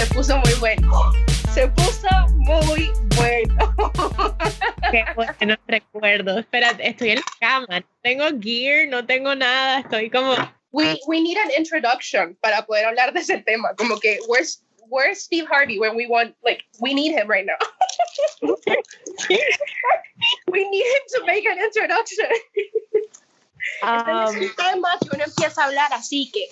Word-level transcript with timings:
se 0.00 0.14
puso 0.14 0.38
muy 0.38 0.54
bueno. 0.54 1.12
Se 1.52 1.68
puso 1.68 2.08
muy 2.30 2.90
bueno. 3.16 3.74
Qué 4.90 5.04
bueno 5.14 5.56
recuerdo. 5.68 6.38
Espérate, 6.38 6.88
estoy 6.88 7.10
en 7.10 7.16
la 7.16 7.24
cama. 7.38 7.80
No 7.80 7.86
tengo 8.02 8.24
gear, 8.40 8.88
no 8.88 9.04
tengo 9.04 9.34
nada. 9.34 9.80
Estoy 9.80 10.08
como. 10.08 10.34
We, 10.72 10.98
we 11.06 11.20
need 11.20 11.36
an 11.36 11.50
introduction 11.56 12.34
para 12.40 12.64
poder 12.64 12.86
hablar 12.86 13.12
de 13.12 13.20
ese 13.20 13.38
tema. 13.44 13.74
Como 13.76 13.98
que, 13.98 14.20
where's, 14.26 14.62
where's 14.88 15.22
Steve 15.22 15.46
Harvey 15.50 15.78
when 15.78 15.94
we 15.94 16.06
want, 16.06 16.34
like, 16.42 16.64
we 16.80 16.94
need 16.94 17.12
him 17.12 17.28
right 17.28 17.44
now. 17.44 17.58
we 20.50 20.70
need 20.70 20.84
him 20.84 21.02
to 21.08 21.26
make 21.26 21.44
an 21.44 21.58
introduction. 21.58 22.26
Um, 23.82 23.98
este 23.98 24.44
es 24.44 24.50
un 24.50 24.56
tema 24.56 24.98
que 25.00 25.08
uno 25.12 25.24
empieza 25.24 25.62
a 25.62 25.66
hablar 25.66 25.92
así 25.92 26.30
que. 26.32 26.48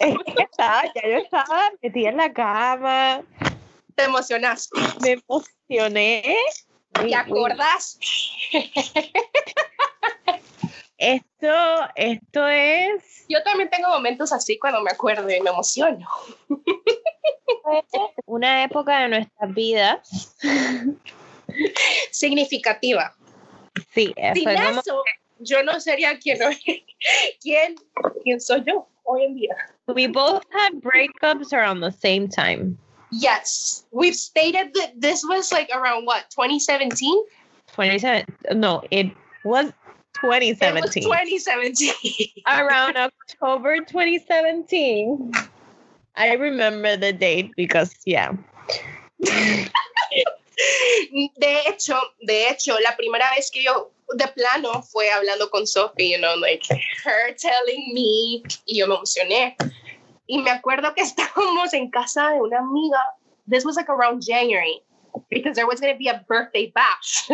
Es 0.00 0.16
que 0.34 0.42
estaba, 0.42 0.82
ya 0.94 1.02
yo 1.02 1.16
estaba 1.18 1.70
metida 1.82 2.08
en 2.10 2.16
la 2.16 2.32
cama. 2.32 3.22
Te 3.94 4.04
emocionaste. 4.04 4.80
Me 5.02 5.12
emocioné. 5.12 6.36
¿Te 6.92 7.14
acordás? 7.14 7.98
Esto, 10.96 11.48
esto 11.96 12.46
es 12.48 13.26
Yo 13.28 13.42
también 13.42 13.68
tengo 13.68 13.88
momentos 13.88 14.32
así 14.32 14.58
cuando 14.58 14.80
me 14.80 14.90
acuerdo 14.92 15.28
y 15.28 15.40
me 15.40 15.50
emociono. 15.50 16.08
una 18.26 18.64
época 18.64 19.00
de 19.00 19.08
nuestras 19.08 19.54
vidas. 19.54 20.34
Significativa. 22.10 23.14
Sí, 23.92 24.14
Sin 24.34 24.44
como- 24.44 24.80
eso, 24.80 25.02
yo 25.40 25.62
no 25.62 25.80
sería 25.80 26.18
quien, 26.18 26.38
quién, 27.42 27.74
quién 28.22 28.40
soy 28.40 28.62
yo 28.64 28.88
hoy 29.04 29.24
en 29.24 29.34
día. 29.34 29.54
we 29.88 30.06
both 30.06 30.44
had 30.50 30.80
breakups 30.80 31.52
around 31.52 31.80
the 31.80 31.92
same 31.92 32.28
time. 32.28 32.78
Yes, 33.10 33.84
we've 33.92 34.16
stated 34.16 34.74
that 34.74 34.92
this 35.00 35.24
was 35.24 35.52
like 35.52 35.70
around 35.74 36.04
what 36.04 36.30
2017. 36.30 37.24
27 37.72 38.24
no, 38.54 38.82
it 38.90 39.12
was 39.44 39.72
2017. 40.14 40.76
It 40.76 40.82
was 40.82 40.94
2017. 40.94 41.82
2017. 42.02 42.42
around 42.46 42.96
October 42.96 43.78
2017. 43.78 45.32
I 46.16 46.32
remember 46.34 46.96
the 46.96 47.12
date 47.12 47.52
because 47.56 47.94
yeah. 48.06 48.32
De 51.36 51.58
hecho, 51.66 51.98
de 52.26 52.48
hecho, 52.48 52.74
la 52.84 52.94
primera 52.96 53.30
vez 53.34 53.50
que 53.50 53.62
yo 53.64 53.90
de 54.16 54.28
plano 54.28 54.82
fue 54.82 55.10
hablando 55.10 55.50
con 55.50 55.66
Sophie, 55.66 56.12
you 56.12 56.18
know, 56.18 56.36
like 56.36 56.62
her 57.04 57.34
telling 57.36 57.92
me, 57.92 58.42
y 58.66 58.78
yo 58.78 58.86
me 58.86 58.94
emocioné. 58.94 59.56
Y 60.26 60.38
me 60.42 60.50
acuerdo 60.50 60.94
que 60.94 61.02
estábamos 61.02 61.72
en 61.72 61.90
casa 61.90 62.30
de 62.30 62.40
una 62.40 62.58
amiga. 62.58 63.00
This 63.46 63.64
was 63.64 63.76
like 63.76 63.90
around 63.90 64.22
January 64.22 64.82
because 65.30 65.54
there 65.54 65.66
was 65.66 65.80
going 65.80 65.92
to 65.92 65.98
be 65.98 66.08
a 66.08 66.24
birthday 66.28 66.72
bash. 66.74 67.28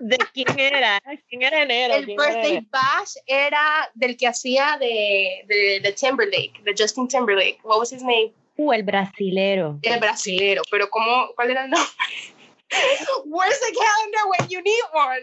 ¿De 0.00 0.18
quién 0.34 0.58
era? 0.58 1.00
¿Quién 1.28 1.42
era 1.42 1.62
enero? 1.62 1.94
El 1.94 2.06
¿Quién 2.06 2.16
birthday 2.16 2.56
era? 2.56 2.66
bash 2.70 3.14
era 3.26 3.90
del 3.94 4.16
que 4.16 4.26
hacía 4.26 4.76
de, 4.78 5.44
de, 5.46 5.80
de 5.80 5.92
Timberlake, 5.92 6.60
de 6.64 6.74
Justin 6.76 7.08
Timberlake. 7.08 7.60
What 7.62 7.78
was 7.78 7.92
his 7.92 8.02
name? 8.02 8.32
Uh, 8.58 8.72
el 8.72 8.82
brasilero. 8.82 9.78
El 9.82 10.00
brasilero, 10.00 10.62
pero 10.70 10.88
¿cómo, 10.88 11.28
¿cuál 11.34 11.50
era 11.50 11.64
el 11.64 11.70
nombre? 11.70 11.90
Where's 13.26 13.58
the 13.60 13.76
calendar 13.78 14.28
when 14.38 14.50
you 14.50 14.62
need 14.62 14.82
one? 14.92 15.20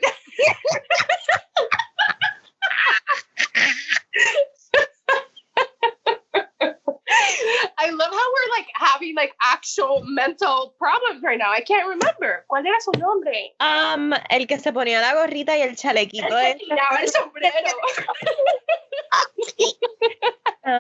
I 7.78 7.90
love 7.90 8.12
how 8.12 8.28
we're 8.34 8.52
like 8.58 8.68
having 8.76 9.16
like 9.16 9.34
actual 9.44 10.04
mental 10.06 10.74
problems 10.80 11.22
right 11.24 11.38
now. 11.38 11.52
I 11.52 11.62
can't 11.62 11.88
remember. 11.88 12.46
¿Cuál 12.50 12.66
era 12.66 12.80
su 12.80 12.92
nombre? 12.98 13.54
Um, 13.60 14.14
el 14.30 14.48
que 14.48 14.58
se 14.60 14.72
ponía 14.72 15.02
la 15.02 15.14
gorrita 15.14 15.58
y 15.58 15.62
el 15.62 15.76
chalequito. 15.76 16.38
El 16.38 16.58
que 16.58 16.66
tiraba 16.66 17.02
el 17.02 17.10
sombrero. 17.10 17.54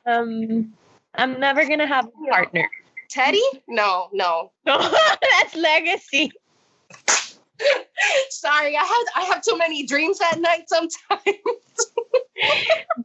Um, 0.05 0.73
I'm 1.15 1.39
never 1.39 1.65
gonna 1.67 1.85
have 1.85 2.07
a 2.07 2.31
partner. 2.31 2.69
Teddy? 3.09 3.43
No, 3.67 4.09
no. 4.13 4.51
No, 4.65 4.79
that's 5.21 5.55
legacy. 5.55 6.31
Sorry, 8.29 8.75
I 8.75 8.83
had 8.83 9.05
I 9.15 9.21
have 9.33 9.41
too 9.41 9.57
many 9.57 9.85
dreams 9.85 10.19
at 10.21 10.39
night 10.39 10.67
sometimes. 10.67 11.37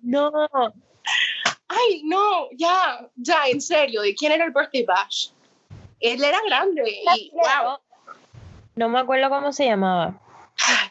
No, 0.02 0.48
Ay, 1.68 2.02
no, 2.04 2.48
ya, 2.56 3.06
ya, 3.16 3.44
en 3.46 3.60
serio, 3.60 4.02
¿de 4.02 4.14
quién 4.14 4.32
era 4.32 4.44
el 4.44 4.52
birthday 4.52 4.84
bash? 4.84 5.28
Él 6.00 6.24
era 6.24 6.38
grande 6.46 6.82
y 6.86 7.30
wow. 7.32 7.78
no 8.76 8.88
me 8.88 8.98
acuerdo 9.00 9.28
cómo 9.28 9.52
se 9.52 9.66
llamaba. 9.66 10.18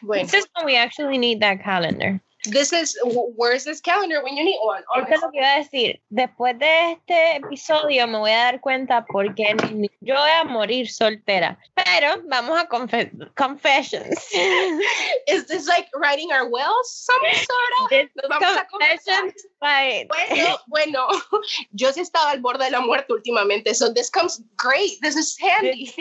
Bueno, 0.02 0.24
This 0.24 0.34
is 0.34 0.46
when 0.54 0.66
we 0.66 0.76
actually 0.76 1.18
need 1.18 1.40
that 1.40 1.62
calendar. 1.62 2.20
This 2.44 2.72
is 2.72 2.96
wh- 3.04 3.36
where's 3.36 3.64
this 3.64 3.80
calendar 3.80 4.22
when 4.22 4.36
you 4.36 4.44
need 4.44 4.58
one? 4.62 4.82
Esto 4.96 5.14
es 5.14 5.22
lo 5.22 5.30
que 5.30 5.38
iba 5.40 5.54
a 5.54 5.58
decir. 5.58 6.00
Después 6.10 6.58
de 6.58 6.92
este 6.92 7.36
episodio 7.36 8.06
me 8.06 8.18
voy 8.18 8.30
a 8.30 8.44
dar 8.44 8.60
cuenta 8.60 9.04
porque 9.06 9.56
yo 10.00 10.14
voy 10.14 10.30
a 10.30 10.44
morir 10.44 10.88
soltera. 10.90 11.58
Pero 11.74 12.22
vamos 12.26 12.58
a 12.58 12.68
confe- 12.68 13.10
confessions. 13.34 14.14
is 15.26 15.46
this 15.46 15.66
like 15.66 15.88
writing 15.96 16.30
our 16.32 16.48
wills? 16.48 16.90
Some 16.90 17.20
sort 17.34 17.92
of. 18.02 18.08
Vamos 18.28 18.56
a 18.56 18.66
confessions 18.66 19.46
by- 19.60 20.06
Bueno, 20.08 20.58
bueno, 20.68 21.08
yo 21.72 21.92
sí 21.92 22.00
estaba 22.00 22.30
al 22.30 22.40
borde 22.40 22.64
de 22.64 22.70
la 22.70 22.80
muerte 22.80 23.12
últimamente, 23.12 23.74
so 23.74 23.92
this 23.92 24.10
comes 24.10 24.40
great. 24.56 25.00
This 25.02 25.16
is 25.16 25.36
handy. 25.40 25.92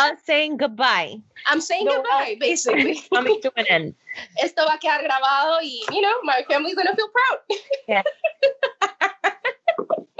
us 0.00 0.18
saying 0.24 0.56
goodbye. 0.56 1.20
I'm 1.46 1.60
saying 1.60 1.86
No, 1.86 1.96
goodbye, 2.02 2.36
basically. 2.40 3.00
Coming 3.12 3.40
to 3.42 3.52
an 3.56 3.66
end. 3.68 3.94
Esto 4.36 4.64
va 4.66 4.74
a 4.74 4.78
quedar 4.78 5.02
grabado 5.02 5.60
y, 5.62 5.80
you 5.90 6.00
know, 6.00 6.22
my 6.22 6.44
family's 6.48 6.74
gonna 6.74 6.94
feel 6.94 7.10
proud. 7.12 7.40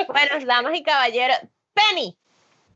Bueno, 0.08 0.46
damas 0.46 0.74
y 0.74 0.82
caballeros, 0.82 1.38
Penny, 1.72 2.16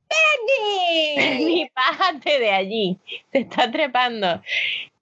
Penny. 0.08 1.16
Penny, 1.16 1.70
bájate 1.74 2.38
de 2.38 2.50
allí. 2.50 2.98
Te 3.30 3.40
está 3.40 3.70
trepando. 3.70 4.42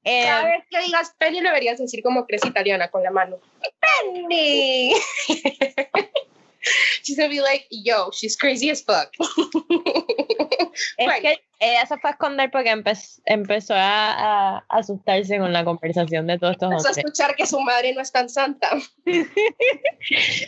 Eh, 0.04 0.24
Cada 0.24 0.44
vez 0.44 0.64
que 0.68 0.80
digas 0.80 1.14
Penny 1.18 1.40
deberías 1.40 1.78
decir 1.78 2.02
como 2.02 2.24
eres 2.28 2.44
italiana 2.44 2.90
con 2.90 3.02
la 3.02 3.10
mano. 3.10 3.38
Penny. 3.80 4.94
she's 7.02 7.16
gonna 7.16 7.28
be 7.28 7.40
like, 7.40 7.66
yo, 7.70 8.10
she's 8.12 8.36
crazy 8.36 8.70
as 8.70 8.82
fuck. 8.82 9.10
es 10.98 11.20
que 11.20 11.42
ella 11.60 11.86
se 11.86 11.96
fue 11.98 12.10
a 12.10 12.12
esconder 12.14 12.50
porque 12.50 12.70
empe- 12.72 13.20
empezó 13.26 13.74
a, 13.74 14.56
a 14.58 14.64
asustarse 14.68 15.38
con 15.38 15.52
la 15.52 15.64
conversación 15.64 16.26
de 16.26 16.38
todos 16.38 16.52
estos 16.54 16.70
Vas 16.70 16.86
a 16.86 16.90
escuchar 17.00 17.36
que 17.36 17.46
su 17.46 17.60
madre 17.60 17.92
no 17.94 18.00
es 18.00 18.10
tan 18.12 18.28
santa. 18.28 18.70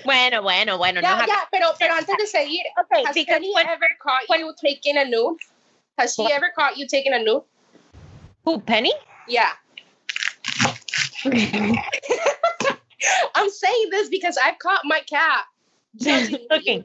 Bueno, 0.04 0.42
bueno, 0.42 0.76
bueno. 0.78 1.00
Ya, 1.00 1.16
no 1.16 1.26
ya, 1.26 1.48
pero, 1.50 1.68
pero 1.78 1.94
antes 1.94 2.16
de 2.18 2.26
seguir, 2.26 2.62
Okay, 2.84 3.04
has 3.06 3.14
Penny 3.26 3.52
when- 3.54 3.66
ever 3.68 3.88
caught 4.02 4.26
you 4.38 4.52
taking 4.60 4.96
a 4.98 5.04
nude? 5.04 5.38
Has 5.96 6.14
she 6.14 6.22
What? 6.22 6.32
ever 6.32 6.50
caught 6.54 6.76
you 6.76 6.86
taking 6.88 7.12
a 7.14 7.18
nude? 7.20 7.44
Who, 8.44 8.60
Penny? 8.60 8.92
Yeah. 9.28 9.52
I'm 13.34 13.50
saying 13.50 13.90
this 13.90 14.08
because 14.08 14.36
I've 14.42 14.58
caught 14.58 14.80
my 14.84 15.00
cat 15.00 15.44
judging 15.96 16.32
me. 16.40 16.46
Looking. 16.50 16.84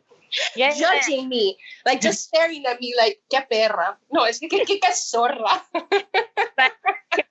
Yeah, 0.55 0.73
yeah. 0.75 0.99
judging 0.99 1.27
me, 1.27 1.57
like 1.85 2.01
just 2.01 2.27
staring 2.27 2.63
at 2.67 2.79
me 2.79 2.93
like, 2.97 3.19
qué 3.33 3.41
perra. 3.49 3.97
No, 4.11 4.25
es 4.25 4.39
que 4.39 4.47
qué, 4.47 4.63
qué, 4.63 4.79
qué 4.79 4.93
zorra. 4.93 5.63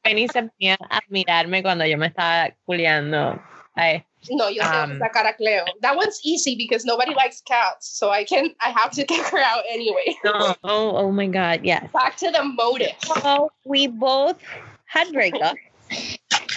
Penny 0.03 0.27
se 0.29 0.43
ponía 0.43 0.77
a 0.91 1.01
mirarme 1.09 1.63
cuando 1.63 1.85
yo 1.87 1.97
me 1.97 2.07
estaba 2.09 2.53
culiando. 2.67 3.41
Ay, 3.77 4.05
No, 4.31 4.51
yo 4.51 4.63
Um, 4.65 4.99
sacar 4.99 5.27
a 5.27 5.35
Cleo. 5.37 5.65
That 5.81 5.95
one's 5.97 6.19
easy 6.25 6.57
because 6.57 6.85
nobody 6.85 7.15
likes 7.15 7.41
cats, 7.43 7.87
so 7.89 8.11
I 8.11 8.25
can, 8.25 8.53
I 8.61 8.71
have 8.71 8.91
to 8.93 9.05
kick 9.07 9.25
her 9.29 9.39
out 9.39 9.63
anyway. 9.71 10.17
no. 10.25 10.57
Oh, 10.65 10.97
oh 10.97 11.13
my 11.13 11.29
God, 11.29 11.61
yes. 11.63 11.89
Back 11.93 12.17
to 12.17 12.31
the 12.33 12.43
motive. 12.43 12.97
So, 13.23 13.53
we 13.65 13.87
both 13.87 14.43
had 14.87 15.09
breakups. 15.09 15.55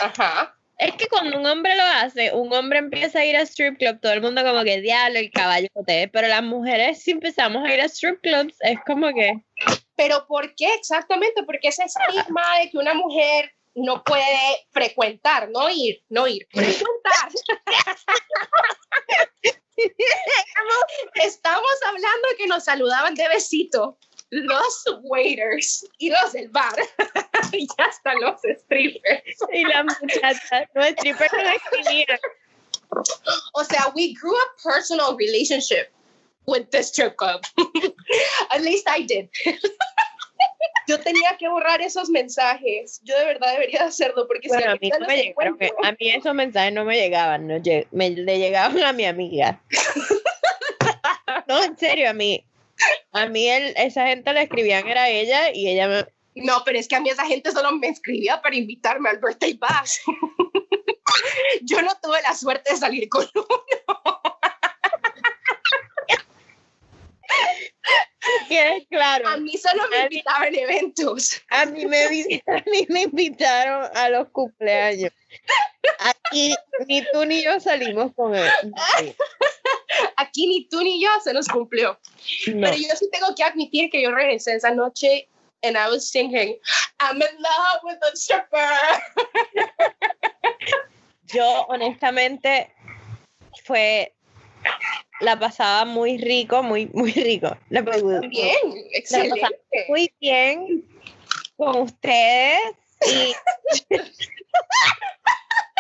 Ajá. 0.02 0.50
Es 0.82 0.96
que 0.96 1.08
cuando 1.10 1.38
un 1.38 1.46
hombre 1.46 1.76
lo 1.76 1.84
hace, 1.84 2.34
un 2.34 2.52
hombre 2.54 2.80
empieza 2.80 3.20
a 3.20 3.26
ir 3.26 3.38
a 3.38 3.42
strip 3.42 3.78
club, 3.78 4.00
todo 4.02 4.14
el 4.14 4.22
mundo 4.22 4.44
como 4.44 4.64
que 4.64 4.82
diablo, 4.82 5.20
el 5.20 5.30
caballote, 5.30 6.10
pero 6.12 6.28
las 6.28 6.42
mujeres 6.42 7.04
si 7.04 7.12
empezamos 7.12 7.64
a 7.64 7.72
ir 7.72 7.82
a 7.82 7.86
strip 7.86 8.20
clubs, 8.22 8.56
es 8.62 8.80
como 8.88 9.14
que, 9.14 9.44
Pero 9.96 10.26
¿por 10.26 10.56
qué 10.56 10.74
exactamente? 10.74 11.44
Porque 11.44 11.68
ese 11.68 11.84
estigma 11.84 12.42
de 12.60 12.72
que 12.72 12.80
una 12.80 12.96
mujer 12.96 13.54
no 13.76 14.04
puede 14.04 14.66
frecuentar, 14.72 15.52
no 15.52 15.70
ir, 15.70 16.04
no 16.10 16.28
ir, 16.28 16.48
frecuentar. 16.50 17.30
Estamos 21.14 21.72
hablando 21.86 22.28
que 22.40 22.48
nos 22.48 22.64
saludaban 22.64 23.14
de 23.14 23.28
besito 23.28 24.00
los 24.32 24.86
waiters 25.04 25.86
y 25.98 26.10
los 26.10 26.32
del 26.34 26.50
bar 26.50 26.76
y 27.54 27.68
hasta 27.78 28.14
los 28.16 28.42
strippers. 28.42 29.38
y 29.54 29.66
la 29.66 29.84
muchacha, 29.84 30.70
no, 30.74 30.84
stripper 30.84 31.30
no 31.34 31.50
existía. 31.50 32.20
O 33.54 33.64
sea, 33.64 33.92
we 33.96 34.14
grew 34.14 34.36
a 34.36 34.64
personal 34.64 35.16
relationship 35.18 35.90
with 36.46 36.70
the 36.72 36.80
strip 36.80 37.16
club. 37.18 37.42
At 38.52 38.62
least 38.62 38.88
I 38.90 39.04
did. 39.04 39.30
Yo 40.88 41.00
tenía 41.00 41.38
que 41.38 41.48
borrar 41.48 41.82
esos 41.82 42.10
mensajes. 42.10 43.02
Yo 43.04 43.18
de 43.18 43.26
verdad 43.26 43.54
debería 43.54 43.84
hacerlo 43.84 44.28
porque 44.28 44.48
Bueno, 44.48 44.64
si 44.64 44.70
a 44.70 44.76
mí, 44.76 44.90
no 44.90 45.00
los 45.00 45.08
me 45.08 45.58
que 45.58 45.72
a 45.84 45.92
mí 45.92 46.10
esos 46.10 46.34
mensajes 46.34 46.74
no 46.74 46.84
me 46.84 46.98
llegaban, 46.98 47.48
no 47.48 47.62
me 47.92 48.10
le 48.10 48.40
llegaban 48.40 48.82
a 48.84 48.92
mi 48.92 49.06
amiga. 49.06 49.62
No, 51.48 51.64
en 51.64 51.78
serio, 51.78 52.10
a 52.10 52.14
mí, 52.14 52.44
a 53.12 53.26
mí 53.28 53.48
el- 53.50 53.74
esa 53.78 54.08
gente 54.08 54.34
le 54.34 54.44
escribían 54.44 54.88
era 54.88 55.10
ella 55.10 55.52
y 55.54 55.70
ella 55.70 55.88
me, 55.88 56.06
No, 56.36 56.64
pero 56.66 56.80
es 56.80 56.88
que 56.88 56.96
a 56.96 57.00
mí 57.02 57.10
esa 57.10 57.26
gente 57.26 57.52
solo 57.52 57.72
me 57.74 57.88
escribía 57.88 58.42
para 58.42 58.56
invitarme 58.56 59.10
al 59.10 59.20
birthday 59.20 59.54
bash. 59.54 59.98
Yo 61.64 61.82
no 61.82 61.92
tuve 62.02 62.22
la 62.22 62.34
suerte 62.34 62.72
de 62.74 62.80
salir 62.80 63.10
con 63.10 63.28
uno. 63.36 63.46
claro. 68.90 69.28
A 69.28 69.38
mí 69.38 69.58
solo 69.58 69.84
me 69.90 70.04
invitaban 70.04 70.48
en 70.48 70.56
eventos. 70.56 71.42
A 71.50 71.66
mí 71.66 71.86
me, 71.86 72.06
a 72.06 72.10
mí 72.10 72.86
me 72.90 73.02
invitaron 73.04 73.90
a 73.96 74.10
los 74.10 74.30
cumpleaños. 74.30 75.12
Aquí 76.00 76.54
ni 76.88 77.04
tú 77.12 77.26
ni 77.26 77.44
yo 77.44 77.60
salimos 77.60 78.14
con 78.16 78.36
él. 78.36 78.50
Aquí 80.18 80.48
ni 80.48 80.66
tú 80.66 80.82
ni 80.82 81.02
yo 81.02 81.10
se 81.24 81.34
nos 81.34 81.48
cumplió. 81.48 82.00
No. 82.48 82.68
Pero 82.68 82.78
yo 82.78 82.96
sí 82.96 83.10
tengo 83.12 83.34
que 83.36 83.44
admitir 83.44 83.90
que 83.90 84.02
yo 84.02 84.12
regresé 84.12 84.56
esa 84.56 84.72
noche 84.72 85.28
and 85.64 85.78
I 85.78 85.90
was 85.90 86.10
thinking, 86.12 86.58
I'm 87.00 87.16
in 87.16 87.22
love 87.22 87.82
with 87.84 87.98
a 88.04 88.16
stripper. 88.16 88.70
Yo 91.34 91.66
honestamente 91.70 92.74
fue 93.64 94.14
la 95.22 95.40
pasaba 95.40 95.86
muy 95.86 96.18
rico, 96.18 96.62
muy 96.64 96.88
muy 96.94 97.12
rico. 97.12 97.56
La 97.70 97.84
pasaba 97.86 98.20
Bien, 98.20 98.58
excelente. 98.94 99.42
muy 99.88 100.14
bien 100.20 100.84
con 101.58 101.78
ustedes 101.82 102.60
y 103.08 103.34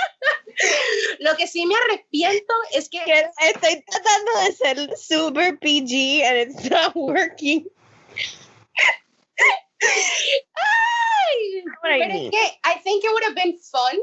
Lo 1.19 1.35
que 1.35 1.47
sí 1.47 1.65
me 1.65 1.75
arrepiento 1.75 2.53
es 2.73 2.89
que 2.89 2.99
estoy 2.99 3.83
tratando 3.83 4.31
de 4.43 4.51
ser 4.53 4.97
super 4.97 5.57
PG 5.59 6.23
and 6.25 6.37
it's 6.37 6.69
not 6.69 6.95
working. 6.95 7.67
Ay, 10.53 11.63
pero 11.81 12.13
es 12.13 12.31
que 12.31 12.59
I 12.63 12.79
think 12.83 13.03
it 13.03 13.09
would 13.11 13.23
have 13.23 13.35
been 13.35 13.57
fun 13.57 13.99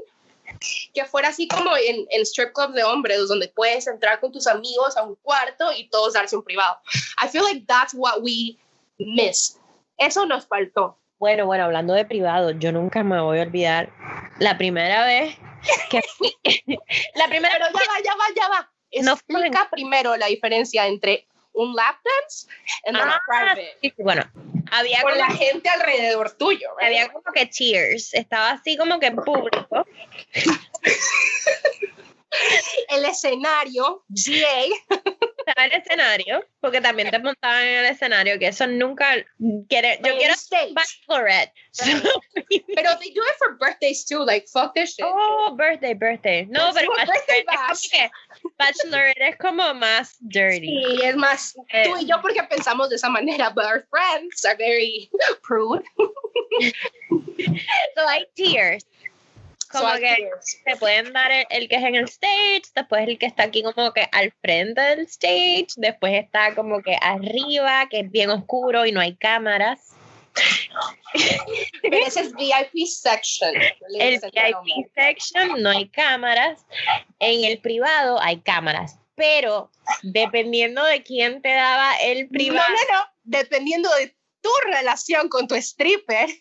que 0.94 1.04
fuera 1.04 1.28
así 1.28 1.46
como 1.46 1.76
en, 1.76 2.06
en 2.10 2.22
strip 2.22 2.52
clubs 2.52 2.74
de 2.74 2.82
hombres 2.82 3.28
donde 3.28 3.48
puedes 3.48 3.86
entrar 3.86 4.18
con 4.20 4.32
tus 4.32 4.46
amigos 4.46 4.96
a 4.96 5.02
un 5.02 5.14
cuarto 5.16 5.70
y 5.76 5.88
todos 5.88 6.14
darse 6.14 6.36
un 6.36 6.42
privado. 6.42 6.78
I 7.22 7.28
feel 7.28 7.44
like 7.44 7.66
that's 7.66 7.94
what 7.94 8.22
we 8.22 8.58
miss. 8.98 9.58
Eso 9.98 10.26
nos 10.26 10.46
faltó. 10.46 10.98
Bueno, 11.18 11.46
bueno, 11.46 11.64
hablando 11.64 11.94
de 11.94 12.04
privado, 12.04 12.52
yo 12.52 12.72
nunca 12.72 13.02
me 13.02 13.20
voy 13.20 13.38
a 13.40 13.42
olvidar 13.42 13.90
la 14.38 14.56
primera 14.56 15.04
vez 15.04 15.36
que 15.90 16.02
la 17.14 17.28
primera 17.28 17.54
Pero 17.54 17.66
ya 17.66 17.72
va, 17.72 18.00
ya 18.04 18.14
va, 18.14 18.24
ya 18.36 18.48
va. 18.48 18.70
No 19.02 19.12
Explica 19.12 19.68
primero 19.70 20.16
la 20.16 20.26
diferencia 20.26 20.86
entre 20.86 21.26
un 21.52 21.74
lap 21.74 21.96
dance 22.04 22.46
a 22.86 22.98
Ah, 23.02 23.20
private. 23.26 23.76
sí, 23.82 23.92
bueno, 23.98 24.22
había 24.70 25.02
Con 25.02 25.18
la 25.18 25.28
gente 25.30 25.68
alrededor 25.68 26.30
tuyo, 26.32 26.68
right? 26.78 26.86
había 26.86 27.08
como 27.12 27.32
que 27.34 27.50
cheers, 27.50 28.14
estaba 28.14 28.50
así 28.52 28.76
como 28.76 28.98
que 29.00 29.06
en 29.06 29.16
público. 29.16 29.86
el 32.90 33.04
escenario, 33.04 34.04
GA, 34.08 34.64
el 35.64 35.72
escenario, 35.72 36.44
porque 36.60 36.80
también 36.80 37.10
te 37.10 37.18
montaban 37.18 37.62
en 37.62 37.78
el 37.78 37.86
escenario, 37.86 38.38
que 38.38 38.48
eso 38.48 38.66
nunca 38.66 39.14
quiere, 39.68 39.98
yo 40.04 40.16
quiero 40.18 40.34
stage. 40.34 40.72
bachelorette. 40.74 41.52
So- 41.72 41.84
Pero 42.74 42.96
they 42.98 43.10
do 43.12 43.22
it 43.22 43.36
for 43.38 43.56
birthdays 43.58 44.04
too, 44.04 44.24
like 44.24 44.46
fuck 44.52 44.74
this 44.74 44.94
shit. 44.94 45.06
oh, 45.08 45.54
birthday, 45.56 45.94
birthday. 45.94 46.44
No, 46.50 46.66
Let's 46.66 46.78
pero 46.80 46.92
birthday 46.94 47.44
bachelorette 47.44 48.10
bachelorette 48.58 49.20
es 49.30 49.36
como 49.36 49.74
más 49.74 50.16
dirty. 50.20 50.66
Sí, 50.66 51.00
es 51.02 51.16
más, 51.16 51.54
Eh. 51.72 51.84
tú 51.84 51.96
y 51.98 52.06
yo 52.06 52.20
porque 52.20 52.42
pensamos 52.44 52.88
de 52.90 52.96
esa 52.96 53.08
manera, 53.08 53.50
but 53.50 53.64
our 53.64 53.86
friends 53.90 54.44
are 54.44 54.56
very 54.56 55.10
prude. 55.42 55.82
So 57.96 58.06
hay 58.08 58.26
tiers. 58.34 58.84
Como 59.70 59.92
que 59.94 60.30
te 60.64 60.76
pueden 60.76 61.12
dar 61.12 61.30
el, 61.30 61.46
el 61.50 61.68
que 61.68 61.76
es 61.76 61.82
en 61.82 61.94
el 61.94 62.04
stage, 62.04 62.62
después 62.74 63.06
el 63.06 63.18
que 63.18 63.26
está 63.26 63.44
aquí 63.44 63.62
como 63.62 63.92
que 63.92 64.08
al 64.12 64.32
frente 64.40 64.80
del 64.80 65.00
stage, 65.00 65.68
después 65.76 66.14
está 66.14 66.54
como 66.54 66.80
que 66.82 66.96
arriba, 67.00 67.86
que 67.90 68.00
es 68.00 68.10
bien 68.10 68.30
oscuro 68.30 68.86
y 68.86 68.92
no 68.92 69.00
hay 69.00 69.16
cámaras. 69.16 69.94
Pero 71.82 71.96
ese 72.06 72.20
es 72.20 72.34
VIP 72.34 72.86
section. 72.86 73.54
El. 73.98 74.20
VIP 74.20 74.90
section 74.94 75.62
no 75.62 75.70
hay 75.70 75.88
cámaras, 75.88 76.64
en 77.18 77.44
el 77.44 77.58
privado 77.60 78.20
hay 78.20 78.40
cámaras, 78.40 78.98
pero 79.14 79.70
dependiendo 80.02 80.84
de 80.84 81.02
quién 81.02 81.42
te 81.42 81.52
daba 81.52 81.96
el 81.96 82.28
privado, 82.28 82.68
no, 82.68 82.98
no. 82.98 83.04
Dependiendo 83.24 83.90
de 83.96 84.14
tu 84.40 84.50
relación 84.66 85.28
con 85.28 85.48
tu 85.48 85.54
stripper. 85.56 86.28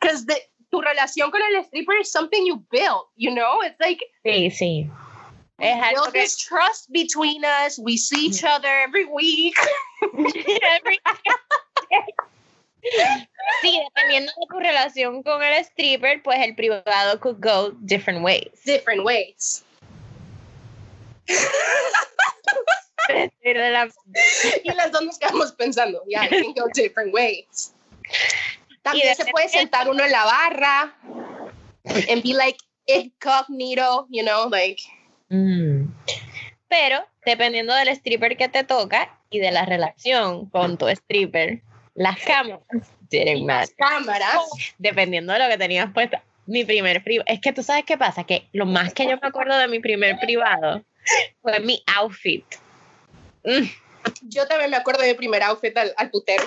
Because 0.00 0.24
tu 0.74 0.80
relación 0.80 1.30
con 1.30 1.40
el 1.40 1.64
stripper 1.64 2.00
is 2.00 2.10
something 2.10 2.44
you 2.44 2.56
build, 2.72 3.06
you 3.16 3.32
know? 3.32 3.62
It's 3.62 3.78
like 3.78 4.02
sí, 4.24 4.50
sí. 4.50 4.90
Es 5.60 5.80
algo 5.80 6.10
que 6.10 6.20
this 6.20 6.36
trust 6.36 6.90
between 6.90 7.44
us. 7.44 7.78
We 7.78 7.96
see 7.96 8.26
each 8.26 8.42
other 8.42 8.68
every 8.82 9.04
week. 9.04 9.54
Every- 10.02 11.00
Sí, 13.62 13.80
dependiendo 13.82 14.32
de 14.36 14.46
tu 14.50 14.58
relación 14.58 15.22
con 15.22 15.42
el 15.42 15.64
stripper, 15.64 16.22
pues 16.22 16.38
el 16.40 16.54
privado 16.56 17.18
could 17.20 17.40
go 17.40 17.70
different 17.86 18.22
ways. 18.22 18.50
Different 18.64 19.04
ways. 19.04 19.62
Y 24.64 24.74
las 24.74 24.90
dos 24.92 25.02
nos 25.02 25.18
quedamos 25.18 25.52
pensando, 25.52 26.02
yeah, 26.08 26.24
it 26.24 26.30
can 26.30 26.52
go 26.54 26.68
different 26.74 27.12
ways. 27.14 27.72
También 28.84 29.16
se 29.16 29.24
de 29.24 29.30
puede 29.32 29.48
sentar 29.48 29.88
uno 29.90 30.04
en 30.04 30.12
la 30.12 30.24
barra 30.24 30.96
and 32.08 32.22
be 32.22 32.34
like 32.34 32.58
incognito, 32.86 34.06
you 34.10 34.22
know, 34.22 34.48
like 34.48 34.80
Mm. 35.30 35.92
Pero 36.68 37.04
dependiendo 37.24 37.74
del 37.74 37.88
stripper 37.88 38.36
que 38.36 38.48
te 38.48 38.62
toca 38.62 39.18
y 39.30 39.40
de 39.40 39.50
la 39.50 39.64
relación 39.64 40.48
con 40.50 40.76
tu 40.78 40.86
stripper, 40.88 41.62
las 41.94 42.20
cámaras 42.20 42.60
didn't 43.10 43.46
las 43.46 43.70
cámaras. 43.76 44.38
Dependiendo 44.78 45.32
de 45.32 45.38
lo 45.38 45.48
que 45.48 45.58
tenías 45.58 45.92
puesto. 45.92 46.18
Mi 46.46 46.64
primer 46.64 47.02
privado. 47.02 47.24
Es 47.26 47.40
que 47.40 47.52
tú 47.54 47.62
sabes 47.62 47.84
qué 47.86 47.96
pasa, 47.96 48.24
que 48.24 48.46
lo 48.52 48.66
más 48.66 48.92
que 48.92 49.04
yo 49.04 49.16
me 49.20 49.28
acuerdo 49.28 49.56
de 49.56 49.66
mi 49.66 49.80
primer 49.80 50.18
privado 50.18 50.84
fue 51.40 51.58
mi 51.60 51.82
outfit. 51.96 52.44
Mm. 53.44 53.64
Yo 54.22 54.46
también 54.46 54.70
me 54.70 54.76
acuerdo 54.76 55.02
de 55.02 55.08
mi 55.08 55.14
primer 55.14 55.42
outfit 55.42 55.74
al, 55.76 55.94
al 55.96 56.10
putero. 56.10 56.44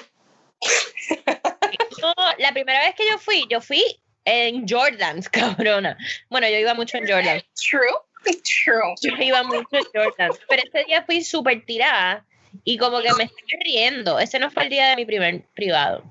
No, 2.02 2.14
la 2.40 2.52
primera 2.54 2.80
vez 2.82 2.96
que 2.96 3.04
yo 3.10 3.18
fui, 3.18 3.46
yo 3.50 3.62
fui 3.62 3.84
en 4.26 4.68
Jordans, 4.68 5.30
cabrona. 5.30 5.98
Bueno, 6.30 6.48
yo 6.50 6.58
iba 6.58 6.74
mucho 6.74 6.98
en 6.98 7.08
Jordans. 7.08 7.44
True. 7.70 7.82
True. 8.26 8.94
Yo 9.02 9.16
iba 9.24 9.44
mucho 9.44 9.68
en 9.72 9.86
Jordans. 9.94 10.38
Pero 10.50 10.64
ese 10.66 10.84
día 10.86 11.04
fui 11.06 11.24
súper 11.24 11.66
tirada 11.66 12.26
y 12.64 12.78
como 12.78 13.00
que 13.02 13.14
me 13.14 13.24
estoy 13.26 13.60
riendo. 13.64 14.20
Ese 14.20 14.40
no 14.40 14.50
fue 14.52 14.64
el 14.64 14.70
día 14.70 14.90
de 14.90 14.96
mi 14.98 15.06
primer 15.06 15.46
privado. 15.54 16.04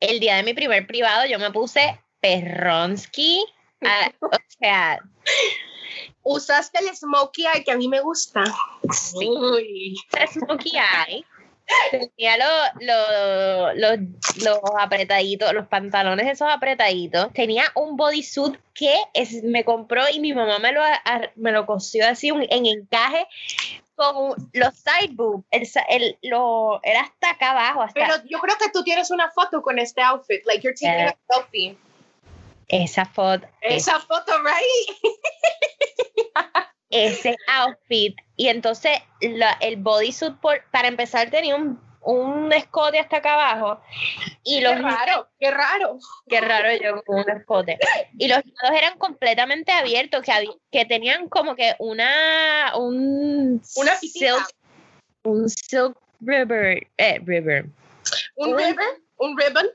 El 0.00 0.18
día 0.20 0.36
de 0.36 0.42
mi 0.42 0.54
primer 0.54 0.86
privado 0.86 1.26
yo 1.26 1.38
me 1.38 1.50
puse 1.52 1.98
perronsky. 2.20 3.44
a- 3.82 4.10
o 4.20 4.30
sea, 4.58 4.98
Usaste 6.22 6.80
el 6.80 6.94
smokey 6.96 7.46
eye 7.46 7.64
que 7.64 7.70
a 7.72 7.76
mí 7.76 7.88
me 7.88 8.00
gusta. 8.00 8.44
Sí. 8.92 9.26
Uy. 9.28 9.96
smokey 10.32 10.72
eye. 10.76 11.24
Tenía 11.90 12.36
los 12.38 12.82
lo, 12.82 13.74
lo- 13.74 14.02
los 14.44 14.60
apretaditos, 14.78 15.52
los 15.52 15.66
pantalones 15.66 16.26
esos 16.26 16.48
apretaditos. 16.50 17.32
Tenía 17.32 17.64
un 17.74 17.96
bodysuit 17.96 18.56
que 18.74 18.94
es, 19.14 19.42
me 19.44 19.64
compró 19.64 20.02
y 20.12 20.20
mi 20.20 20.32
mamá 20.32 20.58
me 20.58 20.72
lo, 20.72 20.82
a- 20.82 21.30
me 21.36 21.52
lo 21.52 21.66
cosió 21.66 22.06
así 22.08 22.30
un- 22.30 22.46
en 22.48 22.66
encaje 22.66 23.26
con 23.96 24.34
los 24.52 24.74
side 24.76 25.12
boobs. 25.12 25.44
El, 25.50 25.68
el- 25.88 26.18
lo, 26.22 26.80
era 26.82 27.00
hasta 27.02 27.30
acá 27.30 27.50
abajo, 27.50 27.82
hasta 27.82 28.00
Pero 28.00 28.14
yo 28.28 28.38
creo 28.38 28.56
que 28.58 28.70
tú 28.70 28.82
tienes 28.84 29.10
una 29.10 29.30
foto 29.30 29.60
con 29.62 29.78
este 29.78 30.00
outfit. 30.02 30.44
Like 30.46 30.62
you're 30.62 30.74
taking 30.74 30.88
Yeah. 30.98 31.08
a 31.10 31.34
selfie. 31.34 31.76
esa 32.68 33.04
foto. 33.06 33.46
Esa 33.60 33.98
foto, 34.00 34.32
right? 34.42 35.14
ese 36.90 37.36
outfit 37.48 38.16
y 38.36 38.48
entonces 38.48 38.92
la- 39.20 39.56
el 39.60 39.76
bodysuit 39.76 40.34
para 40.70 40.88
empezar 40.88 41.30
tenía 41.30 41.56
un, 41.56 41.80
un 42.02 42.52
escote 42.52 42.98
hasta 42.98 43.18
acá 43.18 43.34
abajo. 43.34 43.80
Y 44.44 44.60
los 44.60 44.74
Qué 44.74 44.82
raro, 44.82 45.28
qué 45.38 45.50
raro. 45.50 45.98
Qué 46.28 46.40
raro 46.40 46.68
yo 46.82 47.02
con 47.04 47.20
un 47.20 47.30
escote. 47.30 47.78
Y 48.16 48.28
los 48.28 48.38
lados 48.38 48.78
eran 48.78 48.96
completamente 48.98 49.72
abiertos, 49.72 50.22
que, 50.22 50.32
había- 50.32 50.50
que 50.70 50.84
tenían 50.86 51.28
como 51.28 51.54
que 51.56 51.74
una. 51.78 52.72
Un 52.76 53.60
Una 53.76 53.94
silk, 53.96 54.54
un 55.24 55.48
silk 55.50 55.96
river. 56.20 56.86
Eh, 56.96 57.20
river. 57.24 57.66
Un 58.36 58.54
Un- 58.54 58.58
ribbon, 58.58 58.86
un 59.18 59.36
ribbon. 59.36 59.66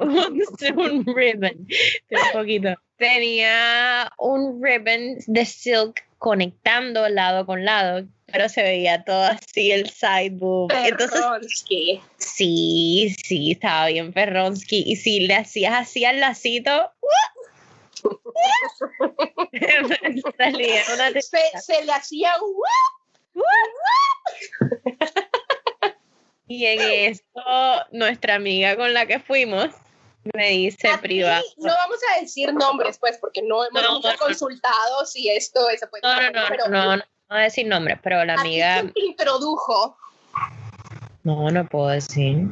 un, 0.00 0.42
un 1.06 1.14
ribbon. 1.14 1.66
Un 2.10 2.32
poquito. 2.32 2.74
Tenía 2.96 4.10
un 4.16 4.62
ribbon 4.64 5.16
de 5.26 5.44
silk 5.44 6.02
conectando 6.18 7.08
lado 7.08 7.46
con 7.46 7.64
lado, 7.64 8.06
pero 8.26 8.48
se 8.48 8.62
veía 8.62 9.02
todo 9.04 9.24
así 9.24 9.72
el 9.72 9.90
side 9.90 10.30
boob. 10.32 10.70
Entonces, 10.72 11.20
Perronsky. 11.20 12.00
sí, 12.18 13.16
sí, 13.24 13.52
estaba 13.52 13.86
bien 13.86 14.12
perronsky. 14.12 14.82
Y 14.86 14.96
si 14.96 15.20
le 15.20 15.36
hacías 15.36 15.74
así 15.74 16.04
al 16.04 16.18
lacito, 16.20 16.90
salía 20.38 20.82
una 20.94 21.10
se, 21.20 21.38
se 21.60 21.84
le 21.84 21.92
hacía 21.92 22.32
un 22.42 22.54
Y 26.48 26.64
en 26.64 27.12
eso, 27.12 27.22
nuestra 27.92 28.36
amiga 28.36 28.76
con 28.76 28.94
la 28.94 29.06
que 29.06 29.18
fuimos 29.18 29.70
me 30.34 30.50
dice 30.50 30.88
A 30.88 30.94
ti, 31.00 31.08
privado. 31.08 31.44
No 31.58 31.72
vamos 31.72 31.98
a 32.16 32.20
decir 32.20 32.52
nombres, 32.54 32.98
pues, 32.98 33.18
porque 33.18 33.42
no 33.42 33.64
hemos 33.64 33.82
No, 33.82 34.00
consultado 34.18 35.04
si 35.06 35.28
esto 35.30 35.60
se 35.78 35.86
puede. 35.86 36.02
No, 36.02 36.14
no, 36.20 36.30
no, 36.30 36.46
pero 36.48 36.68
no, 36.68 36.84
no, 36.84 36.96
no 36.96 37.02
voy 37.30 37.38
a 37.38 37.42
decir 37.42 37.66
nombres, 37.66 37.98
pero 38.02 38.24
la 38.24 38.34
amiga. 38.34 38.82
te 38.94 39.00
introdujo. 39.00 39.96
No, 41.24 41.50
no 41.50 41.66
puedo 41.66 41.88
decir. 41.88 42.48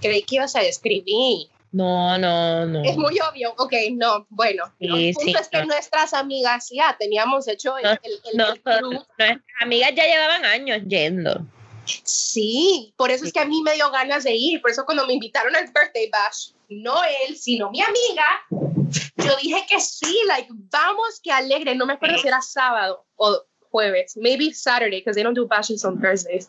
Creí 0.00 0.22
que 0.22 0.36
ibas 0.36 0.54
a 0.54 0.62
escribir. 0.62 1.48
No, 1.72 2.16
no, 2.16 2.64
no. 2.64 2.82
Es 2.84 2.96
muy 2.96 3.18
obvio. 3.20 3.52
Ok, 3.58 3.72
no, 3.92 4.26
bueno. 4.30 4.64
Sí, 4.78 4.86
el 5.08 5.14
punto 5.14 5.30
sí, 5.32 5.36
es 5.38 5.48
que 5.48 5.64
nuestras 5.66 6.14
amigas 6.14 6.68
ya 6.70 6.96
teníamos 6.98 7.46
hecho 7.48 7.76
el, 7.76 7.84
No, 7.84 7.90
el, 7.90 7.98
el- 8.02 8.40
el 8.40 8.62
club. 8.62 8.92
nuestras 8.92 9.38
amigas 9.60 9.92
ya 9.94 10.06
llevaban 10.06 10.44
años 10.46 10.80
yendo. 10.86 11.40
Sí, 12.04 12.92
por 12.96 13.10
eso 13.10 13.24
es 13.24 13.32
que 13.32 13.40
a 13.40 13.44
mí 13.44 13.62
me 13.62 13.74
dio 13.74 13.90
ganas 13.90 14.24
de 14.24 14.34
ir. 14.34 14.60
Por 14.60 14.70
eso 14.70 14.84
cuando 14.84 15.06
me 15.06 15.14
invitaron 15.14 15.54
al 15.56 15.64
birthday 15.66 16.08
bash, 16.10 16.50
no 16.68 17.02
él, 17.26 17.36
sino 17.36 17.70
mi 17.70 17.80
amiga, 17.80 18.24
yo 19.16 19.36
dije 19.42 19.64
que 19.68 19.80
sí, 19.80 20.18
like, 20.26 20.48
vamos, 20.50 21.20
que 21.22 21.32
alegre. 21.32 21.74
No 21.74 21.86
me 21.86 21.94
acuerdo 21.94 22.18
si 22.18 22.28
era 22.28 22.40
sábado 22.40 23.04
o 23.16 23.42
jueves, 23.70 24.16
maybe 24.16 24.52
Saturday, 24.52 25.00
because 25.00 25.14
they 25.14 25.22
don't 25.22 25.36
do 25.36 25.46
bashes 25.46 25.84
on 25.84 26.00
Thursdays. 26.00 26.48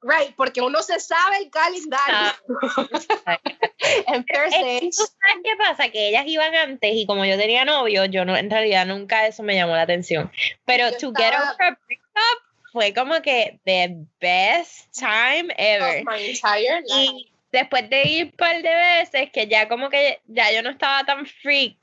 Right, 0.00 0.34
porque 0.36 0.60
uno 0.60 0.80
se 0.82 1.00
sabe 1.00 1.38
el 1.38 1.50
calendario. 1.50 2.32
en 4.06 4.24
Thursdays. 4.24 4.96
¿Tú 4.96 5.02
sabes 5.04 5.42
qué 5.42 5.56
pasa? 5.58 5.88
Que 5.88 6.08
ellas 6.10 6.24
iban 6.26 6.54
antes 6.54 6.90
y 6.94 7.04
como 7.06 7.24
yo 7.24 7.36
tenía 7.36 7.64
novio, 7.64 8.04
yo 8.04 8.24
no, 8.24 8.36
en 8.36 8.48
realidad 8.50 8.86
nunca 8.86 9.26
eso 9.26 9.42
me 9.42 9.56
llamó 9.56 9.74
la 9.74 9.82
atención. 9.82 10.30
Pero 10.64 10.90
Yo 10.90 10.98
to 10.98 11.12
get 11.16 11.32
estaba- 11.32 11.52
over 11.52 11.66
a 11.66 11.78
breakup 11.86 12.47
fue 12.78 12.94
como 12.94 13.20
que 13.22 13.58
the 13.64 13.96
best 14.20 14.92
time 14.96 15.52
ever. 15.58 15.98
Of 15.98 16.04
my 16.04 16.28
entire 16.30 16.80
life. 16.82 16.94
Y 16.96 17.32
después 17.50 17.90
de 17.90 18.02
ir 18.04 18.24
un 18.26 18.30
par 18.32 18.62
de 18.62 18.72
veces, 18.72 19.30
que 19.32 19.48
ya 19.48 19.66
como 19.68 19.90
que 19.90 20.20
ya 20.28 20.52
yo 20.52 20.62
no 20.62 20.70
estaba 20.70 21.02
tan 21.04 21.26
freak, 21.26 21.76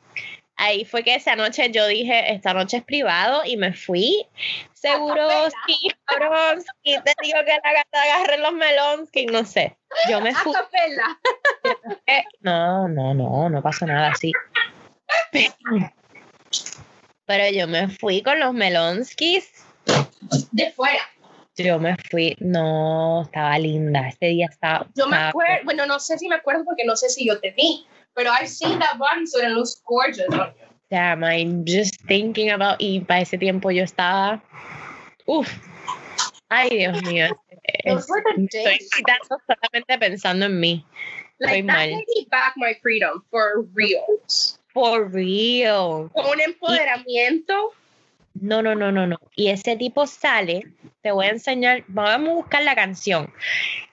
ahí 0.55 0.85
fue 0.85 1.03
que 1.03 1.15
esa 1.15 1.35
noche 1.35 1.69
yo 1.69 1.85
dije, 1.87 2.31
esta 2.31 2.53
noche 2.53 2.77
es 2.77 2.83
privado 2.85 3.41
y 3.43 3.57
me 3.57 3.73
fui. 3.73 4.25
Seguro, 4.71 5.15
capela. 5.27 5.49
sí, 5.67 5.89
cabrón, 6.05 6.61
sí, 6.85 6.95
te 7.03 7.13
digo 7.21 7.39
que 7.45 7.59
la 7.61 7.73
gata 7.73 8.01
agarre 8.01 8.37
los 8.37 8.53
melonsky, 8.53 9.25
no 9.25 9.43
sé. 9.43 9.75
Yo 10.09 10.21
me 10.21 10.29
A 10.29 10.33
fui. 10.35 10.53
capela. 10.53 11.19
Eh, 12.07 12.23
No, 12.39 12.87
no, 12.87 13.13
no, 13.13 13.49
no 13.49 13.61
pasó 13.61 13.85
nada 13.85 14.11
así. 14.11 14.31
Pero 17.25 17.49
yo 17.51 17.67
me 17.67 17.89
fui 17.89 18.21
con 18.21 18.39
los 18.39 18.53
melonskis. 18.53 19.64
De 20.51 20.71
fuera. 20.71 21.01
Yo 21.57 21.79
me 21.79 21.95
fui, 22.11 22.35
no, 22.39 23.23
estaba 23.23 23.57
linda. 23.57 24.09
Ese 24.09 24.27
día 24.27 24.47
estaba. 24.49 24.87
Yo 24.95 25.07
me 25.07 25.17
acuerdo, 25.17 25.63
bueno, 25.63 25.85
no 25.85 25.99
sé 25.99 26.17
si 26.17 26.27
me 26.27 26.35
acuerdo 26.35 26.65
porque 26.65 26.83
no 26.83 26.95
sé 26.95 27.09
si 27.09 27.25
yo 27.25 27.39
te 27.39 27.51
vi, 27.51 27.85
pero 28.13 28.29
I've 28.31 28.49
seen 28.49 28.77
that 28.79 28.97
bodysuit 28.97 29.43
and 29.43 29.51
it 29.51 29.55
looks 29.55 29.81
gorgeous 29.85 30.27
on 30.33 30.53
you. 30.59 30.65
Damn, 30.89 31.23
I'm 31.23 31.65
just 31.65 31.95
thinking 32.07 32.51
about. 32.51 32.77
Y 32.79 32.99
para 32.99 33.21
ese 33.21 33.37
tiempo 33.37 33.71
yo 33.71 33.83
estaba. 33.83 34.41
Uf. 35.25 35.47
Ay, 36.49 36.69
Dios 36.69 37.01
mío. 37.03 37.27
Me 37.85 37.93
Estoy 37.93 38.77
quitando 38.95 39.37
solamente 39.47 39.97
pensando 39.97 40.45
en 40.45 40.59
mí. 40.59 40.85
Like 41.39 41.59
Estoy 41.59 41.67
that 41.67 41.73
mal. 41.73 41.89
me 41.89 42.27
back 42.29 42.53
my 42.55 42.73
freedom 42.81 43.23
for 43.31 43.65
real. 43.73 44.05
For 44.73 45.09
real. 45.09 46.09
Con 46.13 46.25
un 46.27 46.41
empoderamiento. 46.41 47.73
No, 48.41 48.61
no, 48.61 48.75
no, 48.75 48.91
no, 48.91 49.07
no. 49.07 49.17
Y 49.35 49.49
ese 49.49 49.75
tipo 49.75 50.05
sale, 50.07 50.61
te 51.01 51.11
voy 51.11 51.27
a 51.27 51.29
enseñar, 51.29 51.83
vamos 51.87 52.29
a 52.29 52.33
buscar 52.33 52.63
la 52.63 52.75
canción. 52.75 53.33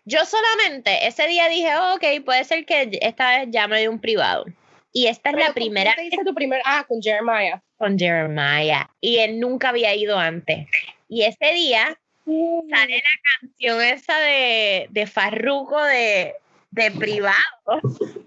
Yo 0.04 0.25
solamente 0.25 1.06
ese 1.06 1.28
día 1.28 1.49
dije, 1.49 1.75
oh, 1.76 1.94
ok, 1.94 2.25
puede 2.25 2.44
ser 2.44 2.66
que 2.66 2.99
esta 3.00 3.38
vez 3.38 3.49
llame 3.50 3.80
de 3.80 3.88
un 3.88 4.00
privado. 4.00 4.44
Y 4.92 5.06
esta 5.06 5.30
es 5.30 5.37
la 5.37 5.46
¿con 5.46 5.54
quién 5.54 5.64
primera 5.66 5.94
te 5.94 6.04
hice 6.04 6.25
tu 6.25 6.34
primer, 6.34 6.61
ah, 6.64 6.84
con 6.87 7.00
Jeremiah. 7.00 7.62
con 7.78 7.99
Jeremiah. 7.99 8.90
Y 9.00 9.18
él 9.18 9.40
nunca 9.40 9.70
había 9.70 9.94
ido 9.94 10.18
antes. 10.18 10.66
Y 11.08 11.22
ese 11.22 11.52
día 11.54 11.99
sale 12.25 12.96
la 12.96 13.38
canción 13.40 13.80
esa 13.80 14.18
de, 14.18 14.88
de 14.90 15.06
Farruko 15.06 15.82
de, 15.84 16.34
de 16.72 16.90
privado. 16.90 17.37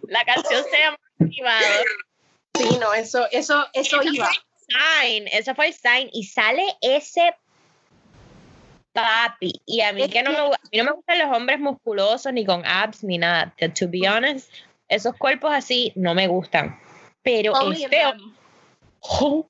La 0.07 0.23
canción 0.23 0.63
se 0.71 0.79
llama 0.79 0.97
Privado. 1.17 1.65
Sí, 2.55 2.77
no, 2.79 2.93
eso, 2.93 3.27
eso, 3.31 3.67
eso 3.73 4.01
iba. 4.03 4.29
Sign, 4.67 5.27
ese 5.31 5.53
fue 5.55 5.71
sign 5.71 6.09
y 6.11 6.23
sale 6.23 6.63
ese 6.81 7.35
papi 8.93 9.61
y 9.65 9.81
a 9.81 9.91
mí 9.91 10.07
que 10.09 10.23
no 10.23 10.31
me, 10.31 10.37
a 10.37 10.59
mí 10.71 10.77
no 10.77 10.83
me 10.85 10.91
gustan 10.91 11.19
los 11.19 11.35
hombres 11.35 11.59
musculosos 11.59 12.31
ni 12.33 12.45
con 12.45 12.65
abs 12.65 13.03
ni 13.03 13.17
nada, 13.17 13.53
to, 13.75 13.87
be 13.89 14.07
honest, 14.07 14.51
esos 14.87 15.15
cuerpos 15.15 15.51
así 15.53 15.91
no 15.95 16.15
me 16.15 16.27
gustan. 16.27 16.79
Pero 17.21 17.53
este 17.71 18.03
ojo 19.01 19.49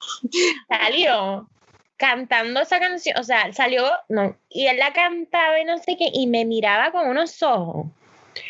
salió 0.68 1.48
cantando 1.96 2.60
esa 2.60 2.78
canción, 2.78 3.18
o 3.18 3.22
sea, 3.22 3.52
salió 3.52 3.88
no, 4.08 4.36
y 4.50 4.66
él 4.66 4.76
la 4.76 4.92
cantaba 4.92 5.58
y 5.58 5.64
no 5.64 5.78
sé 5.78 5.96
qué 5.96 6.10
y 6.12 6.26
me 6.26 6.44
miraba 6.44 6.92
con 6.92 7.08
unos 7.08 7.42
ojos. 7.42 7.86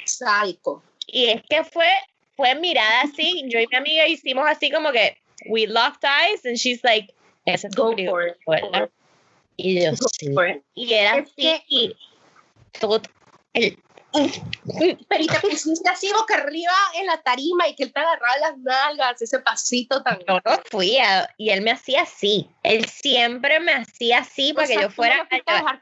Sádico. 0.04 0.82
Y 1.06 1.26
es 1.26 1.42
que 1.48 1.62
fue, 1.62 1.88
fue 2.36 2.54
mirada 2.56 3.02
así. 3.02 3.44
Yo 3.46 3.60
y 3.60 3.66
mi 3.68 3.76
amiga 3.76 4.08
hicimos 4.08 4.44
así 4.48 4.70
como 4.70 4.90
que 4.90 5.16
we 5.50 5.66
locked 5.66 6.04
eyes 6.04 6.44
and 6.44 6.56
she's 6.58 6.82
like, 6.84 7.12
Go 7.74 7.94
for 7.96 8.22
it. 8.26 8.36
¿verdad? 8.46 8.90
Y 9.56 9.80
yo 9.82 9.90
Go 9.92 10.08
sí. 10.20 10.34
for 10.34 10.46
it. 10.48 10.62
Y 10.74 10.92
era 10.92 11.18
Es 11.18 11.30
así. 11.30 11.62
y 11.68 11.96
todo 12.78 13.00
el- 13.54 13.78
Pero 14.12 15.22
y 15.22 15.26
te 15.26 15.40
pusiste 15.40 15.88
así 15.90 16.10
boca 16.12 16.36
arriba 16.36 16.72
en 16.94 17.06
la 17.06 17.18
tarima 17.22 17.68
y 17.68 17.74
que 17.74 17.84
él 17.84 17.92
te 17.92 18.00
agarraba 18.00 18.36
las 18.38 18.58
nalgas, 18.58 19.20
ese 19.22 19.38
pasito 19.40 20.02
tan. 20.02 20.18
yo 20.26 20.40
no 20.44 20.60
fui 20.70 20.96
a- 20.98 21.28
y 21.36 21.50
él 21.50 21.60
me 21.60 21.70
hacía 21.72 22.02
así. 22.02 22.48
Él 22.62 22.86
siempre 22.86 23.60
me 23.60 23.72
hacía 23.72 24.20
así 24.20 24.52
para 24.54 24.64
O 24.64 24.66
sea, 24.68 24.76
que 24.76 24.82
yo 24.82 24.88
no 24.88 24.94
fuera. 24.94 25.26
fuiste 25.28 25.50
a 25.52 25.54
dejar. 25.56 25.80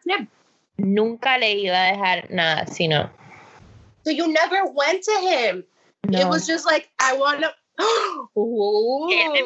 Nunca 0.77 1.39
le 1.39 1.53
iba 1.53 1.77
a 1.81 1.93
dejar 1.93 2.31
nada, 2.31 2.67
sino. 2.67 3.11
So 4.05 4.11
you 4.11 4.27
never 4.27 4.65
went 4.73 5.03
to 5.05 5.13
him. 5.21 5.65
It 6.05 6.11
No. 6.11 6.29
was 6.29 6.47
just 6.47 6.67
like, 6.67 6.91
I 6.99 7.17
wanna. 7.17 7.49
Ooh. 7.49 7.64
Y 7.77 9.29
me 9.29 9.41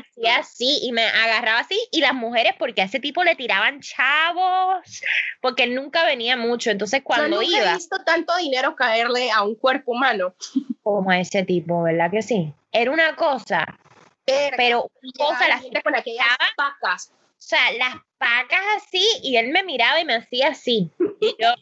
hacía 0.00 0.38
así 0.38 0.80
y 0.82 0.92
me 0.92 1.04
agarraba 1.04 1.60
así 1.60 1.78
y 1.90 2.00
las 2.00 2.14
mujeres 2.14 2.54
porque 2.58 2.82
a 2.82 2.84
ese 2.84 3.00
tipo 3.00 3.24
le 3.24 3.34
tiraban 3.34 3.80
chavos 3.80 5.02
porque 5.40 5.64
él 5.64 5.74
nunca 5.74 6.04
venía 6.04 6.36
mucho 6.36 6.70
entonces 6.70 7.02
cuando 7.02 7.42
Yo 7.42 7.42
nunca 7.42 7.58
iba 7.58 7.70
he 7.72 7.74
visto 7.74 7.96
tanto 8.04 8.36
dinero 8.36 8.76
caerle 8.76 9.30
a 9.30 9.42
un 9.42 9.54
cuerpo 9.56 9.92
humano. 9.92 10.34
como 10.82 11.10
a 11.10 11.18
ese 11.18 11.44
tipo 11.44 11.82
verdad 11.82 12.10
que 12.10 12.22
sí 12.22 12.52
era 12.72 12.90
una 12.90 13.16
cosa 13.16 13.78
Verga, 14.26 14.56
pero 14.56 14.82
cosa, 14.82 15.00
llegaba 15.02 15.48
la 15.48 15.58
gente 15.58 15.82
con 15.82 15.94
aquellas 15.94 16.26
pacas. 16.56 17.12
o 17.12 17.34
sea 17.38 17.72
las 17.72 17.94
pacas 18.18 18.62
así 18.76 19.04
y 19.22 19.36
él 19.36 19.48
me 19.50 19.64
miraba 19.64 20.00
y 20.00 20.04
me 20.04 20.14
hacía 20.14 20.48
así 20.48 20.90
y 21.20 21.36
yo 21.40 21.54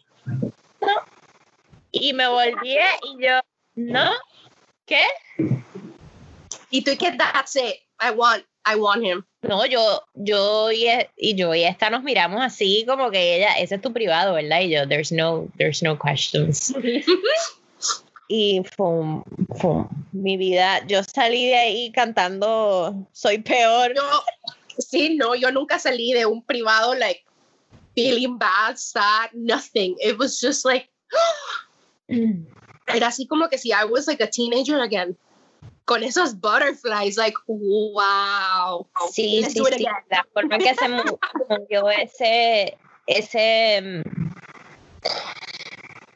no 0.80 0.94
y 1.90 2.12
me 2.12 2.28
volvía 2.28 2.87
y 3.02 3.25
yo 3.25 3.40
no 3.75 4.11
qué 4.87 5.02
Y 6.75 6.83
tú 6.83 6.90
y 6.90 6.97
que 6.97 7.12
that's 7.12 7.54
it. 7.54 7.76
I 8.00 8.11
want, 8.11 8.45
I 8.66 8.75
want 8.75 9.04
him. 9.04 9.25
No, 9.43 9.64
yo, 9.64 10.02
yo 10.14 10.73
y, 10.73 10.88
e- 10.88 11.09
y 11.16 11.37
yo 11.37 11.54
y 11.54 11.62
esta 11.62 11.88
nos 11.88 12.02
miramos 12.02 12.43
así 12.43 12.85
como 12.85 13.12
que 13.12 13.37
ella, 13.37 13.54
ese 13.59 13.76
es 13.76 13.81
tu 13.81 13.93
privado, 13.93 14.35
¿verdad? 14.35 14.61
Y 14.62 14.71
yo, 14.71 14.88
there's 14.88 15.12
no, 15.12 15.47
there's 15.57 15.83
no 15.83 15.97
questions. 15.97 16.75
Y 18.26 18.62
fue, 18.75 19.23
fue 19.61 19.85
mi 20.11 20.37
vida, 20.37 20.85
yo 20.87 21.02
salí 21.04 21.47
de 21.47 21.57
ahí 21.57 21.93
cantando 21.93 23.07
Soy 23.12 23.38
peor. 23.38 23.95
Yo, 23.95 24.02
sí, 24.78 25.14
no, 25.14 25.37
yo 25.37 25.52
nunca 25.52 25.78
salí 25.78 26.12
de 26.12 26.26
un 26.26 26.43
privado, 26.43 26.95
like, 26.95 27.23
feeling 27.95 28.38
bad, 28.38 28.76
sad, 28.78 29.31
nothing. 29.35 29.95
It 30.00 30.19
was 30.19 30.40
just 30.40 30.64
like, 30.64 30.88
era 32.09 33.07
así 33.07 33.28
como 33.28 33.49
que 33.49 33.59
si 33.59 33.71
I 33.71 33.85
was 33.85 34.09
like 34.09 34.23
a 34.25 34.26
teenager 34.26 34.81
again. 34.81 35.16
Con 35.84 36.02
esos 36.02 36.40
butterflies, 36.40 37.16
like, 37.16 37.36
wow. 37.46 38.86
Sí, 39.12 39.40
Let's 39.42 39.52
sí, 39.52 39.62
sí. 39.76 39.84
La 40.08 40.26
forma 40.32 40.58
que 40.58 40.74
se 40.74 40.88
mo- 40.88 41.18
movió 41.48 41.90
ese, 41.90 42.78
ese 43.06 44.02
mm, 44.02 44.30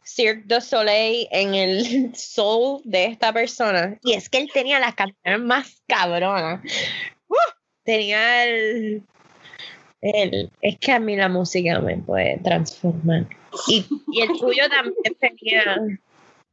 Cirque 0.02 0.44
du 0.46 0.60
Soleil 0.60 1.28
en 1.30 1.54
el 1.54 2.12
soul 2.14 2.80
de 2.84 3.04
esta 3.06 3.32
persona. 3.32 3.98
Y 4.02 4.14
es 4.14 4.28
que 4.28 4.38
él 4.38 4.50
tenía 4.52 4.80
las 4.80 4.94
canciones 4.94 5.40
más 5.40 5.82
cabronas. 5.86 6.62
¡Uh! 7.28 7.34
Tenía 7.84 8.44
el, 8.44 9.02
el... 10.00 10.50
Es 10.62 10.78
que 10.78 10.92
a 10.92 10.98
mí 10.98 11.14
la 11.14 11.28
música 11.28 11.78
me 11.80 11.98
puede 11.98 12.38
transformar. 12.38 13.26
Y, 13.66 13.86
y 14.12 14.22
el 14.22 14.28
tuyo 14.38 14.68
también 14.70 15.14
tenía, 15.20 15.76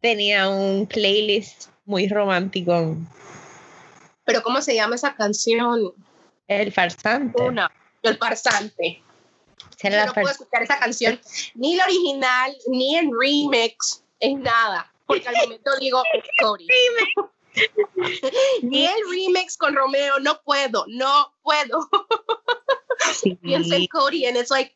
tenía 0.01 0.49
un 0.49 0.85
playlist 0.85 1.69
muy 1.85 2.07
romántico. 2.07 2.97
Pero 4.25 4.41
¿cómo 4.41 4.61
se 4.61 4.75
llama 4.75 4.95
esa 4.95 5.15
canción? 5.15 5.93
El 6.47 6.71
farsante. 6.71 7.41
Una, 7.41 7.71
El 8.01 8.17
Farsante. 8.17 9.01
Yo 9.83 10.05
no 10.05 10.13
puedo 10.13 10.29
escuchar 10.29 10.63
esa 10.63 10.79
canción 10.79 11.19
ni 11.53 11.75
la 11.75 11.85
original, 11.85 12.55
ni 12.67 12.97
en 12.97 13.11
remix, 13.19 14.03
en 14.19 14.41
nada. 14.41 14.91
Porque 15.05 15.27
al 15.27 15.35
momento 15.35 15.71
digo, 15.79 16.01
es 16.13 16.23
Cody. 16.41 16.67
Ni 18.63 18.85
el 18.85 19.09
remix 19.09 19.57
con 19.57 19.75
Romeo, 19.75 20.19
no 20.19 20.39
puedo, 20.43 20.85
no 20.87 21.33
puedo. 21.43 21.89
Sí. 23.13 23.35
Pienso 23.41 23.75
en 23.75 23.87
Cody 23.87 24.25
and 24.25 24.37
it's 24.37 24.49
like, 24.49 24.73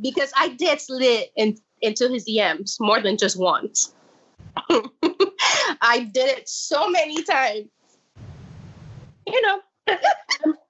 because 0.00 0.32
I 0.36 0.48
did 0.48 0.80
slid 0.80 1.30
in, 1.36 1.58
into 1.80 2.08
his 2.08 2.26
DMs 2.26 2.80
more 2.80 3.02
than 3.02 3.16
just 3.18 3.36
once. 3.38 3.94
I 5.80 6.04
did 6.04 6.38
it 6.38 6.48
so 6.48 6.88
many 6.88 7.22
times. 7.22 7.68
You 9.26 9.40
know, 9.42 9.60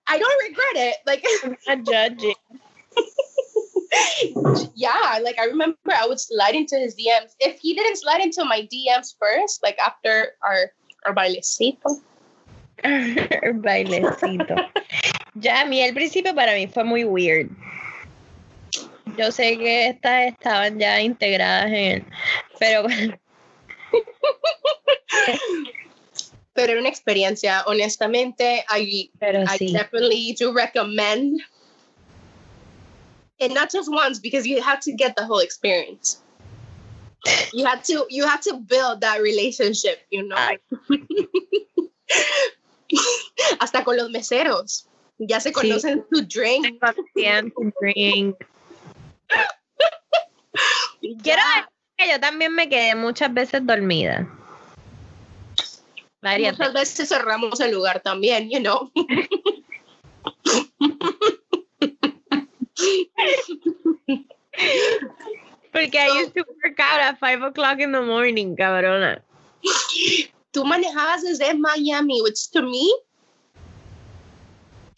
I 0.06 0.18
don't 0.18 0.42
regret 0.48 0.76
it. 0.76 0.96
Like, 1.06 1.24
I'm 1.44 1.56
not 1.66 1.86
judging. 1.86 2.34
yeah, 4.74 5.18
like 5.22 5.38
I 5.38 5.46
remember 5.46 5.76
I 5.94 6.06
would 6.06 6.20
slide 6.20 6.54
into 6.54 6.76
his 6.76 6.94
DMs. 6.94 7.34
If 7.40 7.58
he 7.60 7.74
didn't 7.74 7.96
slide 7.96 8.20
into 8.20 8.44
my 8.44 8.68
DMs 8.72 9.14
first, 9.18 9.62
like 9.62 9.78
after 9.78 10.32
our 10.42 10.72
our 11.06 11.14
bailecito, 11.14 12.00
El 12.82 13.54
bailecito. 13.54 14.56
Ya, 15.34 15.62
a 15.62 15.64
mí 15.66 15.82
el 15.82 15.94
principio 15.94 16.34
para 16.34 16.54
mí 16.54 16.66
fue 16.66 16.84
muy 16.84 17.04
weird. 17.04 17.50
Yo 19.16 19.30
sé 19.32 19.58
que 19.58 19.88
estas 19.88 20.32
estaban 20.32 20.78
ya 20.78 21.00
integradas 21.00 21.66
en 21.66 21.74
él, 21.74 22.04
pero 22.58 22.86
pero 26.54 26.72
era 26.72 26.80
una 26.80 26.88
experiencia. 26.88 27.62
Honestamente, 27.66 28.64
I 28.68 29.10
pero 29.18 29.42
I 29.42 29.58
sí. 29.58 29.72
definitely 29.72 30.34
do 30.38 30.52
recommend. 30.52 31.40
And 33.40 33.54
not 33.54 33.70
just 33.72 33.88
once, 33.90 34.18
because 34.20 34.46
you 34.46 34.60
have 34.60 34.80
to 34.80 34.92
get 34.92 35.16
the 35.16 35.24
whole 35.24 35.40
experience. 35.40 36.20
You 37.52 37.64
have 37.66 37.82
to 37.84 38.06
you 38.10 38.26
have 38.26 38.40
to 38.42 38.54
build 38.58 39.00
that 39.00 39.20
relationship, 39.22 40.00
you 40.10 40.22
know. 40.22 40.36
Hasta 43.60 43.84
con 43.84 43.96
los 43.96 44.10
meseros. 44.10 44.86
Ya 45.18 45.38
se 45.40 45.50
Sí. 45.50 45.54
conocen 45.54 46.04
su 46.12 46.22
drink. 46.26 46.66
Tu 46.80 47.72
drink. 47.80 48.36
Quiero 51.22 51.42
decir 51.42 51.68
que 51.96 52.08
yo 52.08 52.20
también 52.20 52.54
me 52.54 52.68
quedé 52.68 52.94
muchas 52.94 53.32
veces 53.32 53.64
dormida. 53.66 54.26
Varias 56.22 56.58
Muchas 56.58 56.74
veces 56.74 57.08
cerramos 57.08 57.60
el 57.60 57.72
lugar 57.72 58.02
también, 58.02 58.50
you 58.50 58.60
know. 58.60 58.90
Porque 65.72 65.98
I 65.98 66.08
used 66.20 66.34
to 66.34 66.44
work 66.62 66.78
out 66.78 67.00
at 67.00 67.18
5 67.18 67.42
o'clock 67.42 67.78
in 67.80 67.92
the 67.92 68.02
morning, 68.02 68.56
cabrona. 68.56 69.22
Tú 70.52 70.64
manejabas 70.64 71.22
desde 71.22 71.54
Miami, 71.58 72.20
which 72.22 72.50
to 72.50 72.62
me, 72.62 72.92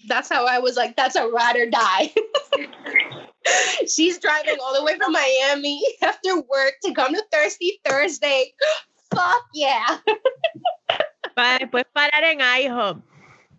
that's 0.08 0.28
how 0.28 0.46
I 0.46 0.58
was 0.58 0.76
like, 0.76 0.96
that's 0.96 1.14
a 1.14 1.28
ride 1.28 1.56
or 1.56 1.70
die. 1.70 2.12
She's 3.86 4.18
driving 4.18 4.56
all 4.62 4.74
the 4.74 4.82
way 4.82 4.96
from 4.96 5.12
Miami 5.12 5.82
after 6.02 6.36
work 6.36 6.74
to 6.84 6.94
come 6.94 7.14
to 7.14 7.22
Thirsty 7.30 7.80
Thursday. 7.84 8.52
Fuck 9.14 9.44
yeah. 9.54 9.98
Para 11.34 11.58
después 11.58 11.84
parar 11.92 12.24
en 12.24 12.40
IHOP. 12.40 13.02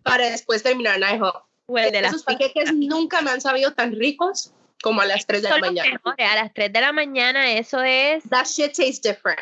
Para 0.03 0.29
después 0.29 0.63
terminar 0.63 0.97
en 1.01 1.15
IHOP. 1.15 1.35
O 1.65 1.77
el 1.77 1.91
de 1.91 2.01
las 2.01 2.11
Esos 2.11 2.23
paquetes 2.23 2.73
nunca 2.73 3.21
me 3.21 3.31
han 3.31 3.41
sabido 3.41 3.73
tan 3.73 3.93
ricos 3.93 4.53
como 4.81 5.01
a 5.01 5.05
las 5.05 5.25
3 5.25 5.41
de 5.41 5.49
la 5.49 5.57
mañana. 5.59 5.89
mejores. 5.91 6.29
A 6.29 6.35
las 6.35 6.53
3 6.53 6.73
de 6.73 6.81
la 6.81 6.91
mañana, 6.91 7.51
eso 7.53 7.81
es. 7.81 8.23
That 8.29 8.45
shit 8.45 8.73
tastes 8.73 9.01
different. 9.01 9.39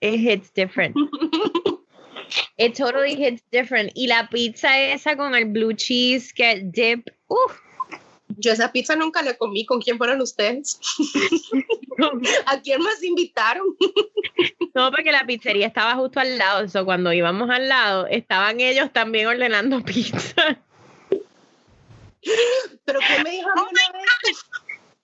It 0.00 0.20
hits 0.20 0.52
different. 0.52 0.94
It 2.58 2.74
totally 2.76 3.14
hits 3.14 3.42
different. 3.50 3.90
Y 3.94 4.06
la 4.06 4.28
pizza 4.28 4.78
esa 4.78 5.16
con 5.16 5.34
el 5.34 5.46
blue 5.46 5.72
cheese 5.72 6.32
que 6.32 6.60
dip. 6.62 7.08
Uf. 7.28 7.58
Yo 8.40 8.52
esa 8.52 8.70
pizza 8.70 8.94
nunca 8.94 9.20
la 9.22 9.34
comí. 9.34 9.66
¿Con 9.66 9.80
quién 9.80 9.98
fueron 9.98 10.20
ustedes? 10.20 10.80
¿A 12.46 12.60
quién 12.60 12.80
más 12.80 13.02
invitaron? 13.02 13.66
No, 14.74 14.92
porque 14.92 15.10
la 15.10 15.26
pizzería 15.26 15.66
estaba 15.66 15.96
justo 15.96 16.20
al 16.20 16.38
lado. 16.38 16.68
So, 16.68 16.84
cuando 16.84 17.12
íbamos 17.12 17.50
al 17.50 17.68
lado, 17.68 18.06
estaban 18.06 18.60
ellos 18.60 18.92
también 18.92 19.26
ordenando 19.26 19.80
pizza. 19.84 20.56
¿Pero 22.84 23.00
qué 23.00 23.24
me 23.24 23.30
dijo 23.30 23.48
mí 23.56 23.62
una 23.70 23.98
vez? 23.98 24.46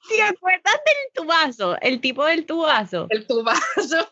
¿Te 0.08 0.22
acuerdas 0.22 0.74
del 0.74 1.24
tubazo? 1.24 1.76
El 1.80 2.00
tipo 2.00 2.24
del 2.26 2.46
tubazo. 2.46 3.06
El 3.10 3.26
tubazo. 3.26 4.08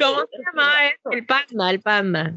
¿Cómo 0.00 0.20
se 0.20 0.38
llamaba 0.44 0.86
eso? 0.88 1.10
El 1.12 1.24
panda, 1.24 1.70
el 1.70 1.80
panda. 1.80 2.34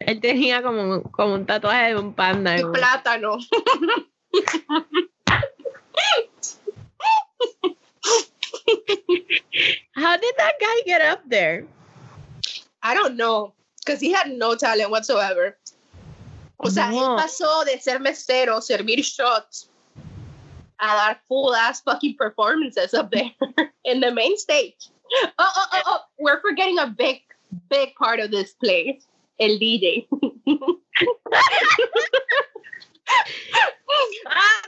Él 0.00 0.20
tenía 0.20 0.62
como, 0.62 1.02
como 1.12 1.34
un 1.34 1.46
tatuaje 1.46 1.88
de 1.88 1.96
un 1.96 2.14
panda. 2.14 2.58
Y 2.58 2.64
plátano. 2.64 3.38
How 9.94 10.16
did 10.16 10.34
that 10.38 10.54
guy 10.60 10.82
get 10.86 11.02
up 11.02 11.20
there? 11.28 11.66
I 12.82 12.94
don't 12.94 13.16
know, 13.16 13.52
because 13.84 14.00
he 14.00 14.10
had 14.12 14.30
no 14.30 14.54
talent 14.54 14.90
whatsoever. 14.90 15.58
O 16.58 16.68
sea, 16.68 16.90
No. 16.90 17.16
él 17.16 17.16
pasó 17.16 17.64
de 17.64 17.78
ser 17.80 17.98
mesero, 18.00 18.60
servir 18.62 19.02
shots, 19.02 19.68
a 20.78 20.86
dar 20.86 21.20
full 21.28 21.54
ass 21.54 21.80
fucking 21.82 22.16
performances 22.16 22.94
up 22.94 23.10
there 23.10 23.30
in 23.84 24.00
the 24.00 24.10
main 24.10 24.36
stage. 24.38 24.88
Oh, 25.24 25.28
oh, 25.38 25.66
oh, 25.72 25.82
oh, 25.86 26.00
we're 26.18 26.40
forgetting 26.40 26.78
a 26.78 26.86
big, 26.86 27.22
big 27.68 27.94
part 27.96 28.20
of 28.20 28.30
this 28.30 28.52
place. 28.52 29.06
El 29.40 29.58
DJ. 29.58 30.06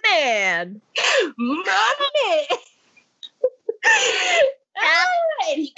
Man. 0.04 0.80
Mami! 1.38 2.46
Oh, 4.85 5.50
and 5.50 5.61
he, 5.61 5.74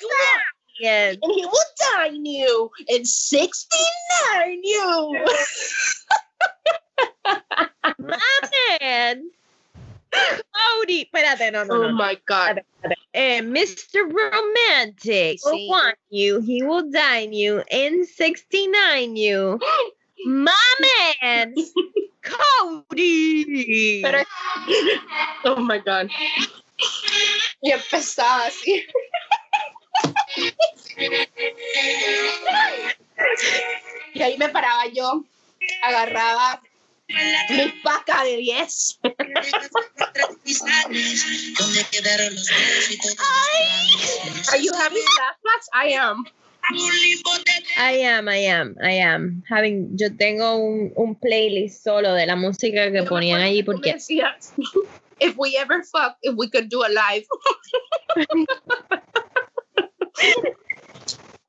Yes. 0.80 1.16
and 1.22 1.32
he 1.32 1.44
will 1.44 1.70
dine 1.94 2.24
you 2.24 2.70
in 2.88 3.04
69 3.04 4.60
you. 4.64 5.26
My 7.98 8.18
man. 8.80 9.30
Cody. 10.52 11.04
Espérate, 11.10 11.50
no, 11.52 11.64
no, 11.64 11.74
Oh 11.74 11.88
no. 11.88 11.92
my 11.92 12.18
god. 12.26 12.62
Eh, 13.14 13.40
Mr. 13.40 14.04
Romantic 14.04 15.38
will 15.44 15.68
want 15.68 15.96
you. 16.10 16.40
He 16.40 16.62
will 16.62 16.90
dine 16.90 17.32
you 17.32 17.62
in 17.70 18.04
69 18.06 19.16
you. 19.16 19.58
My 20.26 20.74
man. 21.22 21.54
Cody. 22.22 24.02
Pero, 24.02 24.24
oh 25.44 25.56
my 25.60 25.78
god. 25.78 26.08
Y 27.62 27.70
empezaba 27.70 28.46
así. 28.46 28.84
Y 34.14 34.22
ahí 34.22 34.38
me 34.38 34.48
paraba 34.48 34.86
yo, 34.86 35.24
agarraba 35.82 36.62
mi 37.08 37.72
paca 37.82 38.24
de 38.24 38.36
10. 38.36 39.00
¿Dónde 41.58 41.84
quedaron 41.90 42.34
los 42.34 42.48
besos 42.48 42.90
y 42.90 42.98
todos? 42.98 43.16
Are 44.52 44.62
you 44.62 44.72
having 44.74 45.02
flashbacks? 45.02 45.68
I 45.72 45.92
am. 45.94 46.24
I 47.76 47.90
am, 48.00 48.28
I 48.28 48.36
am, 48.36 48.74
I 48.82 48.92
am. 48.92 49.42
Having, 49.48 49.98
yo 49.98 50.08
tengo 50.16 50.56
un, 50.56 50.92
un 50.96 51.14
playlist 51.14 51.84
solo 51.84 52.14
de 52.14 52.26
la 52.26 52.36
música 52.36 52.90
que 52.90 53.02
ponían 53.02 53.42
allí 53.42 53.62
porque. 53.62 53.94
If 55.20 55.36
we 55.38 55.56
ever 55.56 55.84
fuck, 55.84 56.16
if 56.22 56.34
we 56.34 56.50
could 56.50 56.68
do 56.68 56.82
a 56.82 56.90
live. 56.90 57.24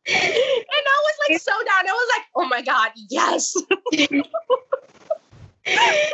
and 0.07 0.85
I 0.87 1.01
was 1.03 1.15
like 1.27 1.39
so 1.49 1.51
down. 1.65 1.87
I 1.87 1.91
was 1.91 2.09
like, 2.15 2.25
oh 2.35 2.47
my 2.47 2.61
God, 2.61 2.91
yes. 3.09 3.55
Yes. 5.65 6.13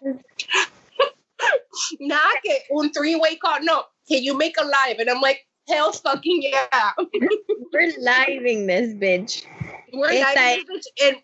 Nada 2.00 2.40
que 2.44 2.64
un 2.70 2.92
three-way 2.92 3.36
call. 3.36 3.62
No, 3.62 3.84
can 4.08 4.22
you 4.22 4.36
make 4.36 4.56
a 4.58 4.64
live? 4.64 4.98
And 4.98 5.08
I'm 5.08 5.20
like, 5.20 5.46
hell 5.68 5.92
fucking 5.92 6.42
yeah. 6.42 6.92
We're 7.72 7.92
living 7.98 8.66
this 8.66 8.92
bitch. 8.94 9.44
We're 9.92 10.08
living 10.08 10.64
this 10.66 10.66
bitch. 10.66 10.86
And 11.02 11.16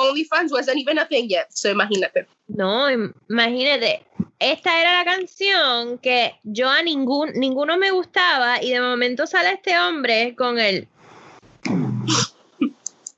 OnlyFans 0.00 0.50
wasn't 0.50 0.78
even 0.78 0.98
a 0.98 1.06
thing 1.06 1.28
yet. 1.28 1.56
So 1.56 1.72
imagínate. 1.72 2.26
No, 2.48 2.88
imagínate. 3.28 4.00
Esta 4.40 4.80
era 4.80 4.98
la 4.98 5.04
canción 5.04 5.98
que 5.98 6.32
yo 6.44 6.70
a 6.70 6.82
ningún, 6.82 7.32
ninguno 7.34 7.76
me 7.76 7.90
gustaba 7.90 8.62
y 8.62 8.70
de 8.70 8.80
momento 8.80 9.26
sale 9.26 9.52
este 9.52 9.78
hombre 9.78 10.34
con 10.34 10.58
él. 10.58 10.88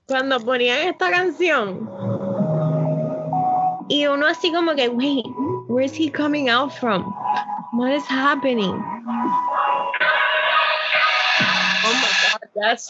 Cuando 0.07 0.41
ponían 0.41 0.89
esta 0.89 1.11
canción. 1.11 1.89
Y 3.93 4.07
uno 4.07 4.27
así 4.27 4.51
como 4.51 4.75
que, 4.75 4.89
wait, 4.89 5.27
where 5.69 5.85
is 5.85 5.93
he 5.93 6.09
coming 6.09 6.49
out 6.49 6.73
from? 6.73 7.03
What 7.75 7.93
is 7.93 8.07
happening? 8.07 8.83
Oh 11.85 11.93
my 11.93 12.11
God, 12.25 12.41
that's. 12.57 12.89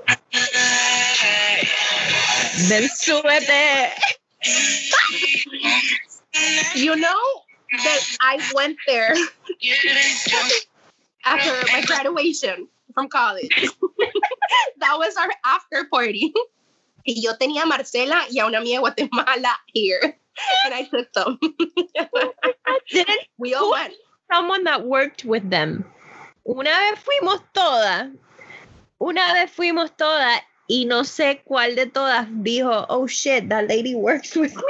Then 2.70 2.88
súbete. 2.88 3.92
you 6.74 6.96
know 6.96 7.20
that 7.84 8.00
I 8.22 8.40
went 8.54 8.78
there 8.86 9.14
after 11.26 11.52
my 11.70 11.82
graduation 11.82 12.66
from 12.94 13.10
college. 13.10 13.52
that 14.80 14.96
was 14.96 15.16
our 15.16 15.28
after 15.44 15.84
party. 15.92 16.32
Y 17.06 17.20
yo 17.20 17.36
tenía 17.36 17.64
a 17.64 17.66
Marcela 17.66 18.24
y 18.30 18.40
a 18.40 18.46
una 18.46 18.56
amiga 18.58 18.76
de 18.76 18.80
Guatemala 18.80 19.60
here. 19.74 20.19
And 20.64 20.74
I 20.74 20.84
took 20.84 21.12
them. 21.12 21.38
Didn't 22.90 23.28
we 23.38 23.54
all 23.54 23.70
went. 23.72 23.94
Someone 24.32 24.64
that 24.64 24.84
worked 24.84 25.24
with 25.24 25.48
them. 25.50 25.84
Una 26.46 26.70
vez 26.70 26.98
fuimos 26.98 27.40
todas. 27.52 28.10
Una 28.98 29.32
vez 29.32 29.50
fuimos 29.50 29.96
todas 29.96 30.42
y 30.68 30.84
no 30.84 31.04
sé 31.04 31.42
cuál 31.44 31.74
de 31.74 31.86
todas 31.86 32.26
dijo, 32.30 32.86
oh 32.88 33.06
shit, 33.06 33.48
that 33.48 33.66
lady 33.66 33.94
works 33.94 34.36
with 34.36 34.54
me. 34.54 34.62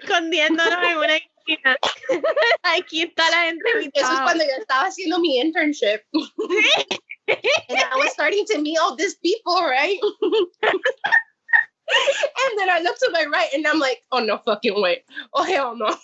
Escondiéndonos 0.00 0.82
en 0.82 0.96
una 0.96 1.16
esquina. 1.16 1.76
Aquí 2.62 3.02
está 3.02 3.30
la. 3.30 3.48
Eso 3.48 4.12
es 4.12 4.20
cuando 4.20 4.44
yo 4.44 4.56
estaba 4.58 4.86
haciendo 4.88 5.18
mi 5.20 5.38
internship. 5.38 6.02
And 7.28 7.38
I 7.70 7.96
was 7.96 8.12
starting 8.12 8.44
to 8.46 8.58
meet 8.58 8.78
all 8.78 8.96
these 8.96 9.14
people, 9.16 9.54
right? 9.54 9.98
and 10.22 10.32
then 12.58 12.70
I 12.70 12.80
look 12.80 12.98
to 12.98 13.10
my 13.12 13.26
right 13.32 13.48
and 13.54 13.66
I'm 13.66 13.78
like, 13.78 14.02
oh 14.12 14.20
no 14.20 14.38
fucking 14.38 14.80
way. 14.80 15.02
Oh 15.32 15.42
hell 15.42 15.76
no. 15.76 15.86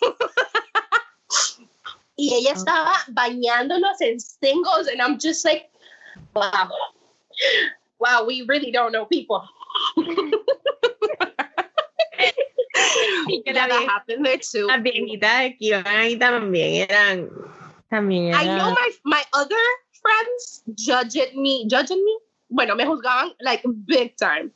y 2.19 2.35
ella 2.35 2.51
oh. 2.51 2.57
estaba 2.57 2.93
bañándonos 3.11 4.01
en 4.01 4.19
singles 4.21 4.89
and 4.89 5.01
I'm 5.01 5.19
just 5.19 5.45
like, 5.45 5.71
wow. 6.35 6.71
Wow, 7.99 8.25
we 8.27 8.43
really 8.43 8.73
don't 8.73 8.93
know 8.93 9.07
people. 9.07 9.43
que 13.45 13.53
la 13.55 13.67
happened 13.87 14.27
there 14.27 14.39
too. 14.39 14.67
Las 14.67 14.83
viejitas 14.83 15.57
que 15.59 15.69
iban 15.69 15.87
ahí 15.87 16.19
también 16.19 16.91
eran, 16.91 17.31
también 17.89 18.29
eran. 18.29 18.41
I 18.41 18.59
know 18.59 18.71
my, 18.71 18.91
my 19.05 19.25
other 19.33 19.57
friends 20.03 20.63
judged 20.75 21.35
me, 21.35 21.67
judging 21.69 22.05
me. 22.05 22.19
Bueno, 22.51 22.75
me 22.75 22.85
juzgaban 22.85 23.31
like 23.41 23.63
big 23.87 24.17
time. 24.17 24.53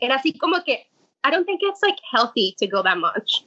Era 0.00 0.16
así 0.16 0.38
como 0.38 0.62
que, 0.64 0.86
I 1.24 1.30
don't 1.30 1.44
think 1.44 1.60
it's 1.62 1.82
like 1.82 1.98
healthy 2.10 2.54
to 2.58 2.66
go 2.66 2.82
that 2.82 2.98
much. 2.98 3.44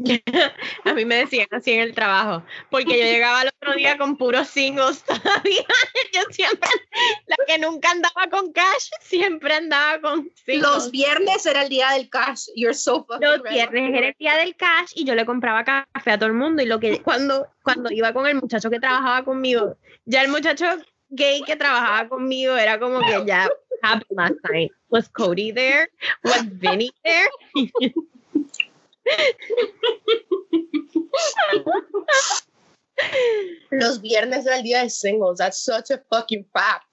a 0.84 0.94
mí 0.94 1.04
me 1.04 1.16
decían 1.16 1.48
así 1.50 1.72
en 1.72 1.80
el 1.80 1.94
trabajo, 1.94 2.42
porque 2.70 2.98
yo 2.98 3.04
llegaba 3.04 3.42
el 3.42 3.48
otro 3.48 3.74
día 3.74 3.98
con 3.98 4.16
puros 4.16 4.48
singles 4.48 5.02
todavía. 5.04 5.64
Yo 6.12 6.22
siempre, 6.30 6.68
la 7.26 7.36
que 7.46 7.58
nunca 7.58 7.90
andaba 7.90 8.28
con 8.30 8.52
cash, 8.52 8.90
siempre 9.00 9.54
andaba 9.54 10.00
con 10.00 10.30
singles. 10.44 10.62
Los 10.62 10.90
viernes 10.90 11.44
era 11.44 11.62
el 11.62 11.68
día 11.68 11.90
del 11.90 12.08
cash. 12.08 12.46
You're 12.54 12.74
so 12.74 13.04
fucking 13.04 13.28
Los 13.28 13.42
viernes 13.42 13.94
era 13.94 14.08
el 14.08 14.16
día 14.18 14.36
del 14.36 14.56
cash 14.56 14.92
y 14.94 15.04
yo 15.04 15.14
le 15.14 15.26
compraba 15.26 15.64
café 15.64 16.12
a 16.12 16.18
todo 16.18 16.28
el 16.28 16.34
mundo. 16.34 16.62
Y 16.62 16.66
lo 16.66 16.80
que 16.80 17.02
cuando, 17.02 17.48
cuando 17.62 17.90
iba 17.92 18.12
con 18.12 18.26
el 18.26 18.36
muchacho 18.36 18.70
que 18.70 18.80
trabajaba 18.80 19.24
conmigo, 19.24 19.76
ya 20.06 20.22
el 20.22 20.28
muchacho 20.28 20.66
gay 21.10 21.42
que 21.42 21.56
trabajaba 21.56 22.08
conmigo 22.08 22.56
era 22.56 22.78
como 22.78 23.00
que 23.00 23.24
ya 23.26 23.48
happened 23.82 24.16
last 24.16 24.34
night. 24.50 24.72
Was 24.88 25.08
Cody 25.08 25.52
there? 25.52 25.88
Was 26.24 26.44
Vinny 26.44 26.90
there? 27.04 27.28
Los 33.70 34.00
viernes 34.00 34.46
era 34.46 34.56
el 34.56 34.62
día 34.62 34.82
de 34.82 34.90
singles. 34.90 35.38
That's 35.38 35.64
such 35.64 35.90
a 35.90 36.02
fucking 36.10 36.46
fact. 36.52 36.86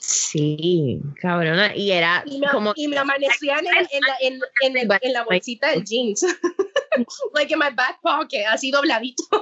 Sí, 0.00 1.00
cabrona. 1.20 1.74
Y 1.74 1.90
era 1.90 2.22
y 2.26 2.38
me, 2.38 2.48
como. 2.48 2.72
Y 2.76 2.88
me 2.88 2.98
amanecían 2.98 3.66
en, 3.66 3.86
en, 3.90 4.02
la, 4.02 4.16
en, 4.20 4.38
en, 4.62 4.76
el, 4.76 4.98
en 5.00 5.12
la 5.12 5.24
bolsita 5.24 5.70
del 5.70 5.84
jeans. 5.84 6.22
like 7.34 7.50
in 7.52 7.58
my 7.58 7.70
back 7.70 8.00
pocket, 8.02 8.44
así 8.46 8.70
dobladitos. 8.70 9.26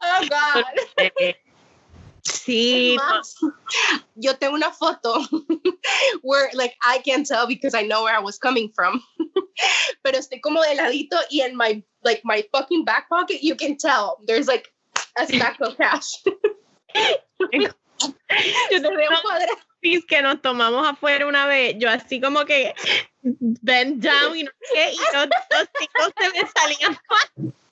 oh, 0.00 0.20
God. 0.28 0.64
Sí. 2.44 2.96
yo 4.16 4.36
tengo 4.36 4.54
una 4.54 4.70
foto 4.70 5.24
where 6.22 6.50
like 6.52 6.76
I 6.82 6.98
can 6.98 7.24
tell 7.24 7.46
because 7.46 7.74
I 7.74 7.86
know 7.86 8.04
where 8.04 8.14
I 8.14 8.20
was 8.20 8.38
coming 8.38 8.70
from. 8.74 9.02
Pero 10.02 10.18
estoy 10.18 10.40
como 10.40 10.60
de 10.62 10.74
ladito 10.74 11.16
y 11.30 11.40
en 11.40 11.56
my 11.56 11.82
like 12.02 12.20
my 12.24 12.44
fucking 12.52 12.84
back 12.84 13.08
pocket 13.08 13.42
you 13.42 13.56
can 13.56 13.76
tell 13.76 14.18
there's 14.26 14.46
like 14.46 14.68
a 15.18 15.26
stack 15.26 15.58
of 15.60 15.76
cash. 15.78 16.22
yo 18.70 18.80
te 18.80 18.90
veo 18.96 19.08
que 20.08 20.22
nos 20.22 20.40
tomamos 20.40 20.86
afuera 20.86 21.26
una 21.26 21.46
vez, 21.46 21.76
yo 21.78 21.90
así 21.90 22.20
como 22.20 22.44
que 22.44 22.74
bend 23.22 24.02
down 24.02 24.36
y 24.36 24.44
no 24.44 24.50
sé 24.60 24.92
y 24.92 24.96
los, 24.96 25.28
los 25.50 25.68
chicos 25.78 26.12
se 26.18 26.30
me 26.30 26.48
salían 26.48 26.98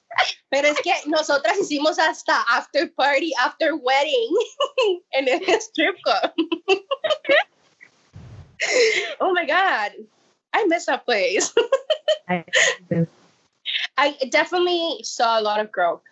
pero 0.50 0.68
es 0.68 0.78
que 0.80 0.92
nosotras 1.06 1.58
hicimos 1.58 1.98
hasta 1.98 2.42
after 2.50 2.88
party, 2.94 3.32
after 3.40 3.74
wedding 3.74 4.36
en 5.12 5.28
el 5.28 5.40
strip 5.60 5.96
club. 6.02 6.32
oh 9.20 9.32
my 9.32 9.46
God. 9.46 9.92
I 10.52 10.66
miss 10.66 10.86
that 10.86 11.04
place. 11.06 11.52
I 13.96 14.16
definitely 14.30 15.00
saw 15.02 15.40
a 15.40 15.42
lot 15.42 15.60
of 15.60 15.72
growth. 15.72 16.02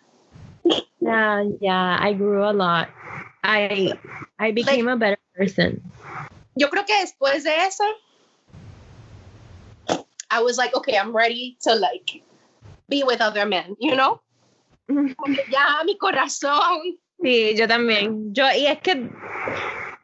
Yeah, 0.99 1.45
yeah, 1.59 1.97
I 1.99 2.13
grew 2.13 2.43
a 2.47 2.53
lot. 2.53 2.89
I 3.43 3.93
I 4.39 4.51
became 4.51 4.85
like, 4.85 4.95
a 4.95 4.97
better 4.97 5.17
person. 5.35 5.81
Yo 6.55 6.69
creo 6.69 6.85
que 6.85 6.95
después 6.95 7.43
de 7.43 7.55
eso, 7.55 7.83
I 10.29 10.41
was 10.41 10.57
like, 10.57 10.75
okay, 10.75 10.97
I'm 10.97 11.15
ready 11.15 11.57
to 11.61 11.75
like 11.75 12.23
be 12.91 13.03
with 13.03 13.21
other 13.21 13.47
men, 13.47 13.75
you 13.79 13.95
know? 13.95 14.21
ya 15.49 15.83
mi 15.85 15.97
corazón. 15.97 16.99
Sí, 17.23 17.55
yo 17.55 17.67
también. 17.67 18.33
Yo, 18.33 18.45
y 18.55 18.67
es 18.67 18.79
que, 18.79 19.09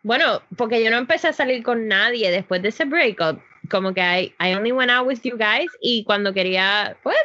bueno, 0.04 0.41
porque 0.56 0.84
yo 0.84 0.89
no 0.89 0.97
empecé 0.97 1.28
a 1.28 1.34
salir 1.34 1.63
con 1.63 1.88
nadie 1.88 2.32
después 2.32 2.62
de 2.62 2.69
ese 2.69 2.86
breakup. 2.86 3.41
Como 3.69 3.93
que 3.93 4.02
I, 4.02 4.34
I 4.39 4.54
only 4.56 4.71
went 4.71 4.89
out 4.89 5.06
with 5.06 5.19
you 5.23 5.38
guys 5.38 5.69
y 5.82 6.06
cuando 6.06 6.34
quería, 6.34 6.97
pues. 7.04 7.17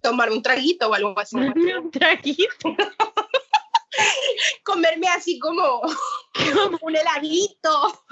Tomar 0.00 0.30
un 0.30 0.42
traguito 0.42 0.88
o 0.88 0.94
algo 0.94 1.18
así. 1.18 1.36
un 1.36 1.90
traguito. 1.90 2.74
Comerme 4.64 5.08
así 5.08 5.38
como, 5.38 5.82
como 6.54 6.78
un 6.80 6.96
heladito. 6.96 8.02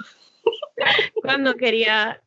cuando 1.21 1.55
quería 1.55 2.21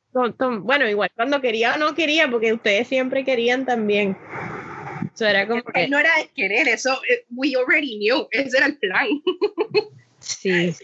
bueno, 0.61 0.89
igual 0.89 1.11
cuando 1.15 1.41
quería 1.41 1.75
o 1.75 1.79
no 1.79 1.95
quería, 1.95 2.31
porque 2.31 2.53
ustedes 2.53 2.89
siempre 2.89 3.25
querían 3.25 3.67
también. 3.67 4.17
Eso 5.15 5.27
era 5.27 5.47
como 5.47 5.63
que... 5.63 5.89
No 5.89 5.99
era 5.99 6.11
de 6.19 6.29
querer, 6.29 6.69
eso, 6.69 7.01
eh, 7.11 7.25
we 7.31 7.55
already 7.57 7.99
knew, 7.99 8.29
ese 8.31 8.57
era 8.57 8.67
el 8.67 8.79
plan. 8.79 9.09
Sí. 10.19 10.75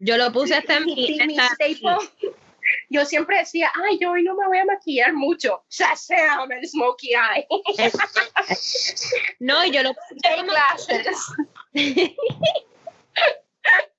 Yo 0.00 0.16
lo 0.16 0.32
puse 0.32 0.54
hasta 0.54 0.78
en 0.78 0.84
mi... 0.86 1.18
yo 2.90 3.04
siempre 3.04 3.38
decía, 3.38 3.70
ay, 3.74 3.98
yo 4.00 4.10
hoy 4.10 4.24
no 4.24 4.34
me 4.34 4.46
voy 4.46 4.58
a 4.58 4.64
maquillar 4.64 5.12
mucho. 5.12 5.62
Shazam, 5.70 6.50
el 6.50 6.68
smokey 6.68 7.10
eye. 7.10 7.46
no, 9.38 9.64
yo 9.66 9.82
lo 9.82 9.94
Day 10.22 10.42
glasses. 10.42 11.16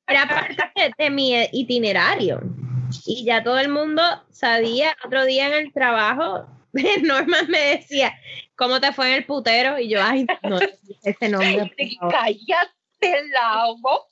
Era 0.07 0.27
parte 0.27 0.93
de, 0.97 1.09
mi 1.09 1.33
itiner 1.51 1.97
Y 3.05 3.25
ya 3.25 3.43
todo 3.43 3.59
el 3.59 3.69
mundo 3.69 4.01
sabía, 4.29 4.95
otro 5.05 5.25
día 5.25 5.47
en 5.47 5.53
el 5.65 5.73
trabajo, 5.73 6.47
Norma 7.03 7.43
me 7.47 7.77
decía, 7.77 8.13
¿cómo 8.55 8.79
te 8.79 8.91
fue 8.91 9.07
en 9.07 9.13
el 9.13 9.25
putero? 9.25 9.79
Y 9.79 9.89
yo, 9.89 9.99
ay, 10.03 10.25
no, 10.43 10.59
ese 11.03 11.29
nombre. 11.29 11.71
Cállate 11.99 13.29
la 13.31 13.73
boca. 13.79 14.09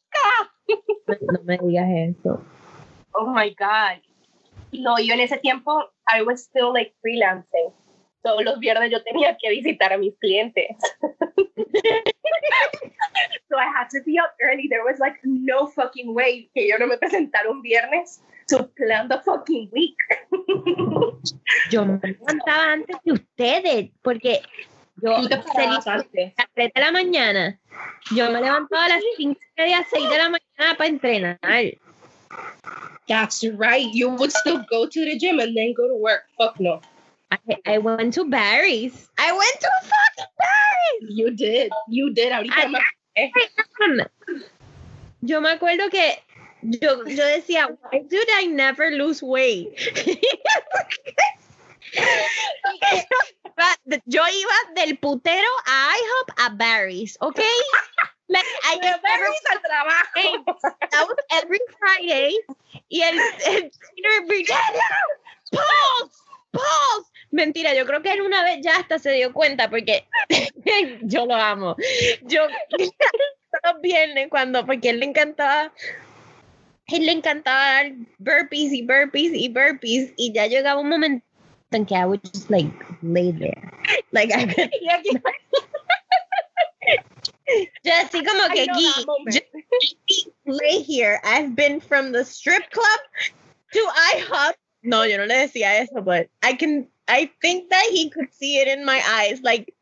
No 1.31 1.43
me 1.43 1.57
digas 1.57 1.87
eso. 1.89 2.41
Oh 3.13 3.27
my 3.27 3.49
God. 3.49 4.01
No, 4.71 4.97
yo 4.99 5.13
en 5.13 5.19
ese 5.19 5.37
tiempo, 5.37 5.91
I 6.07 6.23
was 6.23 6.41
still 6.41 6.73
like 6.73 6.93
freelancing. 7.01 7.71
Todos 8.23 8.43
los 8.43 8.59
viernes 8.59 8.89
yo 8.89 9.03
tenía 9.03 9.37
que 9.39 9.49
visitar 9.49 9.93
a 9.93 9.97
mis 9.97 10.15
clientes. 10.19 10.67
so 13.49 13.57
I 13.57 13.65
had 13.65 13.89
to 13.91 14.01
be 14.05 14.17
up 14.17 14.33
early. 14.41 14.67
There 14.69 14.83
was 14.83 14.99
like 14.99 15.17
no 15.23 15.67
fucking 15.67 16.13
way 16.13 16.49
que 16.53 16.67
yo 16.67 16.77
no 16.77 16.87
me 16.87 16.97
presentara 16.97 17.49
un 17.49 17.61
viernes 17.61 18.21
to 18.47 18.63
plan 18.75 19.09
the 19.09 19.21
fucking 19.25 19.69
week. 19.71 19.97
Yo 21.69 21.85
me 21.85 21.99
levantaba 22.01 22.73
antes 22.73 22.97
que 23.03 23.13
ustedes, 23.13 23.91
porque 24.01 24.41
yo 25.01 25.21
Tú 25.21 25.29
te 25.29 25.35
a 25.35 25.67
las 25.67 25.85
3 26.11 26.33
de 26.55 26.81
la 26.81 26.91
mañana. 26.91 27.59
Yo 28.15 28.29
me 28.31 28.41
levantaba 28.41 28.85
a 28.85 28.89
las 28.89 29.03
5 29.17 29.39
y 29.39 29.61
media, 29.61 29.85
6 29.89 30.09
de 30.09 30.17
la 30.17 30.29
mañana 30.29 30.77
para 30.77 30.89
entrenar. 30.89 31.39
That's 33.07 33.43
right. 33.43 33.87
You 33.93 34.09
would 34.09 34.31
still 34.31 34.63
go 34.69 34.87
to 34.87 35.05
the 35.05 35.17
gym 35.17 35.39
and 35.39 35.55
then 35.55 35.73
go 35.73 35.87
to 35.87 35.95
work. 35.95 36.23
Fuck 36.37 36.59
no. 36.59 36.81
I, 37.33 37.39
I 37.65 37.77
went 37.79 38.13
to 38.15 38.29
Barry's. 38.29 39.09
I 39.17 39.31
went 39.31 39.59
to 39.59 39.69
fucking 39.81 40.33
Barry's. 40.37 41.17
You 41.17 41.31
did. 41.31 41.71
You 41.89 42.13
did. 42.13 42.31
Ahorita 42.31 42.53
Ay, 42.57 42.67
me 42.69 42.79
Yo 45.21 45.41
me 45.41 45.49
acuerdo 45.49 45.89
que 45.89 46.21
yo, 46.61 47.03
yo 47.05 47.25
decía, 47.25 47.67
why 47.67 48.03
did 48.07 48.27
I 48.37 48.45
never 48.47 48.91
lose 48.91 49.23
weight? 49.23 49.73
yo 54.05 54.21
iba 54.21 54.73
del 54.75 54.97
putero 54.97 55.49
a 55.65 55.93
IHOP 55.95 56.31
a 56.37 56.49
Barry's, 56.55 57.17
¿ok? 57.21 57.39
Like, 58.29 58.45
I 58.63 58.77
De 58.79 58.95
Barry's 59.03 59.45
al 59.51 59.59
trabajo. 59.61 60.45
that 60.91 61.07
was 61.07 61.17
every 61.31 61.59
Friday. 61.79 62.37
Y 62.89 63.01
el, 63.01 63.19
el 63.19 63.71
Virginia, 64.27 64.89
pause, 65.51 66.21
pause. 66.51 67.12
Mentira, 67.33 67.73
yo 67.73 67.85
creo 67.87 68.03
que 68.03 68.11
él 68.11 68.21
una 68.21 68.43
vez 68.43 68.59
ya 68.61 68.77
hasta 68.77 68.99
se 68.99 69.11
dio 69.11 69.33
cuenta 69.33 69.67
porque 69.67 70.05
yo 71.01 71.25
lo 71.25 71.33
amo. 71.33 71.75
Yo 72.21 72.47
los 73.63 73.81
viernes 73.81 74.27
cuando, 74.29 74.63
porque 74.67 74.89
él 74.89 74.99
le 74.99 75.05
encantaba, 75.07 75.73
él 76.87 77.05
le 77.07 77.11
encantaba 77.11 77.59
dar 77.83 77.91
burpees 78.19 78.71
y 78.71 78.83
burpees 78.83 79.31
y 79.33 79.49
burpees 79.49 80.13
y 80.15 80.31
ya 80.31 80.45
llegaba 80.45 80.79
un 80.79 80.89
momento 80.89 81.25
en 81.71 81.85
que 81.87 81.95
I 81.95 82.05
would 82.05 82.21
just 82.23 82.51
like 82.51 82.71
lay 83.01 83.31
there. 83.31 83.71
Like 84.11 84.31
I 84.31 84.45
could, 84.45 84.69
aquí- 84.91 85.19
yo 87.83 87.93
así 87.99 88.23
como 88.23 88.47
que 88.53 88.61
I 88.63 88.65
know 88.67 88.75
"Gee, 88.77 88.91
that 88.93 89.05
moment. 89.07 89.43
just 90.07 90.29
lay 90.45 90.83
here. 90.83 91.19
I've 91.23 91.55
been 91.55 91.81
from 91.81 92.11
the 92.11 92.23
strip 92.25 92.69
club 92.69 92.99
to 93.73 93.79
IHOP. 94.13 94.53
No, 94.83 95.03
yo 95.05 95.17
no 95.17 95.25
le 95.25 95.47
decía 95.47 95.81
eso, 95.81 96.01
but 96.03 96.27
I 96.43 96.53
can. 96.53 96.87
I 97.07 97.29
think 97.41 97.69
that 97.69 97.85
he 97.91 98.09
could 98.09 98.33
see 98.33 98.57
it 98.59 98.67
in 98.67 98.85
my 98.85 99.01
eyes. 99.05 99.41
Like, 99.43 99.73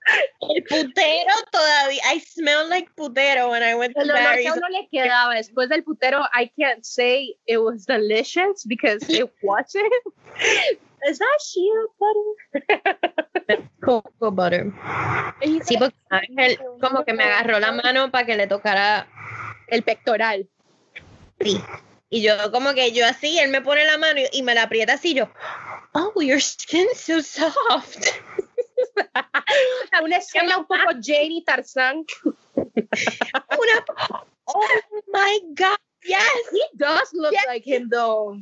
el 0.41 0.61
putero 0.63 1.35
todavía. 1.53 1.99
I 2.05 2.19
smell 2.27 2.67
like 2.67 2.89
putero 2.95 3.51
when 3.51 3.61
I 3.61 3.75
went 3.75 3.93
to 3.95 4.01
El 4.01 4.07
olor 4.07 4.15
que 4.15 4.23
Barry's. 4.23 4.47
a 4.47 4.53
uno 4.53 4.67
le 4.69 4.87
quedaba 4.91 5.35
después 5.35 5.69
del 5.69 5.83
putero, 5.83 6.25
I 6.33 6.49
can't 6.59 6.83
say 6.85 7.35
it 7.45 7.59
was 7.59 7.85
delicious 7.85 8.63
because 8.65 9.07
it 9.07 9.29
wasn't. 9.43 9.93
Is 11.07 11.19
that 11.19 11.39
shea 11.41 11.71
butter? 11.99 13.67
Cocoa 13.83 14.31
butter. 14.31 14.71
Sí, 15.63 15.77
porque 15.77 15.95
Ángel 16.09 16.57
como 16.79 17.03
que 17.05 17.13
me 17.13 17.23
agarró 17.23 17.59
la 17.59 17.71
mano 17.71 18.11
para 18.11 18.25
que 18.25 18.35
le 18.35 18.47
tocara 18.47 19.07
El 19.67 19.83
pectoral. 19.83 20.47
Sí. 21.39 21.61
Y 22.13 22.21
yo 22.21 22.51
como 22.51 22.73
que 22.73 22.91
yo 22.91 23.05
así, 23.05 23.39
él 23.39 23.49
me 23.49 23.61
pone 23.61 23.85
la 23.85 23.97
mano 23.97 24.19
y, 24.19 24.27
y 24.33 24.43
me 24.43 24.53
la 24.53 24.63
aprieta 24.63 24.93
así, 24.93 25.13
yo, 25.13 25.29
oh, 25.93 26.21
your 26.21 26.41
skin's 26.41 26.99
so 26.99 27.21
soft. 27.21 28.05
Una 30.03 30.17
escena 30.17 30.57
un 30.57 30.65
poco 30.65 30.91
Jane 31.01 31.35
y 31.35 31.43
Tarzán. 31.45 32.05
Una, 32.25 33.85
oh 34.45 34.67
my 35.13 35.39
God, 35.55 35.77
yes. 36.03 36.49
He 36.51 36.63
does 36.75 37.13
look 37.13 37.31
Yes. 37.31 37.45
like 37.47 37.63
him 37.65 37.87
though. 37.89 38.37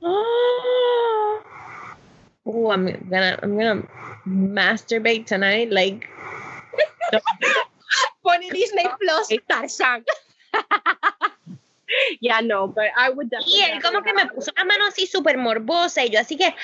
Oh, 2.50 2.70
I'm 2.70 2.86
gonna, 3.10 3.38
I'm 3.42 3.58
gonna 3.58 3.82
masturbate 4.26 5.26
tonight, 5.26 5.70
like, 5.70 6.08
Pone 8.24 8.48
Disney 8.50 8.88
Plus 8.98 9.28
Tarzán. 9.50 10.02
yeah, 12.20 12.40
no, 12.40 12.68
but 12.68 12.86
I 12.96 13.10
would 13.10 13.30
definitely. 13.30 13.58
y 13.58 13.62
él 13.62 13.82
como 13.82 14.02
que 14.02 14.12
me 14.12 14.26
puso 14.26 14.52
la 14.56 14.64
mano 14.64 14.86
así 14.86 15.06
súper 15.06 15.38
morbosa 15.38 16.04
y 16.04 16.10
yo 16.10 16.20
así 16.20 16.36
que, 16.36 16.54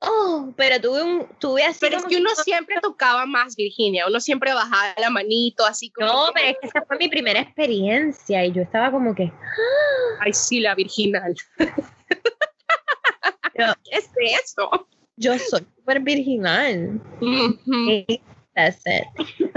oh, 0.00 0.52
pero 0.56 0.80
tuve 0.80 1.02
un, 1.02 1.26
tuve 1.38 1.64
así 1.64 1.78
Pero 1.80 1.98
es 1.98 2.04
que 2.04 2.16
uno 2.16 2.30
siempre 2.36 2.76
tocaba 2.80 3.26
más, 3.26 3.56
Virginia. 3.56 4.06
Uno 4.06 4.20
siempre 4.20 4.52
bajaba 4.52 4.94
la 4.98 5.10
manito, 5.10 5.64
así 5.66 5.90
como. 5.90 6.08
No, 6.08 6.30
pero 6.34 6.48
es 6.48 6.56
que 6.60 6.68
esa 6.68 6.82
fue 6.86 6.98
mi 6.98 7.08
primera 7.08 7.40
experiencia 7.40 8.44
y 8.44 8.52
yo 8.52 8.62
estaba 8.62 8.90
como 8.90 9.14
que, 9.14 9.32
Ay, 10.20 10.32
sí, 10.32 10.60
la 10.60 10.74
virginal. 10.74 11.34
¿Qué 11.56 11.68
es 13.90 14.10
eso? 14.16 14.88
yo 15.18 15.38
soy 15.38 15.66
súper 15.76 16.00
virginal. 16.00 17.00
Mhm. 17.20 18.06
That's 18.54 18.82
it. 18.86 19.04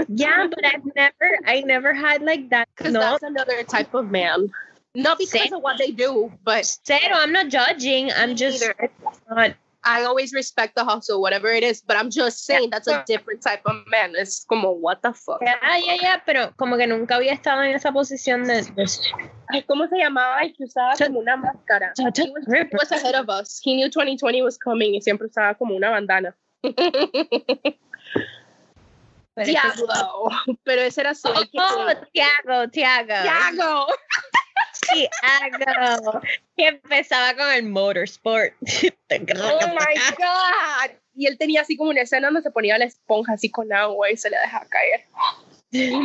Yeah, 0.08 0.46
but 0.46 0.64
I've 0.64 0.86
never, 0.94 1.38
I 1.46 1.60
never 1.62 1.92
had 1.92 2.22
like 2.22 2.50
that. 2.50 2.68
Because 2.76 2.92
No, 2.92 3.00
that's 3.00 3.22
another 3.24 3.62
type 3.64 3.94
of 3.94 4.10
man. 4.10 4.50
Not 4.94 5.18
because 5.18 5.48
Same. 5.48 5.54
of 5.54 5.62
what 5.62 5.78
they 5.78 5.90
do, 5.90 6.30
but 6.44 6.66
cero. 6.66 7.00
Oh, 7.14 7.22
I'm 7.22 7.32
not 7.32 7.48
judging. 7.48 8.12
I'm 8.12 8.36
just 8.36 8.62
not. 9.30 9.54
I 9.84 10.04
always 10.04 10.32
respect 10.32 10.76
the 10.76 10.84
hustle, 10.84 11.20
whatever 11.20 11.48
it 11.50 11.64
is. 11.64 11.80
But 11.80 11.96
I'm 11.96 12.10
just 12.10 12.44
saying 12.44 12.70
that's 12.70 12.86
a 12.86 13.02
different 13.06 13.42
type 13.42 13.62
of 13.66 13.82
man. 13.90 14.12
It's 14.14 14.44
como, 14.44 14.70
what 14.70 15.02
the 15.02 15.12
fuck? 15.12 15.40
Yeah, 15.42 15.56
yeah, 15.78 15.96
yeah. 16.00 16.16
Pero 16.24 16.52
como 16.56 16.76
que 16.76 16.86
nunca 16.86 17.16
había 17.16 17.32
estado 17.32 17.62
en 17.64 17.74
esa 17.74 17.90
posición 17.90 18.44
de. 18.46 18.62
de 18.62 19.64
¿Cómo 19.66 19.88
se 19.88 19.96
llamaba 19.96 20.42
el 20.42 20.54
que 20.54 20.64
usaba 20.64 20.94
como 20.96 21.20
una 21.20 21.36
máscara? 21.36 21.92
He 21.98 22.04
was, 22.04 22.44
he 22.46 22.64
was 22.72 22.92
ahead 22.92 23.14
of 23.14 23.28
us. 23.28 23.60
He 23.64 23.74
knew 23.74 23.88
2020 23.90 24.42
was 24.42 24.56
coming 24.58 24.94
y 24.94 25.00
siempre 25.00 25.26
usaba 25.26 25.56
como 25.56 25.74
una 25.74 25.90
bandana. 25.90 26.36
Pero 29.34 29.46
es 29.46 29.46
que- 29.46 29.52
Diablo. 29.52 30.28
Pero 30.64 30.82
ese 30.82 31.00
era 31.00 31.14
su 31.14 31.28
Oh, 31.28 31.44
Tiago, 31.50 32.68
Tiago, 32.70 32.70
Tiago. 32.70 33.86
Diablo. 34.94 35.64
Tiago. 35.64 36.20
Que 36.56 36.66
empezaba 36.68 37.34
con 37.34 37.50
el 37.50 37.64
motorsport. 37.64 38.54
Oh 39.12 39.68
my 39.68 39.94
God. 40.16 40.96
Y 41.14 41.26
él 41.26 41.36
tenía 41.36 41.60
así 41.60 41.76
como 41.76 41.90
una 41.90 42.00
escena 42.00 42.28
donde 42.28 42.40
se 42.40 42.50
ponía 42.50 42.78
la 42.78 42.86
esponja 42.86 43.34
así 43.34 43.50
con 43.50 43.70
agua 43.70 44.10
y 44.10 44.16
se 44.16 44.30
le 44.30 44.38
dejaba 44.38 44.66
caer. 44.70 45.04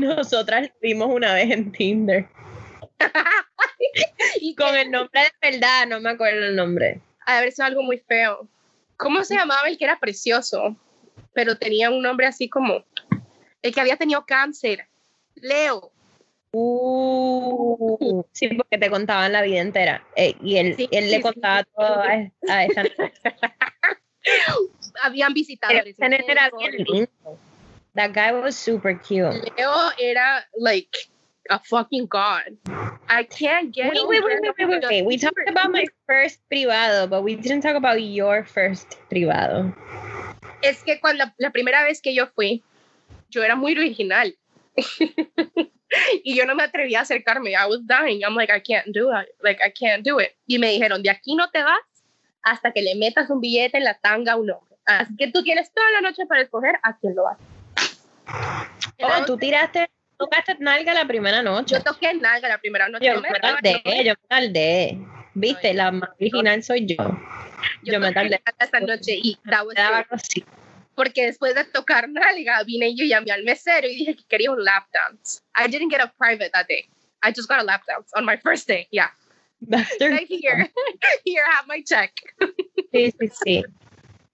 Nosotras 0.01 0.63
lo 0.63 0.75
vimos 0.81 1.09
una 1.09 1.33
vez 1.33 1.49
en 1.51 1.71
Tinder. 1.71 2.27
y 4.41 4.55
Con 4.55 4.75
el 4.75 4.91
nombre 4.91 5.21
de 5.21 5.51
verdad, 5.51 5.87
no 5.87 6.01
me 6.01 6.09
acuerdo 6.09 6.47
el 6.47 6.55
nombre. 6.57 6.99
a 7.25 7.39
ver, 7.39 7.47
eso 7.47 7.63
es 7.63 7.67
algo 7.67 7.81
muy 7.81 7.99
feo. 7.99 8.49
¿Cómo 8.97 9.23
se 9.23 9.35
llamaba 9.35 9.69
el 9.69 9.77
que 9.77 9.85
era 9.85 9.99
precioso? 9.99 10.75
Pero 11.33 11.57
tenía 11.57 11.89
un 11.89 12.01
nombre 12.01 12.25
así 12.27 12.49
como 12.49 12.83
el 13.61 13.73
que 13.73 13.79
había 13.79 13.95
tenido 13.95 14.25
cáncer. 14.25 14.87
Leo. 15.35 15.91
Uh, 16.53 18.23
sí, 18.31 18.49
porque 18.49 18.77
te 18.77 18.89
contaban 18.89 19.31
la 19.31 19.41
vida 19.41 19.59
entera. 19.59 20.03
Eh, 20.15 20.35
y 20.41 20.57
él, 20.57 20.75
Sí, 20.75 20.87
él 20.91 21.05
sí, 21.05 21.11
le 21.11 21.21
contaba 21.21 21.59
sí. 21.59 21.69
todo 21.75 22.01
a, 22.01 22.31
a 22.49 22.65
esa 22.65 22.83
Habían 25.03 25.33
visitado. 25.33 25.73
Pero 25.73 25.89
ese 25.89 26.09
nene 26.09 26.25
era 26.27 26.49
bien 26.57 26.85
lindo. 26.87 27.39
That 27.95 28.13
guy 28.13 28.31
was 28.31 28.55
super 28.55 28.99
cute. 28.99 29.33
Leo 29.57 29.91
era 29.99 30.45
like 30.57 30.89
a 31.49 31.59
fucking 31.59 32.07
god. 32.07 32.57
I 33.09 33.23
can't 33.23 33.73
get 33.73 33.91
Wait, 33.91 34.07
wait, 34.07 34.23
wait, 34.23 34.41
wait, 34.41 34.67
wait, 34.67 34.83
wait. 34.83 35.05
We 35.05 35.17
talked 35.17 35.47
about 35.47 35.71
my 35.71 35.85
first 36.07 36.39
privado, 36.49 37.07
but 37.07 37.23
we 37.23 37.35
didn't 37.35 37.61
talk 37.61 37.75
about 37.75 38.01
your 38.01 38.43
first 38.43 38.97
privado. 39.09 39.73
Es 40.61 40.83
que 40.83 40.99
cuando 40.99 41.25
la, 41.25 41.33
la 41.37 41.51
primera 41.51 41.83
vez 41.83 42.01
que 42.01 42.13
yo 42.13 42.27
fui, 42.27 42.63
yo 43.29 43.43
era 43.43 43.55
muy 43.55 43.73
original. 43.73 44.33
y 46.23 46.35
yo 46.35 46.45
no 46.45 46.55
me 46.55 46.63
atreví 46.63 46.95
a 46.95 47.01
acercarme. 47.01 47.51
I 47.51 47.67
was 47.67 47.81
dying. 47.85 48.23
I'm 48.23 48.35
like, 48.35 48.51
I 48.51 48.59
can't 48.61 48.87
do 48.93 49.09
it. 49.11 49.29
Like, 49.41 49.61
I 49.63 49.71
can't 49.71 50.03
do 50.03 50.19
it. 50.19 50.35
Y 50.47 50.59
me 50.59 50.71
dijeron, 50.71 51.01
de 51.03 51.09
aquí 51.09 51.35
no 51.35 51.49
te 51.49 51.63
vas 51.63 51.79
hasta 52.43 52.71
que 52.71 52.81
le 52.81 52.95
metas 52.95 53.29
un 53.29 53.41
billete 53.41 53.77
en 53.77 53.83
la 53.83 53.95
tanga 53.95 54.33
a 54.33 54.35
un 54.35 54.49
hombre. 54.49 54.77
Así 54.85 55.15
que 55.17 55.31
tú 55.31 55.43
tienes 55.43 55.71
toda 55.73 55.89
la 55.91 56.01
noche 56.01 56.25
para 56.27 56.41
escoger 56.41 56.75
a 56.81 56.97
quién 56.97 57.15
lo 57.15 57.23
vas. 57.23 57.37
Oh, 58.99 59.25
tú 59.25 59.37
tiraste, 59.37 59.89
tocaste 60.17 60.55
nalga 60.59 60.93
la 60.93 61.05
primera 61.05 61.43
noche. 61.43 61.75
Yo 61.75 61.83
toqué 61.83 62.15
nalga 62.15 62.47
la 62.47 62.57
primera 62.57 62.89
noche. 62.89 63.05
Yo 63.05 63.21
me 63.21 63.29
tardé, 63.39 63.81
yo 64.03 64.13
me 64.13 64.27
tardé. 64.27 64.97
Viste, 65.35 65.73
la 65.73 65.91
más 65.91 66.09
original 66.19 66.63
soy 66.63 66.87
yo. 66.87 66.95
Yo, 67.83 67.93
Yo 67.93 67.99
me 67.99 68.11
tardé. 68.11 68.41
esa 68.59 68.79
noche 68.79 69.19
y 69.21 69.37
that 69.45 69.65
was. 69.65 69.75
Porque 70.97 71.27
después 71.27 71.53
de 71.53 71.63
tocar 71.63 72.09
nalga 72.09 72.63
vine 72.63 72.95
yo 72.95 73.05
y 73.05 73.09
llamé 73.09 73.31
al 73.31 73.43
mesero 73.43 73.87
y 73.87 73.95
dije 73.97 74.15
que 74.15 74.23
quería 74.27 74.51
un 74.51 74.63
lap 74.63 74.87
dance. 74.91 75.43
I 75.55 75.69
didn't 75.69 75.91
get 75.91 76.01
a 76.01 76.11
private 76.17 76.49
that 76.53 76.67
day. 76.67 76.89
I 77.21 77.31
just 77.31 77.47
got 77.47 77.59
a 77.59 77.63
lap 77.63 77.83
dance 77.85 78.11
on 78.15 78.25
my 78.25 78.35
first 78.37 78.67
day. 78.67 78.87
Yeah. 78.91 79.09
Right 79.69 80.27
here. 80.27 80.67
here, 81.23 81.43
have 81.51 81.67
my 81.67 81.83
check. 81.83 82.11
Sí, 82.91 83.13
sí, 83.19 83.29
sí. 83.29 83.63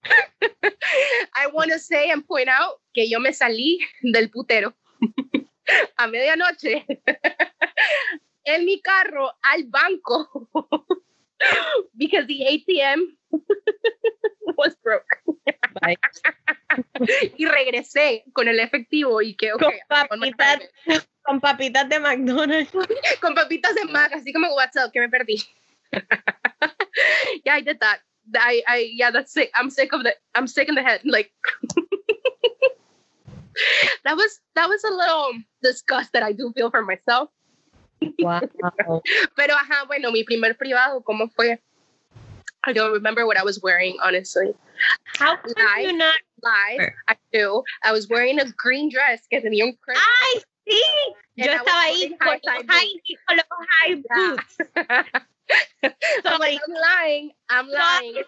I 1.35 1.47
want 1.53 1.71
to 1.73 1.79
say 1.79 2.09
and 2.11 2.25
point 2.25 2.47
out 2.47 2.79
que 2.95 3.09
yo 3.09 3.19
me 3.19 3.31
salí 3.31 3.79
del 4.01 4.29
putero 4.29 4.73
a 5.97 6.07
medianoche 6.07 6.85
en 8.45 8.65
mi 8.65 8.81
carro 8.81 9.31
al 9.43 9.63
banco 9.63 10.47
because 11.97 12.25
the 12.27 12.45
ATM 12.45 13.17
was 14.57 14.75
broke. 14.81 15.05
Bye. 15.81 15.97
Y 17.37 17.45
regresé 17.45 18.23
con 18.33 18.47
el 18.47 18.59
efectivo 18.59 19.21
y 19.21 19.35
que, 19.35 19.51
Con 19.51 19.65
okay, 19.65 19.79
on 20.09 20.19
my 20.19 20.31
papitas, 20.31 21.07
con 21.23 21.39
papitas 21.39 21.87
de 21.87 21.99
McDonald's. 21.99 22.71
con 23.21 23.35
papitas 23.35 23.75
de 23.75 23.85
mac, 23.85 24.11
así 24.13 24.33
como 24.33 24.53
WhatsApp, 24.55 24.91
que 24.91 24.99
me 24.99 25.09
perdí. 25.09 25.35
yeah, 27.45 27.55
I 27.57 27.61
did 27.61 27.79
that. 27.79 27.99
I, 28.35 28.63
I, 28.67 28.91
yeah, 28.95 29.11
that's 29.11 29.31
sick. 29.31 29.51
I'm 29.55 29.69
sick 29.69 29.93
of 29.93 30.03
the, 30.03 30.15
I'm 30.33 30.47
sick 30.47 30.67
in 30.67 30.75
the 30.75 30.81
head. 30.81 31.01
Like, 31.03 31.31
that 34.03 34.15
was, 34.15 34.39
that 34.55 34.67
was 34.67 34.83
a 34.83 34.91
little 34.91 35.33
disgust 35.61 36.13
that 36.13 36.23
I 36.23 36.31
do 36.31 36.51
feel 36.55 36.71
for 36.71 36.81
myself. 36.81 37.29
Wow. 38.19 38.41
Pero, 39.37 39.53
ajá, 39.53 39.85
bueno, 39.85 40.11
mi 40.11 40.23
primer 40.23 40.57
privado, 40.57 41.03
¿cómo 41.03 41.29
fue? 41.29 41.61
I 42.65 42.73
don't 42.73 42.93
remember 42.93 43.25
what 43.25 43.37
I 43.37 43.43
was 43.43 43.61
wearing, 43.61 43.97
honestly. 44.01 44.53
How 45.17 45.35
could 45.37 45.57
Live. 45.57 45.81
you 45.91 45.97
not? 45.97 46.15
lie? 46.41 46.91
I 47.07 47.15
do. 47.31 47.63
I 47.83 47.91
was 47.91 48.07
wearing 48.09 48.39
a 48.39 48.45
green 48.57 48.89
dress 48.89 49.21
que 49.29 49.39
tenía 49.41 49.63
un 49.65 49.77
crepe. 49.81 49.99
¡Ay, 49.99 50.41
sí! 50.67 50.81
Yo 51.35 51.45
And 51.45 51.51
I 51.51 51.55
was 51.55 51.61
estaba 51.61 51.81
ahí 51.81 51.99
wearing 51.99 52.17
con 52.17 52.27
high 52.27 52.57
los 52.57 52.65
high, 52.69 52.89
con 53.27 53.37
los 53.37 53.45
high 53.69 54.03
Yeah. 54.09 54.35
boots. 54.35 55.23
So, 55.83 55.89
Sorry, 56.23 56.55
I'm 56.55 56.73
lying. 56.73 57.31
I'm 57.49 57.67
lying. 57.69 58.23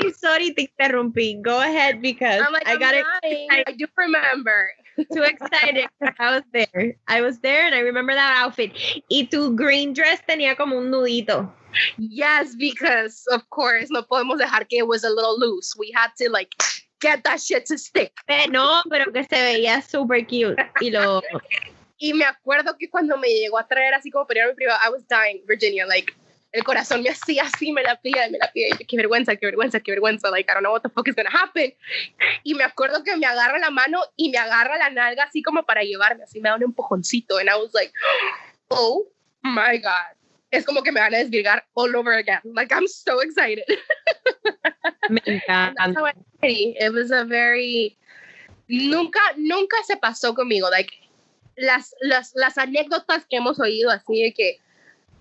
sorry, 0.00 0.12
sorry, 0.14 0.54
te 0.54 0.72
interrumpí. 0.72 1.42
Go 1.42 1.60
ahead 1.60 2.00
because 2.00 2.40
I'm 2.40 2.52
like, 2.54 2.66
I 2.66 2.72
I'm 2.72 2.78
got 2.80 2.94
it 2.94 3.04
lying. 3.22 3.48
I- 3.50 3.64
I 3.66 3.72
do 3.72 3.86
remember. 3.96 4.70
too 5.12 5.22
excited. 5.22 5.86
I 6.18 6.30
was 6.34 6.42
there. 6.52 6.96
I 7.06 7.20
was 7.20 7.38
there 7.40 7.66
and 7.66 7.74
I 7.74 7.80
remember 7.80 8.14
that 8.14 8.34
outfit. 8.42 8.72
Y 9.10 9.28
tu 9.30 9.54
green 9.54 9.92
dress 9.92 10.20
tenía 10.26 10.56
como 10.56 10.78
un 10.78 10.90
nudito. 10.90 11.52
Yes, 11.98 12.54
because 12.56 13.24
of 13.30 13.42
course 13.50 13.88
no 13.90 14.02
podemos 14.02 14.38
dejar 14.38 14.68
que 14.68 14.78
it 14.78 14.86
was 14.86 15.04
a 15.04 15.10
little 15.10 15.38
loose. 15.38 15.74
We 15.78 15.92
had 15.94 16.10
to 16.18 16.30
like 16.30 16.50
get 17.00 17.22
that 17.24 17.40
shit 17.40 17.66
to 17.66 17.78
stick. 17.78 18.12
Pe- 18.26 18.48
No, 18.48 18.82
pero 18.88 19.12
que 19.12 19.24
se 19.24 19.36
veía 19.36 19.82
super 19.82 20.24
cute. 20.26 20.56
Y 20.80 20.90
lo. 20.90 21.22
Y 21.98 22.12
me 22.12 22.24
acuerdo 22.24 22.76
que 22.78 22.90
cuando 22.90 23.16
me 23.16 23.28
llegó 23.28 23.58
a 23.58 23.66
traer 23.66 23.94
así 23.94 24.10
como 24.10 24.26
mi 24.28 24.54
privado, 24.54 24.78
I 24.84 24.90
was 24.90 25.06
dying, 25.08 25.42
Virginia, 25.46 25.86
like 25.86 26.12
el 26.54 26.62
corazón 26.62 27.02
me 27.02 27.10
hacía 27.10 27.42
así, 27.42 27.72
me 27.72 27.82
la 27.82 28.00
pide, 28.00 28.30
me 28.30 28.38
la 28.38 28.50
pide, 28.52 28.70
yo, 28.70 28.86
qué 28.86 28.96
vergüenza, 28.96 29.34
qué 29.34 29.46
vergüenza, 29.46 29.80
qué 29.80 29.90
vergüenza, 29.90 30.30
like 30.30 30.48
I 30.48 30.54
don't 30.54 30.62
know 30.62 30.72
what 30.72 30.82
the 30.82 30.88
fuck 30.88 31.08
is 31.08 31.16
gonna 31.16 31.30
happen. 31.30 31.74
Y 32.44 32.54
me 32.54 32.62
acuerdo 32.62 33.02
que 33.02 33.16
me 33.16 33.26
agarra 33.26 33.58
la 33.58 33.70
mano 33.70 34.00
y 34.16 34.30
me 34.30 34.38
agarra 34.38 34.78
la 34.78 34.88
nalga 34.90 35.24
así 35.24 35.42
como 35.42 35.64
para 35.64 35.82
llevarme, 35.82 36.22
así 36.22 36.40
me 36.40 36.48
da 36.48 36.54
un 36.54 36.62
empujoncito, 36.62 37.38
and 37.38 37.50
I 37.50 37.56
was 37.56 37.74
like, 37.74 37.92
oh 38.70 39.04
my 39.42 39.78
god. 39.78 40.13
Es 40.54 40.64
como 40.64 40.82
que 40.82 40.92
me 40.92 41.00
van 41.00 41.14
a 41.14 41.18
desvirgar 41.18 41.64
all 41.74 41.94
over 41.96 42.12
again. 42.14 42.40
Like 42.44 42.72
I'm 42.74 42.86
so 42.86 43.20
excited. 43.20 43.64
Me 45.10 45.20
encanta. 45.26 45.92
it 46.42 46.92
was 46.92 47.10
a 47.10 47.24
very 47.24 47.96
nunca 48.68 49.20
nunca 49.36 49.76
se 49.86 49.96
pasó 49.96 50.34
conmigo 50.34 50.70
like 50.70 50.90
las 51.56 51.94
las 52.00 52.32
las 52.34 52.56
anécdotas 52.58 53.26
que 53.28 53.36
hemos 53.36 53.60
oído 53.60 53.90
así 53.90 54.22
de 54.22 54.32
que 54.32 54.58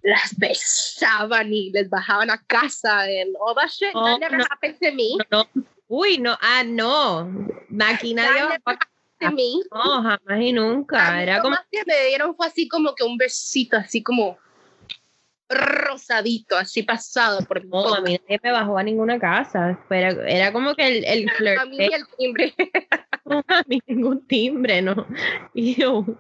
las 0.03 0.37
besaban 0.37 1.53
y 1.53 1.69
les 1.71 1.89
bajaban 1.89 2.29
a 2.29 2.37
casa 2.47 3.01
and 3.03 3.35
all 3.39 3.53
that 3.55 3.69
shit 3.69 3.91
Oh, 3.93 4.03
that 4.05 4.19
never 4.19 4.37
no. 4.37 4.45
happened 4.49 4.77
to 4.81 4.91
me 4.93 5.17
No, 5.31 5.45
no. 5.53 5.63
Uy, 5.89 6.17
no, 6.17 6.37
ah, 6.41 6.63
no. 6.63 7.29
Aquí 7.85 8.13
nadie 8.13 8.57
to 9.19 9.31
me 9.31 9.61
No, 9.71 10.01
jamás 10.01 10.41
y 10.41 10.51
nunca. 10.53 11.11
mí 11.13 11.23
Era 11.23 11.35
lo 11.37 11.41
como. 11.43 11.55
más 11.55 11.65
que 11.71 11.83
me 11.85 12.07
dieron 12.07 12.35
fue 12.35 12.47
así 12.47 12.67
como 12.67 12.95
que 12.95 13.03
un 13.03 13.17
besito 13.17 13.77
así 13.77 14.01
como 14.01 14.37
rosadito 15.49 16.57
así 16.57 16.83
pasado 16.83 17.39
por 17.45 17.63
mi 17.63 17.69
No, 17.69 17.93
a 17.93 18.01
mí 18.01 18.19
nadie 18.23 18.39
me 18.41 18.51
bajó 18.51 18.77
a 18.77 18.83
ninguna 18.83 19.19
casa. 19.19 19.79
Era, 19.89 20.09
era 20.27 20.51
como 20.51 20.75
que 20.75 20.87
el, 20.87 21.05
el 21.05 21.29
flirt. 21.31 21.59
a 21.59 21.65
mí 21.65 21.77
el 21.79 22.07
timbre 22.17 22.53
a 23.47 23.63
mí 23.67 23.79
ningún 23.87 24.25
timbre, 24.27 24.81
¿no? 24.81 25.07
Y 25.53 25.75
yo. 25.75 26.05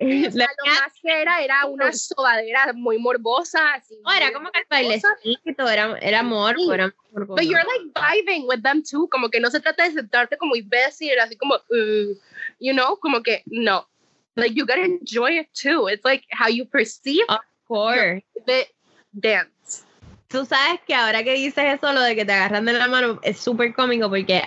O 0.00 0.30
sea, 0.32 0.48
lo 0.64 0.72
más 0.72 0.92
que 1.00 1.22
era 1.22 1.42
era 1.42 1.64
una 1.66 1.92
sobadera 1.92 2.72
muy 2.74 2.98
morbosa 2.98 3.74
así 3.74 3.96
no, 4.04 4.12
era 4.12 4.32
como 4.32 4.50
que 4.50 4.58
el 4.60 4.66
bailecito, 4.68 5.68
era, 5.68 5.96
era 5.98 6.20
amor, 6.20 6.56
Sí. 6.56 6.70
era 6.72 6.92
morbo, 7.12 7.36
But 7.36 7.44
you're 7.44 7.62
like 7.64 7.92
vibing 7.94 8.46
with 8.48 8.62
them 8.62 8.82
too, 8.82 9.08
como 9.08 9.28
que 9.30 9.38
no 9.38 9.48
se 9.50 9.60
trata 9.60 9.84
de 9.84 9.92
sentarte 9.92 10.36
como 10.36 10.56
imbécil, 10.56 11.18
así 11.20 11.36
como, 11.36 11.54
uh, 11.54 12.14
you 12.58 12.72
know, 12.72 12.96
como 12.98 13.22
que 13.22 13.42
no. 13.46 13.88
Like 14.34 14.54
you 14.54 14.64
gotta 14.66 14.84
enjoy 14.84 15.38
it 15.38 15.48
too. 15.54 15.88
It's 15.88 16.04
like 16.04 16.24
how 16.32 16.48
you 16.48 16.64
perceive 16.66 17.24
Of 17.28 17.40
course. 17.72 18.22
the 18.46 18.66
dance. 19.12 19.84
Tú 20.28 20.44
sabes 20.46 20.80
que 20.86 20.94
ahora 20.94 21.22
que 21.22 21.34
dices 21.34 21.64
eso, 21.74 21.92
lo 21.92 22.00
de 22.00 22.14
que 22.16 22.24
te 22.24 22.32
agarran 22.32 22.64
de 22.64 22.72
la 22.72 22.88
mano, 22.88 23.20
es 23.22 23.38
súper 23.38 23.74
cómico 23.74 24.08
porque, 24.08 24.42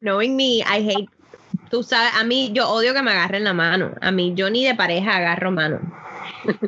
knowing 0.00 0.36
me, 0.36 0.58
I 0.58 0.86
hate. 0.88 1.08
Tú 1.70 1.82
sabes, 1.82 2.12
a 2.14 2.24
mí, 2.24 2.50
yo 2.52 2.68
odio 2.68 2.92
que 2.92 3.02
me 3.02 3.10
agarren 3.12 3.44
la 3.44 3.54
mano. 3.54 3.94
A 4.02 4.10
mí, 4.10 4.34
yo 4.34 4.50
ni 4.50 4.64
de 4.66 4.74
pareja 4.74 5.16
agarro 5.16 5.50
mano. 5.50 5.80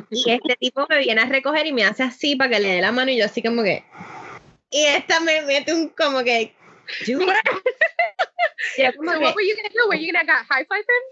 Y 0.09 0.31
este 0.31 0.55
tipo 0.59 0.85
me 0.89 0.99
viene 0.99 1.21
a 1.21 1.25
recoger 1.25 1.67
y 1.67 1.73
me 1.73 1.83
hace 1.83 2.01
así 2.03 2.35
para 2.35 2.49
que 2.49 2.59
le 2.59 2.69
dé 2.69 2.81
la 2.81 2.91
mano 2.91 3.11
y 3.11 3.17
yo 3.17 3.25
así 3.25 3.43
como 3.43 3.61
que. 3.61 3.83
Y 4.71 4.83
esta 4.85 5.19
me 5.19 5.41
mete 5.43 5.73
un 5.73 5.89
como 5.89 6.23
que. 6.23 6.55
Yo, 7.05 7.19
como 8.97 9.11
So 9.11 9.19
que- 9.19 9.25
what 9.25 9.35
were 9.35 9.47
you 9.47 9.55
gonna 9.55 9.69
do? 9.73 9.87
Were 9.89 9.99
you 10.03 10.11
gonna 10.11 10.25
get 10.25 10.45
high 10.49 10.65
five 10.65 10.79
him? 10.79 11.03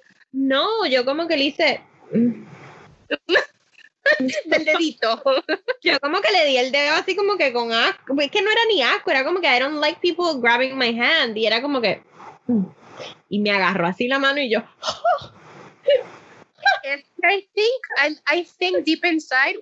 no, 0.48 0.86
yo 0.88 1.06
como 1.06 1.28
que 1.28 1.38
le 1.38 1.44
hice. 1.44 1.82
Del 4.46 4.66
dedito. 4.66 5.22
Yo 5.82 6.00
como 6.00 6.22
que 6.22 6.32
le 6.32 6.46
di 6.46 6.58
el 6.58 6.72
dedo 6.72 6.96
así 6.96 7.16
como 7.16 7.38
que 7.38 7.54
con 7.54 7.72
asco. 7.72 8.20
Es 8.20 8.32
que 8.32 8.42
no 8.42 8.52
era 8.52 8.62
ni 8.68 8.82
asco, 8.82 9.12
era 9.12 9.24
como 9.24 9.40
que 9.40 9.48
I 9.48 9.60
don't 9.60 9.80
like 9.80 10.00
people 10.02 10.40
grabbing 10.40 10.78
my 10.78 10.98
hand. 10.98 11.38
Y 11.38 11.46
era 11.46 11.62
como 11.62 11.82
que. 11.82 12.02
mm. 12.48 12.66
Y 13.30 13.40
me 13.40 13.52
agarró 13.52 13.88
así 13.88 14.08
la 14.08 14.20
mano 14.20 14.40
y 14.40 14.52
yo. 14.52 14.60
I 17.24 17.42
think 17.56 17.82
I, 17.98 18.16
I 18.28 18.44
think 18.44 18.86
deep 18.86 19.06
inside, 19.06 19.56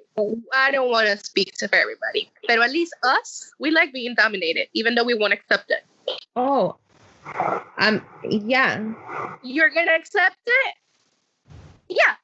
I 0.54 0.72
don't 0.72 0.90
want 0.90 1.08
to 1.08 1.18
speak 1.18 1.54
to 1.58 1.70
everybody, 1.74 2.30
but 2.48 2.60
at 2.60 2.72
least 2.72 2.94
us, 3.04 3.52
we 3.60 3.72
like 3.72 3.94
being 3.94 4.16
dominated, 4.16 4.68
even 4.74 4.96
though 4.96 5.04
we 5.04 5.14
won't 5.14 5.34
accept 5.34 5.70
it. 5.70 5.86
Oh. 6.36 6.78
Um, 7.78 8.02
yeah. 8.24 8.82
You're 9.44 9.70
gonna 9.70 9.92
accept 9.92 10.38
it? 10.46 10.76
Yeah. 11.88 12.16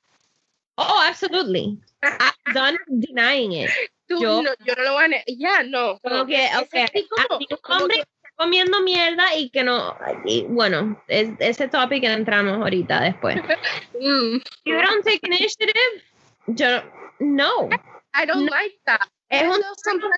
Oh, 0.78 1.04
absolutely. 1.08 1.80
I'm 2.04 2.54
done 2.54 2.78
denying 2.88 3.54
it. 3.54 3.70
Tú, 4.08 4.22
Yo- 4.22 4.42
no, 4.42 4.52
yo 4.66 4.74
no 4.76 4.84
lo 4.84 4.94
van 4.94 5.13
a. 5.13 5.18
Ya, 5.28 5.63
no. 5.63 6.00
Como 6.00 6.26
que, 6.26 6.48
okay, 6.62 6.86
mí 6.94 7.08
un 7.12 7.82
hombre 7.82 7.96
que- 7.98 8.02
que 8.02 8.02
está 8.02 8.30
comiendo 8.38 8.82
mierda 8.82 9.36
y 9.36 9.50
que 9.50 9.63
no. 9.63 9.98
y 10.26 10.44
bueno, 10.44 11.02
es, 11.08 11.30
ese 11.40 11.68
topic 11.68 12.04
entramos 12.04 12.58
ahorita 12.60 13.02
después. 13.02 13.38
Mm, 14.00 14.38
You 14.66 14.76
don't 14.76 15.04
take 15.04 15.20
initiative. 15.24 16.04
Yo 16.46 16.84
no. 17.20 17.68
I 18.13 18.26
don't 18.28 18.46
No. 18.46 18.52
like 18.52 18.80
that. 18.86 19.02
Es 19.30 19.44
un 19.44 19.62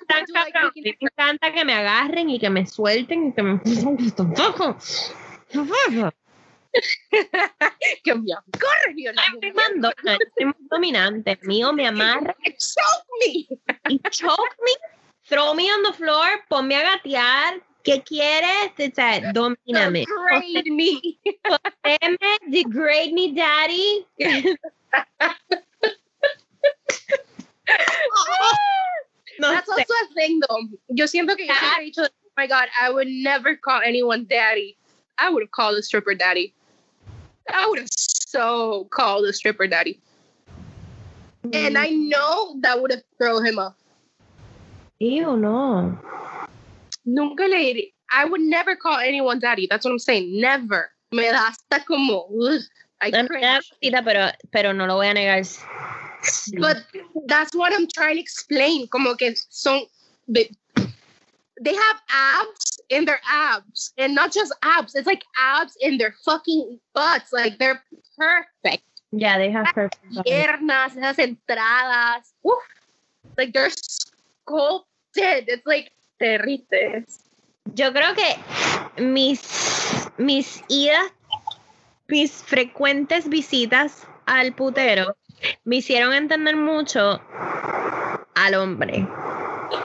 tan 0.06 0.24
cabrón. 0.26 0.70
Me 0.76 0.96
encanta 1.00 1.52
que 1.52 1.64
me 1.64 1.72
agarren 1.74 2.28
y 2.30 2.38
que 2.38 2.48
me 2.50 2.66
suelten 2.66 3.28
y 3.28 3.32
que 3.32 3.42
me. 3.42 3.60
me 8.04 8.34
corre, 8.58 8.94
Viola. 8.94 9.22
Estoy 9.34 9.52
mandona, 9.52 9.92
soy 10.36 10.46
muy 10.46 10.68
dominante. 10.70 11.38
Mío 11.42 11.72
me 11.72 11.86
amarra 11.86 12.36
Choke 12.44 13.06
me. 13.20 13.48
y 13.88 13.98
choke 14.10 14.56
me, 14.64 14.72
throw 15.28 15.54
me 15.54 15.70
on 15.72 15.82
the 15.82 15.92
floor, 15.92 16.28
ponme 16.48 16.76
a 16.76 16.82
gatear. 16.82 17.62
¿Qué 17.82 18.02
quieres? 18.02 18.72
O 18.78 18.94
sea, 18.94 19.32
domíname. 19.32 20.00
Degrade 20.00 20.70
me. 20.70 21.18
Poseme, 21.42 22.38
degrade 22.48 23.12
me, 23.14 23.32
daddy. 23.32 24.06
No 29.38 29.50
That's 29.52 29.66
sé. 29.70 29.78
also 29.78 29.94
a 29.94 30.14
thing 30.14 30.40
though. 30.40 30.68
Yo 30.88 31.06
siento 31.06 31.34
que 31.36 31.46
yo 31.46 31.54
siempre 31.54 31.82
he 31.82 31.84
dicho, 31.86 32.02
oh 32.02 32.32
my 32.36 32.46
god, 32.46 32.68
I 32.78 32.90
would 32.90 33.08
never 33.08 33.56
call 33.56 33.80
anyone 33.82 34.26
daddy. 34.28 34.76
I 35.16 35.30
would 35.30 35.42
have 35.42 35.50
called 35.50 35.78
a 35.78 35.82
stripper 35.82 36.14
daddy. 36.14 36.52
I 37.48 37.68
would 37.68 37.78
have 37.78 37.88
so 37.90 38.88
called 38.90 39.24
a 39.24 39.32
stripper 39.32 39.66
daddy. 39.66 40.00
And 41.52 41.76
mm. 41.76 41.80
I 41.80 41.88
know 41.90 42.56
that 42.60 42.80
would 42.80 42.90
have 42.90 43.02
thrown 43.18 43.46
him 43.46 43.58
off. 43.58 43.74
Ew, 44.98 45.36
no. 45.36 45.98
Nunca 47.06 47.44
le 47.44 47.56
diré. 47.56 47.92
I 48.12 48.24
would 48.24 48.40
never 48.40 48.76
call 48.76 48.98
anyone 48.98 49.38
daddy. 49.38 49.66
That's 49.70 49.84
what 49.84 49.92
I'm 49.92 49.98
saying. 49.98 50.40
Never. 50.40 50.90
Me 51.12 51.30
da 51.30 51.48
hasta 51.48 51.84
como. 51.86 52.28
ugh, 52.40 52.60
I 53.00 53.08
A 53.08 53.22
mí 53.22 53.22
me 53.22 53.28
cringe. 53.28 54.04
pero, 54.04 54.30
pero 54.52 54.72
no 54.72 54.86
lo 54.86 54.96
voy 54.96 55.06
a 55.06 55.14
negar. 55.14 55.46
But 56.58 56.84
that's 57.26 57.54
what 57.54 57.72
I'm 57.72 57.88
trying 57.88 58.16
to 58.16 58.20
explain. 58.20 58.88
Como 58.88 59.14
que 59.14 59.34
son. 59.48 59.82
They, 60.28 60.50
they 61.60 61.74
have 61.74 62.00
abs 62.10 62.79
in 62.90 63.06
their 63.06 63.20
abs. 63.26 63.92
And 63.96 64.14
not 64.14 64.32
just 64.32 64.52
abs, 64.62 64.94
it's 64.94 65.06
like 65.06 65.24
abs 65.38 65.76
in 65.80 65.96
their 65.96 66.14
fucking 66.24 66.78
butts. 66.92 67.32
Like 67.32 67.58
they're 67.58 67.82
perfect. 68.18 68.84
yeah, 69.12 69.38
they 69.38 69.50
have 69.50 69.66
perfect. 69.74 70.02
Piernas, 70.26 70.96
esas 70.96 71.18
entradas. 71.18 72.32
Like 73.38 73.52
they're 73.52 73.70
sculpted. 73.70 75.48
It's 75.48 75.66
like 75.66 75.92
territes. 76.20 77.24
Yo 77.74 77.92
creo 77.92 78.14
que 78.14 79.02
mis, 79.02 80.10
mis 80.18 80.62
idas, 80.68 81.12
mis 82.08 82.42
frecuentes 82.42 83.28
visitas 83.28 84.06
al 84.26 84.54
putero 84.54 85.16
me 85.64 85.76
hicieron 85.76 86.12
entender 86.12 86.56
mucho 86.56 87.20
al 88.34 88.54
hombre. 88.54 89.06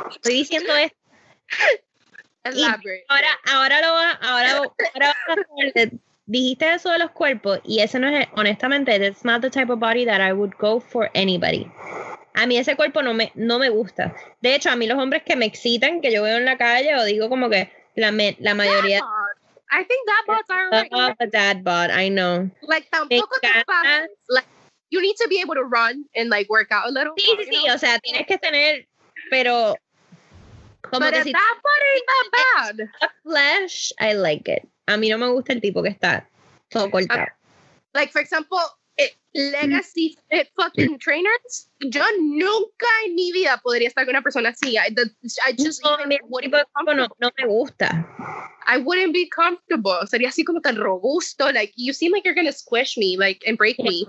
Estoy 0.10 0.34
diciendo 0.34 0.74
esto. 0.76 0.98
Elaborate. 2.46 3.06
Ahora, 3.10 3.28
ahora 3.52 3.82
lo 3.82 3.94
va, 3.94 4.12
ahora, 4.22 4.50
ahora 4.94 5.16
vas 5.28 5.38
a 5.38 5.90
dijiste 6.28 6.74
eso 6.74 6.90
de 6.90 7.00
los 7.00 7.12
cuerpos 7.12 7.60
y 7.64 7.82
ese 7.82 8.00
no 8.00 8.08
es, 8.08 8.28
honestamente, 8.34 8.98
that's 9.00 9.24
not 9.24 9.42
the 9.42 9.50
type 9.50 9.72
of 9.72 9.80
body 9.80 10.06
that 10.06 10.22
I 10.22 10.34
would 10.34 10.56
go 10.58 10.80
for 10.80 11.10
anybody. 11.14 11.70
A 12.34 12.46
mí 12.48 12.58
ese 12.58 12.76
cuerpo 12.76 13.02
no 13.02 13.14
me, 13.14 13.32
no 13.36 13.60
me 13.60 13.70
gusta. 13.70 14.16
De 14.42 14.56
hecho, 14.56 14.70
a 14.70 14.76
mí 14.76 14.88
los 14.88 14.98
hombres 14.98 15.24
que 15.24 15.36
me 15.36 15.46
excitan, 15.46 16.02
que 16.02 16.12
yo 16.12 16.24
veo 16.24 16.38
en 16.38 16.46
la 16.46 16.58
calle 16.58 16.96
o 16.96 17.04
digo 17.04 17.30
como 17.30 17.50
que 17.50 17.72
la, 17.96 18.12
me- 18.12 18.36
la 18.40 18.54
mayoría 18.54 19.02
I 19.72 19.84
think 19.84 20.08
that 20.08 20.24
bots 20.28 20.50
are 20.50 20.70
right. 20.70 20.92
love 20.92 21.16
a 21.20 21.28
dad 21.28 21.64
bod, 21.64 21.90
I 21.90 22.10
know. 22.10 22.50
Like 22.62 22.90
tampoco 22.92 23.40
te 23.42 23.64
pases. 23.66 24.10
Like 24.30 24.48
you 24.90 25.02
need 25.02 25.16
to 25.18 25.28
be 25.28 25.42
able 25.42 25.56
to 25.56 25.64
run 25.64 26.06
and 26.16 26.30
like 26.30 26.50
work 26.50 26.72
out 26.72 26.88
a 26.88 26.92
little. 26.92 27.14
Sí, 27.18 27.36
sí, 27.38 27.46
sí, 27.46 27.66
know? 27.66 27.74
o 27.74 27.78
sea, 27.78 28.00
tienes 28.00 28.28
que 28.28 28.38
tener, 28.38 28.88
pero 29.30 29.76
como 30.90 31.06
But 31.06 31.14
que 31.14 31.24
si 31.24 31.32
that 31.32 31.42
that 32.08 32.76
bad. 32.78 32.90
flesh, 33.24 33.92
I 34.00 34.14
like 34.14 34.48
it. 34.52 34.68
A 34.88 34.98
mí 34.98 35.10
no 35.10 35.18
me 35.18 35.28
gusta 35.32 35.54
el 35.54 35.62
tipo 35.62 35.82
que 35.84 35.90
está 35.90 36.28
todo 36.70 36.90
cortado. 36.90 37.28
Like 37.94 38.12
for 38.12 38.22
example, 38.22 38.60
eh, 38.98 39.10
legacy 39.34 40.18
fit 40.30 40.48
fucking 40.56 41.00
trainers. 41.00 41.70
Yo 41.90 42.04
nunca 42.22 42.88
en 43.06 43.16
mi 43.16 43.32
vida 43.32 43.60
podría 43.64 43.88
estar 43.88 44.06
con 44.06 44.14
una 44.16 44.22
persona 44.22 44.50
así. 44.50 44.78
I, 44.78 44.94
the, 44.94 45.10
I 45.48 45.54
just 45.58 45.84
No, 45.84 45.98
even 46.00 46.20
wouldn't 46.30 46.52
be 46.52 46.58
no, 46.60 46.66
comfortable. 46.76 47.16
no 47.20 47.32
me 47.38 47.46
gusta. 47.48 48.06
I 48.68 48.78
wouldn't 48.78 49.14
be 49.14 49.28
comfortable. 49.30 50.06
Sería 50.08 50.30
así 50.30 50.44
como 50.44 50.62
tan 50.62 50.76
robusto. 50.78 51.52
Like 51.52 51.74
you 51.76 51.94
seem 51.94 52.12
like 52.12 52.26
you're 52.26 52.36
gonna 52.36 52.52
squish 52.52 52.98
me, 52.98 53.18
like 53.18 53.44
and 53.48 53.58
break 53.58 53.80
me. 53.80 54.06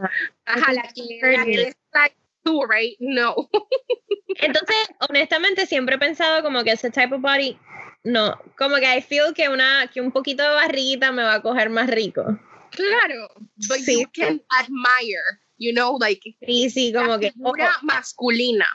Ajá, 0.46 0.72
la 0.74 0.82
que, 0.94 1.20
la 1.22 1.44
que 1.44 1.68
es 1.68 1.74
like 1.94 2.16
tú, 2.46 2.62
right? 2.68 2.96
No. 3.00 3.34
Entonces, 4.38 4.76
honestamente, 5.08 5.66
siempre 5.66 5.96
he 5.96 5.98
pensado 5.98 6.42
como 6.42 6.62
que 6.62 6.72
ese 6.72 6.90
type 6.90 7.14
of 7.14 7.20
body, 7.20 7.58
no, 8.04 8.38
como 8.56 8.76
que 8.76 8.96
I 8.98 9.02
feel 9.02 9.34
que 9.34 9.48
una, 9.48 9.90
que 9.92 10.00
un 10.00 10.12
poquito 10.12 10.42
de 10.44 10.50
barriguita 10.50 11.10
me 11.12 11.22
va 11.22 11.34
a 11.34 11.42
coger 11.42 11.68
más 11.70 11.88
rico. 11.90 12.22
Claro, 12.70 13.28
but 13.68 13.78
Sí. 13.84 14.00
you 14.02 14.08
can 14.14 14.40
admire, 14.60 15.40
you 15.58 15.72
know, 15.72 15.98
like 15.98 16.20
Sí, 16.46 16.70
sí, 16.70 16.92
como 16.92 17.12
la 17.14 17.18
que, 17.18 17.32
figura 17.32 17.72
masculina. 17.82 18.66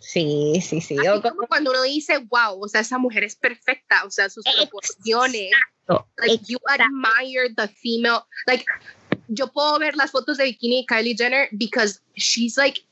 sí, 0.00 0.60
sí, 0.66 0.80
sí. 0.80 0.96
Así 0.98 1.08
o 1.08 1.20
como 1.22 1.46
cuando 1.46 1.70
uno 1.70 1.82
dice, 1.82 2.18
wow, 2.18 2.62
o 2.62 2.68
sea, 2.68 2.80
esa 2.80 2.98
mujer 2.98 3.24
es 3.24 3.36
perfecta, 3.36 4.04
o 4.04 4.10
sea, 4.10 4.28
sus 4.30 4.44
proporciones. 4.44 5.50
Like 6.18 6.44
you 6.48 6.58
admire 6.66 7.48
the 7.56 7.68
female. 7.68 8.20
Like 8.46 8.64
yo 9.28 9.48
puedo 9.48 9.78
ver 9.78 9.94
las 9.96 10.10
fotos 10.10 10.38
de 10.38 10.44
bikini 10.44 10.82
de 10.82 10.86
Kylie 10.86 11.16
Jenner 11.16 11.48
because 11.56 12.00
she's 12.16 12.56
like 12.56 12.82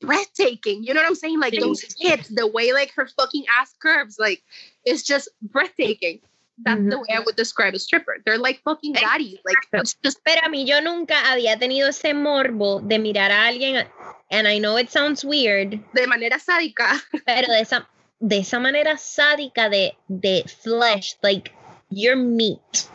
breathtaking. 0.00 0.84
You 0.84 0.94
know 0.94 1.00
what 1.00 1.08
I'm 1.08 1.14
saying? 1.14 1.40
Like 1.40 1.58
those 1.58 1.84
hips, 1.98 2.28
the 2.28 2.46
way 2.46 2.72
like 2.72 2.92
her 2.94 3.06
fucking 3.06 3.44
ass 3.60 3.74
curves, 3.78 4.18
like 4.18 4.42
it's 4.84 5.02
just 5.02 5.28
breathtaking. 5.42 6.20
That's 6.64 6.82
the 6.82 6.98
way 6.98 7.06
I 7.14 7.20
would 7.20 7.34
describe 7.34 7.74
a 7.74 7.78
stripper. 7.78 8.18
They're 8.24 8.38
like 8.38 8.60
fucking 8.62 8.92
daddies. 8.92 9.38
Like 9.44 9.56
just 10.02 10.22
Pero 10.24 10.40
a 10.44 10.48
mí 10.48 10.66
yo 10.66 10.80
nunca 10.80 11.14
había 11.14 11.58
tenido 11.58 11.88
ese 11.88 12.14
morbo 12.14 12.80
de 12.80 12.98
mirar 12.98 13.30
a 13.30 13.46
alguien, 13.46 13.86
and 14.30 14.46
I 14.46 14.58
know 14.58 14.76
it 14.76 14.90
sounds 14.90 15.24
weird, 15.24 15.80
de 15.94 16.06
manera 16.06 16.38
sádica. 16.38 17.00
pero 17.26 17.48
de 17.48 17.60
esa, 17.60 17.88
de 18.20 18.38
esa 18.38 18.60
manera 18.60 18.96
sádica 18.96 19.70
de, 19.70 19.96
de 20.08 20.44
flesh, 20.62 21.16
like 21.22 21.50
your 21.90 22.16
meat. 22.16 22.86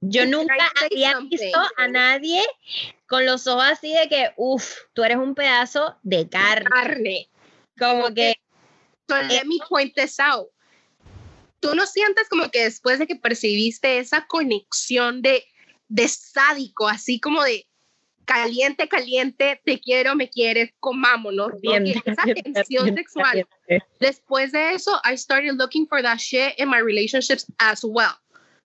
Yo 0.00 0.26
nunca 0.26 0.54
había 0.82 1.18
visto 1.20 1.58
a 1.76 1.88
nadie 1.88 2.42
con 3.06 3.24
los 3.24 3.46
ojos 3.46 3.64
así 3.64 3.92
de 3.92 4.08
que, 4.08 4.30
uff, 4.36 4.76
tú 4.92 5.02
eres 5.04 5.16
un 5.16 5.34
pedazo 5.34 5.96
de 6.02 6.28
carne. 6.28 6.68
Carne. 6.70 7.28
Como 7.78 8.14
que, 8.14 8.34
So 9.08 9.22
let 9.22 9.44
me 9.44 9.58
point 9.68 9.94
this 9.94 10.18
out. 10.18 10.48
Tú 11.60 11.74
no 11.74 11.86
sientes 11.86 12.28
como 12.28 12.50
que 12.50 12.64
después 12.64 12.98
de 12.98 13.06
que 13.06 13.16
percibiste 13.16 13.98
esa 13.98 14.26
conexión 14.26 15.22
de, 15.22 15.44
de 15.88 16.08
sádico, 16.08 16.88
así 16.88 17.20
como 17.20 17.42
de 17.42 17.66
caliente, 18.24 18.88
caliente, 18.88 19.60
te 19.64 19.78
quiero, 19.80 20.14
me 20.16 20.28
quieres, 20.28 20.70
comámonos. 20.80 21.52
¿no? 21.52 21.60
bien, 21.60 21.84
Que 21.84 22.10
esa 22.10 22.24
bien, 22.24 22.42
tensión 22.42 22.84
bien, 22.84 22.96
sexual. 22.96 23.46
bien. 23.68 23.82
Después 24.00 24.52
de 24.52 24.74
eso, 24.74 25.00
I 25.04 25.16
started 25.16 25.54
looking 25.54 25.86
for 25.86 26.02
that 26.02 26.18
shit 26.18 26.54
in 26.58 26.68
my 26.68 26.80
relationships 26.80 27.46
as 27.58 27.84
well. 27.84 28.16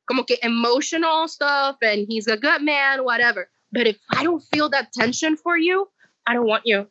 Como 0.08 0.24
que 0.24 0.38
emotional 0.41 1.28
stuff 1.28 1.78
and 1.82 2.06
he's 2.08 2.28
a 2.28 2.38
good 2.38 2.62
man, 2.62 3.04
whatever. 3.04 3.49
But 3.72 3.88
if 3.88 3.97
I 4.10 4.24
don't 4.24 4.41
feel 4.41 4.70
that 4.70 4.91
tension 4.91 5.38
for 5.38 5.58
you, 5.58 5.88
I 6.28 6.34
don't 6.34 6.45
want 6.45 6.64
you. 6.66 6.88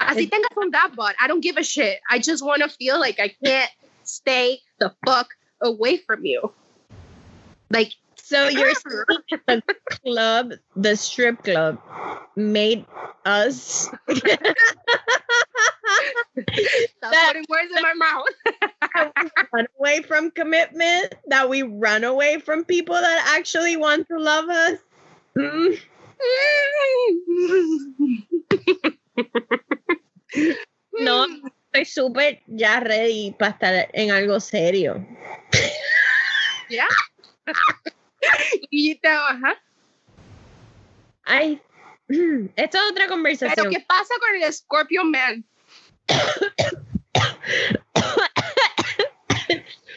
Así 0.00 0.30
tengas 0.30 0.56
un 0.56 0.70
that 0.70 0.94
bod, 0.94 1.14
I 1.20 1.26
don't 1.26 1.40
give 1.40 1.56
a 1.56 1.64
shit. 1.64 1.98
I 2.08 2.20
just 2.20 2.44
want 2.44 2.62
to 2.62 2.68
feel 2.68 3.00
like 3.00 3.18
I 3.18 3.34
can't 3.44 3.70
stay 4.04 4.60
the 4.78 4.94
fuck 5.04 5.28
away 5.60 5.96
from 5.96 6.24
you. 6.24 6.52
Like, 7.70 7.92
So 8.16 8.48
you're 8.48 8.74
saying 8.74 9.22
the 9.46 9.62
club, 9.90 10.52
the 10.76 10.96
strip 10.96 11.42
club, 11.42 11.78
made 12.36 12.84
us 13.24 13.88
stop 16.96 17.12
That- 17.12 17.26
putting 17.28 17.44
words 17.48 17.70
in 17.76 17.82
my 17.82 17.94
mouth. 17.94 18.28
run 19.52 19.66
away 19.78 20.02
from 20.02 20.30
commitment, 20.30 21.14
that 21.26 21.48
we 21.48 21.62
run 21.62 22.04
away 22.04 22.38
from 22.40 22.64
people 22.64 22.94
that 22.94 23.34
actually 23.36 23.76
want 23.76 24.08
to 24.08 24.18
love 24.18 24.48
us. 24.48 24.78
Mm. 25.38 25.78
No, 31.00 31.26
estoy 31.72 31.84
súper 31.84 32.42
ya 32.46 32.80
ready 32.80 33.34
para 33.38 33.52
estar 33.52 33.88
en 33.92 34.10
algo 34.10 34.40
serio. 34.40 35.06
Yeah. 36.68 36.88
y 38.70 38.96
te, 38.96 39.08
ajá. 39.08 39.54
Ay, 41.24 41.60
Mm, 42.08 42.46
esto 42.56 42.78
es 42.78 42.84
otra 42.90 43.04
Pero 43.04 43.08
conversación. 43.10 43.70
¿qué 43.70 43.80
pasa 43.80 44.14
con 44.18 44.42
el 44.42 44.52
Scorpio 44.52 45.04
Man? 45.04 45.44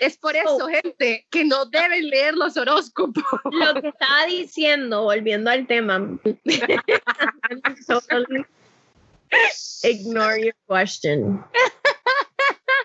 Es 0.02 0.18
por 0.18 0.36
eso, 0.36 0.58
oh. 0.66 0.68
gente, 0.68 1.28
que 1.30 1.46
no 1.46 1.66
deben 1.66 2.10
leer 2.10 2.34
los 2.34 2.58
horóscopos. 2.58 3.24
Lo 3.52 3.80
que 3.80 3.90
estaba 3.90 4.26
diciendo, 4.26 5.04
volviendo 5.04 5.52
al 5.52 5.68
tema. 5.68 6.20
Totally 7.88 8.46
Ignore 9.84 10.40
your 10.40 10.56
question. 10.68 11.44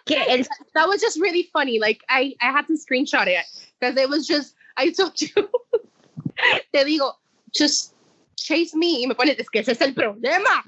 Que 0.05 0.23
el 0.29 0.47
That 0.75 0.89
was 0.89 1.01
just 1.01 1.19
really 1.19 1.49
funny. 1.53 1.79
Like, 1.79 2.05
I, 2.09 2.37
I 2.41 2.53
had 2.53 2.67
to 2.69 2.75
screenshot 2.75 3.27
it 3.27 3.45
because 3.81 3.97
it 3.97 4.09
was 4.11 4.27
just, 4.27 4.55
I 4.77 4.91
told 4.91 5.19
you. 5.19 5.33
Te 6.73 6.85
digo, 6.85 7.15
just 7.53 7.95
chase 8.37 8.75
me. 8.77 9.01
Y 9.03 9.07
me 9.07 9.15
pones, 9.15 9.39
es 9.39 9.51
que 9.51 9.61
ese 9.61 9.73
es 9.73 9.81
el 9.81 9.95
problema. 9.95 10.65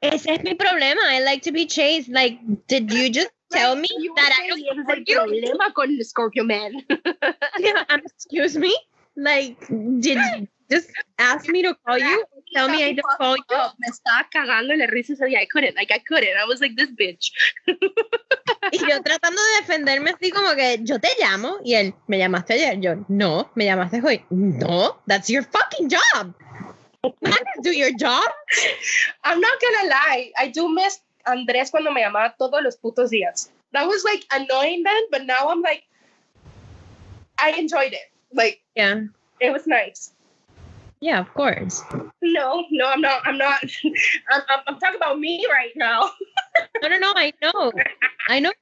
Ese 0.00 0.34
es 0.34 0.42
mi 0.42 0.54
problema. 0.54 1.00
I 1.16 1.20
like 1.20 1.42
to 1.42 1.52
be 1.52 1.66
chased. 1.66 2.08
Like, 2.08 2.40
did 2.66 2.90
you 2.92 3.08
just 3.08 3.30
tell 3.52 3.76
me 3.76 3.88
You 3.98 4.12
that 4.16 4.32
I 4.32 4.48
don't 4.48 4.58
ese 4.58 4.66
es 4.72 4.78
el 4.78 4.84
like 4.86 5.08
you? 5.08 5.16
problema 5.18 5.72
con 5.74 5.96
Scorpio 6.02 6.44
Man. 6.44 6.72
Yeah, 7.60 7.84
um, 7.88 8.00
excuse 8.04 8.56
me? 8.58 8.74
Like, 9.16 9.58
did 10.00 10.18
just 10.72 10.88
ask 11.18 11.48
me 11.48 11.62
to 11.62 11.74
call 11.84 11.98
you. 11.98 12.24
Tell 12.54 12.68
me 12.68 12.84
I 12.84 12.92
don't 12.92 13.18
call 13.18 13.36
you. 13.36 13.44
Oh, 13.50 13.72
me 13.78 13.88
estaba 13.88 14.28
cagando 14.32 14.74
la 14.76 14.86
risa 14.86 15.12
ese 15.12 15.24
día. 15.26 15.38
I 15.40 15.46
couldn't, 15.46 15.76
like 15.76 15.92
I 15.92 15.98
couldn't. 15.98 16.36
I 16.36 16.44
was 16.46 16.60
like 16.60 16.74
this 16.76 16.90
bitch. 16.90 17.30
Y 18.72 18.78
yo 18.78 19.02
tratando 19.04 19.40
de 19.42 19.60
defenderme 19.60 20.10
así 20.10 20.30
como 20.30 20.54
que 20.54 20.78
yo 20.82 20.98
te 20.98 21.08
llamo 21.18 21.58
y 21.64 21.74
él, 21.74 21.94
¿me 22.06 22.18
llamaste 22.18 22.54
ayer? 22.54 22.80
Yo, 22.80 23.04
no, 23.08 23.50
¿me 23.54 23.66
llamaste 23.66 24.00
hoy? 24.02 24.24
No, 24.30 24.96
that's 25.06 25.28
your 25.28 25.44
fucking 25.44 25.88
job. 25.90 26.34
Do 27.62 27.72
your 27.72 27.90
job. 27.98 28.24
I'm 29.24 29.40
not 29.40 29.60
gonna 29.60 29.88
lie. 29.88 30.32
I 30.38 30.48
do 30.48 30.68
miss 30.68 31.00
Andrés 31.26 31.70
cuando 31.70 31.92
me 31.92 32.00
llamaba 32.00 32.34
todos 32.38 32.62
los 32.62 32.76
putos 32.76 33.10
días. 33.10 33.50
That 33.72 33.86
was 33.88 34.04
like 34.04 34.24
annoying 34.32 34.82
then, 34.84 35.02
but 35.10 35.24
now 35.26 35.48
I'm 35.48 35.62
like, 35.62 35.82
I 37.38 37.52
enjoyed 37.58 37.92
it. 37.92 38.10
Like, 38.32 38.60
Yeah. 38.76 39.04
it 39.40 39.52
was 39.52 39.66
nice. 39.66 40.12
Yeah, 41.02 41.18
of 41.18 41.34
course. 41.34 41.82
No, 42.22 42.64
no, 42.70 42.86
I'm 42.86 43.00
not. 43.00 43.22
I'm 43.26 43.36
not. 43.36 43.60
I'm, 44.30 44.42
I'm, 44.68 44.78
talking 44.78 44.96
about 44.96 45.18
me 45.18 45.44
right 45.50 45.72
now. 45.74 46.10
No, 46.82 46.88
no, 46.88 46.98
no, 46.98 47.12
I 47.16 47.32
know. 47.42 47.72
I 48.28 48.38
know 48.38 48.52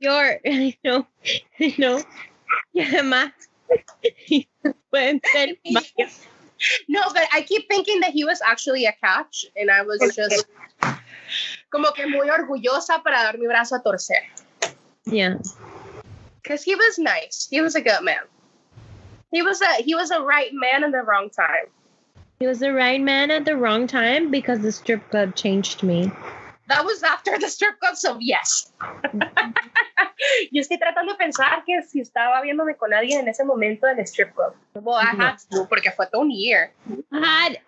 you're, 0.00 0.38
I 0.46 0.76
know, 0.84 1.06
I 1.58 1.74
know. 1.78 2.02
Y 2.74 2.84
además, 2.84 3.32
pueden 4.92 5.20
ser 5.32 5.56
varios. 5.64 6.26
No, 6.88 7.02
but 7.14 7.26
I 7.32 7.40
keep 7.42 7.68
thinking 7.68 8.00
that 8.00 8.10
he 8.10 8.24
was 8.24 8.42
actually 8.44 8.84
a 8.84 8.92
catch, 8.92 9.46
and 9.56 9.70
I 9.70 9.82
was 9.82 10.00
just 10.14 10.46
como 11.70 11.90
que 11.92 12.06
muy 12.06 12.28
orgullosa 12.28 13.02
para 13.02 13.22
dar 13.22 13.38
mi 13.38 13.46
brazo 13.46 13.76
a 13.76 13.82
torcer. 13.82 14.22
Yeah. 15.06 15.38
Because 16.42 16.62
he 16.62 16.74
was 16.74 16.98
nice. 16.98 17.48
He 17.50 17.62
was 17.62 17.74
a 17.76 17.80
good 17.80 18.02
man. 18.02 18.28
He 19.32 19.42
was 19.42 19.62
a 19.62 19.82
he 19.82 19.94
was 19.94 20.10
a 20.10 20.20
right 20.20 20.50
man 20.52 20.84
in 20.84 20.90
the 20.90 21.02
wrong 21.02 21.30
time. 21.30 21.70
He 22.40 22.46
was 22.46 22.60
the 22.60 22.72
right 22.72 23.00
man 23.00 23.32
at 23.32 23.44
the 23.44 23.56
wrong 23.56 23.88
time 23.88 24.30
because 24.30 24.60
the 24.60 24.70
strip 24.70 25.10
club 25.10 25.34
changed 25.34 25.82
me. 25.82 26.12
That 26.68 26.84
was 26.84 27.02
after 27.02 27.36
the 27.36 27.48
strip 27.48 27.80
club, 27.80 27.96
so 27.96 28.16
yes. 28.20 28.72
Yo 30.52 30.60
estoy 30.62 30.78
tratando 30.78 31.12
de 31.12 31.18
pensar 31.18 31.64
que 31.66 31.82
si 31.82 32.00
estaba 32.00 32.40
viéndome 32.42 32.76
con 32.76 32.92
alguien 32.92 33.20
en 33.20 33.28
ese 33.28 33.44
momento 33.44 33.88
del 33.88 33.98
strip 34.06 34.34
club. 34.36 34.54
Well, 34.74 34.94
I 34.94 35.16
had 35.16 35.38
to, 35.50 35.66
porque 35.66 35.90
fue 35.96 36.06
todo 36.06 36.22
un 36.22 36.30
year. 36.30 36.72
Had 37.10 37.58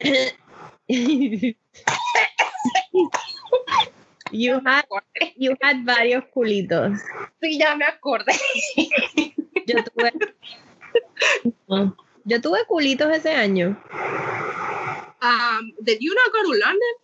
you 4.30 4.60
had 4.64 4.84
you 5.36 5.56
had 5.60 5.84
varios 5.84 6.24
culitos. 6.34 6.98
Sí, 7.42 7.58
ya 7.58 7.76
me 7.76 7.84
acordé. 7.84 8.32
Yo 9.66 9.82
tuve 9.84 10.12
yo 12.28 12.40
tuve 12.40 12.64
culitos 12.66 13.10
ese 13.10 13.30
año. 13.30 13.76
Um, 15.20 15.72
did 15.82 15.98
you 16.00 16.14
not 16.14 16.32
go 16.32 16.42
to 16.42 16.52
London? 16.58 16.94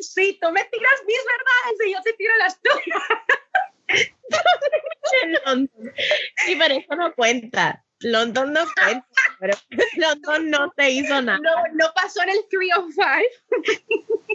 Sí, 0.00 0.38
tú 0.40 0.50
me 0.52 0.64
tiras 0.64 1.02
mis 1.06 1.18
verdades 1.24 1.86
y 1.86 1.92
yo 1.92 2.02
te 2.02 2.12
tiro 2.14 2.36
las 2.38 2.60
tuyas. 2.60 3.02
London. 5.46 5.92
Sí, 6.44 6.56
pero 6.56 6.74
eso 6.74 6.96
no 6.96 7.14
cuenta. 7.14 7.82
London 8.00 8.52
no 8.52 8.64
cuenta, 8.74 9.06
pero 9.40 9.56
London 9.96 10.50
no 10.50 10.70
te 10.76 10.90
hizo 10.90 11.22
nada. 11.22 11.38
No, 11.38 11.54
no 11.72 11.92
pasó 11.94 12.22
en 12.22 12.30
el 12.30 12.46
305. 12.50 14.22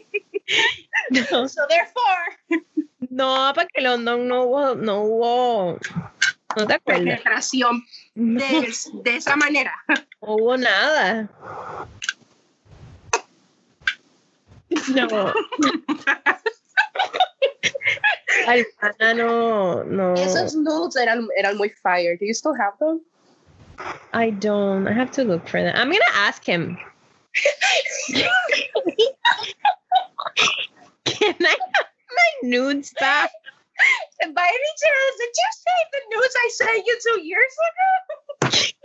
No, 1.12 1.48
So 1.48 1.66
therefore, 1.70 2.66
no, 3.12 3.52
porque 3.54 3.82
London 3.82 4.26
no 4.26 4.44
hubo, 4.44 4.74
no 4.76 5.02
hubo, 5.02 5.78
no 6.56 6.68
te 6.68 6.74
acuerdas. 6.74 7.04
penetración 7.04 7.84
de, 8.16 8.74
de 9.04 9.16
esa 9.18 9.36
manera. 9.36 9.74
no 10.22 10.36
hubo 10.36 10.56
nada. 10.56 11.30
No. 14.96 15.08
Al 18.48 18.66
pana 18.80 19.14
no, 19.14 19.84
no. 19.84 20.14
Esos 20.14 20.56
nudes 20.56 20.96
eran, 20.96 21.28
eran 21.38 21.58
muy 21.58 21.70
fire. 21.70 22.18
Do 22.18 22.26
you 22.26 22.34
still 22.34 22.54
have 22.58 22.78
them? 22.80 23.02
I 24.14 24.32
don't. 24.32 24.88
I 24.88 24.94
have 24.94 25.12
to 25.12 25.26
look 25.26 25.46
for 25.50 25.62
them. 25.62 25.76
I'm 25.76 25.92
gonna 25.92 26.00
ask 26.16 26.46
him. 26.46 26.78
Can 31.06 31.36
I 31.42 31.58
my 32.22 32.50
nudes 32.50 32.94
back? 33.00 33.32
By 34.22 34.28
any 34.28 34.72
chance, 34.82 35.16
did 35.18 35.34
you 35.42 35.50
save 35.64 35.88
the 35.94 36.02
nudes 36.16 36.36
I 36.38 36.50
sent 36.54 36.86
you 36.86 36.96
two 37.02 37.20
years 37.22 37.56
ago? 37.68 37.92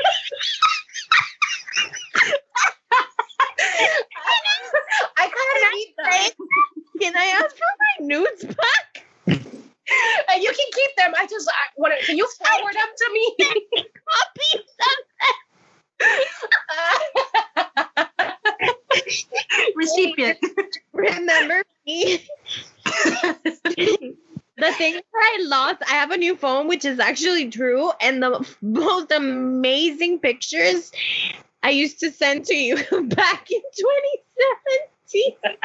I 5.18 5.24
gotta 5.26 5.56
read 5.72 5.94
them. 5.98 6.30
Can 7.00 7.16
I 7.16 7.26
ask 7.42 7.54
for 7.56 7.72
my 7.80 8.06
nudes 8.06 8.44
back? 8.44 9.04
And 10.28 10.42
you 10.42 10.48
can 10.48 10.66
keep 10.74 10.96
them. 10.96 11.14
I 11.16 11.26
just 11.28 11.48
I 11.48 11.52
want 11.76 11.94
to. 11.96 12.06
Can 12.06 12.16
you 12.16 12.26
forward 12.26 12.74
them 12.74 12.88
to 12.96 13.10
me? 13.12 13.36
Copy 14.40 14.64
Copies 17.96 18.10
Recipient. 19.76 20.38
Remember 20.92 21.64
me? 21.86 22.20
the 22.84 24.72
thing 24.72 24.94
that 24.94 25.04
I 25.14 25.38
lost, 25.46 25.82
I 25.88 25.92
have 25.94 26.10
a 26.10 26.16
new 26.16 26.36
phone, 26.36 26.68
which 26.68 26.84
is 26.84 26.98
actually 26.98 27.50
true, 27.50 27.90
and 28.00 28.22
the 28.22 28.46
most 28.62 29.12
amazing 29.12 30.18
pictures 30.20 30.92
I 31.62 31.70
used 31.70 32.00
to 32.00 32.10
send 32.10 32.44
to 32.46 32.54
you 32.56 32.76
back 33.04 33.50
in 33.50 33.60
2017. 33.78 35.56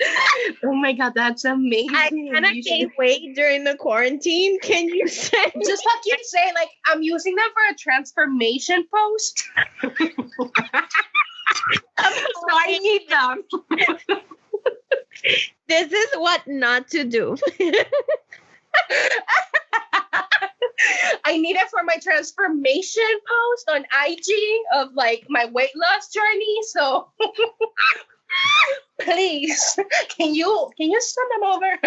Oh 0.64 0.74
my 0.74 0.92
god, 0.92 1.12
that's 1.14 1.44
amazing. 1.44 1.94
I 1.94 2.08
kind 2.10 2.44
of 2.46 2.52
You 2.52 2.62
should- 2.62 2.68
gained 2.68 2.92
weight 2.98 3.34
during 3.34 3.64
the 3.64 3.76
quarantine. 3.76 4.58
Can 4.60 4.88
you 4.88 5.06
send 5.08 5.52
just 5.64 5.86
you 6.06 6.16
say 6.22 6.52
like 6.54 6.70
I'm 6.86 7.02
using 7.02 7.34
them 7.34 7.46
for 7.54 7.72
a 7.72 7.76
transformation 7.76 8.86
post. 8.92 9.44
so 9.82 10.50
I 12.50 12.78
need 12.78 13.08
them. 13.08 13.42
this 15.68 15.92
is 15.92 16.08
what 16.16 16.42
not 16.46 16.88
to 16.88 17.04
do. 17.04 17.36
I 21.24 21.38
need 21.38 21.56
it 21.56 21.68
for 21.70 21.82
my 21.84 21.96
transformation 22.02 23.04
post 23.28 23.70
on 23.70 23.84
IG 24.06 24.26
of 24.74 24.94
like 24.94 25.24
my 25.28 25.46
weight 25.46 25.70
loss 25.76 26.08
journey. 26.12 26.56
So 26.68 27.08
please, 29.00 29.78
can 30.16 30.34
you 30.34 30.70
can 30.76 30.90
you 30.90 31.00
send 31.00 31.30
them 31.32 31.42
over? 31.44 31.78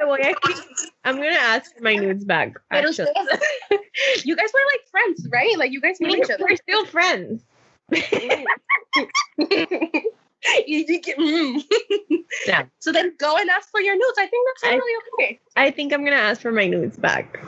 Le 0.00 0.06
voy 0.06 0.16
a 0.22 0.34
escribir. 0.34 0.90
I'm 1.04 1.16
gonna 1.16 1.30
ask 1.30 1.74
for 1.74 1.82
my 1.82 1.94
nudes 1.96 2.24
back. 2.24 2.54
Actually. 2.70 3.08
you 4.24 4.36
guys 4.36 4.50
were 4.52 4.66
like 4.72 4.84
friends, 4.90 5.26
right? 5.32 5.56
Like 5.58 5.72
you 5.72 5.80
guys 5.80 6.00
knew 6.00 6.14
each 6.14 6.30
other. 6.30 6.44
We're 6.48 6.56
still 6.56 6.84
friends. 6.86 7.42
You- 10.66 10.84
you 10.86 11.00
get- 11.00 11.18
mm. 11.18 11.62
Yeah. 12.46 12.64
So 12.78 12.92
then 12.92 13.14
go 13.18 13.36
and 13.36 13.50
ask 13.50 13.68
for 13.70 13.80
your 13.80 13.96
notes. 13.96 14.18
I 14.18 14.26
think 14.26 14.46
that's 14.48 14.64
I- 14.72 14.76
really 14.76 15.02
okay. 15.18 15.40
I 15.56 15.70
think 15.70 15.92
I'm 15.92 16.04
gonna 16.04 16.16
ask 16.16 16.40
for 16.40 16.52
my 16.52 16.66
nudes 16.66 16.96
back. 16.96 17.40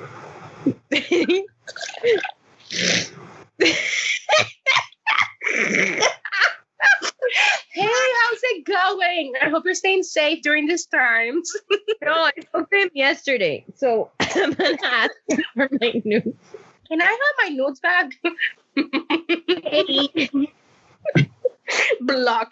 Hey, 7.72 7.82
how's 7.82 8.40
it 8.42 8.64
going? 8.64 9.29
I 9.40 9.48
hope 9.48 9.64
you're 9.64 9.74
staying 9.74 10.02
safe 10.02 10.42
during 10.42 10.66
these 10.66 10.86
times. 10.86 11.50
no, 12.02 12.12
I 12.12 12.32
spoke 12.40 12.70
to 12.70 12.76
him 12.76 12.90
yesterday, 12.94 13.64
so 13.74 14.10
I'm 14.20 14.52
gonna 14.52 14.76
ask 14.84 15.12
for 15.54 15.68
my 15.80 16.00
nudes. 16.04 16.36
Can 16.88 17.00
I 17.00 17.04
have 17.04 17.18
my 17.42 17.48
notes 17.54 17.80
back? 17.80 18.12
Block. 22.00 22.50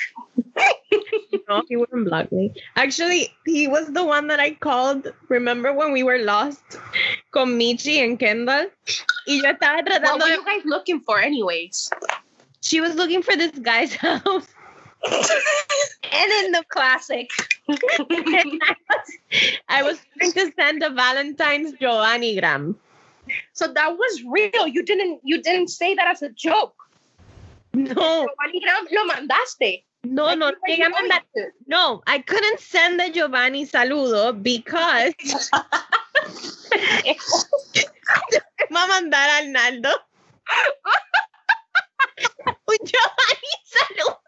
No, 1.48 1.62
he 1.68 1.76
wouldn't 1.76 2.08
block 2.08 2.30
me. 2.30 2.52
Actually, 2.76 3.34
he 3.44 3.66
was 3.68 3.88
the 3.88 4.04
one 4.04 4.28
that 4.28 4.38
I 4.38 4.52
called. 4.52 5.12
Remember 5.28 5.72
when 5.72 5.92
we 5.92 6.02
were 6.02 6.18
lost 6.18 6.62
con 7.32 7.58
Michi 7.58 8.04
and 8.04 8.18
Kendall? 8.18 8.66
Y 9.26 9.40
yo 9.42 9.52
estaba 9.52 9.82
What 9.82 9.86
tratando 9.86 10.20
were 10.22 10.28
you 10.28 10.44
guys 10.44 10.62
looking 10.64 11.00
for, 11.00 11.18
anyways? 11.18 11.90
She 12.62 12.80
was 12.80 12.94
looking 12.94 13.22
for 13.22 13.34
this 13.36 13.52
guy's 13.58 13.94
house. 14.06 14.46
And 15.04 16.32
in 16.44 16.52
the 16.52 16.64
classic. 16.68 17.30
I 17.68 17.76
was, 18.48 19.58
I 19.68 19.82
was 19.82 19.98
trying 20.16 20.32
to 20.32 20.52
send 20.56 20.82
a 20.82 20.88
Valentine's 20.90 21.74
Giovannigram. 21.74 22.76
so 23.52 23.70
that 23.72 23.96
was 23.96 24.22
real. 24.26 24.66
You 24.66 24.82
didn't. 24.84 25.20
You 25.22 25.40
didn't 25.42 25.68
say 25.68 25.94
that 25.94 26.08
as 26.08 26.22
a 26.22 26.30
joke. 26.30 26.74
No, 27.74 27.94
Giovannigram 27.94 28.88
lo 28.90 29.06
mandaste. 29.06 29.84
No, 30.04 30.34
no, 30.34 30.52
llegué 30.68 30.86
a 30.86 30.90
mandar. 30.90 31.22
No, 31.66 32.02
I 32.06 32.20
couldn't 32.20 32.60
send 32.60 33.00
the 33.00 33.10
Giovanni 33.10 33.66
saludo 33.66 34.32
because 34.42 35.12
va 38.70 38.84
a 38.84 38.88
mandar 38.88 39.28
a 39.28 39.38
Arnaldo 39.38 39.90
un 42.66 42.76
Giovanni 42.84 43.52
saludo. 43.64 44.20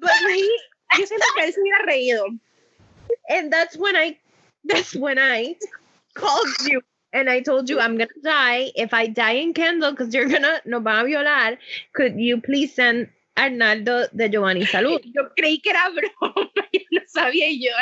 But 0.00 0.10
he, 0.30 0.48
yo 0.98 1.06
siento 1.06 1.26
que 1.36 1.44
él 1.44 1.52
se 1.52 1.60
hubiera 1.60 1.84
reído. 1.86 2.24
And 3.28 3.52
that's 3.52 3.76
when 3.76 3.96
I 3.96 4.18
that's 4.64 4.94
when 4.94 5.18
I 5.18 5.56
called 6.14 6.48
you 6.66 6.80
and 7.12 7.28
I 7.28 7.40
told 7.40 7.68
you 7.68 7.80
I'm 7.80 7.96
gonna 7.98 8.08
die. 8.22 8.70
If 8.74 8.94
I 8.94 9.06
die 9.08 9.32
in 9.42 9.52
Kendall, 9.54 9.92
because 9.92 10.14
you're 10.14 10.28
gonna 10.28 10.60
nos 10.64 10.82
van 10.82 11.00
a 11.00 11.04
violar, 11.08 11.58
could 11.94 12.18
you 12.18 12.40
please 12.40 12.74
send 12.74 13.08
Arnaldo 13.36 14.06
de 14.14 14.28
Giovanni 14.28 14.64
salud? 14.66 15.00
Yo 15.14 15.30
creí 15.36 15.60
que 15.62 15.70
era 15.70 15.90
broma, 15.90 16.50
yo 16.72 16.80
no 16.92 17.00
sabía 17.06 17.48
yo. 17.50 17.72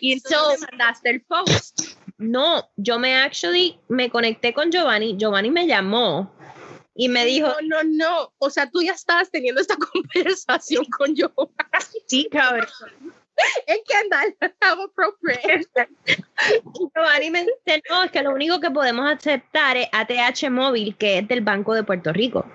Y 0.00 0.18
So- 0.18 0.52
me 0.60 0.66
mandaste 0.70 1.10
el 1.10 1.20
post. 1.22 1.96
No, 2.18 2.62
yo 2.76 2.98
me 2.98 3.14
actually 3.14 3.78
me 3.88 4.08
conecté 4.08 4.54
con 4.54 4.70
Giovanni. 4.70 5.16
Giovanni 5.18 5.50
me 5.50 5.66
llamó 5.66 6.32
y 6.96 7.08
me 7.08 7.24
dijo, 7.24 7.48
no, 7.64 7.82
no, 7.82 7.90
no. 7.90 8.32
O 8.38 8.50
sea, 8.50 8.70
tú 8.70 8.82
ya 8.82 8.92
estabas 8.92 9.30
teniendo 9.30 9.60
esta 9.60 9.76
conversación 9.92 10.84
con 10.86 11.14
yo. 11.14 11.30
sí, 12.06 12.28
cabrón. 12.30 12.66
Que 13.66 13.94
andar, 13.94 14.34
how 14.62 14.82
appropriate. 14.84 15.68
Giovanni 16.94 17.30
me 17.30 17.40
dice, 17.40 17.82
no, 17.90 18.04
es 18.04 18.10
que 18.10 18.22
lo 18.22 18.32
único 18.32 18.60
que 18.60 18.70
podemos 18.70 19.10
aceptar 19.10 19.76
es 19.76 19.88
ATH 19.92 20.50
móvil, 20.50 20.96
que 20.96 21.18
es 21.18 21.28
del 21.28 21.42
Banco 21.42 21.74
de 21.74 21.82
Puerto 21.82 22.12
Rico. 22.14 22.46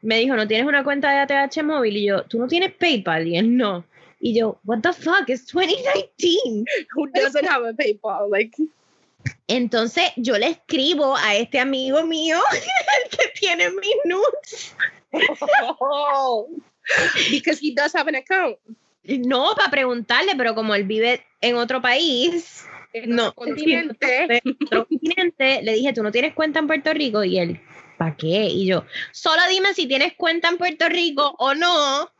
Me 0.00 0.18
dijo, 0.18 0.36
¿no 0.36 0.46
tienes 0.46 0.68
una 0.68 0.84
cuenta 0.84 1.10
de 1.10 1.34
ATH 1.34 1.64
móvil? 1.64 1.96
Y 1.96 2.06
yo, 2.06 2.22
¿tú 2.22 2.38
no 2.38 2.46
tienes 2.46 2.72
PayPal? 2.72 3.26
Y 3.26 3.36
él, 3.36 3.56
no. 3.56 3.84
Y 4.20 4.38
yo, 4.38 4.60
what 4.64 4.80
the 4.82 4.92
fuck, 4.92 5.28
it's 5.28 5.46
2019. 5.52 6.64
Who 6.94 7.08
doesn't 7.08 7.46
have 7.46 7.66
a 7.66 7.72
PayPal? 7.72 8.30
Like, 8.30 8.56
Entonces 9.48 10.04
yo 10.16 10.38
le 10.38 10.46
escribo 10.48 11.16
a 11.16 11.34
este 11.36 11.58
amigo 11.58 12.04
mío, 12.04 12.38
el 13.04 13.10
que 13.10 13.28
tiene 13.38 13.70
mis 13.70 13.96
nudes. 14.04 14.76
oh, 15.80 16.48
because 17.30 17.58
he 17.60 17.74
does 17.74 17.94
have 17.94 18.08
an 18.08 18.16
account. 18.16 18.56
No, 19.04 19.54
para 19.56 19.70
preguntarle, 19.70 20.34
pero 20.36 20.54
como 20.54 20.74
él 20.74 20.84
vive 20.84 21.24
en 21.40 21.56
otro 21.56 21.80
país, 21.80 22.64
En 22.92 23.10
no, 23.10 23.28
otro 23.28 23.44
continente. 23.46 24.40
en 24.44 24.56
otro 24.62 24.86
continente, 24.88 25.62
le 25.62 25.72
dije, 25.74 25.92
¿tú 25.92 26.02
no 26.02 26.12
tienes 26.12 26.34
cuenta 26.34 26.58
en 26.58 26.66
Puerto 26.66 26.92
Rico? 26.92 27.24
Y 27.24 27.38
él, 27.38 27.60
¿para 27.98 28.16
qué? 28.16 28.46
Y 28.46 28.66
yo, 28.66 28.84
solo 29.10 29.40
dime 29.48 29.74
si 29.74 29.86
tienes 29.86 30.12
cuenta 30.14 30.48
en 30.48 30.58
Puerto 30.58 30.88
Rico 30.88 31.34
o 31.38 31.54
no. 31.54 32.10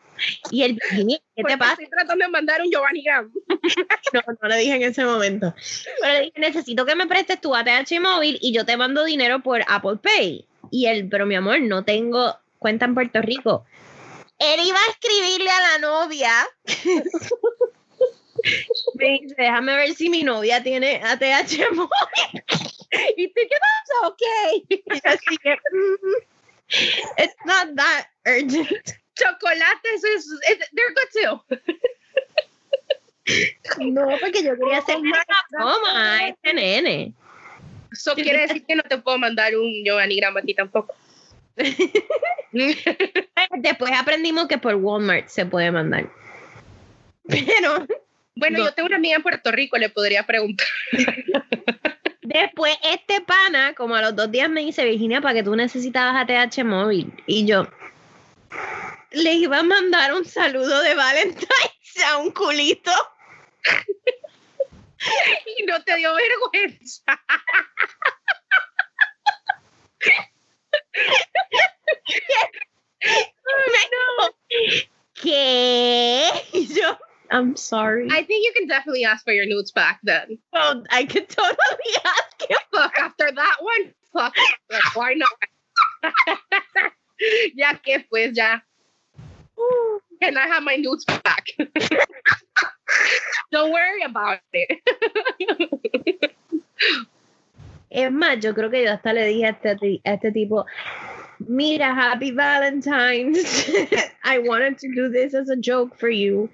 Y 0.51 0.63
él, 0.63 0.75
Virginia, 0.75 1.19
¿qué 1.37 1.43
Porque 1.43 1.55
te 1.55 1.59
pasa? 1.59 1.73
Estoy 1.73 1.89
tratando 1.89 2.25
de 2.25 2.31
mandar 2.31 2.61
un 2.63 2.71
Giovanni 2.71 3.03
Gram. 3.03 3.31
No, 4.13 4.21
no 4.43 4.49
le 4.49 4.57
dije 4.57 4.75
en 4.75 4.83
ese 4.83 5.05
momento. 5.05 5.55
Pero 6.01 6.13
le 6.15 6.21
dije, 6.23 6.41
necesito 6.41 6.85
que 6.85 6.97
me 6.97 7.07
prestes 7.07 7.41
tu 7.41 7.55
ATH 7.55 8.01
móvil 8.01 8.39
y 8.41 8.53
yo 8.53 8.65
te 8.67 8.77
mando 8.77 9.05
dinero 9.05 9.41
por 9.41 9.63
Apple 9.69 9.99
Pay. 10.03 10.47
Y 10.71 10.87
él, 10.87 11.09
pero 11.09 11.27
mi 11.27 11.37
amor, 11.37 11.61
no 11.61 11.85
tengo 11.85 12.37
cuenta 12.59 12.87
en 12.87 12.95
Puerto 12.95 13.23
Rico. 13.23 13.65
Él 14.39 14.61
iba 14.67 14.79
a 14.79 14.91
escribirle 14.91 15.51
a 15.51 15.61
la 15.61 15.79
novia. 15.79 16.33
Me 18.95 19.19
dice, 19.21 19.35
déjame 19.37 19.77
ver 19.77 19.95
si 19.95 20.09
mi 20.09 20.23
novia 20.23 20.63
tiene 20.63 21.01
ATH 21.05 21.59
móvil. 21.73 21.91
¿Y 23.17 23.29
tú 23.29 23.35
qué 23.35 23.59
pasa? 23.61 24.09
Ok. 24.09 24.23
Así 25.05 25.37
que, 25.43 25.57
"Mm, 25.73 26.15
it's 27.19 27.37
not 27.45 27.75
that 27.77 28.07
urgent. 28.27 28.95
Chocolates 29.21 30.05
is, 30.05 30.25
is 30.27 30.59
they're 30.73 30.95
good 30.95 31.11
too. 31.13 31.35
No, 33.79 34.09
porque 34.21 34.43
yo 34.43 34.57
quería 34.57 34.79
hacer 34.79 34.97
una 34.97 36.27
este 36.29 36.55
nene. 36.55 37.13
Eso 37.93 38.15
quiere 38.15 38.41
decir 38.43 38.65
que 38.65 38.75
no 38.75 38.83
te 38.83 38.99
puedo 38.99 39.19
mandar 39.19 39.55
un 39.57 39.85
Giovanni 39.85 40.17
Gram 40.17 40.37
a 40.37 40.43
ti 40.43 40.55
tampoco. 40.55 40.95
Después 43.59 43.93
aprendimos 43.97 44.49
que 44.49 44.59
por 44.59 44.75
Walmart 44.77 45.29
se 45.29 45.47
puede 45.47 45.71
mandar. 45.71 46.11
Pero 47.29 47.87
Bueno, 48.35 48.59
No. 48.59 48.65
yo 48.65 48.73
tengo 48.73 48.87
una 48.87 48.97
amiga 48.97 49.17
en 49.17 49.23
Puerto 49.23 49.53
Rico, 49.53 49.77
le 49.77 49.91
podría 49.91 50.25
preguntar. 50.25 50.67
después 52.23 52.77
este 52.85 53.21
pana, 53.21 53.75
como 53.75 53.95
a 53.97 54.03
los 54.03 54.17
dos 54.17 54.31
días, 54.31 54.49
me 54.49 54.61
dice, 54.63 54.85
Virginia, 54.85 55.21
¿para 55.21 55.35
que 55.35 55.43
tú 55.43 55.55
necesitabas 55.55 56.17
ATH 56.17 56.65
móvil? 56.65 57.13
Y 57.27 57.45
yo 57.45 57.69
le 59.13 59.33
iba 59.35 59.59
a 59.59 59.63
mandar 59.63 60.13
un 60.15 60.25
saludo 60.25 60.83
de 60.83 60.95
Valentine's 60.95 61.97
a 62.07 62.19
un 62.19 62.31
culito. 62.33 62.93
Y 65.59 65.65
no 65.65 65.83
te 65.83 65.97
dio 65.97 66.15
vergüenza. 66.15 67.19
¿Qué? 75.15 76.31
Yo, 76.53 76.97
I'm 77.31 77.57
sorry. 77.57 78.09
I 78.11 78.23
think 78.25 78.45
you 78.45 78.53
can 78.57 78.67
definitely 78.67 79.05
ask 79.05 79.25
for 79.25 79.33
your 79.33 79.47
nudes 79.47 79.73
back 79.73 80.01
then. 80.03 80.39
Oh, 80.53 80.83
I 80.91 81.05
could 81.05 81.29
totally 81.29 81.57
ask 82.05 82.43
him. 82.49 82.59
Fuck, 82.73 82.99
after 82.99 83.31
that 83.31 83.57
one, 83.61 83.95
fuck, 84.13 84.35
like, 84.71 84.97
why 84.97 85.15
not? 85.15 85.31
ya 87.55 87.75
que 87.75 88.05
pues, 88.11 88.37
ya. 88.37 88.61
Can 90.23 90.37
I 90.37 90.47
have 90.47 90.63
my 90.63 90.77
nudes 90.77 91.05
back? 91.05 91.47
Don't 93.53 93.73
worry 93.73 94.03
about 94.03 94.39
it. 94.53 94.81
Es 97.91 98.11
más, 98.13 98.39
yo 98.39 98.55
creo 98.55 98.71
que 98.71 98.85
yo 98.85 98.93
hasta 98.93 99.13
le 99.13 99.27
dije 99.27 99.47
a 99.47 99.51
este, 99.51 100.01
a 100.05 100.13
este 100.15 100.31
tipo, 100.31 100.65
mira, 101.41 101.93
Happy 101.93 102.31
Valentine's. 102.31 103.69
I 104.25 104.39
wanted 104.39 104.79
to 104.79 104.95
do 104.95 105.11
this 105.11 105.35
as 105.35 105.51
a 105.51 105.57
joke 105.57 105.99
for 105.99 106.09
you. 106.09 106.49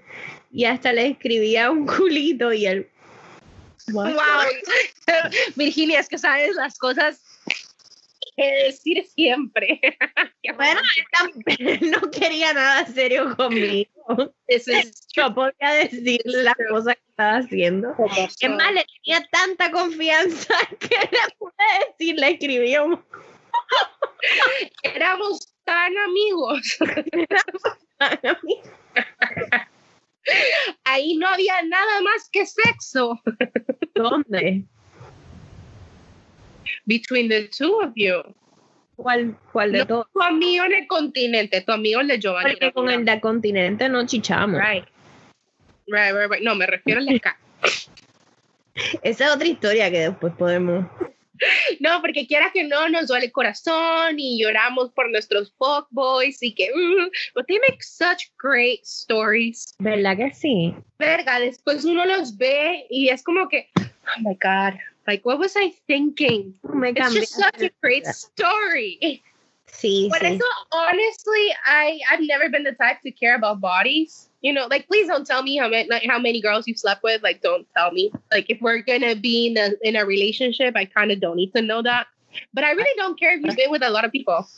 Y 0.50 0.64
hasta 0.64 0.94
le 0.94 1.08
escribía 1.08 1.70
un 1.70 1.86
culito 1.86 2.54
y 2.54 2.64
él, 2.64 2.88
"What?" 3.92 4.14
Wow. 4.14 5.30
Virginia, 5.56 6.00
es 6.00 6.08
que 6.08 6.16
sabes 6.16 6.56
las 6.56 6.78
cosas 6.78 7.20
que 8.36 8.64
decir 8.64 9.04
siempre. 9.06 9.80
Bueno, 10.56 10.80
no 12.00 12.10
quería 12.12 12.52
nada 12.52 12.86
serio 12.86 13.34
conmigo. 13.36 13.90
This 14.46 14.68
is 14.68 15.08
Yo 15.16 15.34
podía 15.34 15.72
decir 15.72 16.20
las 16.24 16.54
cosas 16.70 16.94
que 16.94 17.10
estaba 17.10 17.38
haciendo. 17.38 17.92
Es 18.16 18.48
más, 18.48 18.72
le 18.72 18.86
tenía 19.02 19.26
tanta 19.32 19.72
confianza 19.72 20.54
que 20.78 20.96
le 20.96 21.34
pude 21.36 21.52
decir, 21.88 22.16
le 22.16 22.30
escribí 22.30 22.76
un 22.76 23.04
éramos 24.82 25.52
tan 25.64 25.98
amigos. 25.98 26.78
Ahí 30.84 31.16
no 31.16 31.26
había 31.26 31.62
nada 31.64 32.00
más 32.02 32.28
que 32.30 32.46
sexo 32.46 33.20
¿Dónde? 33.94 34.64
Between 36.86 37.28
the 37.28 37.48
two 37.48 37.80
of 37.82 37.92
you. 37.94 38.22
¿Cuál, 38.96 39.36
cuál 39.52 39.72
de 39.72 39.78
No, 39.80 39.86
todos? 39.86 40.06
tu 40.12 40.22
amigo 40.22 40.64
en 40.64 40.72
el 40.72 40.86
continente, 40.86 41.60
tu 41.60 41.72
amigo 41.72 42.00
el 42.00 42.08
de 42.08 42.18
Giovanni. 42.18 42.52
Porque 42.52 42.72
con 42.72 42.88
el 42.88 43.04
del 43.04 43.20
continente 43.20 43.88
no 43.88 44.06
chichamos. 44.06 44.58
Right. 44.58 44.86
Right, 45.86 46.14
right, 46.14 46.30
right. 46.30 46.42
No, 46.42 46.54
me 46.54 46.66
refiero 46.66 47.00
al 47.00 47.06
de 47.06 47.16
acá. 47.16 47.38
Esa 49.02 49.26
es 49.26 49.30
otra 49.30 49.46
historia 49.46 49.90
que 49.90 50.00
después 50.00 50.32
podemos. 50.38 50.86
No, 51.80 52.00
porque 52.00 52.26
quiera 52.26 52.50
que 52.50 52.64
no, 52.64 52.88
nos 52.88 53.08
duele 53.08 53.26
el 53.26 53.32
corazón 53.32 54.18
y 54.18 54.40
lloramos 54.40 54.90
por 54.92 55.10
nuestros 55.10 55.52
fuckboys 55.58 56.42
y 56.42 56.54
que... 56.54 56.70
mm, 56.74 57.10
but 57.34 57.46
they 57.46 57.58
make 57.58 57.82
such 57.82 58.30
great 58.42 58.80
stories. 58.84 59.74
¿Verdad 59.78 60.16
que 60.16 60.32
sí? 60.32 60.74
Verga, 60.98 61.38
después 61.38 61.84
uno 61.84 62.06
los 62.06 62.36
ve 62.38 62.86
y 62.88 63.10
es 63.10 63.22
como 63.22 63.48
que... 63.50 63.68
Oh 63.76 64.20
my 64.20 64.34
God. 64.42 64.78
Like, 65.06 65.24
what 65.24 65.38
was 65.38 65.54
I 65.56 65.70
thinking? 65.86 66.54
Oh 66.68 66.74
me 66.74 66.90
It's 66.90 67.00
cambió. 67.00 67.14
just 67.20 67.34
such 67.34 67.62
a 67.62 67.70
great 67.82 68.06
story. 68.06 69.22
Sí, 69.66 70.08
Por 70.08 70.18
sí. 70.20 70.34
eso, 70.36 70.44
honestly, 70.72 71.54
I 71.66 72.00
I've 72.10 72.22
never 72.22 72.48
been 72.48 72.62
the 72.62 72.72
type 72.72 73.02
to 73.02 73.10
care 73.10 73.34
about 73.34 73.60
bodies. 73.60 74.30
You 74.40 74.52
know, 74.52 74.66
like 74.70 74.86
please 74.86 75.06
don't 75.08 75.26
tell 75.26 75.42
me 75.42 75.56
how 75.56 75.68
many 75.68 75.88
like, 75.88 76.04
how 76.06 76.18
many 76.18 76.40
girls 76.40 76.66
you've 76.66 76.78
slept 76.78 77.02
with. 77.02 77.22
Like, 77.22 77.42
don't 77.42 77.66
tell 77.76 77.90
me. 77.90 78.10
Like, 78.32 78.46
if 78.48 78.60
we're 78.60 78.78
gonna 78.80 79.14
be 79.16 79.48
in 79.48 79.58
a 79.58 79.72
in 79.82 79.96
a 79.96 80.06
relationship, 80.06 80.76
I 80.76 80.84
kind 80.86 81.10
of 81.10 81.20
don't 81.20 81.36
need 81.36 81.52
to 81.54 81.62
know 81.62 81.82
that. 81.82 82.06
But 82.54 82.64
I 82.64 82.70
really 82.72 82.94
don't 82.96 83.18
care 83.18 83.34
if 83.36 83.42
you've 83.44 83.56
been 83.56 83.70
with 83.70 83.82
a 83.82 83.90
lot 83.90 84.04
of 84.04 84.12
people. 84.12 84.48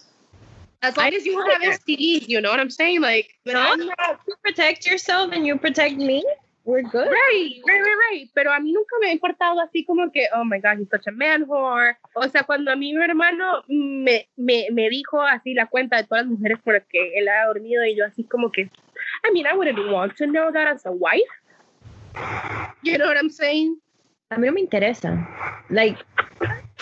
As 0.82 0.96
long 0.96 1.06
I 1.06 1.16
as 1.16 1.26
you 1.26 1.34
don't 1.34 1.62
have. 1.64 1.80
STDs, 1.80 2.28
you 2.28 2.40
know 2.40 2.50
what 2.50 2.60
I'm 2.60 2.70
saying? 2.70 3.00
Like, 3.00 3.34
but 3.44 3.54
No. 3.54 3.60
I'm 3.60 3.78
not. 3.86 4.20
You 4.28 4.34
protect 4.44 4.86
yourself 4.86 5.32
and 5.32 5.44
you 5.46 5.58
protect 5.58 5.96
me. 5.96 6.22
We're 6.68 6.82
good. 6.82 7.08
Right, 7.08 7.54
right, 7.66 7.80
right, 7.80 7.98
right. 8.10 8.30
Pero 8.34 8.52
a 8.52 8.60
mí 8.60 8.72
nunca 8.72 8.94
me 9.00 9.08
ha 9.08 9.12
importado 9.12 9.58
así 9.60 9.84
como 9.86 10.12
que, 10.12 10.28
oh 10.34 10.44
my 10.44 10.60
God, 10.60 10.78
he's 10.78 10.90
such 10.90 11.06
a 11.06 11.10
man 11.10 11.44
whore. 11.48 11.96
O 12.14 12.28
sea, 12.28 12.44
cuando 12.44 12.70
a 12.70 12.76
mí 12.76 12.92
mi 12.92 13.02
hermano 13.02 13.62
me, 13.68 14.28
me, 14.36 14.68
me 14.70 14.90
dijo 14.90 15.22
así 15.22 15.54
la 15.54 15.66
cuenta 15.66 15.96
de 15.96 16.04
todas 16.04 16.26
las 16.26 16.32
mujeres 16.32 16.58
con 16.62 16.74
las 16.74 16.84
que 16.84 17.18
él 17.18 17.26
ha 17.28 17.46
dormido 17.46 17.84
y 17.86 17.96
yo 17.96 18.04
así 18.04 18.22
como 18.24 18.52
que, 18.52 18.62
I 19.24 19.32
mean, 19.32 19.46
I 19.46 19.56
wouldn't 19.56 19.78
want 19.90 20.14
to 20.16 20.26
know 20.26 20.52
that 20.52 20.68
as 20.68 20.84
a 20.84 20.90
wife. 20.90 21.22
You 22.82 22.98
know 22.98 23.06
what 23.06 23.16
I'm 23.16 23.30
saying? 23.30 23.80
A 24.30 24.36
mí 24.36 24.46
no 24.46 24.52
me 24.52 24.60
interesa. 24.60 25.26
Like, 25.70 25.96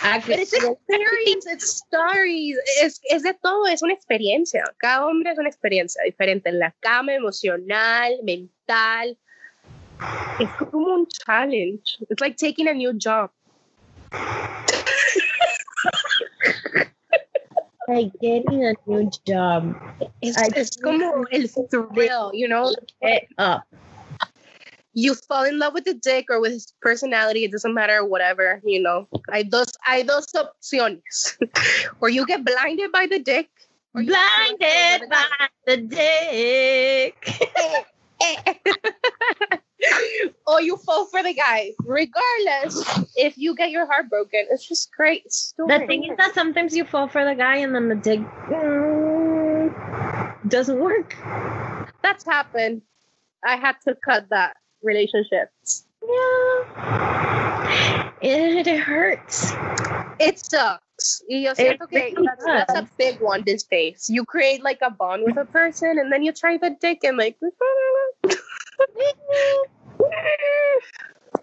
But 0.03 0.39
it's 0.39 0.53
experience, 0.53 1.47
it's 1.47 1.82
stories, 1.87 2.59
es, 2.82 3.01
es 3.11 3.22
de 3.22 3.34
todo, 3.34 3.66
es 3.66 3.82
una 3.82 3.95
experiencia. 3.95 4.62
Cada 4.78 5.07
hombre 5.07 5.32
es 5.32 5.39
una 5.39 5.49
experiencia 5.49 6.03
diferente 6.05 6.51
en 6.51 6.59
la 6.59 6.74
cama, 6.80 7.14
emocional, 7.14 8.12
mental. 8.22 9.16
Es 10.38 10.51
como 10.59 10.94
un 10.94 11.07
challenge. 11.07 11.99
It's 12.11 12.20
like 12.20 12.36
taking 12.36 12.68
a 12.68 12.74
new 12.74 12.92
job. 12.92 13.30
like 17.88 18.11
getting 18.20 18.64
a 18.64 18.74
new 18.86 19.11
job. 19.26 19.74
Es, 20.22 20.36
es 20.55 20.76
como 20.76 21.24
el 21.32 21.49
thrill, 21.70 22.30
you 22.34 22.49
know? 22.49 22.74
It 23.01 23.28
up. 23.38 23.64
You 24.92 25.14
fall 25.14 25.44
in 25.44 25.59
love 25.59 25.74
with 25.74 25.84
the 25.84 25.94
dick 25.94 26.26
or 26.30 26.40
with 26.40 26.53
his 26.53 26.72
personality, 26.80 27.44
it 27.44 27.53
doesn't 27.53 27.74
matter, 27.74 28.05
whatever, 28.05 28.62
you 28.64 28.80
know. 28.80 29.07
Hay 29.30 29.42
dos, 29.42 29.72
hay 29.84 30.03
dos 30.05 30.26
opciones. 30.32 31.36
or 32.01 32.09
you 32.09 32.26
get 32.26 32.44
blinded 32.44 32.92
by 32.92 33.07
the 33.07 33.18
dick. 33.18 33.51
Blinded 33.92 35.09
by 35.11 35.49
the 35.66 35.76
dick. 35.76 37.47
or 40.46 40.60
you 40.60 40.76
fall 40.78 41.06
for 41.06 41.22
the 41.22 41.34
guy. 41.34 41.72
Regardless, 41.84 43.06
if 43.16 43.36
you 43.38 43.54
get 43.54 43.70
your 43.70 43.86
heart 43.86 44.08
broken, 44.08 44.46
it's 44.50 44.66
just 44.66 44.90
great 44.92 45.30
story. 45.32 45.78
The 45.78 45.86
thing 45.86 46.04
is 46.04 46.16
that 46.18 46.34
sometimes 46.34 46.76
you 46.76 46.84
fall 46.84 47.08
for 47.08 47.24
the 47.24 47.34
guy 47.34 47.56
and 47.56 47.74
then 47.74 47.88
the 47.88 47.94
dick 47.94 48.20
mm, 48.20 49.72
doesn't 50.48 50.78
work. 50.78 51.16
that's 52.02 52.24
happened. 52.24 52.82
I 53.44 53.56
had 53.56 53.76
to 53.86 53.96
cut 54.04 54.28
that 54.30 54.56
relationship. 54.82 55.50
Yeah. 56.02 58.12
It, 58.22 58.66
it 58.66 58.80
hurts. 58.80 59.52
It 60.18 60.38
sucks. 60.38 60.82
Y 61.28 61.42
yo 61.42 61.55
siento 61.55 61.86
que 61.88 62.14
that's, 62.24 62.44
that's 62.44 62.74
a 62.74 62.88
big 62.97 63.20
one 63.20 63.42
this 63.44 63.64
phase. 63.64 64.09
You 64.09 64.24
create 64.24 64.62
like 64.64 64.78
a 64.80 64.90
bond 64.90 65.24
with 65.24 65.36
a 65.36 65.44
person 65.44 65.99
and 65.99 66.11
then 66.11 66.22
you 66.22 66.32
try 66.32 66.57
the 66.57 66.70
dick 66.80 67.05
and 67.05 67.18
like 67.18 67.36
me. 67.42 67.51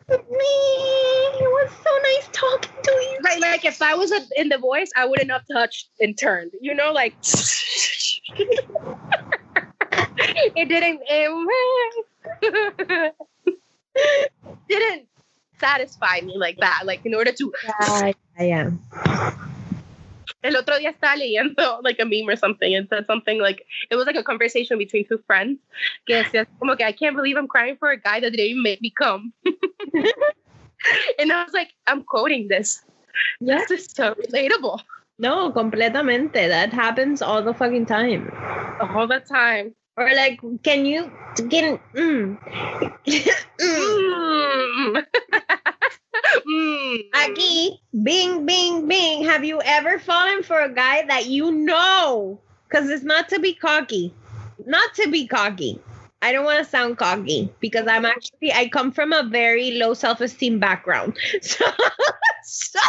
It 0.10 1.50
was 1.50 1.72
so 1.84 1.90
nice 2.04 2.30
talking 2.32 2.72
to 2.84 2.92
you. 2.92 3.18
right 3.24 3.40
like 3.40 3.66
if 3.66 3.82
I 3.82 3.96
was 3.96 4.12
a, 4.12 4.20
in 4.38 4.50
the 4.50 4.58
voice 4.58 4.92
I 4.96 5.06
wouldn't 5.06 5.32
have 5.32 5.44
touched 5.52 5.90
and 6.00 6.18
turned. 6.18 6.52
You 6.60 6.74
know 6.74 6.92
like 6.92 7.14
it 10.56 10.68
didn't 10.68 11.02
it 11.08 11.30
didn't 14.68 15.08
satisfy 15.60 16.22
me 16.22 16.36
like 16.38 16.58
that. 16.58 16.82
Like 16.86 17.06
in 17.06 17.14
order 17.14 17.32
to 17.32 17.54
Yeah, 17.64 18.12
yeah. 18.40 18.72
El 20.42 20.58
otro 20.58 20.78
día 20.78 20.90
estaba 20.90 21.16
leyendo 21.16 21.80
like 21.84 22.02
a 22.02 22.06
meme 22.06 22.28
or 22.28 22.36
something 22.36 22.76
and 22.76 22.88
said 22.90 23.06
something 23.06 23.40
like 23.40 23.66
it 23.90 23.96
was 23.96 24.06
like 24.06 24.18
a 24.18 24.24
conversation 24.24 24.78
between 24.78 25.06
two 25.08 25.18
friends 25.26 25.58
que 26.06 26.16
decía 26.16 26.46
como 26.60 26.76
que 26.76 26.86
I 26.86 26.92
can't 26.92 27.16
believe 27.16 27.38
I'm 27.38 27.48
crying 27.48 27.78
for 27.78 27.92
a 27.92 27.98
guy 27.98 28.20
that 28.20 28.32
didn't 28.32 28.46
even 28.46 28.64
make 28.64 28.82
me 28.82 28.90
come. 28.90 29.32
and 31.20 31.32
I 31.32 31.44
was 31.44 31.54
like, 31.54 31.70
I'm 31.88 32.04
quoting 32.04 32.50
this. 32.50 32.84
Yeah. 33.40 33.60
This 33.60 33.72
is 33.72 33.92
so 33.94 34.16
relatable 34.16 34.82
No, 35.20 35.52
completamente. 35.52 36.48
That 36.48 36.74
happens 36.74 37.22
all 37.22 37.42
the 37.42 37.54
fucking 37.54 37.86
time. 37.86 38.32
all 38.82 39.08
the 39.08 39.20
time. 39.20 39.76
Or 39.98 40.10
like, 40.16 40.40
can 40.64 40.86
you 40.86 41.12
can 41.36 41.80
mm. 41.96 42.38
Mm. 43.62 45.04
Mm. 45.04 45.06
Mm. 46.48 47.10
Aquí, 47.14 47.80
bing, 48.04 48.46
bing, 48.46 48.88
bing. 48.88 49.26
Have 49.26 49.44
you 49.46 49.62
ever 49.64 50.00
fallen 50.00 50.44
for 50.44 50.60
a 50.60 50.74
guy 50.74 51.06
that 51.08 51.28
you 51.28 51.52
know? 51.52 52.40
Because 52.68 52.90
it's 52.90 53.04
not 53.04 53.30
to 53.30 53.40
be 53.40 53.54
cocky. 53.54 54.14
Not 54.66 54.94
to 54.96 55.10
be 55.10 55.28
cocky. 55.28 55.80
I 56.22 56.32
don't 56.32 56.46
want 56.46 56.60
to 56.64 56.70
sound 56.70 56.98
cocky 56.98 57.54
because 57.60 57.88
I'm 57.88 58.06
actually, 58.06 58.54
I 58.54 58.70
come 58.70 58.92
from 58.92 59.12
a 59.14 59.24
very 59.24 59.72
low 59.72 59.94
self 59.94 60.22
esteem 60.22 60.60
background. 60.60 61.18
So, 61.42 61.66
so- 62.44 62.80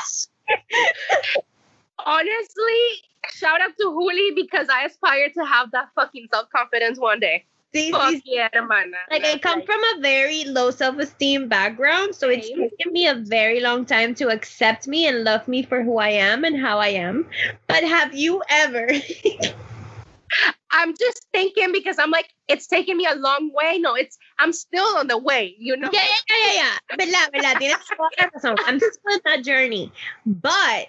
Honestly, 1.99 3.03
shout 3.33 3.61
out 3.61 3.77
to 3.79 3.85
Juli 3.85 4.33
because 4.35 4.69
I 4.69 4.85
aspire 4.85 5.31
to 5.31 5.45
have 5.45 5.71
that 5.73 5.89
fucking 5.95 6.29
self 6.33 6.49
confidence 6.51 6.99
one 6.99 7.21
day. 7.21 7.45
sí, 7.75 7.91
Fuck 7.91 8.23
yeah, 8.25 8.49
hermana. 8.53 8.99
like 9.11 9.25
I 9.25 9.39
come 9.39 9.63
from 9.63 9.81
a 9.97 10.01
very 10.01 10.45
low 10.45 10.71
self-esteem 10.71 11.49
background, 11.49 12.15
so 12.15 12.29
it's 12.29 12.49
taken 12.49 12.93
me 12.93 13.09
a 13.09 13.15
very 13.15 13.61
long 13.61 13.85
time 13.85 14.15
to 14.17 14.29
accept 14.29 14.87
me 14.87 15.07
and 15.09 15.25
love 15.25 15.47
me 15.49 15.63
for 15.63 15.83
who 15.83 15.99
I 15.99 16.11
am 16.11 16.45
and 16.45 16.57
how 16.61 16.79
I 16.79 16.89
am. 16.89 17.27
But 17.67 17.83
have 17.85 18.15
you 18.15 18.43
ever? 18.49 18.89
I'm 20.71 20.95
just 20.99 21.27
thinking 21.33 21.71
because 21.73 21.99
I'm 21.99 22.11
like, 22.11 22.29
it's 22.49 22.67
taken 22.67 22.97
me 22.97 23.07
a 23.07 23.15
long 23.15 23.53
way. 23.55 23.79
No, 23.79 23.95
it's 23.95 24.19
I'm 24.39 24.53
still 24.53 24.97
on 24.99 25.07
the 25.07 25.19
way, 25.19 25.55
you 25.59 25.77
know. 25.77 25.89
Yeah, 25.93 26.03
yeah, 26.03 26.37
yeah, 26.47 26.53
yeah. 26.55 26.97
¿Verdad, 26.99 27.31
verdad? 27.33 27.57
Tienes 27.59 27.79
toda 27.87 28.11
la 28.19 28.27
razón. 28.31 28.57
I'm 28.67 28.79
still 28.79 29.15
in 29.15 29.21
that 29.25 29.45
journey. 29.45 29.93
But 30.27 30.89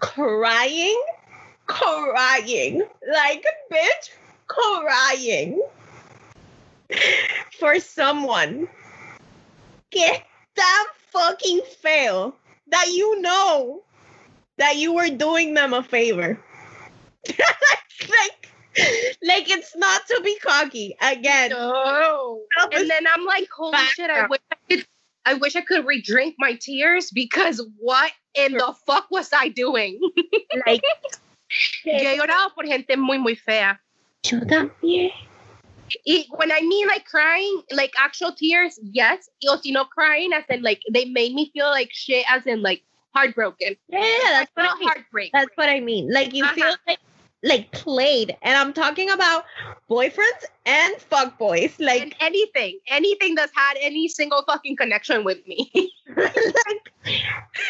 crying, 0.00 1.00
crying, 1.66 2.82
like, 3.12 3.44
a 3.44 3.74
bitch, 3.74 4.10
crying 4.46 5.62
for 7.58 7.80
someone 7.80 8.68
es 9.92 10.20
tan 10.54 10.86
fucking 11.10 11.60
fail 11.80 12.34
that 12.68 12.88
you 12.92 13.20
know 13.20 13.82
that 14.58 14.76
you 14.76 14.92
were 14.94 15.08
doing 15.08 15.54
them 15.54 15.72
a 15.72 15.82
favor. 15.82 16.38
like, 17.28 18.48
like 19.22 19.50
it's 19.50 19.76
not 19.76 20.06
to 20.08 20.20
be 20.24 20.38
cocky 20.38 20.96
again. 21.00 21.50
No. 21.50 22.40
And 22.72 22.88
then 22.88 23.06
I'm 23.06 23.24
like, 23.24 23.48
holy 23.54 23.76
shit, 23.94 24.10
I 24.10 24.26
wish 24.26 24.40
I 24.50 24.56
could 24.68 24.86
I 25.24 25.34
wish 25.34 25.56
I 25.56 25.60
could 25.62 25.84
redrink 25.84 26.34
my 26.38 26.54
tears 26.60 27.10
because 27.10 27.60
what 27.78 28.12
in 28.34 28.52
the 28.52 28.74
fuck 28.86 29.10
was 29.10 29.30
I 29.32 29.48
doing? 29.48 29.98
like, 30.66 30.82
Yo 31.84 31.92
he 32.10 32.16
llorado 32.16 32.54
por 32.54 32.66
gente 32.66 32.96
muy, 32.96 33.18
muy 33.18 33.36
fea. 33.36 33.80
yo 34.24 34.40
también. 34.46 35.12
Y 36.04 36.26
when 36.30 36.50
I 36.50 36.60
mean 36.62 36.88
like 36.88 37.04
crying, 37.04 37.62
like 37.70 37.92
actual 37.96 38.32
tears, 38.32 38.78
yes. 38.82 39.30
O 39.48 39.56
si 39.56 39.70
no 39.70 39.84
crying, 39.84 40.32
as 40.32 40.44
in 40.50 40.62
like 40.62 40.80
they 40.92 41.04
made 41.04 41.32
me 41.32 41.50
feel 41.52 41.68
like 41.70 41.90
shit, 41.92 42.24
as 42.28 42.44
in 42.46 42.60
like 42.60 42.82
heartbroken. 43.14 43.76
Yeah, 43.88 44.00
that's 44.32 44.50
what 44.54 44.66
I 44.66 44.74
mean. 44.78 44.88
heartbreak. 44.88 45.30
That's 45.32 45.56
what 45.56 45.68
I 45.68 45.78
mean. 45.80 46.10
Like 46.12 46.34
you 46.34 46.44
feel 46.48 46.64
Uh-huh. 46.66 46.76
like 46.88 46.98
like 47.46 47.70
played, 47.70 48.36
and 48.42 48.56
I'm 48.58 48.72
talking 48.72 49.08
about 49.10 49.44
boyfriends 49.88 50.44
and 50.66 50.94
fuck 50.96 51.38
boys. 51.38 51.74
Like, 51.78 52.02
and 52.02 52.14
anything, 52.20 52.78
anything 52.88 53.34
that's 53.36 53.52
had 53.54 53.76
any 53.80 54.08
single 54.08 54.42
fucking 54.46 54.76
connection 54.76 55.24
with 55.24 55.46
me. 55.46 55.92
like, 56.16 56.92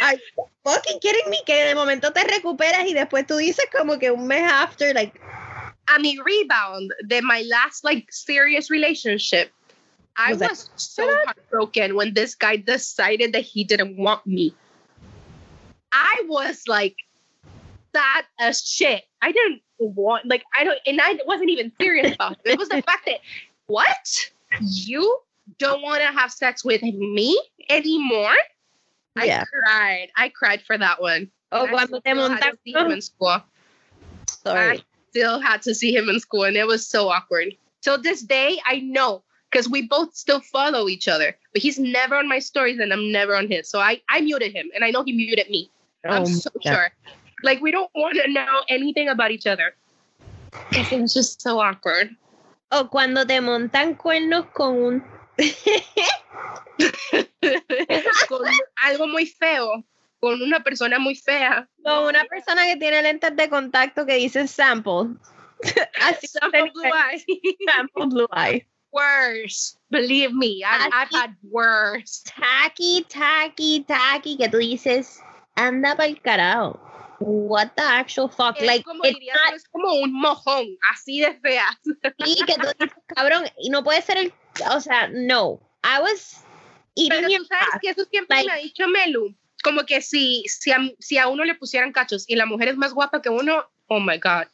are 0.02 0.14
you 0.14 0.44
fucking 0.64 0.98
kidding 1.00 1.30
me? 1.30 1.40
Que 1.46 1.66
de 1.66 1.74
momento 1.74 2.10
te 2.10 2.24
recuperas 2.24 2.88
y 2.88 2.94
después 2.94 3.26
tú 3.26 3.36
dices 3.36 3.66
como 3.70 3.98
que 3.98 4.10
un 4.10 4.26
mes 4.26 4.50
after, 4.50 4.94
like, 4.94 5.20
I 5.88 5.98
mean, 5.98 6.18
rebound. 6.24 6.92
Then 7.06 7.26
my 7.26 7.42
last 7.42 7.84
like 7.84 8.10
serious 8.10 8.70
relationship, 8.70 9.52
I 10.16 10.32
Was 10.32 10.40
was 10.40 10.70
so 10.76 11.06
heartbroken 11.24 11.94
when 11.94 12.14
this 12.14 12.34
guy 12.34 12.56
decided 12.56 13.34
that 13.34 13.42
he 13.42 13.64
didn't 13.64 13.96
want 13.96 14.26
me. 14.26 14.54
I 15.92 16.22
was 16.26 16.62
like 16.66 16.96
sad 17.96 18.24
as 18.38 18.62
shit. 18.62 19.04
I 19.22 19.32
didn't 19.32 19.62
want 19.78 20.26
like 20.26 20.44
I 20.56 20.64
don't, 20.64 20.78
and 20.86 21.00
I 21.02 21.18
wasn't 21.26 21.50
even 21.50 21.72
serious 21.80 22.14
about 22.14 22.32
it. 22.44 22.52
It 22.52 22.58
was 22.58 22.68
the 22.68 22.82
fact 22.82 23.06
that 23.06 23.20
what 23.66 24.30
you 24.60 25.18
don't 25.58 25.82
want 25.82 26.00
to 26.00 26.06
have 26.08 26.32
sex 26.32 26.64
with 26.64 26.82
me 26.82 27.40
anymore. 27.68 28.34
Yeah. 29.22 29.42
I 29.42 29.44
cried. 29.44 30.08
I 30.16 30.28
cried 30.28 30.62
for 30.62 30.76
that 30.78 31.00
one. 31.00 31.30
oh, 31.52 31.66
I 31.66 31.68
cuando 31.70 32.00
te 32.00 32.10
still 32.10 32.28
had 32.30 32.40
montas. 32.42 32.50
to 32.50 32.58
see 32.64 32.72
him 32.72 32.90
in 32.90 33.00
school. 33.00 33.36
Sorry. 34.28 34.84
still 35.10 35.40
had 35.40 35.62
to 35.62 35.74
see 35.74 35.94
him 35.94 36.08
in 36.08 36.20
school 36.20 36.44
and 36.44 36.56
it 36.56 36.66
was 36.66 36.86
so 36.86 37.08
awkward. 37.08 37.56
Till 37.82 38.00
this 38.00 38.22
day, 38.22 38.58
I 38.66 38.80
know 38.80 39.22
because 39.50 39.68
we 39.68 39.86
both 39.86 40.14
still 40.14 40.40
follow 40.40 40.88
each 40.88 41.08
other, 41.08 41.36
but 41.52 41.62
he's 41.62 41.78
never 41.78 42.16
on 42.16 42.28
my 42.28 42.40
stories 42.40 42.78
and 42.78 42.92
I'm 42.92 43.10
never 43.12 43.34
on 43.34 43.48
his. 43.48 43.68
So 43.70 43.78
I, 43.78 44.02
I 44.08 44.20
muted 44.20 44.52
him 44.52 44.68
and 44.74 44.84
I 44.84 44.90
know 44.90 45.02
he 45.04 45.12
muted 45.12 45.48
me. 45.48 45.70
I'm 46.04 46.22
Oh, 46.22 46.24
so 46.26 46.50
yeah. 46.62 46.74
sure. 46.74 46.90
Like 47.42 47.60
we 47.60 47.70
don't 47.70 47.90
want 47.94 48.16
to 48.16 48.32
know 48.32 48.62
anything 48.68 49.08
about 49.08 49.30
each 49.30 49.46
other. 49.46 49.74
It 50.72 51.00
was 51.00 51.12
just 51.12 51.42
so 51.42 51.60
awkward. 51.60 52.16
O 52.72 52.88
cuando 52.88 53.24
te 53.24 53.40
montan 53.40 53.96
cuernos 53.96 54.46
con 54.52 54.76
un 54.76 55.04
con 58.28 58.42
algo 58.82 59.06
muy 59.06 59.26
feo, 59.26 59.84
con 60.20 60.42
una 60.42 60.60
persona 60.60 60.98
muy 60.98 61.14
fea. 61.14 61.68
Con 61.84 62.06
una 62.06 62.24
persona 62.24 62.64
que 62.64 62.76
tiene 62.76 63.02
lentes 63.02 63.36
de 63.36 63.48
contacto 63.48 64.06
que 64.06 64.14
dice 64.14 64.48
sample. 64.48 65.16
Así 66.00 66.26
sample 66.26 66.70
blue 66.72 66.84
eye. 66.84 67.24
Sample 67.66 68.06
blue 68.06 68.28
eye. 68.32 68.66
Worse. 68.92 69.76
Believe 69.90 70.32
me, 70.32 70.62
I've, 70.64 70.90
I've 70.92 71.10
had 71.12 71.36
worse. 71.50 72.22
Tacky, 72.24 73.04
tacky, 73.08 73.84
tacky, 73.84 74.36
que 74.38 74.48
tú 74.48 74.58
dices, 74.58 75.20
anda 75.54 75.94
pa'l 75.96 76.20
carajo. 76.22 76.80
What 77.18 77.70
the 77.76 77.82
actual 77.82 78.28
fuck? 78.28 78.56
Es 78.58 78.66
like, 78.66 78.84
como, 78.84 79.02
it's 79.04 79.18
diría, 79.18 79.34
not- 79.46 79.54
es 79.54 79.64
como 79.68 79.92
un 79.94 80.12
mojón, 80.12 80.66
así 80.92 81.20
de 81.20 81.34
fea. 81.40 81.66
Sí, 81.82 81.94
que 82.46 82.54
tú 82.54 82.66
dices, 82.78 82.94
cabrón, 83.06 83.44
y 83.58 83.70
no 83.70 83.82
puede 83.82 84.02
ser 84.02 84.18
el, 84.18 84.32
o 84.70 84.80
sea, 84.80 85.08
no. 85.08 85.60
I 85.82 86.00
was 86.00 86.44
eating 86.94 87.10
Pero 87.22 87.28
tú 87.38 87.44
sabes 87.46 87.68
que 87.80 87.90
eso 87.90 88.04
siempre 88.04 88.36
Like- 88.36 88.46
me 88.48 88.52
ha 88.52 88.62
dicho 88.62 88.86
Melu. 88.88 89.34
Como 89.64 89.84
que 89.84 90.00
si, 90.02 90.44
si, 90.46 90.70
a, 90.70 90.78
si 91.00 91.18
a 91.18 91.28
uno 91.28 91.44
le 91.44 91.54
pusieran 91.54 91.92
cachos 91.92 92.24
y 92.28 92.36
la 92.36 92.46
mujer 92.46 92.68
es 92.68 92.76
más 92.76 92.92
guapa 92.92 93.20
que 93.22 93.30
uno, 93.30 93.64
oh 93.88 93.98
my 94.00 94.18
God. 94.18 94.46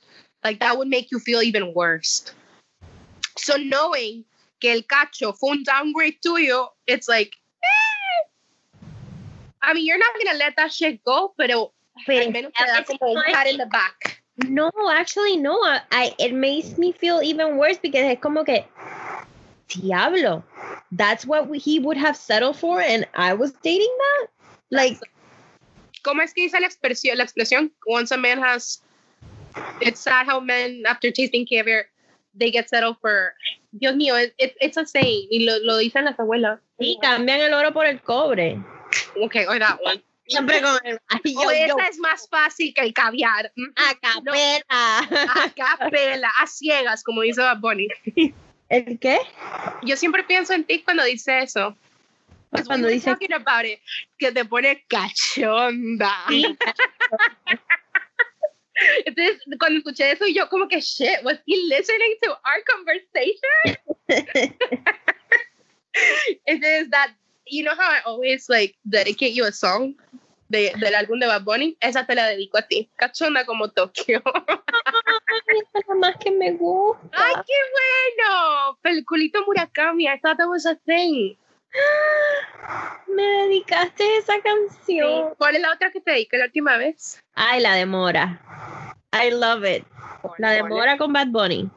Like 0.45 0.59
that 0.61 0.77
would 0.77 0.89
make 0.89 1.09
you 1.11 1.19
feel 1.19 1.43
even 1.43 1.73
worse. 1.75 2.33
So 3.37 3.57
knowing 3.59 4.25
que 4.61 4.73
el 4.73 4.87
cacho 4.87 5.35
fue 5.35 5.51
un 5.51 5.65
downgrade 5.65 6.19
tuyo, 6.23 6.71
it's 6.87 7.09
like, 7.09 7.33
eh. 7.63 8.29
I 9.63 9.75
mean, 9.75 9.85
you're 9.85 9.99
not 9.99 10.11
gonna 10.19 10.39
let 10.39 10.55
that 10.57 10.73
shit 10.73 11.03
go, 11.05 11.35
pero 11.37 11.73
Pero 12.07 12.25
al 12.27 12.33
menos 12.33 12.53
te 12.53 12.85
como 12.99 13.13
un 13.13 13.23
pat 13.33 13.47
in 13.47 13.61
¿eh? 13.61 13.65
the 13.65 13.67
back. 13.71 14.23
No, 14.49 14.71
actually 14.91 15.37
no. 15.37 15.55
I, 15.63 15.81
I- 15.91 16.15
it 16.19 16.33
makes 16.33 16.79
me 16.79 16.93
feel 16.93 17.21
even 17.23 17.57
worse 17.59 17.79
because 17.83 18.05
es 18.05 18.19
como 18.21 18.45
que 18.45 18.65
diablo. 19.69 20.43
That's 20.91 21.27
what 21.27 21.49
we, 21.49 21.59
he 21.59 21.79
would 21.79 21.97
have 21.97 22.17
settled 22.17 22.57
for 22.57 22.81
and 22.81 23.07
I 23.15 23.35
was 23.35 23.53
dating 23.63 23.95
that? 23.99 24.29
Like 24.71 24.99
¿Cómo 26.03 26.23
es 26.23 26.33
que 26.33 26.43
dice 26.49 26.59
la 26.61 26.67
expresión? 26.67 27.17
La 27.17 27.25
expresión? 27.25 27.71
Once 27.87 28.11
a 28.11 28.17
man 28.17 28.41
has, 28.41 28.83
it's 29.81 30.01
sad 30.01 30.27
how 30.27 30.41
men, 30.41 30.83
after 30.87 31.13
tasting 31.13 31.47
caviar, 31.47 31.85
they 32.35 32.51
get 32.51 32.69
settled 32.69 32.97
for. 33.01 33.35
Dios 33.79 33.95
mío, 33.95 34.21
it, 34.21 34.35
it- 34.39 34.57
it's 34.61 34.77
a 34.77 34.85
saying. 34.85 35.29
Y 35.31 35.45
lo, 35.45 35.59
lo 35.63 35.79
dicen 35.79 36.05
las 36.05 36.19
abuelas. 36.19 36.59
sí, 36.81 36.99
cambian 37.01 37.41
el 37.41 37.55
oro 37.55 37.73
por 37.73 37.87
el 37.87 38.01
cobre. 38.01 38.61
Okay, 39.17 39.47
or 39.47 39.59
that 39.61 39.79
one. 39.83 40.03
Siempre 40.33 40.61
con 40.63 40.79
el 40.85 40.99
ay, 41.09 41.35
yo, 41.35 41.41
o 41.41 41.45
yo, 41.45 41.51
esa 41.53 41.87
es 41.89 41.99
más 41.99 42.29
fácil 42.29 42.75
que 42.75 42.83
el 42.83 42.93
caviar. 42.93 43.51
Mm, 43.57 43.71
a 43.77 43.95
capela. 43.95 44.65
A 44.69 45.51
capela, 45.55 46.31
a 46.39 46.47
ciegas, 46.47 47.03
como 47.03 47.23
dice 47.23 47.41
Bad 47.41 47.61
Bunny. 47.61 47.89
¿El 48.69 48.99
qué? 48.99 49.19
Yo 49.83 49.97
siempre 49.97 50.23
pienso 50.25 50.53
en 50.55 50.65
ti 50.65 50.83
cuando 50.83 51.05
dice 51.05 51.39
eso. 51.41 51.77
Because 52.51 52.67
Cuando 52.67 52.89
dice- 52.89 53.11
talking 53.11 53.33
about 53.33 53.65
it, 53.65 53.81
que 54.19 54.31
te 54.33 54.45
pone 54.45 54.85
cachonda. 54.89 56.13
Sí, 56.29 56.45
Entonces, 59.07 59.41
cuando 59.59 59.79
escuché 59.79 60.13
eso, 60.13 60.27
yo 60.27 60.49
como 60.49 60.67
que, 60.69 60.81
shit, 60.81 61.23
was 61.25 61.39
he 61.47 61.57
listening 61.69 62.17
to 62.23 62.31
our 62.45 62.63
conversation? 62.67 63.77
Entonces, 66.47 66.91
that, 66.91 67.11
you 67.47 67.63
know 67.63 67.75
how 67.75 67.91
I 67.91 68.01
always, 68.05 68.49
like, 68.49 68.75
dedicate 68.89 69.35
you 69.35 69.45
a 69.45 69.53
song 69.53 69.95
de, 70.53 70.73
del 70.77 70.95
álbum 70.95 71.19
de 71.19 71.27
Bad 71.27 71.43
Bunny? 71.43 71.77
Esa 71.81 72.07
te 72.07 72.15
la 72.15 72.27
dedico 72.27 72.59
a 72.59 72.63
ti. 72.63 72.91
Cachonda 72.97 73.45
como 73.45 73.71
Tokio. 73.71 74.23
Ay, 74.25 75.59
esa 75.61 75.79
es 75.79 75.89
la 75.89 75.95
más 75.95 76.17
que 76.19 76.31
me 76.31 76.53
gusta. 76.53 77.09
¡Ay, 77.13 77.35
qué 77.47 77.55
bueno! 77.73 78.79
Peliculito 78.83 79.45
Murakami, 79.47 80.07
I 80.07 80.21
thought 80.21 80.37
that 80.37 80.47
was 80.47 80.67
a 80.67 80.77
thing. 80.77 81.37
Me 83.09 83.23
dedicaste 83.23 84.19
esa 84.19 84.35
canción. 84.43 85.35
¿Cuál 85.39 85.57
es 85.57 85.63
la 85.63 85.73
otra 85.73 85.91
que 85.91 86.01
te 86.01 86.13
dediqué 86.13 86.37
la 86.37 86.45
última 86.45 86.77
vez? 86.77 87.23
Ay, 87.35 87.61
la 87.61 87.75
de 87.75 87.87
Mora. 87.87 88.41
I 89.13 89.31
love 89.31 89.65
it. 89.65 89.87
La 90.39 90.51
de 90.51 90.63
Mora 90.63 90.99
con 90.99 91.13
Bad 91.13 91.29
Bunny. 91.29 91.71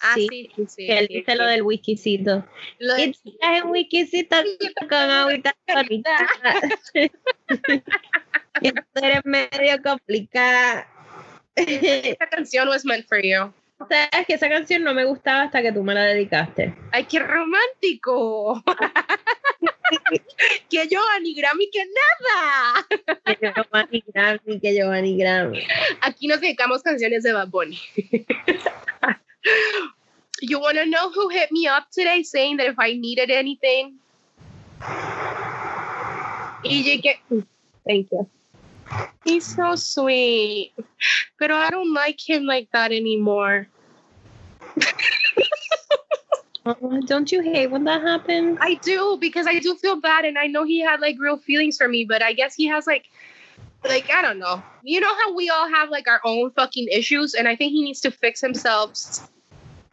Ah, 0.00 0.12
sí, 0.14 0.26
sí, 0.30 0.50
sí, 0.56 0.64
sí. 0.68 0.86
Que 0.86 0.98
él 0.98 1.06
dice 1.08 1.34
lo 1.36 1.46
del 1.46 1.62
whiskycito. 1.62 2.44
Lo 2.78 2.94
de- 2.94 3.02
Y 3.06 3.12
tú 3.12 3.30
estás 3.30 3.56
en 3.58 3.66
whiskycito 3.70 4.36
con 4.88 4.92
agüita. 4.92 5.54
Y 8.60 8.72
tú 8.72 8.82
eres 9.02 9.24
medio 9.24 9.82
complicada. 9.82 10.86
Esta 11.56 12.28
canción 12.28 12.68
was 12.68 12.84
meant 12.84 13.06
for 13.08 13.20
you. 13.22 13.52
Sabes 13.88 14.26
que 14.26 14.34
esa 14.34 14.48
canción 14.48 14.82
no 14.82 14.92
me 14.94 15.04
gustaba 15.04 15.42
hasta 15.42 15.62
que 15.62 15.70
tú 15.72 15.82
me 15.84 15.94
la 15.94 16.02
dedicaste. 16.04 16.74
¡Ay, 16.90 17.04
qué 17.04 17.20
romántico! 17.20 18.62
que 20.68 20.88
Giovanni 20.88 21.34
Grammy, 21.34 21.70
que 21.70 21.84
nada. 21.86 22.86
Que 23.24 23.38
Giovanni 23.54 24.04
Grammy, 24.12 24.60
que 24.60 24.74
Giovanni 24.74 25.16
Grammy. 25.16 25.60
Aquí 26.00 26.26
nos 26.26 26.40
dedicamos 26.40 26.82
canciones 26.82 27.22
de 27.22 27.32
Bad 27.32 27.48
Bunny. 27.48 27.78
you 30.40 30.60
want 30.60 30.76
to 30.76 30.86
know 30.86 31.10
who 31.10 31.28
hit 31.28 31.50
me 31.52 31.66
up 31.66 31.90
today 31.90 32.22
saying 32.22 32.58
that 32.58 32.66
if 32.66 32.78
I 32.78 32.92
needed 32.92 33.30
anything? 33.30 33.96
EJ, 36.64 37.02
que- 37.02 37.44
thank 37.86 38.10
you. 38.10 38.28
He's 39.24 39.54
so 39.54 39.74
sweet. 39.76 40.72
But 41.38 41.50
I 41.50 41.70
don't 41.70 41.92
like 41.92 42.18
him 42.26 42.44
like 42.44 42.68
that 42.72 42.92
anymore. 42.92 43.68
Don't 47.06 47.32
you 47.32 47.40
hate 47.40 47.70
when 47.70 47.84
that 47.84 48.02
happens? 48.02 48.58
I 48.60 48.74
do 48.74 49.16
because 49.20 49.46
I 49.46 49.58
do 49.58 49.74
feel 49.76 50.00
bad 50.00 50.24
and 50.24 50.38
I 50.38 50.46
know 50.46 50.64
he 50.64 50.80
had 50.80 51.00
like 51.00 51.16
real 51.18 51.38
feelings 51.38 51.78
for 51.78 51.88
me, 51.88 52.04
but 52.04 52.22
I 52.22 52.32
guess 52.32 52.54
he 52.54 52.66
has 52.66 52.86
like 52.86 53.06
like 53.84 54.10
I 54.10 54.22
don't 54.22 54.38
know. 54.38 54.62
You 54.82 55.00
know 55.00 55.14
how 55.14 55.34
we 55.34 55.48
all 55.48 55.68
have 55.68 55.90
like 55.90 56.08
our 56.08 56.20
own 56.24 56.50
fucking 56.52 56.88
issues 56.92 57.34
and 57.34 57.48
I 57.48 57.56
think 57.56 57.72
he 57.72 57.82
needs 57.82 58.00
to 58.00 58.10
fix 58.10 58.40
himself 58.40 58.92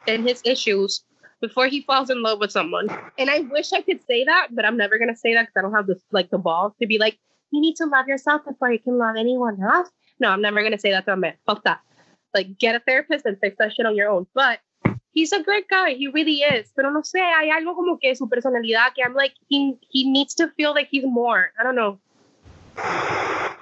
and 0.07 0.27
his 0.27 0.41
issues 0.45 1.03
before 1.41 1.67
he 1.67 1.81
falls 1.81 2.09
in 2.09 2.21
love 2.21 2.39
with 2.39 2.51
someone. 2.51 2.87
And 3.17 3.29
I 3.29 3.39
wish 3.39 3.73
I 3.73 3.81
could 3.81 3.99
say 4.07 4.23
that, 4.25 4.49
but 4.51 4.65
I'm 4.65 4.77
never 4.77 4.97
to 4.97 5.15
say 5.15 5.33
that 5.33 5.47
cuz 5.47 5.53
I 5.57 5.61
don't 5.61 5.73
have 5.73 5.87
the 5.87 5.99
like 6.11 6.29
the 6.29 6.37
balls 6.37 6.73
to 6.81 6.87
be 6.87 6.97
like 6.97 7.17
you 7.51 7.61
need 7.61 7.75
to 7.77 7.85
love 7.85 8.07
yourself 8.07 8.43
before 8.45 8.71
you 8.71 8.79
can 8.79 8.97
love 8.97 9.15
anyone 9.17 9.61
else. 9.61 9.89
No, 10.19 10.29
I'm 10.29 10.41
never 10.41 10.67
to 10.69 10.77
say 10.77 10.91
that 10.91 11.05
to 11.05 11.13
a 11.13 11.17
man. 11.17 11.35
Fuck 11.45 11.63
that. 11.63 11.81
Like 12.33 12.57
get 12.57 12.75
a 12.75 12.79
therapist 12.79 13.25
and 13.25 13.37
fix 13.39 13.57
that 13.59 13.73
shit 13.73 13.85
on 13.85 13.95
your 13.95 14.09
own. 14.09 14.27
But 14.33 14.59
he's 15.15 15.31
a 15.31 15.41
great 15.41 15.67
guy. 15.67 15.93
He 15.95 16.07
really 16.07 16.41
is. 16.41 16.71
Pero 16.75 16.91
no 16.91 17.01
sé, 17.01 17.19
hay 17.19 17.49
algo 17.49 17.73
como 17.75 17.97
que 17.97 18.15
su 18.15 18.27
personalidad 18.27 18.93
que 18.93 19.03
I'm 19.03 19.15
like, 19.15 19.33
he, 19.47 19.75
he 19.89 20.09
needs 20.09 20.35
to 20.35 20.49
feel 20.57 20.73
like 20.73 20.89
he's 20.91 21.05
more. 21.05 21.51
I 21.59 21.63
don't 21.63 21.75
know. 21.75 21.99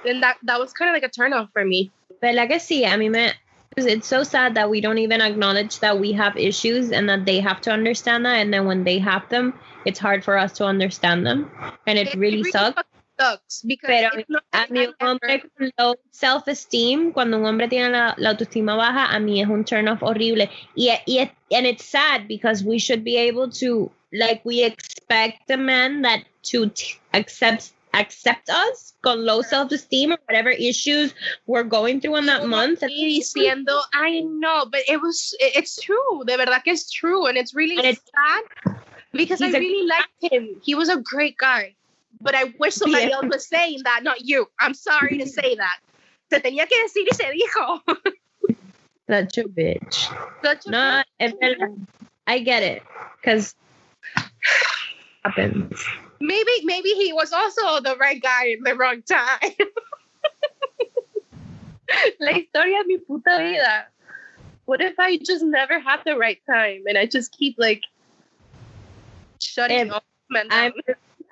And 0.05 0.21
that, 0.21 0.37
that 0.43 0.59
was 0.59 0.73
kind 0.73 0.89
of 0.89 0.93
like 0.93 1.03
a 1.03 1.09
turn 1.13 1.33
off 1.33 1.49
for 1.53 1.63
me. 1.63 1.91
¿Verdad 2.21 2.47
que 2.47 2.55
I 2.85 2.93
A 2.93 2.97
mí 2.97 3.09
me. 3.11 3.31
It's 3.75 4.07
so 4.07 4.23
sad 4.23 4.55
that 4.55 4.69
we 4.69 4.81
don't 4.81 4.99
even 4.99 5.19
acknowledge 5.21 5.79
that 5.79 5.99
we 5.99 6.11
have 6.13 6.37
issues 6.37 6.91
and 6.91 7.09
that 7.09 7.25
they 7.25 7.39
have 7.39 7.59
to 7.61 7.71
understand 7.71 8.25
that. 8.25 8.35
And 8.35 8.53
then 8.53 8.65
when 8.65 8.83
they 8.83 8.99
have 8.99 9.27
them, 9.29 9.53
it's 9.85 9.99
hard 9.99 10.23
for 10.23 10.37
us 10.37 10.53
to 10.53 10.65
understand 10.65 11.25
them. 11.25 11.49
And 11.87 11.97
it, 11.97 12.13
really 12.15 12.43
sucks. 12.43 12.75
fucking 12.75 13.01
sucks 13.19 13.61
because 13.63 13.87
Pero 13.87 14.09
A 14.53 14.67
un 14.69 14.93
hombre 15.01 15.39
con 15.57 15.71
low 15.79 15.95
self-esteem, 16.11 17.13
cuando 17.13 17.37
un 17.37 17.45
hombre 17.45 17.67
tiene 17.67 17.89
la, 17.89 18.13
la 18.17 18.29
autoestima 18.33 18.75
baja, 18.77 19.15
a 19.15 19.19
mí 19.19 19.41
es 19.41 19.49
un 19.49 19.63
turn 19.63 19.87
off 19.87 20.01
horrible. 20.01 20.47
Y, 20.75 20.99
y 21.07 21.21
it- 21.23 21.31
and 21.51 21.65
it's 21.65 21.85
sad 21.85 22.27
because 22.27 22.63
we 22.63 22.77
should 22.77 23.03
be 23.03 23.17
able 23.17 23.49
to, 23.49 23.91
like, 24.11 24.41
we 24.45 24.63
expect 24.63 25.49
a 25.49 25.57
man 25.57 26.03
that 26.03 26.23
to 26.43 26.69
t- 26.69 26.99
accept 27.13 27.71
accept 27.93 28.49
us 28.49 28.93
con 29.03 29.23
low 29.25 29.41
self-esteem 29.41 30.11
or 30.13 30.17
whatever 30.25 30.49
issues 30.49 31.13
we're 31.45 31.63
going 31.63 32.01
through 32.01 32.15
in 32.17 32.25
that 32.25 32.47
month. 32.47 32.81
Y 32.81 33.19
diciendo, 33.21 33.79
I 33.93 34.21
know, 34.21 34.65
but 34.71 34.81
it 34.87 35.01
was, 35.01 35.35
it's 35.39 35.79
true. 35.81 36.23
De 36.25 36.35
verdad 36.37 36.63
que 36.63 36.73
es 36.73 36.89
true. 36.91 37.27
And 37.27 37.37
it's 37.37 37.53
really 37.53 37.77
And 37.77 37.85
it's- 37.85 38.01
sad 38.15 38.75
because 39.11 39.41
I 39.41 39.49
really 39.49 39.87
liked 39.87 40.33
him. 40.33 40.59
He 40.63 40.73
was 40.75 40.89
a 40.89 40.97
great 40.97 41.37
guy. 41.37 41.75
But 42.21 42.35
I 42.35 42.53
wish 42.57 42.75
somebody 42.75 43.07
Yeah. 43.07 43.15
else 43.15 43.25
was 43.29 43.47
saying 43.47 43.79
that, 43.83 44.01
not 44.03 44.21
you. 44.21 44.47
I'm 44.59 44.73
sorry 44.73 45.17
to 45.17 45.27
say 45.27 45.55
that. 45.55 45.77
Se 46.31 46.39
tenía 46.39 46.67
que 46.67 46.77
decir 46.81 47.05
y 47.05 47.15
se 47.15 47.25
dijo. 47.31 47.81
Such 49.09 49.37
a 49.39 49.43
bitch. 49.43 50.07
Such 50.43 50.65
a 50.65 50.71
No, 50.71 51.03
verdad. 51.19 51.85
I 52.25 52.39
get 52.39 52.63
it. 52.63 52.81
Because 53.21 53.53
happens. 55.25 55.83
Maybe 56.23 56.51
maybe 56.63 56.89
he 56.89 57.13
was 57.13 57.33
also 57.33 57.81
the 57.81 57.95
right 57.97 58.21
guy 58.21 58.47
in 58.47 58.63
the 58.63 58.75
wrong 58.75 59.01
time. 59.03 59.39
La 62.19 62.33
historia 62.33 62.83
de 62.83 62.87
mi 62.87 62.97
puta 62.97 63.37
vida. 63.37 63.85
What 64.65 64.81
if 64.81 64.95
I 64.97 65.17
just 65.17 65.43
never 65.43 65.79
have 65.79 66.03
the 66.05 66.17
right 66.17 66.41
time 66.49 66.83
and 66.87 66.97
I 66.97 67.05
just 67.05 67.37
keep 67.37 67.55
like 67.57 67.81
shutting 69.39 69.91
If 69.91 70.47
I'm? 70.49 70.71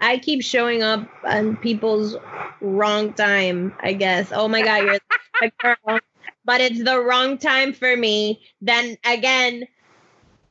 I 0.02 0.18
keep 0.18 0.44
showing 0.44 0.84
up 0.84 1.08
on 1.24 1.56
people's 1.58 2.18
wrong 2.60 3.14
time, 3.14 3.74
I 3.80 3.94
guess. 3.94 4.32
Oh 4.34 4.48
my 4.48 4.62
god, 4.62 4.84
you're 4.84 5.00
the 5.42 5.52
girl. 5.62 6.00
But 6.44 6.60
it's 6.60 6.84
the 6.84 7.00
wrong 7.00 7.38
time 7.38 7.72
for 7.72 7.96
me. 7.96 8.42
Then 8.62 8.98
again, 9.06 9.68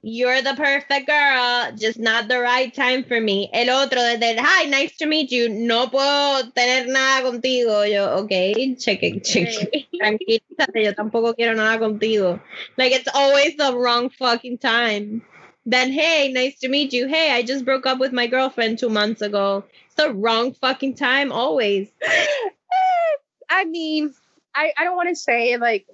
You're 0.03 0.41
the 0.41 0.55
perfect 0.55 1.07
girl, 1.07 1.73
just 1.77 1.99
not 1.99 2.27
the 2.27 2.41
right 2.41 2.73
time 2.73 3.05
for 3.05 3.21
me. 3.21 3.51
El 3.53 3.69
otro, 3.69 3.99
desde 3.99 4.39
el 4.39 4.43
hi, 4.43 4.65
nice 4.65 4.97
to 4.97 5.07
meet 5.07 5.31
you, 5.31 5.51
no 5.51 5.89
puedo 5.89 6.51
tener 6.55 6.87
nada 6.87 7.31
contigo. 7.31 7.85
Yo, 7.85 8.07
ok, 8.17 8.77
cheque, 8.79 9.21
cheque. 9.23 9.89
Tranquilízate, 10.01 10.85
yo 10.85 10.95
tampoco 10.95 11.37
quiero 11.37 11.55
nada 11.55 11.79
contigo. 11.79 12.41
Like, 12.79 12.93
it's 12.93 13.09
always 13.13 13.57
the 13.59 13.77
wrong 13.77 14.09
fucking 14.09 14.57
time. 14.57 15.23
Then, 15.67 15.93
hey, 15.93 16.33
nice 16.33 16.59
to 16.61 16.69
meet 16.69 16.95
you. 16.95 17.07
Hey, 17.07 17.33
I 17.33 17.43
just 17.43 17.67
broke 17.67 17.85
up 17.85 17.99
with 17.99 18.13
my 18.13 18.27
girlfriend 18.27 18.79
two 18.79 18.89
months 18.89 19.21
ago. 19.21 19.65
It's 19.85 19.97
the 19.97 20.15
wrong 20.15 20.55
fucking 20.55 20.95
time, 20.95 21.31
always. 21.31 21.89
I 23.51 23.67
mean, 23.67 24.15
I, 24.55 24.73
I 24.79 24.85
don't 24.85 24.97
want 24.97 25.11
to 25.11 25.17
say 25.17 25.59
like 25.59 25.87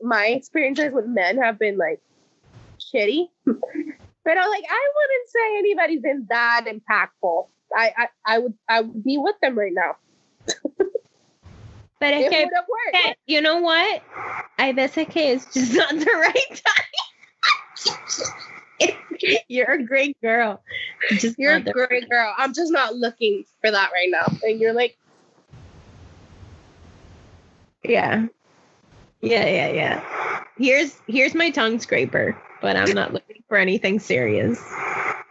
my 0.00 0.26
experiences 0.26 0.92
with 0.92 1.06
men 1.06 1.38
have 1.38 1.58
been 1.58 1.76
like 1.76 2.00
shitty. 2.92 3.28
but 3.44 4.38
i 4.38 4.46
like 4.46 4.64
I 4.68 4.88
wouldn't 4.96 5.28
say 5.28 5.58
anybody's 5.58 6.00
been 6.00 6.26
that 6.28 6.66
impactful. 6.66 7.48
I, 7.74 7.92
I, 7.96 8.08
I 8.24 8.38
would 8.38 8.54
I 8.68 8.80
would 8.80 9.04
be 9.04 9.18
with 9.18 9.36
them 9.40 9.58
right 9.58 9.72
now. 9.74 9.96
But 12.00 12.12
que, 12.12 12.28
que, 12.30 12.46
eh, 12.94 13.14
you 13.26 13.40
know 13.40 13.56
what? 13.56 14.02
I 14.56 14.72
veces 14.72 14.98
okay, 15.08 15.32
it's 15.32 15.52
just 15.52 15.74
not 15.74 15.90
the 15.90 16.04
right 16.04 16.62
time. 18.80 18.90
you're 19.48 19.72
a 19.72 19.82
great 19.82 20.20
girl. 20.20 20.62
Just 21.10 21.38
you're 21.38 21.56
a 21.56 21.60
great 21.60 21.90
right 21.90 22.08
girl. 22.08 22.32
I'm 22.38 22.54
just 22.54 22.70
not 22.72 22.94
looking 22.94 23.44
for 23.60 23.70
that 23.70 23.90
right 23.92 24.08
now. 24.10 24.26
And 24.42 24.60
you're 24.60 24.72
like, 24.72 24.96
yeah, 27.82 28.26
yeah, 29.20 29.46
yeah, 29.46 29.68
yeah. 29.68 30.44
Here's 30.56 30.96
here's 31.06 31.34
my 31.34 31.50
tongue 31.50 31.78
scraper 31.80 32.36
but 32.60 32.76
I'm 32.76 32.92
not 32.92 33.12
looking 33.12 33.42
for 33.48 33.56
anything 33.56 33.98
serious. 33.98 34.60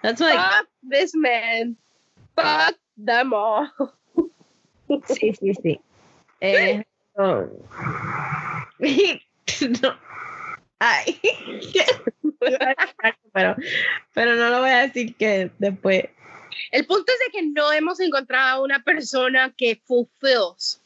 That's 0.01 0.21
like 0.21 0.37
Fuck 0.37 0.67
this 0.83 1.11
man. 1.15 1.75
Fuck 2.35 2.75
them 2.97 3.33
all. 3.33 3.69
sí, 4.89 5.35
sí, 5.35 5.53
sí. 5.63 5.79
Eh, 6.41 6.83
oh. 7.17 7.49
no. 9.81 9.95
Ay. 10.79 11.19
pero, 13.33 13.55
pero 14.13 14.35
no 14.35 14.49
lo 14.51 14.59
voy 14.61 14.69
a 14.69 14.87
decir 14.87 15.15
que 15.15 15.49
después. 15.57 16.05
El 16.71 16.85
punto 16.85 17.11
es 17.11 17.19
de 17.19 17.31
que 17.31 17.47
no 17.47 17.71
hemos 17.71 17.99
encontrado 17.99 18.63
una 18.63 18.83
persona 18.83 19.51
que 19.57 19.81
fulfills 19.85 20.79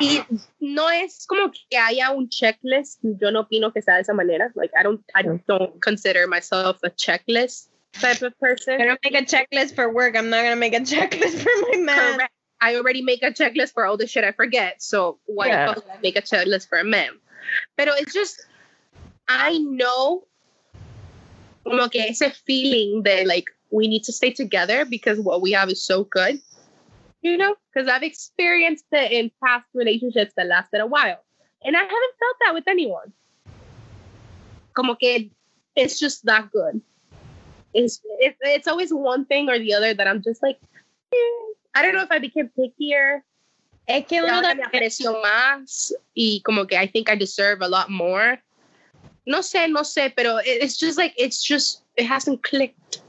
y 0.00 0.22
no 0.60 0.88
es 0.90 1.26
como 1.26 1.50
que 1.70 1.76
haya 1.76 2.10
un 2.10 2.28
checklist. 2.28 3.00
Yo 3.02 3.30
no 3.30 3.40
opino 3.40 3.72
que 3.72 3.82
sea 3.82 3.96
de 3.96 4.02
esa 4.02 4.14
manera. 4.14 4.50
Like 4.54 4.72
I 4.78 4.82
don't, 4.82 5.02
I 5.14 5.22
don't 5.22 5.80
consider 5.80 6.26
myself 6.26 6.78
a 6.82 6.90
checklist 6.90 7.68
type 7.92 8.22
of 8.22 8.38
person. 8.38 8.80
I 8.80 8.84
don't 8.84 9.00
make 9.02 9.14
a 9.14 9.24
checklist 9.24 9.74
for 9.74 9.92
work. 9.92 10.16
I'm 10.16 10.30
not 10.30 10.42
gonna 10.42 10.56
make 10.56 10.74
a 10.74 10.80
checklist 10.80 11.42
for 11.42 11.70
my 11.70 11.78
man. 11.78 12.14
Correct. 12.14 12.32
I 12.60 12.76
already 12.76 13.02
make 13.02 13.22
a 13.22 13.30
checklist 13.30 13.72
for 13.72 13.86
all 13.86 13.96
the 13.96 14.06
shit 14.06 14.24
I 14.24 14.32
forget. 14.32 14.82
So 14.82 15.18
why 15.26 15.48
yeah. 15.48 15.74
I 15.76 15.98
make 16.02 16.16
a 16.16 16.22
checklist 16.22 16.68
for 16.68 16.78
a 16.78 16.84
man? 16.84 17.10
Pero 17.76 17.92
it's 17.96 18.12
just, 18.12 18.44
I 19.28 19.58
know, 19.58 20.24
como 21.64 21.88
que 21.88 22.02
ese 22.02 22.32
feeling 22.46 23.02
that 23.04 23.26
like 23.26 23.46
we 23.70 23.86
need 23.88 24.04
to 24.04 24.12
stay 24.12 24.32
together 24.32 24.84
because 24.84 25.20
what 25.20 25.40
we 25.40 25.52
have 25.52 25.68
is 25.68 25.84
so 25.84 26.04
good 26.04 26.40
you 27.22 27.36
know, 27.36 27.56
because 27.72 27.88
I've 27.88 28.02
experienced 28.02 28.86
it 28.92 29.12
in 29.12 29.30
past 29.42 29.66
relationships 29.74 30.32
that 30.36 30.46
lasted 30.46 30.80
a 30.80 30.86
while. 30.86 31.22
And 31.64 31.76
I 31.76 31.80
haven't 31.80 32.14
felt 32.18 32.36
that 32.44 32.54
with 32.54 32.68
anyone. 32.68 33.12
Como 34.74 34.94
que 34.94 35.30
it's 35.74 35.98
just 35.98 36.24
that 36.26 36.50
good. 36.52 36.80
It's, 37.74 38.00
it's, 38.20 38.38
it's 38.42 38.68
always 38.68 38.92
one 38.92 39.24
thing 39.24 39.48
or 39.50 39.58
the 39.58 39.74
other 39.74 39.94
that 39.94 40.06
I'm 40.06 40.22
just 40.22 40.42
like, 40.42 40.58
eh. 41.12 41.16
I 41.74 41.82
don't 41.82 41.94
know 41.94 42.02
if 42.02 42.10
I 42.10 42.18
became 42.18 42.50
pickier. 42.58 43.22
Es 43.88 44.04
que 44.06 44.22
uno 44.22 44.42
me 44.42 44.62
aprecio 44.62 45.22
más 45.22 45.92
y 46.14 46.40
como 46.44 46.66
que 46.66 46.76
I 46.76 46.86
think 46.86 47.08
I 47.08 47.14
deserve 47.14 47.62
a 47.62 47.68
lot 47.68 47.90
more. 47.90 48.38
No 49.26 49.38
sé, 49.38 49.70
no 49.70 49.82
sé, 49.82 50.14
pero 50.14 50.40
it's 50.44 50.76
just 50.76 50.98
like, 50.98 51.14
it's 51.16 51.42
just, 51.42 51.82
it 51.96 52.04
hasn't 52.04 52.42
clicked. 52.42 53.02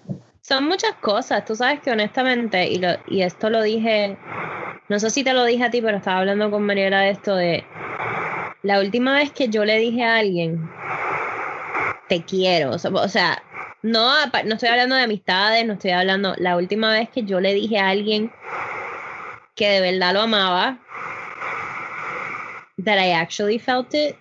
Son 0.50 0.66
muchas 0.66 0.95
cosas, 0.95 1.45
tú 1.45 1.56
sabes 1.56 1.80
que 1.80 1.91
honestamente, 1.91 2.68
y, 2.68 2.80
lo, 2.80 2.88
y 3.06 3.22
esto 3.22 3.52
lo 3.52 3.62
dije, 3.62 4.18
no 4.89 4.97
sé 5.00 5.12
si 5.12 5.24
te 5.24 5.34
lo 5.34 5.45
dije 5.45 5.64
a 5.64 5.70
ti, 5.70 5.80
pero 5.80 5.97
estaba 5.97 6.22
hablando 6.22 6.50
con 6.50 6.64
Mariela 6.64 7.02
de 7.02 7.12
esto 7.12 7.36
de 7.36 7.64
la 8.64 8.80
última 8.80 9.14
vez 9.14 9.32
que 9.32 9.50
yo 9.50 9.64
le 9.64 9.78
dije 9.78 10.04
a 10.04 10.18
alguien, 10.18 10.60
te 12.08 12.24
quiero, 12.24 12.72
o 12.72 12.80
sea, 12.80 13.43
no, 13.84 14.12
no 14.26 14.54
estoy 14.56 14.70
hablando 14.70 14.95
de 14.95 15.04
amistades, 15.04 15.68
no 15.68 15.74
estoy 15.74 15.91
hablando, 15.91 16.34
la 16.39 16.58
última 16.58 16.93
vez 16.93 17.10
que 17.10 17.22
yo 17.22 17.39
le 17.39 17.54
dije 17.54 17.78
a 17.78 17.89
alguien 17.89 18.32
que 19.54 19.70
de 19.70 19.82
verdad 19.82 20.16
lo 20.16 20.22
amaba, 20.22 20.80
that 22.84 22.97
I 22.97 23.12
actually 23.12 23.60
felt 23.60 23.93
it, 23.93 24.16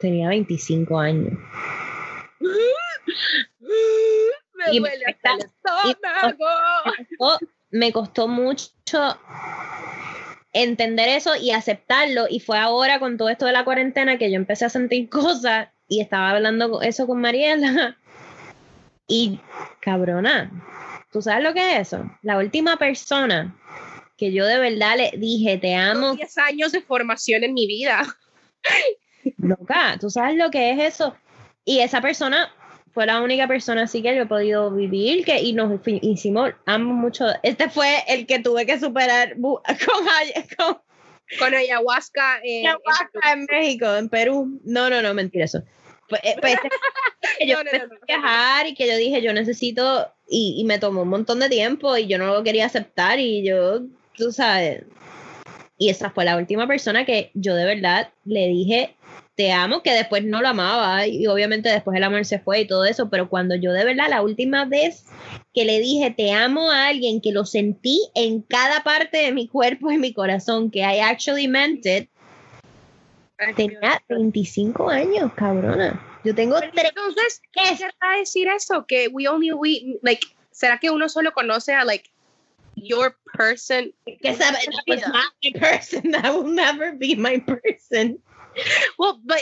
tenía 0.00 0.28
25 0.28 0.98
años. 0.98 1.32
me 4.72 4.78
duele 4.78 5.04
hasta 5.06 5.32
el 5.32 5.48
Me 7.70 7.92
costó 7.92 8.28
mucho 8.28 8.70
entender 10.52 11.08
eso 11.08 11.36
y 11.36 11.50
aceptarlo. 11.50 12.26
Y 12.28 12.40
fue 12.40 12.58
ahora 12.58 12.98
con 12.98 13.16
todo 13.16 13.28
esto 13.28 13.46
de 13.46 13.52
la 13.52 13.64
cuarentena 13.64 14.18
que 14.18 14.30
yo 14.30 14.36
empecé 14.36 14.64
a 14.64 14.70
sentir 14.70 15.08
cosas 15.08 15.68
y 15.88 16.00
estaba 16.00 16.30
hablando 16.30 16.80
eso 16.82 17.06
con 17.06 17.20
Mariela. 17.20 17.96
Y 19.06 19.38
cabrona, 19.80 20.50
¿tú 21.12 21.20
sabes 21.20 21.44
lo 21.44 21.52
que 21.52 21.72
es 21.72 21.80
eso? 21.88 22.10
La 22.22 22.38
última 22.38 22.78
persona 22.78 23.54
que 24.16 24.32
yo 24.32 24.46
de 24.46 24.58
verdad 24.58 24.96
le 24.96 25.12
dije, 25.18 25.58
te 25.58 25.74
amo. 25.74 26.14
10 26.14 26.38
años 26.38 26.72
de 26.72 26.80
formación 26.80 27.44
en 27.44 27.52
mi 27.52 27.66
vida. 27.66 28.02
Loca, 29.38 29.98
¿tú 30.00 30.08
sabes 30.08 30.36
lo 30.36 30.50
que 30.50 30.70
es 30.72 30.94
eso? 30.94 31.16
Y 31.64 31.80
esa 31.80 32.00
persona 32.00 32.50
fue 32.94 33.06
la 33.06 33.20
única 33.20 33.48
persona 33.48 33.82
así 33.82 34.02
que 34.02 34.14
yo 34.14 34.22
he 34.22 34.26
podido 34.26 34.70
vivir 34.70 35.24
que, 35.24 35.42
y 35.42 35.52
nos 35.52 35.80
hicimos 35.84 36.52
ambos 36.64 36.96
mucho. 36.96 37.26
Este 37.42 37.68
fue 37.68 38.04
el 38.06 38.26
que 38.26 38.38
tuve 38.38 38.64
que 38.64 38.78
superar 38.78 39.34
con, 39.42 39.58
con, 40.56 40.78
con 41.38 41.54
ayahuasca, 41.54 42.40
en, 42.44 42.68
ayahuasca 42.68 43.32
en, 43.32 43.46
México, 43.50 43.96
en 43.96 44.08
Perú. 44.08 44.60
No, 44.64 44.88
no, 44.88 45.02
no, 45.02 45.12
mentira 45.12 45.44
eso. 45.44 45.62
Pues, 46.08 46.20
eh, 46.22 46.36
pues 46.40 46.54
este 46.54 46.68
que 47.38 47.46
yo 47.46 47.64
no, 47.64 47.70
viajar 48.06 48.66
y 48.68 48.74
que 48.74 48.86
yo 48.86 48.96
dije 48.96 49.22
yo 49.22 49.32
necesito 49.32 50.12
y, 50.28 50.54
y 50.58 50.64
me 50.64 50.78
tomó 50.78 51.02
un 51.02 51.08
montón 51.08 51.40
de 51.40 51.48
tiempo 51.48 51.96
y 51.96 52.06
yo 52.06 52.18
no 52.18 52.26
lo 52.26 52.44
quería 52.44 52.66
aceptar 52.66 53.18
y 53.18 53.44
yo, 53.44 53.80
tú 54.16 54.30
sabes, 54.30 54.84
y 55.76 55.90
esa 55.90 56.10
fue 56.10 56.24
la 56.24 56.36
última 56.36 56.66
persona 56.68 57.04
que 57.04 57.30
yo 57.34 57.54
de 57.54 57.64
verdad 57.64 58.10
le 58.24 58.46
dije 58.48 58.94
te 59.34 59.52
amo, 59.52 59.82
que 59.82 59.92
después 59.92 60.24
no 60.24 60.40
lo 60.40 60.48
amaba 60.48 61.06
y 61.06 61.26
obviamente 61.26 61.68
después 61.68 61.96
el 61.96 62.04
amor 62.04 62.24
se 62.24 62.38
fue 62.38 62.60
y 62.60 62.66
todo 62.66 62.84
eso, 62.84 63.10
pero 63.10 63.28
cuando 63.28 63.56
yo 63.56 63.72
de 63.72 63.84
verdad 63.84 64.06
la 64.08 64.22
última 64.22 64.64
vez 64.64 65.04
que 65.52 65.64
le 65.64 65.80
dije 65.80 66.12
te 66.16 66.32
amo 66.32 66.70
a 66.70 66.86
alguien 66.86 67.20
que 67.20 67.32
lo 67.32 67.44
sentí 67.44 68.00
en 68.14 68.42
cada 68.42 68.84
parte 68.84 69.18
de 69.18 69.32
mi 69.32 69.48
cuerpo 69.48 69.90
y 69.90 69.98
mi 69.98 70.12
corazón, 70.12 70.70
que 70.70 70.80
I 70.80 71.00
actually 71.00 71.48
meant 71.48 71.84
it, 71.84 72.08
tenía 73.56 74.02
25 74.08 74.88
años, 74.88 75.32
cabrona. 75.34 76.00
Yo 76.24 76.34
tengo 76.34 76.58
tres. 76.58 76.72
Entonces, 76.74 77.42
¿qué 77.52 77.76
querrá 77.76 78.18
decir 78.18 78.48
eso? 78.48 78.86
Que 78.86 79.08
we 79.08 79.28
only, 79.28 79.52
we, 79.52 79.98
like, 80.02 80.26
¿será 80.50 80.78
que 80.78 80.90
uno 80.90 81.08
solo 81.08 81.32
conoce 81.32 81.74
a, 81.74 81.84
like, 81.84 82.10
your 82.76 83.16
person? 83.34 83.92
Que 84.06 84.34
that 84.34 84.54
was 84.88 85.02
not 85.06 85.32
my 85.42 85.52
person. 85.58 86.10
That 86.12 86.32
will 86.32 86.50
never 86.50 86.92
be 86.92 87.14
my 87.14 87.38
person. 87.40 88.18
Well, 88.98 89.20
but 89.24 89.40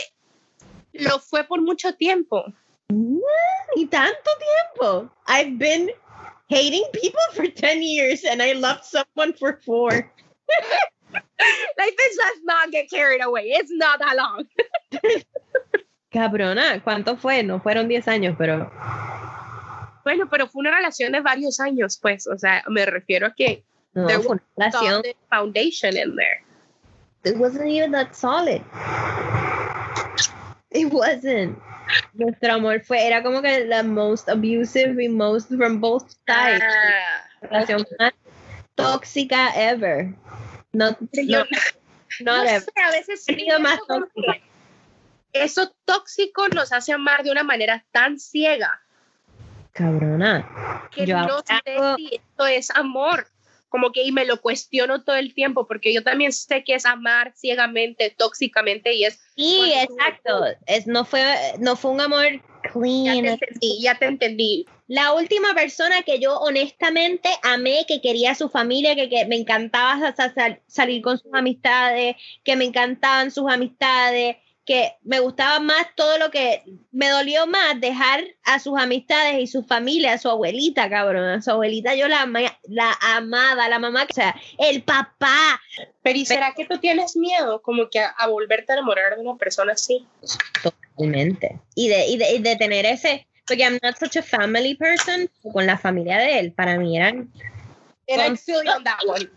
lo 0.93 1.19
fue 1.19 1.43
por 1.43 1.61
mucho 1.61 1.93
tiempo. 1.93 2.45
Y 3.75 3.87
tanto 3.87 4.29
tiempo. 4.39 5.09
I've 5.27 5.57
been 5.57 5.89
hating 6.49 6.83
people 6.93 7.21
for 7.33 7.47
10 7.47 7.81
years 7.81 8.23
and 8.23 8.41
I 8.41 8.53
loved 8.53 8.85
someone 8.85 9.33
for 9.33 9.59
four. 9.65 9.91
like 11.77 11.97
this 11.97 12.17
does 12.17 12.43
not 12.43 12.71
get 12.71 12.89
carried 12.89 13.21
away. 13.21 13.45
It's 13.47 13.71
not 13.71 13.99
that 13.99 14.15
long. 14.15 14.45
Cabrona, 16.11 16.83
¿cuánto 16.83 17.17
fue? 17.17 17.41
No 17.43 17.59
fueron 17.59 17.87
10 17.87 18.07
años, 18.07 18.35
pero. 18.37 18.71
Bueno, 20.03 20.29
pero 20.29 20.47
fue 20.47 20.59
una 20.59 20.75
relación 20.75 21.11
de 21.11 21.21
varios 21.21 21.59
años, 21.59 21.97
pues. 21.99 22.27
O 22.27 22.37
sea, 22.37 22.63
me 22.67 22.85
refiero 22.85 23.27
a 23.27 23.33
que. 23.33 23.63
No, 23.93 24.07
fue 24.21 24.33
una 24.33 24.43
relación. 24.55 25.01
Foundation 25.29 25.97
in 25.97 26.15
there. 26.15 26.43
It 27.23 27.37
wasn't 27.37 27.69
even 27.69 27.91
that 27.91 28.15
solid. 28.15 28.61
It 30.71 30.91
wasn't. 30.91 31.57
Nuestro 32.13 32.53
amor 32.53 32.79
fue, 32.81 33.05
era 33.05 33.21
como 33.21 33.41
que 33.41 33.65
la 33.65 33.83
most 33.83 34.27
abusive 34.27 35.01
y 35.01 35.07
most 35.07 35.49
from 35.49 35.79
both 35.79 36.09
sides. 36.27 36.63
Ah. 36.63 37.29
Relación 37.41 37.85
más 37.99 38.13
tóxica 38.75 39.51
ever. 39.55 40.13
No, 40.73 40.89
no, 40.89 41.45
no, 42.19 42.43
no 42.43 42.43
sé, 42.45 42.71
a 42.81 42.91
veces 42.91 43.23
sí, 43.23 43.47
más 43.59 43.79
tóxica. 43.87 44.41
eso 45.33 45.73
tóxico 45.85 46.47
nos 46.49 46.71
hace 46.71 46.93
amar 46.93 47.23
de 47.23 47.31
una 47.31 47.43
manera 47.43 47.85
tan 47.91 48.19
ciega 48.19 48.83
Cabrona. 49.73 50.87
que 50.91 51.05
Yo 51.05 51.17
no 51.17 51.39
sé 51.39 51.95
si 51.97 52.15
esto 52.15 52.45
es 52.45 52.69
amor. 52.71 53.27
Como 53.73 53.91
que 53.91 54.03
y 54.03 54.11
me 54.11 54.23
lo 54.25 54.39
cuestiono 54.39 55.03
todo 55.03 55.15
el 55.15 55.33
tiempo 55.33 55.65
porque 55.65 55.91
yo 55.91 56.03
también 56.03 56.31
sé 56.31 56.63
que 56.63 56.75
es 56.75 56.85
amar 56.85 57.33
ciegamente, 57.35 58.13
tóxicamente 58.15 58.93
y 58.93 59.05
es 59.05 59.19
Sí, 59.35 59.73
exacto. 59.73 60.45
Es, 60.67 60.85
no, 60.85 61.05
fue, 61.05 61.23
no 61.57 61.75
fue 61.75 61.89
un 61.89 62.01
amor 62.01 62.23
ya 62.23 62.69
te 62.69 62.69
clean. 62.71 63.25
entendí, 63.25 63.81
ya 63.81 63.97
te 63.97 64.05
entendí. 64.05 64.65
La 64.85 65.13
última 65.13 65.55
persona 65.55 66.03
que 66.03 66.19
yo 66.19 66.37
honestamente 66.37 67.29
amé, 67.41 67.85
que 67.87 67.99
quería 67.99 68.33
a 68.33 68.35
su 68.35 68.47
familia, 68.47 68.95
que, 68.95 69.09
que 69.09 69.25
me 69.25 69.37
encantaba 69.37 69.99
sa- 69.99 70.15
sa- 70.15 70.33
sal- 70.35 70.61
salir 70.67 71.01
con 71.01 71.17
sus 71.17 71.33
amistades, 71.33 72.15
que 72.43 72.55
me 72.55 72.65
encantaban 72.65 73.31
sus 73.31 73.49
amistades, 73.51 74.35
que 74.65 74.93
me 75.03 75.19
gustaba 75.19 75.59
más 75.59 75.87
todo 75.95 76.17
lo 76.17 76.31
que 76.31 76.63
me 76.91 77.09
dolió 77.09 77.45
más 77.47 77.81
dejar 77.81 78.23
a 78.45 78.59
sus 78.59 78.79
amistades 78.79 79.39
y 79.41 79.47
su 79.47 79.63
familia, 79.63 80.13
a 80.13 80.17
su 80.17 80.29
abuelita, 80.29 80.89
cabrón. 80.89 81.25
A 81.25 81.41
su 81.41 81.51
abuelita 81.51 81.95
yo 81.95 82.07
la, 82.07 82.21
ama- 82.21 82.57
la 82.69 82.97
amaba, 83.01 83.67
la 83.67 83.79
mamá, 83.79 84.07
o 84.09 84.13
sea, 84.13 84.35
el 84.57 84.83
papá. 84.83 85.59
Pero 86.01 86.17
¿y 86.19 86.25
será 86.25 86.53
que 86.53 86.65
tú 86.65 86.77
tienes 86.79 87.15
miedo 87.17 87.61
como 87.61 87.89
que 87.89 87.99
a, 87.99 88.07
a 88.09 88.27
volverte 88.27 88.71
a 88.71 88.75
enamorar 88.75 89.15
de 89.15 89.21
una 89.21 89.37
persona 89.37 89.73
así? 89.73 90.05
Totalmente. 90.61 91.59
Y 91.75 91.89
de, 91.89 92.07
y, 92.07 92.17
de, 92.17 92.31
y 92.35 92.39
de 92.41 92.55
tener 92.55 92.85
ese, 92.85 93.27
porque 93.45 93.63
I'm 93.63 93.79
not 93.83 93.97
such 93.97 94.15
a 94.17 94.23
family 94.23 94.75
person, 94.75 95.29
con 95.51 95.65
la 95.65 95.77
familia 95.77 96.17
de 96.17 96.39
él, 96.39 96.53
para 96.53 96.77
mí 96.77 96.97
eran 96.97 97.31
And 98.09 98.21
I 98.21 98.25
Con- 98.27 98.37
feel 98.37 98.63
you 98.63 98.71
on 98.71 98.83
that 98.83 98.99
one. 99.07 99.29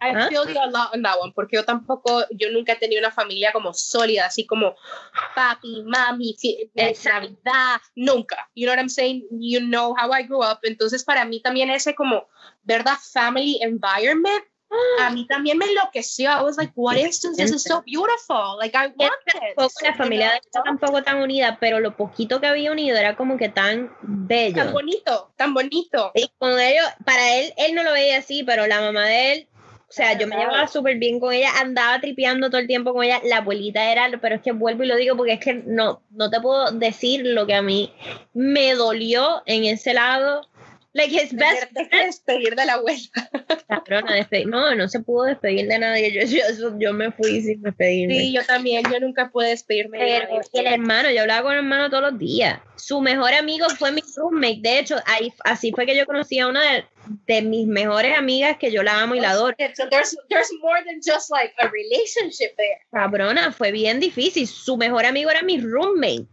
I 0.00 0.10
¿Ah? 0.14 0.28
feel 0.28 0.46
you 0.48 0.58
a 0.58 0.66
lot 0.66 0.94
on 0.94 1.02
that 1.02 1.18
one, 1.20 1.32
porque 1.34 1.56
yo 1.56 1.64
tampoco, 1.64 2.24
yo 2.30 2.50
nunca 2.50 2.72
he 2.72 2.76
tenido 2.76 3.00
una 3.00 3.10
familia 3.10 3.52
como 3.52 3.72
sólida, 3.72 4.26
así 4.26 4.46
como 4.46 4.74
papi, 5.34 5.84
mami, 5.84 6.36
Exacto. 6.74 7.28
Navidad, 7.28 7.80
nunca. 7.94 8.48
You 8.54 8.66
know 8.66 8.74
what 8.74 8.80
I'm 8.80 8.88
saying? 8.88 9.26
You 9.30 9.60
know 9.60 9.94
how 9.96 10.12
I 10.12 10.22
grew 10.24 10.42
up. 10.42 10.58
Entonces, 10.62 11.04
para 11.04 11.24
mí 11.24 11.40
también 11.40 11.70
ese 11.70 11.94
como, 11.94 12.28
¿verdad? 12.64 12.96
Family 13.12 13.58
environment, 13.62 14.44
a 15.00 15.10
mí 15.10 15.26
también 15.26 15.58
me 15.58 15.66
enloqueció. 15.66 16.30
I 16.30 16.42
was 16.42 16.56
like, 16.56 16.72
what 16.76 16.96
is 16.96 17.20
this? 17.20 17.36
This 17.36 17.52
is 17.52 17.62
so 17.62 17.82
beautiful. 17.82 18.56
Like, 18.58 18.74
I 18.74 18.88
want 18.96 19.12
it. 19.26 19.82
la 19.82 19.94
familia 19.94 20.32
de 20.32 20.40
tampoco 20.50 21.02
tan 21.02 21.20
unida, 21.20 21.58
pero 21.60 21.80
lo 21.80 21.96
poquito 21.96 22.40
que 22.40 22.46
había 22.46 22.72
unido 22.72 22.96
era 22.96 23.16
como 23.16 23.36
que 23.36 23.48
tan 23.48 23.94
bello. 24.02 24.56
Tan 24.56 24.72
bonito, 24.72 25.32
tan 25.36 25.54
bonito. 25.54 26.12
Y 26.14 26.30
con 26.38 26.58
ellos, 26.58 26.86
para 27.04 27.36
él, 27.36 27.52
él 27.56 27.74
no 27.74 27.82
lo 27.82 27.92
veía 27.92 28.18
así, 28.18 28.44
pero 28.44 28.66
la 28.66 28.80
mamá 28.80 29.04
de 29.04 29.32
él, 29.32 29.48
o 29.92 29.94
sea, 29.94 30.16
yo 30.16 30.26
me 30.26 30.36
llevaba 30.36 30.66
súper 30.68 30.96
bien 30.96 31.20
con 31.20 31.34
ella, 31.34 31.50
andaba 31.60 32.00
tripeando 32.00 32.48
todo 32.48 32.62
el 32.62 32.66
tiempo 32.66 32.94
con 32.94 33.04
ella, 33.04 33.20
la 33.24 33.36
abuelita 33.36 33.92
era, 33.92 34.08
pero 34.22 34.36
es 34.36 34.40
que 34.40 34.52
vuelvo 34.52 34.84
y 34.84 34.86
lo 34.86 34.96
digo 34.96 35.18
porque 35.18 35.34
es 35.34 35.40
que 35.40 35.52
no, 35.66 36.00
no 36.08 36.30
te 36.30 36.40
puedo 36.40 36.70
decir 36.70 37.26
lo 37.26 37.46
que 37.46 37.52
a 37.52 37.60
mí 37.60 37.92
me 38.32 38.74
dolió 38.74 39.42
en 39.44 39.64
ese 39.64 39.92
lado. 39.92 40.48
Like 40.94 41.10
his 41.10 41.32
best 41.32 41.72
despedir 41.90 42.54
de 42.54 42.66
la 42.66 42.74
abuela. 42.74 43.00
cabrona, 43.68 44.14
despe- 44.16 44.44
no, 44.44 44.74
no 44.74 44.88
se 44.88 45.00
pudo 45.00 45.24
despedir 45.24 45.66
de 45.66 45.78
nadie, 45.78 46.12
yo, 46.12 46.22
yo, 46.26 46.78
yo, 46.78 46.92
me 46.92 47.10
fui 47.12 47.40
sin 47.40 47.62
despedirme. 47.62 48.14
Sí, 48.18 48.32
yo 48.34 48.44
también, 48.44 48.82
yo 48.92 49.00
nunca 49.00 49.30
pude 49.30 49.48
despedirme 49.48 49.98
de 49.98 50.18
nadie. 50.20 50.40
el 50.52 50.66
hermano, 50.66 51.10
yo 51.10 51.22
hablaba 51.22 51.44
con 51.44 51.52
el 51.52 51.58
hermano 51.60 51.88
todos 51.88 52.02
los 52.12 52.18
días. 52.18 52.60
Su 52.76 53.00
mejor 53.00 53.32
amigo 53.32 53.66
fue 53.70 53.90
mi 53.90 54.02
roommate. 54.16 54.58
De 54.60 54.78
hecho, 54.80 54.96
ahí, 55.06 55.32
así 55.44 55.72
fue 55.72 55.86
que 55.86 55.96
yo 55.96 56.04
conocí 56.04 56.38
a 56.40 56.46
una 56.48 56.60
de, 56.72 56.84
de 57.26 57.40
mis 57.40 57.66
mejores 57.66 58.16
amigas 58.18 58.58
que 58.58 58.70
yo 58.70 58.82
la 58.82 59.00
amo 59.00 59.14
y 59.14 59.20
la 59.20 59.30
adoro. 59.30 59.56
So 59.74 59.88
there's 59.88 60.14
there's 60.28 60.50
more 60.60 60.82
than 60.84 60.96
just 61.02 61.30
like 61.30 61.54
a 61.58 61.68
relationship 61.68 62.54
there. 62.58 62.80
Cabrona, 62.92 63.50
fue 63.52 63.72
bien 63.72 63.98
difícil. 63.98 64.46
Su 64.46 64.76
mejor 64.76 65.06
amigo 65.06 65.30
era 65.30 65.42
mi 65.42 65.58
roommate. 65.58 66.26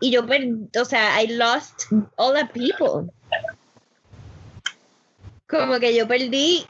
Y 0.00 0.10
yo, 0.10 0.26
per- 0.26 0.48
o 0.80 0.84
sea, 0.86 1.20
I 1.22 1.26
lost 1.26 1.82
all 2.16 2.32
the 2.34 2.46
people. 2.46 3.12
Como 5.50 5.78
que 5.80 5.94
yo 5.94 6.06
perdí 6.06 6.66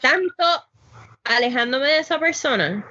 tanto 0.00 0.44
alejándome 1.24 1.86
de 1.88 1.98
esa 1.98 2.18
persona. 2.18 2.84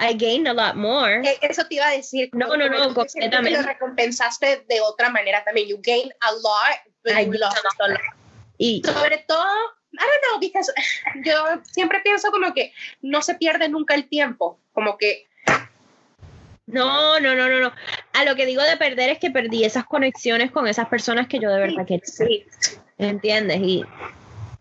I 0.00 0.14
gained 0.14 0.48
a 0.48 0.54
lot 0.54 0.74
more. 0.74 1.20
Eh, 1.22 1.38
Eso 1.42 1.66
te 1.66 1.76
iba 1.76 1.86
a 1.86 1.92
decir. 1.92 2.30
No, 2.32 2.56
no, 2.56 2.68
no, 2.68 2.94
completamente. 2.94 3.60
Lo 3.60 3.66
recompensaste 3.66 4.64
de 4.68 4.80
otra 4.80 5.10
manera 5.10 5.44
también. 5.44 5.68
You 5.68 5.78
gain 5.82 6.12
a 6.20 6.32
lot, 6.32 6.78
but 7.04 7.12
I 7.12 7.24
you 7.26 7.30
gained 7.30 7.40
lost 7.40 7.58
a 7.78 7.88
lot. 7.88 8.00
Y 8.58 8.82
Sobre 8.84 9.18
todo, 9.28 9.44
I 9.92 9.98
don't 9.98 10.22
know, 10.30 10.40
because 10.40 10.72
yo 11.24 11.62
siempre 11.70 12.00
pienso 12.00 12.30
como 12.30 12.52
que 12.54 12.72
no 13.02 13.22
se 13.22 13.34
pierde 13.34 13.68
nunca 13.68 13.94
el 13.94 14.08
tiempo. 14.08 14.58
Como 14.72 14.96
que 14.96 15.26
No, 16.66 17.20
no, 17.20 17.34
no, 17.34 17.48
no, 17.48 17.60
no. 17.60 17.72
A 18.14 18.24
lo 18.24 18.34
que 18.34 18.46
digo 18.46 18.62
de 18.62 18.76
perder 18.76 19.10
es 19.10 19.18
que 19.18 19.30
perdí 19.30 19.64
esas 19.64 19.84
conexiones 19.84 20.50
con 20.50 20.66
esas 20.66 20.88
personas 20.88 21.28
que 21.28 21.38
yo 21.38 21.50
de 21.50 21.60
verdad 21.60 21.86
quería. 21.86 22.06
sí, 22.06 22.46
¿Entiendes? 23.02 23.60
Y, 23.60 23.84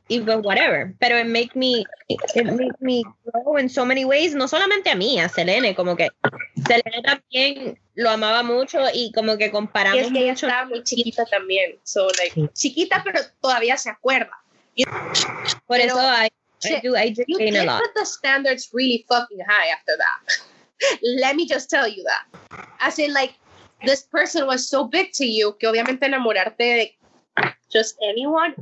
y 0.08 0.20
pues 0.22 0.38
whatever. 0.44 0.94
Pero 1.00 1.18
it 1.20 1.26
make 1.28 1.52
me, 1.56 1.84
it 2.10 2.46
make 2.46 2.76
me 2.80 3.04
grow 3.26 3.58
in 3.58 3.70
so 3.70 3.86
many 3.86 4.04
ways. 4.06 4.34
No 4.34 4.48
solamente 4.48 4.90
a 4.90 4.96
mí, 4.96 5.20
a 5.20 5.30
Selene, 5.30 5.76
como 5.76 5.96
que 5.96 6.10
Selene 6.68 7.02
también 7.04 7.80
lo 7.96 8.10
amaba 8.10 8.44
mucho 8.44 8.80
y 8.94 9.12
como 9.14 9.38
que 9.38 9.46
y 9.48 9.52
comparamos 9.52 10.00
es 10.02 10.12
que 10.12 10.20
ella 10.20 10.32
mucho. 10.34 10.48
estaba 10.48 10.66
muy 10.68 10.84
chiquita 10.84 11.26
también. 11.26 11.78
So, 11.84 12.08
like, 12.18 12.34
Sí. 12.34 12.50
chiquita, 12.54 13.02
pero 13.04 13.20
todavía 13.42 13.78
se 13.78 13.90
acuerda. 13.90 14.32
Por 15.68 15.78
pero- 15.78 15.86
eso 15.86 16.00
I, 16.00 16.30
I 16.64 16.80
do, 16.84 16.96
I 16.98 17.14
do 17.14 17.24
You 17.28 17.38
gain 17.38 17.58
a 17.58 17.64
lot. 17.66 17.82
put 17.82 17.94
the 17.96 18.06
standards 18.06 18.70
really 18.74 19.06
fucking 19.08 19.40
high 19.48 19.70
after 19.70 19.96
that. 19.98 20.20
Let 21.22 21.36
me 21.36 21.46
just 21.48 21.70
tell 21.70 21.88
you 21.88 22.04
that. 22.04 22.26
As 22.80 22.98
in, 23.00 23.14
like, 23.14 23.34
this 23.86 24.04
person 24.04 24.46
was 24.48 24.68
so 24.68 24.86
big 24.86 25.12
to 25.14 25.26
you 25.26 25.56
que 25.60 25.68
obviamente 25.68 26.06
enamorarte 26.06 26.64
de 26.64 26.98
just 27.72 27.98
anyone, 28.04 28.54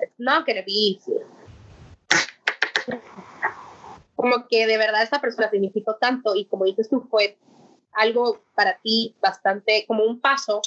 it's 0.00 0.18
not 0.18 0.46
gonna 0.46 0.62
be 0.64 0.72
easy. 0.72 1.18
Como 4.16 4.46
que 4.48 4.66
de 4.66 4.76
verdad 4.78 5.02
esta 5.02 5.20
persona 5.20 5.50
significó 5.50 5.96
tanto 5.96 6.34
y 6.36 6.44
como 6.46 6.64
dices 6.64 6.88
tú, 6.88 7.06
fue 7.10 7.36
algo 7.92 8.42
para 8.54 8.78
ti 8.82 9.14
bastante 9.20 9.84
como 9.86 10.04
un 10.04 10.20
paso. 10.20 10.62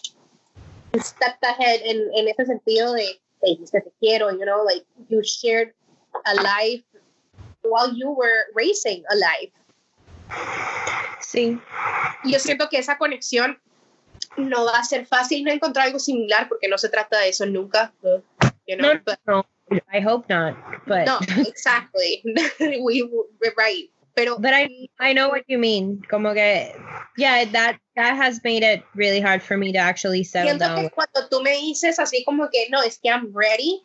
You 0.93 1.01
stepped 1.01 1.43
ahead 1.43 1.81
en, 1.83 2.09
en 2.15 2.27
ese 2.27 2.45
sentido 2.45 2.93
de 2.93 3.19
te 3.41 3.47
dijiste 3.47 3.81
te 3.81 3.91
quiero, 3.99 4.31
you 4.31 4.45
know, 4.45 4.63
like 4.63 4.85
you 5.09 5.21
shared 5.21 5.73
a 6.25 6.35
life 6.35 6.83
while 7.63 7.91
you 7.93 8.09
were 8.09 8.45
raising 8.53 9.03
a 9.09 9.15
life. 9.15 9.53
Sí. 11.21 11.59
Y 12.23 12.31
yo 12.31 12.39
siento 12.39 12.69
que 12.69 12.77
esa 12.77 12.97
conexión 12.97 13.59
no 14.37 14.65
va 14.65 14.79
a 14.79 14.83
ser 14.83 15.05
fácil 15.05 15.43
no 15.43 15.51
encontrar 15.51 15.87
algo 15.87 15.99
similar 15.99 16.47
porque 16.47 16.67
no 16.67 16.77
se 16.77 16.89
trata 16.89 17.19
de 17.19 17.29
eso 17.29 17.45
nunca. 17.45 17.93
You 18.67 18.77
know, 18.77 18.93
No, 18.93 18.99
but- 19.05 19.19
no, 19.27 19.45
I 19.91 19.99
hope 19.99 20.29
not. 20.29 20.55
But, 20.85 21.05
no, 21.05 21.19
exactly. 21.47 22.23
we, 22.59 23.03
we're 23.03 23.53
right. 23.57 23.89
Pero 24.15 24.39
but 24.39 24.53
I, 24.53 24.87
I 24.99 25.11
know 25.11 25.27
what 25.27 25.43
you 25.47 25.57
mean. 25.57 26.01
Como 26.09 26.33
que, 26.33 26.73
yeah, 27.17 27.43
that, 27.51 27.79
that 27.97 28.15
has 28.15 28.41
made 28.43 28.63
it 28.63 28.81
really 28.95 29.19
hard 29.19 29.43
for 29.43 29.57
me 29.57 29.73
to 29.73 29.77
actually 29.77 30.23
settle 30.23 30.57
down. 30.57 30.89
cuando 30.89 31.27
tú 31.29 31.43
me 31.43 31.51
dices 31.51 31.99
así 31.99 32.23
como 32.23 32.47
que 32.47 32.67
no, 32.69 32.81
es 32.81 32.97
que 32.97 33.11
I'm 33.11 33.33
ready, 33.33 33.83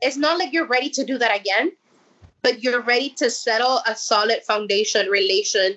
it's 0.00 0.16
not 0.16 0.38
like 0.38 0.52
you're 0.52 0.66
ready 0.66 0.90
to 0.90 1.04
do 1.04 1.16
that 1.18 1.30
again, 1.38 1.70
but 2.42 2.60
you're 2.62 2.82
ready 2.82 3.10
to 3.18 3.30
settle 3.30 3.80
a 3.86 3.94
solid 3.94 4.42
foundation, 4.42 5.08
relation, 5.08 5.76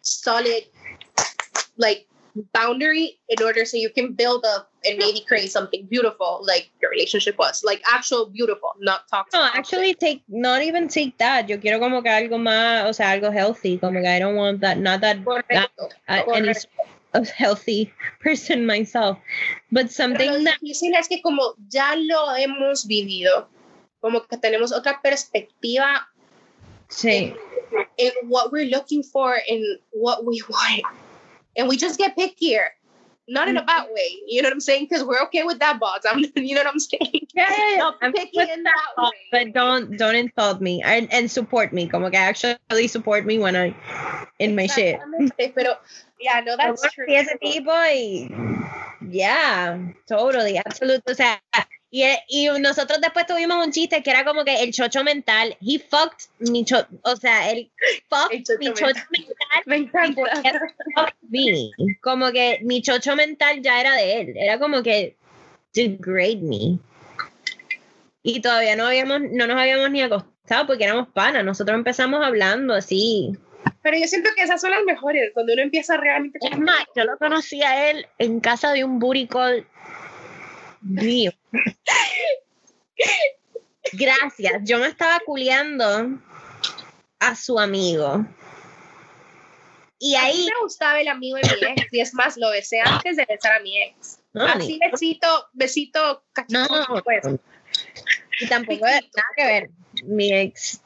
solid 0.00 0.64
like 1.76 2.06
boundary 2.52 3.18
in 3.28 3.42
order 3.42 3.64
so 3.64 3.76
you 3.76 3.90
can 3.90 4.12
build 4.12 4.44
up 4.44 4.70
and 4.84 4.98
maybe 4.98 5.20
create 5.20 5.50
something 5.50 5.86
beautiful 5.86 6.44
like 6.46 6.70
your 6.80 6.90
relationship 6.90 7.38
was, 7.38 7.64
like 7.64 7.82
actual 7.90 8.26
beautiful, 8.26 8.70
not 8.80 9.08
toxic. 9.08 9.34
No, 9.34 9.48
actually 9.54 9.94
take 9.94 10.22
not 10.28 10.62
even 10.62 10.88
take 10.88 11.16
that. 11.18 11.48
Yo 11.48 11.58
quiero 11.58 11.78
como 11.78 12.02
que 12.02 12.10
algo 12.10 12.38
más, 12.38 12.88
o 12.88 12.92
sea, 12.92 13.12
algo 13.12 13.32
healthy. 13.32 13.78
Como 13.78 14.00
que 14.00 14.08
I 14.08 14.18
don't 14.18 14.36
want 14.36 14.60
that, 14.60 14.78
not 14.78 15.00
that 15.00 15.24
Correcto. 15.24 15.90
uh, 16.08 16.22
any 16.34 16.54
of 17.14 17.28
healthy 17.30 17.92
person 18.20 18.66
myself, 18.66 19.18
but 19.72 19.86
Pero 19.86 19.92
something 19.92 20.30
lo 20.30 20.44
that 20.44 20.58
difícil 20.60 20.94
es 20.96 21.08
que 21.08 21.22
como 21.22 21.54
ya 21.68 21.94
lo 21.96 22.34
hemos 22.36 22.86
vivido, 22.86 23.48
como 24.00 24.20
que 24.26 24.36
tenemos 24.36 24.72
otra 24.72 25.00
perspectiva 25.02 26.06
sí, 26.88 27.34
in 27.96 28.12
what 28.28 28.52
we're 28.52 28.68
looking 28.70 29.02
for 29.02 29.34
and 29.48 29.62
what 29.92 30.24
we 30.24 30.42
want. 30.48 30.84
And 31.56 31.68
we 31.68 31.76
just 31.76 31.98
get 31.98 32.16
pickier. 32.16 32.68
Not 33.28 33.48
in 33.48 33.56
a 33.56 33.64
bad 33.64 33.88
way. 33.90 34.22
You 34.28 34.40
know 34.40 34.46
what 34.46 34.52
I'm 34.52 34.60
saying? 34.60 34.86
Because 34.88 35.02
we're 35.02 35.20
okay 35.24 35.42
with 35.42 35.58
that 35.58 35.80
box. 35.80 36.06
I'm 36.08 36.24
you 36.36 36.54
know 36.54 36.62
what 36.62 36.72
I'm 36.72 36.78
saying? 36.78 37.26
yeah. 37.34 37.74
Not 37.78 37.96
I'm 38.00 38.12
picky 38.12 38.38
in 38.38 38.62
that, 38.62 38.74
that 38.96 39.02
way. 39.02 39.10
but 39.32 39.52
don't 39.52 39.96
don't 39.98 40.14
insult 40.14 40.60
me 40.60 40.80
and, 40.82 41.12
and 41.12 41.28
support 41.28 41.72
me. 41.72 41.88
Como 41.88 42.08
que 42.08 42.18
actually 42.18 42.86
support 42.86 43.26
me 43.26 43.38
when 43.40 43.56
I 43.56 43.74
in 44.38 44.54
my 44.54 44.68
shit. 44.68 45.00
Pero 45.38 45.74
yeah, 46.20 46.40
no, 46.46 46.56
that's 46.56 46.82
true. 46.92 47.06
a 47.08 47.24
tipo 47.42 48.86
yeah, 49.10 49.78
totally, 50.06 50.58
absolutely. 50.58 51.12
O 51.12 51.14
sea, 51.14 51.38
Y, 51.96 52.04
y, 52.28 52.48
nosotros 52.60 53.00
después 53.00 53.24
tuvimos 53.24 53.64
un 53.64 53.72
chiste 53.72 54.02
que 54.02 54.10
era 54.10 54.22
como 54.22 54.44
que 54.44 54.62
el 54.62 54.70
chocho 54.70 55.02
mental, 55.02 55.56
he 55.62 55.78
fucked 55.78 56.26
mi 56.40 56.62
chocho, 56.62 56.88
o 57.02 57.16
sea, 57.16 57.50
el 57.50 57.70
fuck 58.10 58.30
chocho 58.32 58.58
mi 58.58 58.66
chocho 58.66 59.00
mental. 59.10 59.62
Me 59.64 59.76
encanta. 59.76 60.22
Como 62.02 62.30
que 62.32 62.58
mi 62.64 62.82
chocho 62.82 63.16
mental 63.16 63.62
ya 63.62 63.80
era 63.80 63.94
de 63.94 64.20
él, 64.20 64.34
era 64.36 64.58
como 64.58 64.82
que 64.82 65.16
degrade 65.72 66.42
me. 66.42 66.78
Y 68.22 68.42
todavía 68.42 68.76
no 68.76 68.88
habíamos, 68.88 69.22
no 69.32 69.46
nos 69.46 69.58
habíamos 69.58 69.90
ni 69.90 70.02
acostado 70.02 70.66
porque 70.66 70.84
éramos 70.84 71.08
panas, 71.08 71.46
nosotros 71.46 71.78
empezamos 71.78 72.22
hablando 72.22 72.74
así. 72.74 73.32
Pero 73.80 73.96
yo 73.96 74.06
siento 74.06 74.28
que 74.36 74.42
esas 74.42 74.60
son 74.60 74.72
las 74.72 74.84
mejores, 74.84 75.30
cuando 75.32 75.54
uno 75.54 75.62
empieza 75.62 75.96
realmente... 75.96 76.40
Es 76.42 76.58
más, 76.58 76.84
yo 76.94 77.04
lo 77.04 77.16
conocí 77.16 77.62
a 77.62 77.88
él 77.88 78.06
en 78.18 78.40
casa 78.40 78.72
de 78.72 78.84
un 78.84 78.98
booty 78.98 79.28
mío. 80.86 81.32
Gracias. 83.92 84.62
Yo 84.64 84.78
me 84.78 84.88
estaba 84.88 85.20
culeando 85.24 86.18
a 87.18 87.36
su 87.36 87.58
amigo. 87.58 88.26
Y 89.98 90.14
ahí. 90.14 90.46
me 90.46 90.62
gustaba 90.62 91.00
el 91.00 91.08
amigo 91.08 91.36
de 91.36 91.42
mi 91.42 91.72
ex. 91.72 91.92
Y 91.92 92.00
es 92.00 92.14
más, 92.14 92.36
lo 92.36 92.50
besé 92.50 92.80
antes 92.80 93.16
de 93.16 93.24
besar 93.24 93.52
a 93.52 93.60
mi 93.60 93.82
ex. 93.82 94.20
Así, 94.34 94.78
besito, 94.90 95.48
besito 95.52 96.24
cachorro. 96.32 97.02
Pues. 97.02 97.24
Y 98.40 98.46
tampoco 98.48 98.84
nada 98.84 99.02
que 99.34 99.44
ver. 99.44 99.70
Mi 100.04 100.32
ex 100.32 100.82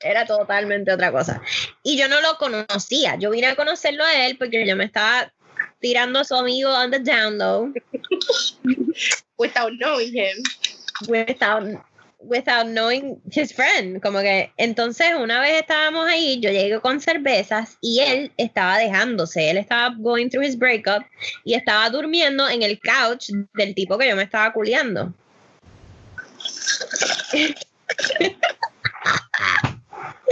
era 0.00 0.26
totalmente 0.26 0.92
otra 0.92 1.10
cosa. 1.10 1.40
Y 1.82 1.96
yo 1.96 2.08
no 2.08 2.20
lo 2.20 2.36
conocía. 2.36 3.16
Yo 3.16 3.30
vine 3.30 3.46
a 3.48 3.56
conocerlo 3.56 4.04
a 4.04 4.26
él 4.26 4.36
porque 4.36 4.66
yo 4.66 4.76
me 4.76 4.84
estaba 4.84 5.32
tirando 5.84 6.20
a 6.20 6.24
su 6.24 6.34
amigo 6.34 6.70
on 6.70 6.90
the 6.90 6.98
down 6.98 7.36
low. 7.36 7.70
Without 9.36 9.70
knowing 9.78 10.14
him. 10.14 10.42
Without, 11.08 11.62
without 12.20 12.66
knowing 12.66 13.20
his 13.30 13.52
friend. 13.52 14.00
Como 14.00 14.20
que 14.20 14.50
entonces 14.56 15.08
una 15.14 15.42
vez 15.42 15.60
estábamos 15.60 16.08
ahí, 16.08 16.40
yo 16.40 16.50
llegué 16.50 16.80
con 16.80 17.02
cervezas 17.02 17.76
y 17.82 18.00
él 18.00 18.32
estaba 18.38 18.78
dejándose. 18.78 19.50
Él 19.50 19.58
estaba 19.58 19.94
going 19.98 20.30
through 20.30 20.46
his 20.46 20.56
breakup 20.56 21.04
y 21.44 21.52
estaba 21.52 21.90
durmiendo 21.90 22.48
en 22.48 22.62
el 22.62 22.80
couch 22.80 23.28
del 23.52 23.74
tipo 23.74 23.98
que 23.98 24.08
yo 24.08 24.16
me 24.16 24.22
estaba 24.22 24.54
culiando. 24.54 25.12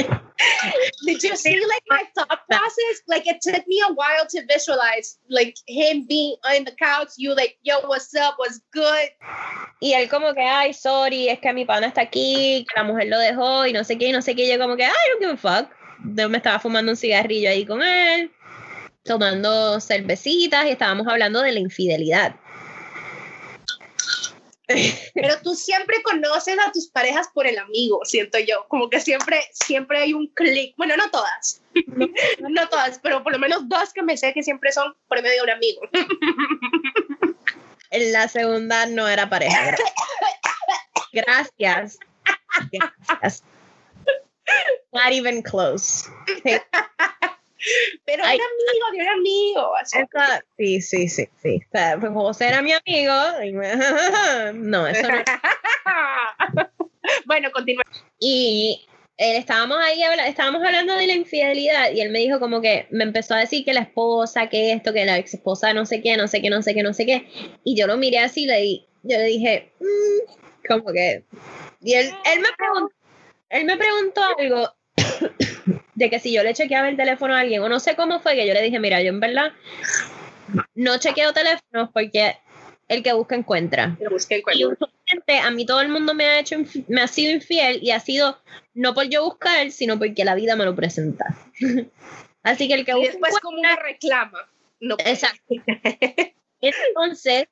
Did 1.07 1.23
you 1.23 1.37
see 1.37 1.61
like 1.67 1.85
my 1.89 2.03
thought 2.15 2.41
process? 2.49 2.97
Like 3.09 3.27
it 3.27 3.41
took 3.41 3.67
me 3.67 3.83
a 3.89 3.93
while 3.93 4.27
to 4.31 4.43
visualize 4.49 5.19
like 5.29 5.57
him 5.67 6.07
being 6.09 6.37
on 6.45 6.65
the 6.65 6.73
couch, 6.73 7.11
you 7.17 7.35
like, 7.35 7.59
yo, 7.63 7.81
what's 7.87 8.15
up, 8.15 8.35
what's 8.39 8.61
good. 8.73 9.09
Y 9.81 9.95
él 9.95 10.09
como 10.09 10.33
que, 10.35 10.43
ay, 10.43 10.73
sorry, 10.73 11.29
es 11.29 11.41
que 11.41 11.53
mi 11.53 11.65
pana 11.65 11.89
está 11.89 12.03
aquí, 12.03 12.65
que 12.69 12.75
la 12.77 12.85
mujer 12.85 13.09
lo 13.09 13.19
dejó 13.19 13.67
y 13.67 13.73
no 13.73 13.83
sé 13.85 13.99
qué, 13.99 14.09
y 14.09 14.13
no 14.13 14.23
sé 14.23 14.35
qué. 14.35 14.45
Y 14.45 14.53
yo 14.53 14.59
como 14.59 14.77
que, 14.77 14.85
ay, 14.85 14.93
don't 15.11 15.21
give 15.21 15.33
a 15.33 15.37
fuck. 15.37 15.71
Yo 16.05 16.29
me 16.29 16.39
estaba 16.39 16.59
fumando 16.59 16.93
un 16.93 16.97
cigarrillo 16.97 17.51
ahí 17.51 17.65
con 17.65 17.83
él, 17.83 18.31
tomando 19.05 19.81
cervecitas 19.81 20.67
y 20.67 20.71
estábamos 20.71 21.07
hablando 21.07 21.41
de 21.43 21.53
la 21.53 21.61
infidelidad. 21.61 22.37
Pero 25.15 25.41
tú 25.43 25.55
siempre 25.55 26.03
conoces 26.03 26.57
a 26.59 26.73
tus 26.73 26.89
parejas 26.89 27.29
por 27.35 27.47
el 27.47 27.59
amigo, 27.59 28.01
siento 28.05 28.39
yo. 28.39 28.67
Como 28.69 28.89
que 28.91 29.01
siempre, 29.01 29.41
siempre 29.53 29.99
hay 29.99 30.13
un 30.13 30.27
clic. 30.29 30.75
Bueno, 30.77 30.97
no 30.97 31.11
todas. 31.11 31.63
No, 32.41 32.69
todas, 32.71 32.99
pero 33.03 33.23
por 33.23 33.33
lo 33.33 33.39
menos 33.39 33.69
dos 33.69 33.93
que 33.93 34.03
me 34.03 34.17
sé 34.17 34.33
que 34.33 34.43
siempre 34.43 34.73
son 34.73 34.95
por 35.09 35.23
medio 35.23 35.37
de 35.37 35.43
un 35.43 35.51
amigo. 35.51 35.83
En 37.95 38.11
la 38.11 38.27
segunda 38.27 38.87
no 38.87 39.07
era 39.07 39.29
pareja. 39.29 39.77
Gracias. 41.13 41.99
Gracias. 42.73 43.45
Not 44.93 45.13
even 45.13 45.43
close. 45.43 46.09
Pero 48.05 48.25
era 48.25 48.33
amigo, 48.33 48.87
era 48.99 49.13
amigo. 49.13 49.73
sí, 50.57 50.81
sí, 50.81 51.09
sí, 51.09 51.29
sí. 51.43 51.61
Pues 51.71 52.13
José 52.13 52.49
era 52.49 52.63
mi 52.63 52.73
amigo. 52.73 53.13
no, 54.55 54.87
eso 54.87 55.09
no. 55.09 55.23
bueno, 57.27 57.51
continúa. 57.53 57.85
Y 58.19 58.87
él, 59.17 59.37
estábamos 59.37 59.79
ahí, 59.81 60.03
estábamos 60.27 60.63
hablando 60.65 60.95
de 60.95 61.07
la 61.07 61.15
infidelidad 61.15 61.93
y 61.93 62.01
él 62.01 62.11
me 62.11 62.21
dijo 62.21 62.41
como 62.41 62.61
que 62.61 62.87
me 62.91 63.05
empezó 63.05 63.35
a 63.35 63.41
decir 63.41 63.65
que 63.65 63.75
la 63.75 63.81
esposa, 63.81 64.49
que 64.49 64.73
esto, 64.73 64.93
que 64.93 65.05
la 65.05 65.19
ex 65.19 65.35
esposa, 65.35 65.73
no 65.75 65.87
sé 65.87 66.03
qué, 66.03 66.17
no 66.17 66.29
sé 66.29 66.43
qué, 66.43 66.51
no 66.51 66.63
sé 66.63 66.75
qué, 66.75 66.83
no 66.83 66.93
sé 66.93 67.07
qué. 67.07 67.29
Y 67.65 67.77
yo 67.77 67.87
lo 67.87 67.97
miré 67.97 68.19
así 68.19 68.47
y 68.47 68.87
yo 69.03 69.19
le 69.19 69.25
dije, 69.25 69.73
mm", 69.81 70.67
como 70.69 70.93
que... 70.93 71.25
Y 71.81 71.95
él, 71.95 72.11
él, 72.25 72.41
me 72.41 72.49
preguntó, 72.57 72.95
él 73.51 73.65
me 73.65 73.77
preguntó 73.77 74.23
algo 74.39 74.73
de 75.95 76.11
que 76.11 76.19
si 76.19 76.33
yo 76.33 76.43
le 76.43 76.55
chequeaba 76.55 76.89
el 76.89 76.97
teléfono 76.97 77.35
a 77.35 77.41
alguien, 77.41 77.63
o 77.63 77.69
no 77.69 77.81
sé 77.81 77.97
cómo 77.97 78.21
fue, 78.21 78.35
que 78.35 78.47
yo 78.47 78.55
le 78.55 78.63
dije, 78.63 78.79
mira, 78.81 79.03
yo 79.03 79.11
en 79.11 79.21
verdad 79.21 79.53
no 80.75 80.99
chequeo 80.99 81.33
teléfonos 81.33 81.91
porque 81.93 82.37
el 82.89 83.03
que 83.03 83.13
busca 83.13 83.35
encuentra. 83.35 83.97
Y 84.01 84.65
usualmente 84.67 85.39
a 85.43 85.51
mí 85.51 85.65
todo 85.65 85.81
el 85.81 85.89
mundo 85.89 86.15
me 86.15 86.27
ha 86.27 86.41
hecho 86.41 86.57
me 86.89 87.01
ha 87.01 87.07
sido 87.07 87.33
infiel 87.33 87.79
y 87.83 87.91
ha 87.91 88.01
sido 88.01 88.39
no 88.75 88.95
por 88.95 89.09
yo 89.09 89.25
buscar, 89.25 89.71
sino 89.71 89.99
porque 89.99 90.25
la 90.25 90.35
vida 90.35 90.57
me 90.57 90.65
lo 90.65 90.75
presenta. 90.75 91.27
Así 92.43 92.69
que 92.69 92.75
el 92.75 92.85
que 92.85 92.93
y 92.99 93.05
después 93.05 93.39
como 93.41 93.59
una 93.59 93.77
reclama. 93.77 94.39
No 94.81 94.97
Exacto. 94.99 95.55
Entonces 96.61 97.47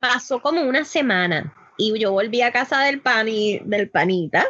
pasó 0.00 0.40
como 0.40 0.62
una 0.62 0.84
semana 0.84 1.54
y 1.78 1.96
yo 1.98 2.10
volví 2.10 2.42
a 2.42 2.50
casa 2.50 2.82
del 2.82 3.00
pan 3.00 3.28
y 3.28 3.60
del 3.60 3.88
panita 3.88 4.44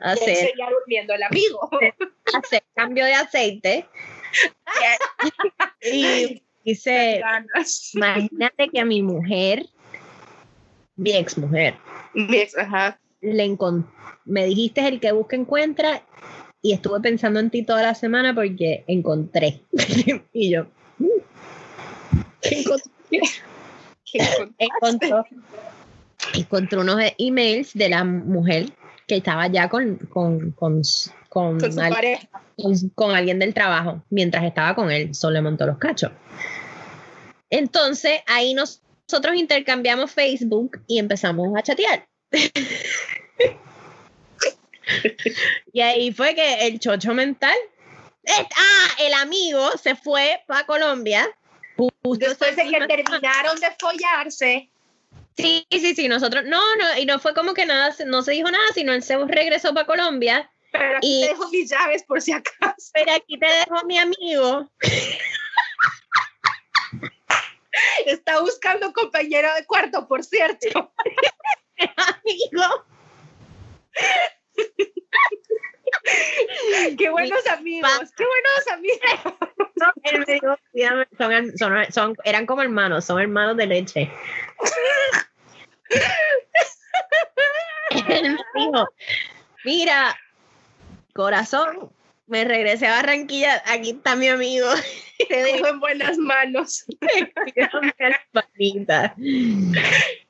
a 0.00 0.10
hacer, 0.10 0.50
durmiendo 0.68 1.14
el 1.14 1.22
amigo. 1.22 1.70
hacer 2.34 2.64
cambio 2.74 3.04
de 3.04 3.14
aceite. 3.14 3.86
y 5.80 6.42
dice, 6.64 7.22
imagínate 7.94 8.68
que 8.68 8.80
a 8.80 8.84
mi 8.84 9.00
mujer, 9.00 9.66
mi 10.96 11.12
ex 11.12 11.38
mujer, 11.38 11.76
mi 12.14 12.36
ex, 12.36 12.58
ajá. 12.58 12.98
Le 13.20 13.56
me 14.24 14.46
dijiste 14.46 14.86
el 14.88 14.98
que 14.98 15.12
busca 15.12 15.36
encuentra 15.36 16.02
y 16.60 16.72
estuve 16.72 17.00
pensando 17.00 17.38
en 17.38 17.50
ti 17.50 17.62
toda 17.62 17.82
la 17.82 17.94
semana 17.94 18.34
porque 18.34 18.82
encontré. 18.88 19.60
y 20.32 20.50
yo, 20.50 20.66
mm, 20.98 21.06
¿qué 22.40 22.60
encontré? 22.60 23.20
¿Qué 24.04 24.20
encontró 24.58 25.24
encontró 26.34 26.82
unos 26.82 27.00
emails 27.18 27.74
de 27.74 27.88
la 27.88 28.04
mujer 28.04 28.72
que 29.06 29.16
estaba 29.16 29.46
ya 29.48 29.68
con, 29.68 29.96
con, 29.96 30.52
con, 30.52 30.82
con, 31.28 31.58
con, 32.94 33.14
alguien 33.14 33.38
del 33.38 33.54
trabajo 33.54 34.02
mientras 34.10 34.44
estaba 34.44 34.74
con 34.74 34.90
él, 34.90 35.14
solo 35.14 35.34
le 35.34 35.42
montó 35.42 35.66
los 35.66 35.78
cachos. 35.78 36.10
Entonces 37.50 38.20
ahí 38.26 38.54
nosotros 38.54 39.36
intercambiamos 39.36 40.10
Facebook 40.10 40.82
y 40.86 40.98
empezamos 40.98 41.56
a 41.56 41.62
chatear. 41.62 42.08
y 45.72 45.80
ahí 45.80 46.12
fue 46.12 46.34
que 46.34 46.66
el 46.66 46.80
chocho 46.80 47.14
mental, 47.14 47.56
ah, 48.28 48.88
el 49.00 49.14
amigo 49.14 49.70
se 49.76 49.94
fue 49.94 50.42
para 50.46 50.66
Colombia. 50.66 51.28
Después 52.02 52.56
de 52.56 52.68
que 52.68 52.86
terminaron 52.86 53.60
de 53.60 53.68
follarse, 53.78 54.71
Sí, 55.36 55.66
sí, 55.70 55.94
sí, 55.94 56.08
nosotros, 56.08 56.44
no, 56.44 56.60
no, 56.76 56.98
y 56.98 57.06
no 57.06 57.18
fue 57.18 57.34
como 57.34 57.54
que 57.54 57.64
nada, 57.64 57.94
no 58.06 58.22
se 58.22 58.32
dijo 58.32 58.50
nada, 58.50 58.64
sino 58.74 58.92
él 58.92 59.02
se 59.02 59.16
regresó 59.16 59.72
para 59.72 59.86
Colombia. 59.86 60.50
Pero 60.72 60.98
aquí 60.98 61.20
te 61.22 61.28
dejo 61.28 61.48
mis 61.50 61.70
llaves 61.70 62.02
por 62.02 62.20
si 62.20 62.32
acaso. 62.32 62.90
Pero 62.94 63.12
aquí 63.12 63.38
te 63.38 63.46
dejo 63.46 63.84
mi 63.86 63.98
amigo. 63.98 64.70
Está 68.06 68.40
buscando 68.40 68.92
compañero 68.92 69.48
de 69.54 69.64
cuarto, 69.66 70.06
por 70.06 70.24
cierto. 70.24 70.92
amigo. 71.78 72.86
qué 76.98 77.10
buenos 77.10 77.46
amigos, 77.46 78.12
qué 78.16 78.24
buenos 78.24 78.68
amigos. 78.72 79.00
son, 81.18 81.58
son, 81.58 81.92
son, 81.92 82.16
eran 82.24 82.46
como 82.46 82.62
hermanos, 82.62 83.04
son 83.04 83.20
hermanos 83.20 83.56
de 83.56 83.66
leche. 83.66 84.10
Él 88.08 88.38
me 88.54 88.60
dijo, 88.60 88.88
mira, 89.64 90.16
corazón, 91.14 91.90
me 92.26 92.44
regresé 92.44 92.86
a 92.86 92.96
Barranquilla, 92.96 93.62
aquí 93.66 93.90
está 93.90 94.16
mi 94.16 94.28
amigo. 94.28 94.66
Te 95.28 95.42
dejo 95.42 95.66
en 95.66 95.80
buenas 95.80 96.16
manos. 96.18 96.84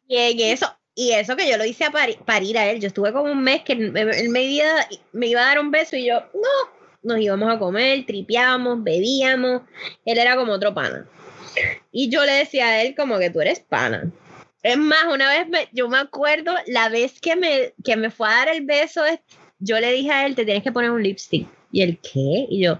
y 0.09 0.17
en 0.17 0.41
eso, 0.41 0.77
y 0.95 1.13
eso 1.13 1.37
que 1.37 1.49
yo 1.49 1.57
lo 1.57 1.65
hice 1.65 1.85
a 1.85 1.93
parir 2.25 2.59
a 2.59 2.71
él. 2.71 2.81
Yo 2.81 2.89
estuve 2.89 3.13
como 3.13 3.31
un 3.31 3.43
mes 3.43 3.63
que 3.63 3.75
él 3.75 4.29
me 4.31 4.43
iba, 4.43 4.87
me 5.13 5.29
iba 5.29 5.43
a 5.43 5.47
dar 5.47 5.61
un 5.61 5.71
beso 5.71 5.97
y 5.97 6.07
yo, 6.07 6.21
no. 6.35 6.83
Nos 7.05 7.19
íbamos 7.19 7.53
a 7.53 7.59
comer, 7.59 8.07
tripeábamos, 8.07 8.85
bebíamos. 8.85 9.63
Él 10.05 10.19
era 10.19 10.37
como 10.37 10.53
otro 10.53 10.73
pana. 10.73 11.05
Y 11.91 12.09
yo 12.09 12.25
le 12.25 12.33
decía 12.33 12.67
a 12.67 12.83
él 12.83 12.95
como 12.95 13.19
que 13.19 13.31
tú 13.31 13.41
eres 13.41 13.59
pana. 13.61 14.13
Es 14.63 14.79
más, 14.79 15.05
una 15.13 15.29
vez 15.29 15.49
me, 15.49 15.69
yo 15.73 15.89
me 15.89 15.99
acuerdo, 15.99 16.55
la 16.67 16.89
vez 16.89 17.21
que 17.21 17.35
me, 17.35 17.75
que 17.85 17.97
me 17.97 18.11
fue 18.11 18.29
a 18.29 18.37
dar 18.37 18.49
el 18.49 18.65
beso, 18.65 19.03
yo 19.59 19.81
le 19.81 19.93
dije 19.93 20.13
a 20.13 20.27
él, 20.27 20.35
te 20.35 20.45
tienes 20.45 20.63
que 20.63 20.73
poner 20.73 20.91
un 20.91 21.03
lipstick. 21.03 21.49
¿Y 21.73 21.83
él 21.83 21.99
qué? 22.01 22.47
Y 22.49 22.63
yo, 22.63 22.79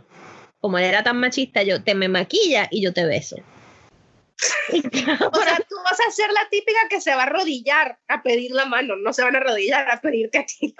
como 0.61 0.79
él 0.79 0.85
era 0.85 1.03
tan 1.03 1.19
machista, 1.19 1.63
yo, 1.63 1.83
te 1.83 1.95
me 1.95 2.09
maquilla 2.09 2.69
y 2.71 2.83
yo 2.83 2.93
te 2.93 3.05
beso. 3.05 3.37
o 4.73 4.73
sea, 4.73 5.57
tú 5.69 5.77
vas 5.85 6.01
a 6.07 6.11
ser 6.11 6.33
la 6.33 6.49
típica 6.51 6.81
que 6.89 7.01
se 7.01 7.15
va 7.15 7.23
a 7.23 7.27
arrodillar 7.27 7.99
a 8.09 8.23
pedir 8.23 8.51
la 8.53 8.67
mano, 8.67 8.97
no 8.97 9.13
se 9.13 9.23
van 9.23 9.37
a 9.37 9.39
arrodillar 9.39 9.89
a 9.91 10.01
pedirte 10.01 10.39
a 10.39 10.47
ti. 10.47 10.75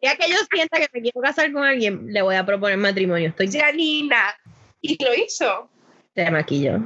Ya 0.00 0.16
que 0.16 0.30
yo 0.30 0.36
sienta 0.50 0.78
que 0.78 0.88
me 0.92 1.02
quiero 1.02 1.20
casar 1.20 1.52
con 1.52 1.64
alguien, 1.64 2.12
le 2.12 2.22
voy 2.22 2.36
a 2.36 2.46
proponer 2.46 2.78
matrimonio. 2.78 3.28
Estoy 3.28 3.50
Janina. 3.50 4.34
Y 4.80 5.02
lo 5.02 5.14
hizo. 5.14 5.70
Se 6.14 6.30
maquilló. 6.30 6.80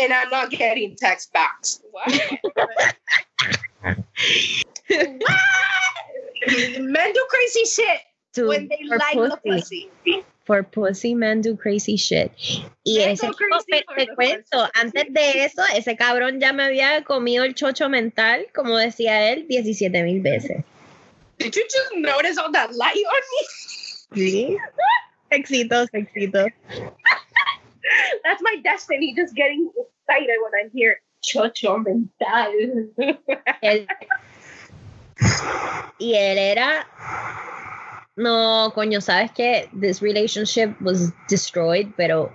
And 0.00 0.12
I'm 0.12 0.28
not 0.30 0.50
getting 0.50 0.94
text 0.96 1.32
backs. 1.32 1.80
What? 1.90 2.08
Men 6.78 7.12
do 7.12 7.26
crazy 7.28 7.64
shit 7.64 8.00
to, 8.34 8.46
when 8.48 8.68
they 8.68 8.78
like 8.84 9.14
pussy. 9.14 9.30
the 9.30 9.36
pussy. 9.50 10.24
For 10.44 10.62
pussy, 10.62 11.14
men 11.14 11.40
do 11.40 11.56
crazy 11.56 11.96
shit. 11.96 12.30
Y 12.84 12.98
men 12.98 13.10
ese 13.10 13.26
te 13.66 14.06
cuento, 14.14 14.70
antes 14.74 15.12
de 15.12 15.44
eso, 15.44 15.62
ese 15.74 15.96
cabrón 15.96 16.40
ya 16.40 16.52
me 16.52 16.62
había 16.62 17.02
comido 17.02 17.44
el 17.44 17.54
chocho 17.54 17.88
mental, 17.88 18.46
como 18.54 18.76
decía 18.76 19.32
él, 19.32 19.48
17 19.48 20.04
mil 20.04 20.20
veces. 20.20 20.62
Did 21.38 21.54
you 21.56 21.64
just 21.64 21.96
notice 21.96 22.38
all 22.38 22.52
that 22.52 22.72
light 22.74 22.94
on 22.94 23.22
me? 23.32 23.46
Sí. 24.14 24.56
Éxitos, 25.30 25.88
éxitos. 25.92 26.46
That's 28.24 28.42
my 28.42 28.56
destiny, 28.62 29.14
just 29.14 29.34
getting 29.34 29.70
excited 29.76 30.36
when 30.42 30.52
I 30.54 30.68
hear 30.72 31.00
chocho 31.22 31.82
mental. 31.82 32.52
él, 33.62 33.86
y 35.98 36.14
él 36.14 36.38
era 36.38 36.86
no, 38.16 38.72
coño, 38.74 39.02
sabes 39.02 39.30
que 39.30 39.68
this 39.78 40.00
relationship 40.00 40.74
was 40.80 41.12
destroyed, 41.28 41.88
pero 41.98 42.32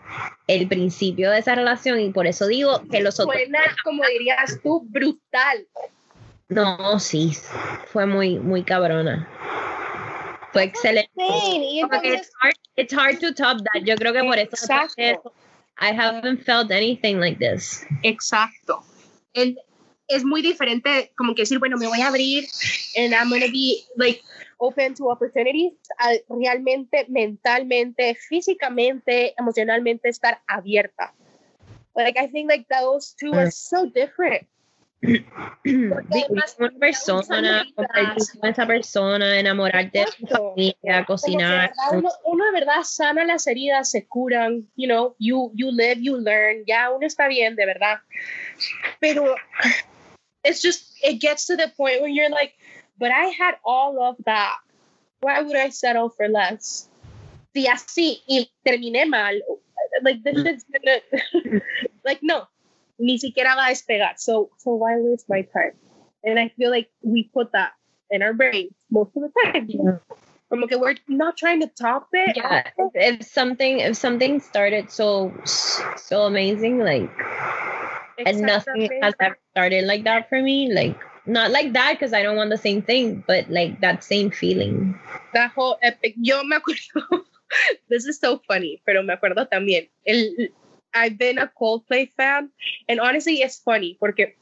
el 0.48 0.68
principio 0.68 1.32
de 1.32 1.40
esa 1.40 1.56
relación, 1.56 2.00
y 2.00 2.12
por 2.12 2.28
eso 2.28 2.46
digo 2.46 2.84
que 2.92 3.02
los 3.02 3.20
otros. 3.20 3.36
Buena, 3.36 3.62
como 3.84 4.04
dirías 4.06 4.60
tú, 4.62 4.86
brutal. 4.88 5.68
No, 6.50 7.00
sí, 7.00 7.36
fue 7.88 8.06
muy, 8.06 8.38
muy 8.38 8.64
cabrona. 8.64 9.28
Fue 10.52 10.64
excelente. 10.64 11.10
it's, 11.16 12.30
hard, 12.42 12.56
it's 12.76 12.94
hard 12.94 13.20
to 13.20 13.34
top 13.34 13.58
that. 13.74 13.84
Yo 13.84 13.96
creo 13.96 14.14
que 14.14 14.24
por 14.24 14.38
eso. 14.38 14.52
Exacto. 14.52 15.34
I 15.78 15.94
haven't 15.94 16.44
felt 16.46 16.72
anything 16.72 17.20
like 17.20 17.40
this. 17.40 17.86
Exacto. 18.04 18.84
El, 19.34 19.58
es 20.08 20.24
muy 20.26 20.42
diferente, 20.42 21.12
como 21.18 21.34
que 21.34 21.44
decir, 21.44 21.60
bueno, 21.60 21.78
me 21.78 21.88
voy 21.88 22.02
a 22.02 22.08
abrir, 22.08 22.46
and 22.98 23.14
I'm 23.14 23.30
gonna 23.30 23.48
be 23.52 23.84
like 23.96 24.22
open 24.60 24.94
to 24.96 25.10
opportunities, 25.10 25.74
realmente 26.30 27.06
mentalmente, 27.08 28.16
físicamente, 28.16 29.34
emocionalmente 29.38 30.10
estar 30.10 30.42
abierta. 30.48 31.14
Like 31.96 32.18
I 32.20 32.28
think 32.28 32.50
like 32.50 32.68
those 32.70 33.16
two 33.20 33.34
are 33.34 33.52
so 33.52 33.86
different. 33.86 34.48
Una 35.02 36.70
persona, 36.80 37.66
compartir 37.76 38.40
con 38.40 38.50
esa 38.50 38.68
persona, 38.68 39.40
enamorarte 39.40 40.00
de 40.00 40.06
tu 40.06 40.28
familia, 40.28 41.06
cocinar. 41.06 41.74
Uno, 41.92 42.10
uno, 42.26 42.46
de 42.46 42.52
verdad 42.52 42.84
sana 42.84 43.26
las 43.26 43.48
heridas, 43.48 43.90
se 43.90 44.06
curan, 44.06 44.68
you 44.76 44.88
know, 44.88 45.16
you, 45.18 45.52
you 45.56 45.72
live, 45.72 45.98
you 46.00 46.18
learn, 46.18 46.64
ya 46.68 46.92
uno 46.92 47.06
está 47.08 47.28
bien, 47.28 47.56
de 47.56 47.66
verdad. 47.66 48.00
Pero 49.00 49.36
it's 50.44 50.62
just, 50.62 50.96
it 51.04 51.20
gets 51.20 51.48
to 51.48 51.56
the 51.56 51.72
point 51.76 52.02
where 52.02 52.10
you're 52.10 52.30
like, 52.30 52.54
but 53.00 53.12
I 53.12 53.34
had 53.38 53.56
all 53.66 54.00
of 54.04 54.18
that. 54.26 54.58
Why 55.22 55.42
would 55.42 55.56
I 55.56 55.70
settle 55.70 56.10
for 56.10 56.28
less? 56.28 56.90
Si 57.54 57.68
así 57.68 58.22
y 58.28 58.50
terminé 58.64 59.08
mal, 59.08 59.42
like 60.04 60.24
this 60.24 60.38
is 60.38 60.66
gonna, 60.72 61.62
like 62.06 62.20
no, 62.22 62.48
ni 63.02 63.18
siquiera 63.18 63.56
va 63.56 63.68
a 63.68 63.72
despegar. 63.72 64.14
So, 64.18 64.52
so 64.58 64.76
why 64.76 64.96
waste 64.98 65.28
my 65.28 65.42
time? 65.42 65.74
And 66.24 66.40
I 66.40 66.50
feel 66.58 66.70
like 66.70 66.90
we 67.02 67.30
put 67.34 67.52
that 67.54 67.74
in 68.10 68.22
our 68.22 68.34
brains 68.34 68.74
most 68.92 69.12
of 69.16 69.24
the 69.24 69.32
time. 69.44 69.66
Yeah. 69.68 69.98
Como 70.50 70.68
que 70.68 70.78
we're 70.78 70.96
not 71.08 71.38
trying 71.38 71.62
to 71.62 71.68
top 71.68 72.10
it. 72.12 72.36
Yeah, 72.36 72.64
if 72.94 73.24
something 73.24 73.80
if 73.80 73.96
something 73.96 74.42
started 74.42 74.92
so 74.92 75.32
so 75.96 76.24
amazing, 76.28 76.80
like 76.80 77.10
and 78.20 78.42
nothing 78.42 78.92
has 79.02 79.16
ever 79.22 79.38
started 79.52 79.86
like 79.86 80.04
that 80.04 80.28
for 80.28 80.42
me, 80.42 80.72
like 80.74 81.00
not 81.26 81.52
like 81.52 81.72
that 81.72 81.94
because 81.94 82.12
I 82.12 82.22
don't 82.22 82.36
want 82.36 82.50
the 82.50 82.58
same 82.58 82.82
thing, 82.82 83.24
but 83.26 83.50
like 83.50 83.80
that 83.80 84.04
same 84.04 84.30
feeling. 84.30 85.00
That 85.34 85.52
whole 85.52 85.80
epic. 85.82 86.16
Yo 86.20 86.44
me 86.44 86.58
acuerdo. 86.58 87.24
this 87.90 88.06
is 88.06 88.20
so 88.20 88.42
funny, 88.46 88.82
pero 88.86 89.04
me 89.04 89.16
acuerdo 89.16 89.48
también. 89.48 89.88
El, 90.06 90.52
I've 90.94 91.18
been 91.18 91.38
a 91.38 91.50
Coldplay 91.60 92.12
fan, 92.12 92.50
and 92.88 93.00
honestly, 93.00 93.42
it's 93.42 93.60
funny 93.60 93.98
porque 94.00 94.36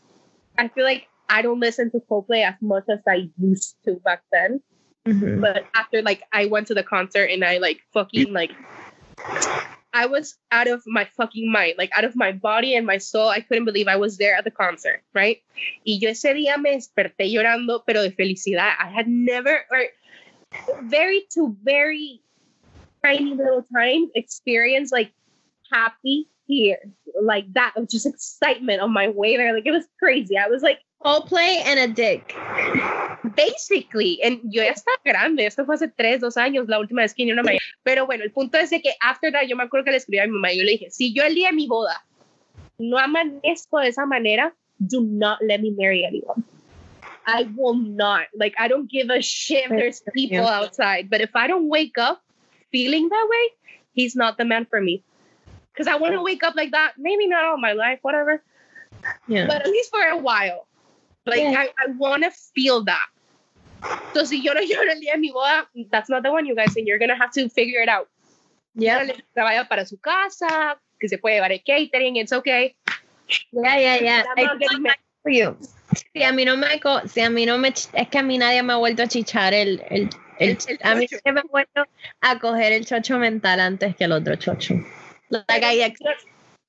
I 0.57 0.67
feel 0.67 0.83
like 0.83 1.07
I 1.29 1.41
don't 1.41 1.59
listen 1.59 1.91
to 1.91 1.99
Coldplay 2.09 2.43
as 2.43 2.55
much 2.61 2.85
as 2.89 2.99
I 3.07 3.29
used 3.37 3.75
to 3.85 3.95
back 4.03 4.23
then. 4.31 4.61
Mm-hmm. 5.07 5.41
But 5.41 5.65
after 5.75 6.01
like 6.01 6.23
I 6.33 6.45
went 6.45 6.67
to 6.67 6.73
the 6.73 6.83
concert 6.83 7.29
and 7.31 7.43
I 7.43 7.57
like 7.57 7.81
fucking 7.93 8.33
like 8.33 8.51
I 9.93 10.05
was 10.05 10.35
out 10.51 10.67
of 10.67 10.83
my 10.85 11.05
fucking 11.17 11.51
mind, 11.51 11.75
like 11.77 11.91
out 11.95 12.03
of 12.03 12.15
my 12.15 12.31
body 12.31 12.75
and 12.75 12.85
my 12.85 12.97
soul. 12.97 13.29
I 13.29 13.41
couldn't 13.41 13.65
believe 13.65 13.87
I 13.87 13.95
was 13.95 14.17
there 14.17 14.35
at 14.35 14.43
the 14.43 14.51
concert, 14.51 15.01
right? 15.13 15.41
Y 15.85 15.97
yo 16.01 16.09
ese 16.09 16.33
día 16.33 16.57
me 16.57 16.75
desperté 16.75 17.31
llorando, 17.31 17.83
pero 17.85 18.03
de 18.03 18.11
felicidad. 18.11 18.73
I 18.79 18.87
had 18.87 19.07
never, 19.07 19.65
or 19.71 19.85
very 20.83 21.25
to 21.33 21.55
very 21.63 22.21
tiny 23.03 23.33
little 23.33 23.65
time, 23.73 24.09
experienced 24.15 24.91
like 24.91 25.11
happy 25.71 26.27
tears, 26.49 26.79
like 27.21 27.45
that 27.53 27.73
of 27.75 27.87
just 27.87 28.05
excitement 28.05 28.81
on 28.81 28.91
my 28.91 29.09
way 29.09 29.37
there. 29.37 29.53
Like 29.53 29.65
it 29.65 29.71
was 29.71 29.85
crazy. 29.99 30.37
I 30.37 30.47
was 30.47 30.63
like, 30.63 30.79
all 31.01 31.21
play 31.21 31.61
and 31.65 31.79
a 31.79 31.87
dick. 31.87 32.35
Basically, 33.35 34.21
and 34.23 34.39
yo 34.49 34.63
ya 34.63 34.73
estaba 34.73 34.97
grande, 35.05 35.45
esto 35.45 35.65
fue 35.65 35.75
hace 35.75 35.87
tres, 35.97 36.19
dos 36.19 36.35
años, 36.35 36.67
la 36.67 36.79
última 36.79 37.01
vez 37.01 37.13
que 37.13 37.23
vine 37.23 37.31
a 37.31 37.33
una 37.33 37.43
mayor. 37.43 37.61
Pero 37.83 38.05
bueno, 38.05 38.23
el 38.23 38.31
punto 38.31 38.57
es 38.57 38.69
de 38.69 38.81
que 38.81 38.91
after 39.01 39.31
that, 39.31 39.43
yo 39.47 39.55
me 39.55 39.63
acuerdo 39.63 39.85
que 39.85 39.91
le 39.91 39.97
escribí 39.97 40.19
a 40.19 40.25
mi 40.25 40.33
mamá, 40.33 40.51
yo 40.53 40.63
le 40.63 40.71
dije, 40.71 40.89
si 40.89 41.13
yo 41.13 41.23
el 41.23 41.35
día 41.35 41.49
de 41.49 41.55
mi 41.55 41.67
boda 41.67 42.03
no 42.79 42.97
amanezco 42.97 43.79
de 43.79 43.89
esa 43.89 44.05
manera, 44.05 44.53
do 44.79 45.01
not 45.01 45.39
let 45.41 45.59
me 45.59 45.71
marry 45.71 46.03
anyone. 46.03 46.43
I 47.25 47.47
will 47.55 47.75
not. 47.75 48.27
Like, 48.35 48.55
I 48.57 48.67
don't 48.67 48.89
give 48.89 49.09
a 49.09 49.21
shit 49.21 49.65
if 49.65 49.69
there's 49.69 50.01
people 50.13 50.47
outside, 50.47 51.09
but 51.09 51.21
if 51.21 51.35
I 51.35 51.47
don't 51.47 51.69
wake 51.69 51.97
up 51.97 52.23
feeling 52.71 53.09
that 53.09 53.27
way, 53.29 53.77
he's 53.93 54.15
not 54.15 54.37
the 54.37 54.45
man 54.45 54.65
for 54.65 54.81
me. 54.81 55.03
Because 55.79 55.89
I 55.89 55.95
want 55.95 56.13
to 56.13 56.21
wake 56.21 56.43
up 56.43 56.55
like 56.57 56.71
that, 56.71 56.95
maybe 56.97 57.25
not 57.25 57.45
all 57.45 57.57
my 57.57 57.71
life, 57.71 57.99
whatever. 58.01 58.43
Yeah. 59.29 59.47
But 59.47 59.61
at 59.61 59.67
least 59.67 59.89
for 59.89 60.01
a 60.03 60.17
while. 60.17 60.67
Like 61.25 61.39
yeah. 61.39 61.55
I, 61.55 61.69
I 61.79 61.91
want 61.95 62.23
to 62.23 62.31
feel 62.31 62.83
that. 62.83 63.07
So 64.13 64.25
si 64.25 64.41
yo 64.41 64.51
no 64.51 64.59
lloro 64.59 64.91
el 64.91 64.99
día 64.99 65.13
de 65.13 65.19
mi 65.19 65.31
boda, 65.31 65.67
that's 65.89 66.09
not 66.09 66.23
the 66.23 66.33
one, 66.33 66.45
you 66.45 66.53
guys, 66.53 66.75
and 66.75 66.85
you're 66.85 66.99
gonna 66.99 67.15
have 67.15 67.31
to 67.31 67.47
figure 67.47 67.79
it 67.79 67.87
out. 67.87 68.09
Yeah. 68.75 69.07
Para 69.33 69.85
su 69.85 69.95
casa, 70.03 70.75
que 70.99 71.07
se 71.07 71.17
puede 71.17 71.35
llevar 71.39 71.53
el 71.53 71.59
catering, 71.65 72.17
it's 72.17 72.33
okay. 72.33 72.75
Yeah, 73.53 73.77
yeah, 73.77 73.95
yeah. 74.01 74.23
For 75.23 75.31
you. 75.31 75.57
Si 76.13 76.23
a 76.23 76.33
mí 76.33 76.43
no 76.43 76.57
me, 76.57 76.67
si 77.07 77.21
a 77.21 77.29
mí 77.29 77.45
no 77.45 77.57
me, 77.57 77.69
es 77.69 78.09
que 78.09 78.19
a 78.19 78.21
mí 78.21 78.37
nadie 78.37 78.61
me 78.63 78.73
ha 78.73 78.75
vuelto 78.75 79.03
a 79.03 79.07
chichar 79.07 79.53
el, 79.53 79.81
el, 79.89 80.09
el, 80.39 80.57
el 80.67 80.79
a 80.83 80.95
mí 80.95 81.07
se 81.07 81.31
me 81.31 81.39
ha 81.39 81.43
vuelto 81.49 81.85
a 82.19 82.37
coger 82.37 82.73
el 82.73 82.85
chocho 82.85 83.17
mental 83.17 83.61
antes 83.61 83.95
que 83.95 84.03
el 84.03 84.11
otro 84.11 84.35
chocho. 84.35 84.75
Like 85.29 85.65
I, 85.65 85.93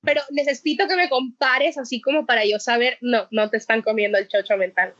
pero 0.02 0.22
necesito 0.30 0.88
que 0.88 0.96
me 0.96 1.08
compares 1.08 1.76
así 1.76 2.00
como 2.00 2.24
para 2.24 2.44
yo 2.44 2.58
saber, 2.58 2.96
no, 3.00 3.26
no 3.30 3.50
te 3.50 3.58
están 3.58 3.82
comiendo 3.82 4.18
el 4.18 4.28
chocho 4.28 4.56
mental. 4.56 4.94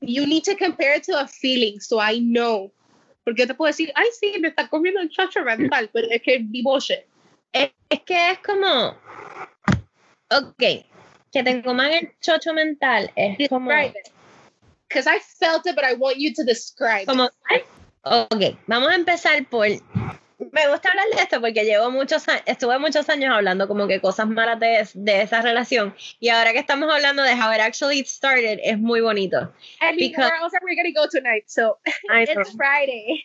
You 0.00 0.26
need 0.26 0.42
to 0.44 0.56
compare 0.56 0.96
it 0.96 1.04
to 1.04 1.18
a 1.18 1.26
feeling, 1.26 1.80
so 1.80 2.00
I 2.00 2.18
know. 2.20 2.72
Porque 3.24 3.42
yo 3.42 3.46
te 3.46 3.54
puedo 3.54 3.68
decir, 3.68 3.92
ay, 3.94 4.08
sí, 4.18 4.38
me 4.40 4.48
está 4.48 4.68
comiendo 4.68 5.00
el 5.00 5.08
chocho 5.08 5.42
mental, 5.42 5.88
pero 5.92 6.08
es 6.10 6.20
que 6.20 6.40
divorce. 6.40 7.06
Es, 7.52 7.70
es 7.88 8.00
que 8.00 8.32
es 8.32 8.38
como, 8.40 8.96
ok, 10.30 10.62
que 11.32 11.42
te 11.42 11.62
coman 11.62 11.92
el 11.92 12.12
chocho 12.20 12.52
mental 12.52 13.10
es 13.14 13.38
describe 13.38 13.48
como... 13.48 13.70
Because 14.88 15.08
I 15.08 15.18
felt 15.18 15.66
it, 15.66 15.74
but 15.74 15.84
I 15.84 15.94
want 15.94 16.18
you 16.18 16.32
to 16.34 16.44
describe 16.44 17.06
como, 17.06 17.30
Ok, 18.06 18.58
vamos 18.66 18.90
a 18.90 18.94
empezar 18.96 19.46
por 19.48 19.66
me 20.38 20.68
gusta 20.68 20.88
hablar 20.88 21.06
de 21.14 21.22
esto 21.22 21.40
porque 21.40 21.64
llevo 21.64 21.90
muchos 21.90 22.26
años, 22.28 22.42
estuve 22.46 22.78
muchos 22.78 23.08
años 23.08 23.32
hablando 23.32 23.68
como 23.68 23.86
que 23.86 24.00
cosas 24.00 24.26
malas 24.26 24.58
de, 24.58 24.86
de, 24.94 25.22
esa 25.22 25.40
relación 25.40 25.94
y 26.20 26.28
ahora 26.28 26.52
que 26.52 26.58
estamos 26.58 26.92
hablando 26.92 27.22
de 27.22 27.32
how 27.34 27.52
it 27.52 27.60
actually 27.60 28.04
started 28.04 28.58
es 28.62 28.78
muy 28.78 29.00
bonito. 29.00 29.52
And 29.80 29.96
because, 29.96 30.30
where 30.30 30.40
else 30.40 30.54
are 30.54 30.64
we 30.64 30.76
to 30.76 30.92
go 30.92 31.06
tonight? 31.10 31.44
So 31.46 31.78
it's 31.86 32.52
Friday. 32.52 33.24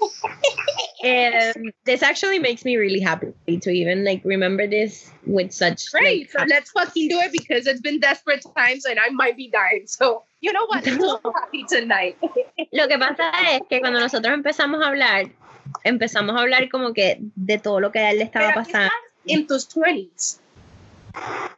um, 1.56 1.72
this 1.84 2.02
actually 2.02 2.38
makes 2.38 2.64
me 2.64 2.76
really 2.76 3.00
happy 3.00 3.32
to 3.46 3.70
even 3.70 4.04
like 4.04 4.22
remember 4.24 4.66
this 4.66 5.10
with 5.26 5.52
such 5.52 5.90
Great. 5.92 6.28
like, 6.28 6.30
so 6.30 6.44
let's 6.48 6.70
fucking 6.70 7.08
do 7.08 7.20
it 7.20 7.32
because 7.32 7.66
it's 7.66 7.80
been 7.80 8.00
desperate 8.00 8.44
times 8.56 8.84
and 8.84 8.98
I 8.98 9.10
might 9.10 9.36
be 9.36 9.50
dying. 9.50 9.86
So 9.86 10.24
you 10.40 10.52
know 10.52 10.66
what? 10.66 10.86
I'm 10.88 11.00
so 11.00 11.20
happy 11.34 11.64
tonight. 11.68 12.16
Lo 12.72 12.88
que 12.88 12.98
pasa 12.98 13.32
es 13.50 13.60
que 13.68 13.80
cuando 13.80 14.00
nosotros 14.00 14.32
empezamos 14.32 14.82
a 14.82 14.88
hablar, 14.88 15.30
empezamos 15.84 16.36
a 16.36 16.40
hablar 16.40 16.68
como 16.68 16.92
que 16.92 17.18
de 17.34 17.58
todo 17.58 17.80
lo 17.80 17.90
que 17.92 17.98
a 17.98 18.10
él 18.10 18.18
le 18.18 18.24
estaba 18.24 18.48
Pero 18.48 18.64
pasando. 18.64 18.90
in 19.24 19.46
tus 19.46 19.68
20s. 19.68 20.40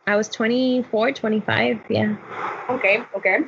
I 0.07 0.17
was 0.17 0.29
24, 0.29 1.13
25, 1.15 1.85
yeah. 1.89 2.19
Okay, 2.69 3.03
okay. 3.15 3.47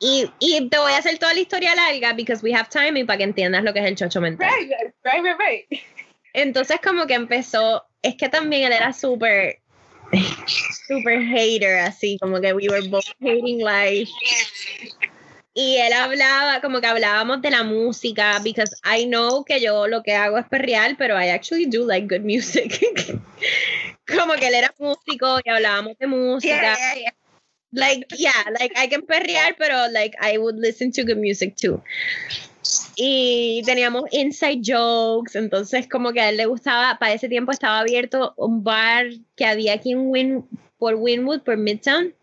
Y, 0.00 0.30
y 0.40 0.68
te 0.68 0.78
voy 0.78 0.92
a 0.92 0.98
hacer 0.98 1.18
toda 1.18 1.34
la 1.34 1.40
historia 1.40 1.74
larga 1.74 2.12
because 2.14 2.42
we 2.42 2.52
have 2.52 2.68
time 2.68 2.98
y 2.98 3.04
para 3.04 3.18
que 3.18 3.24
entiendas 3.24 3.62
lo 3.62 3.72
que 3.72 3.80
es 3.80 3.86
el 3.86 3.96
chocho 3.96 4.20
mental. 4.20 4.48
Right, 4.50 4.70
right, 5.04 5.22
right, 5.22 5.38
right. 5.38 5.80
Entonces 6.34 6.80
como 6.82 7.06
que 7.06 7.14
empezó, 7.14 7.84
es 8.02 8.16
que 8.16 8.28
también 8.28 8.64
él 8.64 8.72
era 8.72 8.92
súper, 8.92 9.60
súper 10.88 11.20
hater, 11.22 11.80
así 11.80 12.18
como 12.20 12.40
que 12.40 12.52
we 12.52 12.68
were 12.68 12.88
both 12.88 13.04
hating 13.20 13.58
life. 13.58 14.10
Y 15.54 15.76
él 15.76 15.92
hablaba, 15.92 16.60
como 16.62 16.80
que 16.80 16.86
hablábamos 16.86 17.42
de 17.42 17.50
la 17.50 17.62
música, 17.62 18.40
because 18.42 18.74
I 18.84 19.04
know 19.04 19.44
que 19.44 19.60
yo 19.60 19.86
lo 19.86 20.02
que 20.02 20.14
hago 20.14 20.38
es 20.38 20.46
perrear, 20.46 20.96
pero 20.96 21.20
I 21.20 21.28
actually 21.28 21.66
do 21.66 21.84
like 21.86 22.06
good 22.06 22.24
music. 22.24 22.80
como 24.06 24.34
que 24.34 24.48
él 24.48 24.54
era 24.54 24.74
músico 24.78 25.40
y 25.44 25.50
hablábamos 25.50 25.98
de 25.98 26.06
música. 26.06 26.54
Yeah, 26.54 26.76
yeah, 26.76 27.00
yeah. 27.02 27.14
Like, 27.74 28.06
yeah, 28.16 28.50
like 28.58 28.74
I 28.76 28.88
can 28.88 29.02
perrear, 29.02 29.54
pero 29.58 29.88
like 29.90 30.16
I 30.20 30.38
would 30.38 30.56
listen 30.56 30.90
to 30.92 31.04
good 31.04 31.18
music 31.18 31.56
too. 31.56 31.82
Y 32.96 33.62
teníamos 33.64 34.04
inside 34.12 34.60
jokes, 34.62 35.36
entonces 35.36 35.88
como 35.88 36.12
que 36.12 36.20
a 36.20 36.28
él 36.28 36.36
le 36.36 36.46
gustaba, 36.46 36.98
para 36.98 37.14
ese 37.14 37.28
tiempo 37.28 37.52
estaba 37.52 37.80
abierto 37.80 38.34
un 38.36 38.62
bar 38.62 39.06
que 39.36 39.46
había 39.46 39.74
aquí 39.74 39.92
en 39.92 40.10
Win, 40.10 40.48
por 40.78 40.94
Winwood, 40.94 41.42
por 41.42 41.56
Midtown. 41.56 42.14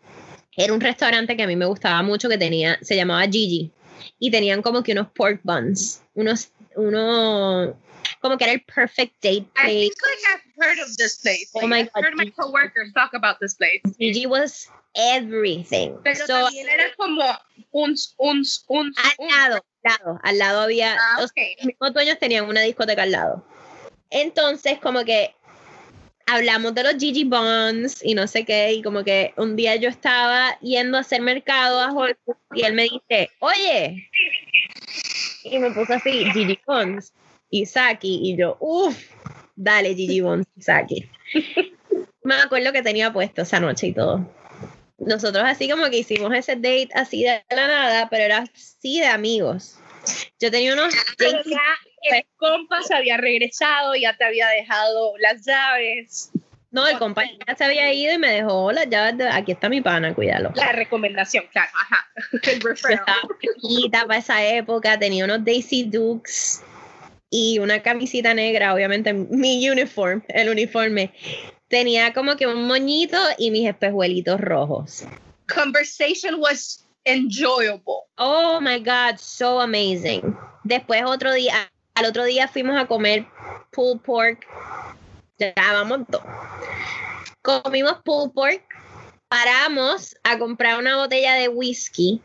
Era 0.56 0.72
un 0.72 0.80
restaurante 0.80 1.36
que 1.36 1.42
a 1.42 1.46
mí 1.46 1.56
me 1.56 1.66
gustaba 1.66 2.02
mucho 2.02 2.28
que 2.28 2.38
tenía, 2.38 2.78
se 2.82 2.96
llamaba 2.96 3.22
Gigi. 3.22 3.72
Y 4.18 4.30
tenían 4.30 4.62
como 4.62 4.82
que 4.82 4.92
unos 4.92 5.08
pork 5.12 5.40
buns, 5.44 6.02
unos, 6.14 6.52
uno, 6.74 7.76
como 8.20 8.36
que 8.38 8.44
era 8.44 8.52
el 8.54 8.62
perfect 8.62 9.14
date 9.22 9.36
I 9.36 9.62
place. 9.62 9.80
think 9.80 9.94
like 10.02 10.24
I've 10.34 10.64
heard 10.66 10.78
of 10.80 10.96
this 10.96 11.18
place. 11.20 11.50
Oh 11.54 11.66
my 11.66 11.80
I've 11.80 11.90
God, 11.94 12.04
heard 12.04 12.14
my 12.16 12.30
coworkers 12.30 12.92
talk 12.94 13.12
about 13.14 13.38
this 13.40 13.54
place. 13.54 13.80
Gigi 13.98 14.26
was 14.26 14.68
everything. 14.94 15.96
Pero 16.02 16.26
So, 16.26 16.32
también 16.32 16.68
era 16.68 16.92
como 16.96 17.22
un, 17.72 17.94
un, 18.18 18.42
un, 18.68 18.92
al 18.96 19.28
lado, 19.28 19.64
al 19.84 19.90
lado, 19.92 20.20
al 20.22 20.38
lado 20.38 20.60
había, 20.62 20.96
Ah, 20.98 21.24
okay. 21.24 21.54
los 21.58 21.66
mismos 21.66 21.92
dueños 21.92 22.18
tenían 22.18 22.46
una 22.46 22.62
discoteca 22.62 23.02
al 23.02 23.12
lado. 23.12 23.44
Entonces, 24.10 24.78
como 24.80 25.04
que 25.04 25.34
hablamos 26.30 26.74
de 26.74 26.84
los 26.84 26.94
Gigi 26.94 27.24
Bonds 27.24 28.00
y 28.04 28.14
no 28.14 28.26
sé 28.26 28.44
qué, 28.44 28.72
y 28.72 28.82
como 28.82 29.04
que 29.04 29.32
un 29.36 29.56
día 29.56 29.76
yo 29.76 29.88
estaba 29.88 30.58
yendo 30.60 30.96
a 30.96 31.00
hacer 31.00 31.20
mercado 31.20 31.80
a 31.80 31.92
Whole 31.92 32.16
Foods 32.24 32.38
y 32.54 32.62
él 32.62 32.74
me 32.74 32.84
dice, 32.84 33.30
oye, 33.40 34.08
y 35.44 35.58
me 35.58 35.70
puso 35.72 35.94
así, 35.94 36.24
Gigi 36.32 36.58
Bonds, 36.66 37.12
Isaki, 37.50 38.20
y 38.22 38.36
yo, 38.36 38.56
uff, 38.60 38.96
dale 39.56 39.94
Gigi 39.94 40.20
Bonds, 40.20 40.48
Isaki. 40.56 41.10
me 42.22 42.34
acuerdo 42.36 42.72
que 42.72 42.82
tenía 42.82 43.12
puesto 43.12 43.42
esa 43.42 43.60
noche 43.60 43.88
y 43.88 43.92
todo. 43.92 44.24
Nosotros 44.98 45.44
así 45.46 45.68
como 45.68 45.88
que 45.88 45.98
hicimos 45.98 46.32
ese 46.34 46.56
date 46.56 46.90
así 46.94 47.22
de 47.22 47.42
la 47.50 47.66
nada, 47.66 48.08
pero 48.10 48.24
era 48.24 48.44
así 48.54 49.00
de 49.00 49.06
amigos. 49.06 49.78
Yo 50.38 50.50
tenía 50.50 50.74
unos 50.74 50.94
ya 51.18 51.60
el 52.02 52.24
compa 52.36 52.82
se 52.82 52.94
había 52.94 53.16
regresado, 53.16 53.94
ya 53.94 54.16
te 54.16 54.24
había 54.24 54.48
dejado 54.48 55.16
las 55.18 55.44
llaves. 55.44 56.30
No, 56.70 56.86
el 56.86 56.98
compañero 56.98 57.38
se 57.56 57.64
había 57.64 57.92
ido 57.92 58.14
y 58.14 58.18
me 58.18 58.30
dejó 58.30 58.70
las 58.70 58.88
llaves 58.88 59.18
de 59.18 59.28
aquí 59.28 59.52
está 59.52 59.68
mi 59.68 59.80
pana, 59.80 60.14
cuídalo. 60.14 60.52
La 60.54 60.70
recomendación, 60.70 61.44
claro, 61.50 61.70
ajá. 61.74 62.06
El 62.50 62.60
referral. 62.60 63.04
estaba 63.84 64.06
para 64.06 64.20
esa 64.20 64.46
época, 64.46 64.98
tenía 64.98 65.24
unos 65.24 65.44
Daisy 65.44 65.82
Dukes 65.84 66.62
y 67.28 67.58
una 67.58 67.82
camisita 67.82 68.34
negra, 68.34 68.72
obviamente 68.72 69.12
mi 69.12 69.68
uniform, 69.68 70.22
el 70.28 70.48
uniforme. 70.48 71.12
Tenía 71.66 72.12
como 72.12 72.36
que 72.36 72.46
un 72.46 72.66
moñito 72.66 73.18
y 73.36 73.50
mis 73.50 73.68
espejuelitos 73.68 74.40
rojos. 74.40 75.04
Conversation 75.52 76.40
was 76.40 76.86
enjoyable. 77.04 78.06
Oh 78.18 78.60
my 78.60 78.78
God, 78.78 79.18
so 79.18 79.60
amazing. 79.60 80.36
Después 80.64 81.02
otro 81.04 81.32
día, 81.32 81.70
al 81.94 82.04
otro 82.06 82.24
día 82.24 82.48
fuimos 82.48 82.80
a 82.80 82.86
comer 82.86 83.26
pulled 83.70 84.00
pork. 84.00 84.46
Ya 85.38 85.54
vamos 85.56 86.00
dos. 86.08 86.22
Comimos 87.42 88.02
pulled 88.04 88.32
pork, 88.32 88.62
paramos 89.28 90.14
a 90.24 90.38
comprar 90.38 90.78
una 90.78 90.96
botella 90.96 91.34
de 91.34 91.48
whisky 91.48 92.20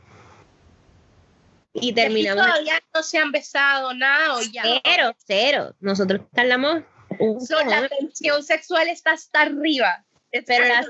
y 1.73 1.89
Y 1.89 1.93
terminamos. 1.93 2.45
todavía 2.45 2.81
no 2.93 3.03
se 3.03 3.17
han 3.17 3.31
besado 3.31 3.93
nada 3.93 4.35
o 4.35 4.41
ya. 4.41 4.63
Cero, 4.83 5.13
cero. 5.25 5.75
Nosotros 5.79 6.21
tardamos 6.33 6.83
un 7.19 7.39
So, 7.45 7.61
la 7.63 7.87
tensión 7.87 8.43
sexual 8.43 8.87
está 8.87 9.11
hasta 9.11 9.43
arriba. 9.43 10.03
It's 10.31 10.45
Pero 10.47 10.65
la-. 10.67 10.85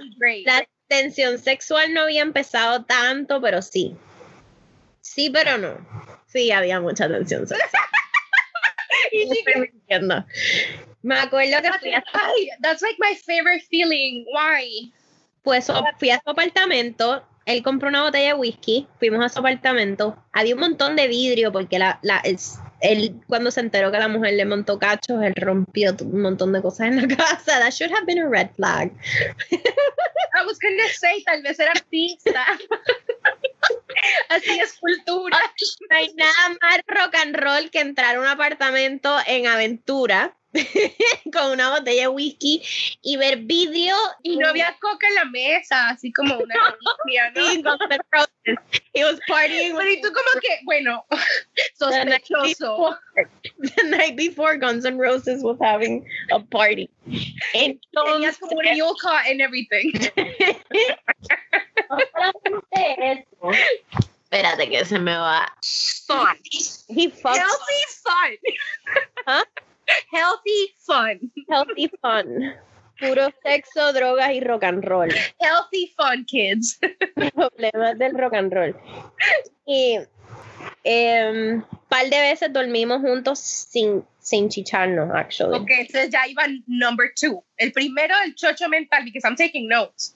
La 0.45 0.67
tensión 0.87 1.37
sexual 1.39 1.93
no 1.93 2.01
había 2.01 2.21
empezado 2.21 2.83
tanto, 2.85 3.41
pero 3.41 3.61
sí. 3.61 3.95
Sí, 5.01 5.29
pero 5.29 5.57
no. 5.57 5.75
Sí, 6.27 6.51
había 6.51 6.79
mucha 6.79 7.07
tensión 7.07 7.47
sexual. 7.47 7.69
Me 11.01 11.19
acuerdo 11.19 11.61
que 11.61 11.79
fui 11.79 11.93
a, 11.93 12.03
Ay, 12.13 12.49
that's 12.61 12.81
like 12.81 12.97
my 12.99 13.15
favorite 13.15 13.63
feeling. 13.69 14.25
Why? 14.33 14.91
pues, 15.45 15.71
fui 15.99 16.09
a 16.09 16.19
su 16.21 16.29
apartamento. 16.31 17.23
Él 17.45 17.61
compró 17.61 17.89
una 17.89 18.01
botella 18.01 18.29
de 18.29 18.33
whisky. 18.33 18.87
Fuimos 18.97 19.23
a 19.23 19.29
su 19.29 19.39
apartamento. 19.39 20.17
Había 20.33 20.55
un 20.55 20.61
montón 20.61 20.95
de 20.95 21.07
vidrio 21.07 21.51
porque 21.51 21.77
la, 21.77 21.99
la, 22.01 22.23
él, 22.81 23.21
cuando 23.27 23.51
se 23.51 23.59
enteró 23.59 23.91
que 23.91 23.99
la 23.99 24.07
mujer 24.07 24.33
le 24.33 24.45
montó 24.45 24.79
cachos, 24.79 25.21
él 25.21 25.35
rompió 25.35 25.95
un 26.01 26.21
montón 26.21 26.51
de 26.53 26.61
cosas 26.63 26.87
en 26.87 26.95
la 27.07 27.07
casa. 27.15 27.59
That 27.59 27.71
should 27.71 27.93
have 27.93 28.07
been 28.07 28.17
a 28.17 28.27
red 28.27 28.49
flag. 28.55 28.91
I 29.51 30.45
was 30.45 30.57
gonna 30.57 30.89
say, 30.91 31.23
tal 31.23 31.43
vez 31.43 31.59
era 31.59 31.71
artista. 31.71 32.43
Así 34.29 34.59
es 34.59 34.77
cultura. 34.79 35.37
No 35.89 35.97
hay 35.97 36.13
nada 36.15 36.57
más 36.61 36.79
rock 36.87 37.15
and 37.15 37.35
roll 37.35 37.69
que 37.69 37.79
entrar 37.79 38.15
a 38.15 38.19
un 38.19 38.27
apartamento 38.27 39.17
en 39.27 39.47
aventura 39.47 40.35
con 41.33 41.51
una 41.51 41.69
botella 41.69 42.03
de 42.03 42.07
whisky 42.07 42.61
y 43.01 43.17
ver 43.17 43.37
vidrio 43.39 43.95
Y 44.23 44.37
no 44.37 44.47
había 44.47 44.75
coca 44.79 45.07
en 45.07 45.15
la 45.15 45.25
mesa, 45.25 45.89
así 45.89 46.11
como 46.11 46.37
una 46.37 46.55
reliquia, 46.55 47.31
¿no? 47.35 47.49
Sí, 47.49 47.61
Guns 47.61 47.81
N' 47.89 47.99
Roses. 48.11 48.81
He 48.93 49.03
was 49.03 49.19
partying 49.27 49.75
Pero 49.75 49.89
y 49.89 50.01
tú 50.01 50.11
como 50.13 50.39
que, 50.39 50.59
bueno, 50.63 51.05
sospechoso. 51.75 52.97
the 53.59 53.83
night 53.85 54.15
before 54.15 54.57
Guns 54.57 54.85
N' 54.85 54.97
Roses 54.97 55.43
was 55.43 55.57
having 55.61 56.05
a 56.31 56.39
party. 56.39 56.89
Tenías 57.53 58.39
como 58.39 58.57
un 58.57 58.95
caught 59.01 59.25
and 59.27 59.41
everything. 59.41 59.91
Espérate 64.31 64.69
que 64.69 64.85
se 64.85 64.99
me 64.99 65.15
va. 65.15 65.47
Fun. 66.07 66.37
He 66.89 67.09
fucked 67.09 67.37
Healthy 67.37 67.83
fun. 68.03 68.37
Huh? 69.27 69.45
Healthy 70.11 70.75
fun. 70.79 71.31
healthy 71.49 71.91
fun. 72.01 72.55
Puro 72.99 73.29
sexo, 73.43 73.91
drogas 73.93 74.31
y 74.31 74.39
rock 74.39 74.63
and 74.63 74.83
roll. 74.83 75.09
Healthy 75.39 75.93
fun, 75.97 76.25
kids. 76.25 76.79
Problemas 77.35 77.97
del 77.97 78.13
rock 78.17 78.33
and 78.35 78.53
roll. 78.53 78.73
Y 79.65 79.99
un 80.85 81.65
par 81.89 82.09
de 82.09 82.19
veces 82.19 82.53
dormimos 82.53 83.01
juntos 83.01 83.39
sin, 83.39 84.05
sin 84.19 84.49
chicharnos, 84.49 85.13
actually. 85.13 85.57
Ok, 85.57 85.69
entonces 85.71 86.09
ya 86.09 86.27
iban 86.27 86.63
number 86.67 87.11
two. 87.19 87.43
El 87.57 87.71
primero, 87.73 88.15
el 88.23 88.35
chocho 88.35 88.69
mental, 88.69 89.03
because 89.03 89.25
I'm 89.25 89.35
taking 89.35 89.67
notes. 89.67 90.15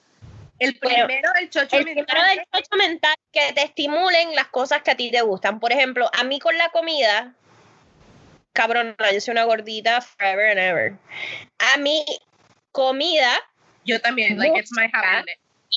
El 0.58 0.78
primero, 0.78 1.30
el 1.40 1.48
chocho 1.50 1.76
El 1.76 1.84
mental. 1.86 2.04
primero 2.04 2.26
del 2.28 2.44
chocho 2.52 2.76
mental 2.76 3.14
que 3.32 3.52
te 3.54 3.62
estimulen 3.62 4.34
las 4.34 4.48
cosas 4.48 4.82
que 4.82 4.90
a 4.90 4.94
ti 4.94 5.10
te 5.10 5.22
gustan. 5.22 5.58
Por 5.58 5.72
ejemplo, 5.72 6.08
a 6.12 6.24
mí 6.24 6.38
con 6.38 6.56
la 6.56 6.68
comida, 6.70 7.34
cabrón, 8.52 8.96
yo 9.12 9.20
soy 9.20 9.32
una 9.32 9.44
gordita 9.44 10.00
forever 10.00 10.50
and 10.50 10.58
ever. 10.58 10.92
A 11.74 11.78
mí, 11.78 12.04
comida, 12.72 13.38
Yo 13.84 14.00
también, 14.00 14.38
like 14.38 14.58
it's 14.58 14.72
my 14.72 14.90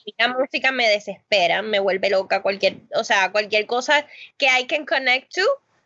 y 0.06 0.14
la 0.18 0.28
música 0.30 0.72
me 0.72 0.90
desespera, 0.90 1.62
me 1.62 1.80
vuelve 1.80 2.10
loca 2.10 2.42
cualquier, 2.42 2.78
o 2.96 3.04
sea, 3.04 3.32
cualquier 3.32 3.66
cosa 3.66 4.06
que 4.38 4.48
I 4.48 4.66
can 4.68 4.86
connect 4.86 5.34
to. 5.34 5.42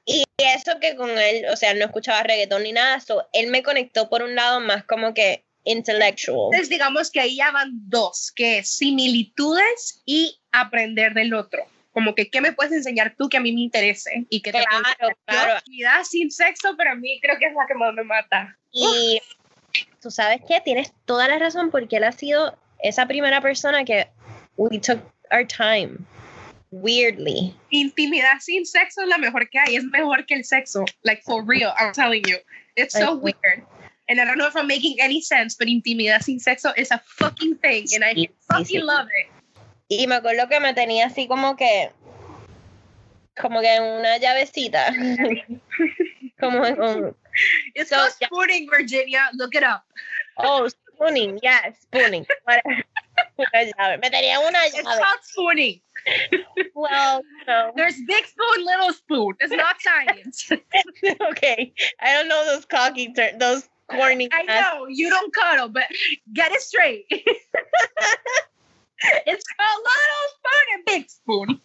Y 0.06 0.24
eso 0.38 0.80
que 0.80 0.96
con 0.96 1.10
él, 1.18 1.46
o 1.52 1.58
sea, 1.58 1.74
no 1.74 1.86
escuchaba 1.86 2.24
reggaetón 2.24 2.64
ni 2.64 2.72
nada, 2.72 3.00
so, 3.02 3.28
él 3.34 3.48
me 3.48 3.62
conectó 3.62 4.10
por 4.10 4.24
un 4.24 4.36
lado 4.36 4.62
más 4.62 4.86
como 4.86 5.14
que 5.14 5.44
intellectual. 5.66 6.48
Entonces 6.52 6.70
digamos 6.70 7.12
que 7.12 7.20
ahí 7.20 7.36
ya 7.36 7.52
van 7.52 7.72
dos, 7.90 8.32
que 8.34 8.60
es 8.60 8.70
similitudes 8.70 10.02
y 10.06 10.40
aprender 10.54 11.14
del 11.14 11.34
otro. 11.34 11.66
Como 11.98 12.14
que 12.14 12.30
qué 12.30 12.42
me 12.42 12.52
puedes 12.54 12.72
enseñar 12.74 13.16
tú 13.18 13.28
que 13.28 13.38
a 13.38 13.40
mí 13.40 13.52
me 13.52 13.62
interese 13.62 14.28
y 14.30 14.42
que 14.44 14.52
te 14.52 14.60
Claro, 14.64 14.86
pueda- 15.00 15.16
claro. 15.26 15.62
Yo, 15.66 15.88
sin 16.06 16.30
sexo 16.30 16.78
para 16.78 16.94
mí 16.94 17.20
creo 17.24 17.40
que 17.40 17.48
es 17.48 17.54
la 17.56 17.66
que 17.68 17.74
más 17.74 17.92
me 17.96 18.04
mata. 18.04 18.56
Y 18.72 19.20
tú 20.00 20.12
sabes 20.12 20.42
que 20.48 20.62
tienes 20.62 20.94
toda 21.06 21.28
la 21.28 21.40
razón 21.40 21.72
porque 21.72 21.98
él 21.98 22.04
ha 22.04 22.12
sido 22.12 22.56
esa 22.84 23.08
primera 23.08 23.42
persona 23.42 23.84
que 23.84 24.08
we 24.58 24.78
took 24.78 25.00
our 25.32 25.44
time. 25.48 25.98
Weirdly. 26.70 27.56
Intimidad 27.72 28.42
sin 28.42 28.68
sexo 28.68 29.02
es 29.02 29.08
la 29.08 29.18
mejor 29.18 29.50
que 29.50 29.58
hay, 29.58 29.78
es 29.78 29.84
mejor 29.86 30.24
que 30.28 30.36
el 30.36 30.44
sexo, 30.46 30.86
like 31.02 31.24
for 31.24 31.44
real, 31.48 31.74
I'm 31.80 31.94
telling 31.94 32.22
you. 32.28 32.38
It's 32.76 32.94
so 32.94 33.14
Ay, 33.14 33.34
weird. 33.34 33.64
And 34.08 34.20
I 34.22 34.26
don't 34.26 34.38
know 34.38 34.46
if 34.48 34.56
I'm 34.56 34.68
making 34.68 34.98
any 35.02 35.20
sense, 35.22 35.56
but 35.58 35.68
intimidad 35.68 36.22
sin 36.22 36.38
sexo 36.40 36.74
is 36.78 36.92
a 36.92 37.02
fucking 37.18 37.56
thing 37.58 37.88
and 37.96 38.04
I 38.04 38.14
Sí, 38.14 38.28
sí, 38.28 38.30
fucking 38.48 38.82
sí. 38.82 38.86
love 38.86 39.08
it. 39.20 39.32
Y 39.90 40.08
me 40.08 40.16
acuerdo 40.16 40.48
que 40.50 40.60
me 40.60 40.74
tenía 40.74 41.08
así 41.08 41.28
como 41.28 41.56
que 41.56 41.92
como 43.40 43.62
que 43.62 43.76
en 43.76 43.84
una 43.84 44.18
llavecita. 44.18 44.92
como 46.40 46.66
en 46.66 46.82
un 46.82 47.16
It's 47.76 47.90
So, 47.90 47.96
called 47.98 48.14
yeah. 48.20 48.28
spooning, 48.28 48.68
Virginia. 48.70 49.30
Look 49.34 49.54
it 49.56 49.64
up. 49.64 49.84
oh 50.38 50.68
spooning, 50.68 51.40
yeah, 51.44 51.72
spooning. 51.82 52.26
Whatever. 52.46 52.84
Una 53.38 53.64
llave. 53.78 53.98
Me 54.00 54.10
tenía 54.10 54.40
una 54.40 54.66
It's 54.66 54.76
llave. 54.76 54.98
called 55.00 55.20
spooning. 55.24 55.80
Well, 56.74 57.22
no. 57.48 57.72
There's 57.76 57.96
big 58.08 58.26
spoon, 58.26 58.66
little 58.66 58.94
spoon. 58.94 59.36
It's 59.40 59.52
not 59.54 59.76
science. 59.82 60.50
okay. 61.32 61.74
I 62.00 62.14
don't 62.14 62.28
know 62.30 62.44
those 62.46 62.66
cocky 62.66 63.14
ter- 63.14 63.38
those 63.38 63.68
corny 63.90 64.30
I 64.32 64.44
know 64.44 64.88
you 64.90 65.10
don't 65.10 65.34
cuddle, 65.34 65.70
but 65.70 65.84
get 66.34 66.52
it 66.54 66.62
straight. 66.62 67.06
It's 69.26 69.46
called 69.54 69.84
little 69.88 70.28
spoon 70.36 70.66
and 70.74 70.86
big 70.86 71.10
spoon. 71.10 71.62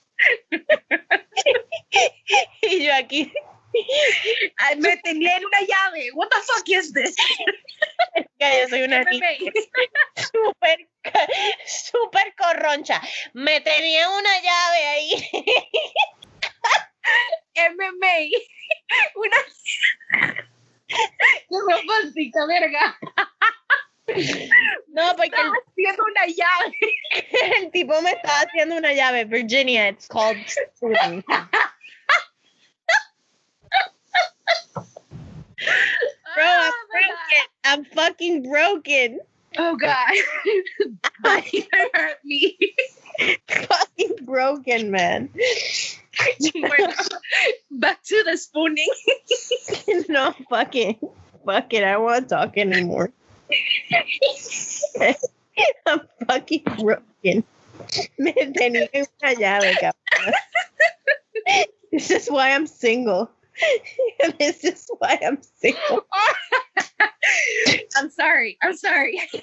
y 2.63 2.85
yo 2.85 2.95
aquí 2.95 3.33
Ay, 4.59 4.77
me 4.77 4.97
tenía 4.99 5.37
en 5.37 5.45
una 5.45 5.61
llave. 5.61 6.11
What 6.15 6.29
the 6.31 6.37
fuck 6.37 6.69
is 6.69 6.93
this? 6.93 7.17
yo 8.39 8.69
soy 8.69 8.83
una 8.83 9.05
súper 10.17 10.89
súper 11.67 12.35
corroncha. 12.37 13.01
Me 13.33 13.61
tenía 13.61 14.09
una 14.09 14.41
llave 14.41 14.87
ahí. 14.87 15.29
MMA. 17.57 18.17
Una. 19.17 19.37
Qué 20.89 21.57
romántica, 21.69 22.47
verga. 22.47 22.99
No, 24.09 25.15
porque 25.17 25.31
Estaba 25.31 25.53
haciendo 25.69 26.03
una 26.05 26.27
llave. 26.27 26.77
el, 27.63 27.71
tipo 27.71 28.01
me 28.03 28.11
estaba 28.11 28.41
haciendo 28.41 28.77
una 28.77 28.93
llave. 28.93 29.25
Virginia, 29.25 29.89
it's 29.89 30.07
called 30.09 30.37
spooning. 30.47 31.23
Bro, 36.35 36.45
I'm 36.45 36.73
Oh, 36.73 36.87
broken. 36.91 37.47
I'm 37.65 37.85
fucking 37.85 38.51
broken. 38.51 39.21
Oh 39.59 39.77
God. 39.77 40.13
That 41.23 41.45
hurt 41.95 42.19
me. 42.25 42.57
fucking 43.49 44.17
broken, 44.23 44.91
man. 44.91 45.29
Back 47.71 48.03
to 48.05 48.25
the 48.25 48.37
spooning. 48.37 48.89
no, 50.09 50.35
fucking. 50.51 50.99
Fuck 51.45 51.73
it. 51.75 51.85
I 51.85 51.93
don't 51.93 52.03
want 52.05 52.29
to 52.29 52.35
talk 52.35 52.57
anymore. 52.57 53.13
I'm 55.87 56.01
fucking 56.27 56.65
broken. 56.79 57.45
Me 58.19 58.33
tenía 58.33 58.89
una 58.95 59.35
llave, 59.35 59.75
cabrón. 59.81 60.35
This 61.91 62.11
is 62.11 62.29
why 62.29 62.53
I'm 62.53 62.67
single. 62.67 63.31
This 64.39 64.65
is 64.65 64.89
why 64.99 65.19
I'm 65.23 65.39
single. 65.61 66.07
I'm 67.97 68.11
sorry. 68.11 68.57
I'm 68.63 68.77
sorry. 68.77 69.21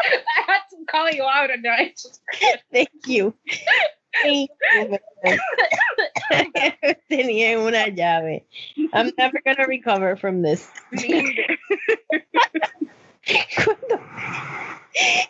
I 0.00 0.42
had 0.46 0.60
to 0.70 0.76
call 0.88 1.10
you 1.10 1.24
out 1.24 1.50
on 1.50 1.62
that. 1.62 1.92
Thank 2.72 2.90
you. 3.06 3.34
Tenía 7.08 7.58
una 7.58 7.88
llave. 7.88 8.44
I'm 8.92 9.12
never 9.18 9.40
gonna 9.44 9.66
recover 9.66 10.16
from 10.16 10.42
this. 10.42 10.68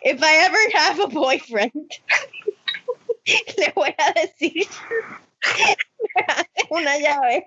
If 0.01 0.23
I 0.23 0.35
ever 0.45 0.57
have 0.73 0.99
a 0.99 1.07
boyfriend, 1.07 1.91
le 3.57 3.71
voy 3.75 3.93
a 3.97 4.13
decir 4.13 4.67
una 6.71 6.97
llave. 6.99 7.43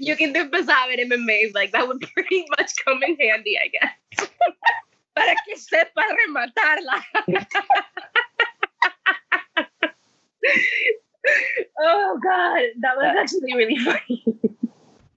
you 0.00 0.16
can 0.16 0.32
do 0.32 0.40
empezar 0.40 0.86
a 0.86 0.88
ver 0.88 1.04
MMA. 1.04 1.54
Like 1.54 1.72
that 1.72 1.86
would 1.86 2.00
pretty 2.14 2.46
much 2.56 2.72
come 2.84 3.02
in 3.02 3.16
handy, 3.20 3.58
I 3.58 3.68
guess. 3.68 4.28
Para 5.16 5.34
que 5.46 5.56
sepa 5.56 6.02
rematarla. 6.26 7.02
oh 11.80 12.18
God, 12.22 12.62
that 12.80 12.96
was 12.96 13.06
ah. 13.06 13.20
actually 13.20 13.54
really 13.54 13.78
funny. 13.84 14.24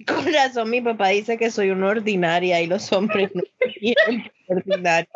Con 0.06 0.26
razón, 0.26 0.70
mi 0.70 0.82
papá 0.82 1.10
dice 1.10 1.38
que 1.38 1.52
soy 1.52 1.70
una 1.70 1.88
ordinaria 1.88 2.62
y 2.62 2.66
los 2.68 2.92
hombres 2.92 3.30
no 3.36 3.44
quieren 3.80 4.32
ordinaria. 4.48 5.08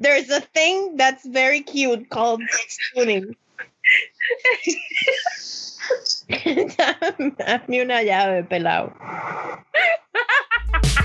There's 0.00 0.30
a 0.30 0.40
thing 0.40 0.96
that's 0.96 1.24
very 1.26 1.62
cute 1.62 2.10
called 2.10 2.42
spooning. 2.68 3.36
Dame 7.38 7.80
una 7.80 8.02
llave, 8.02 8.44
pelado. 8.44 8.92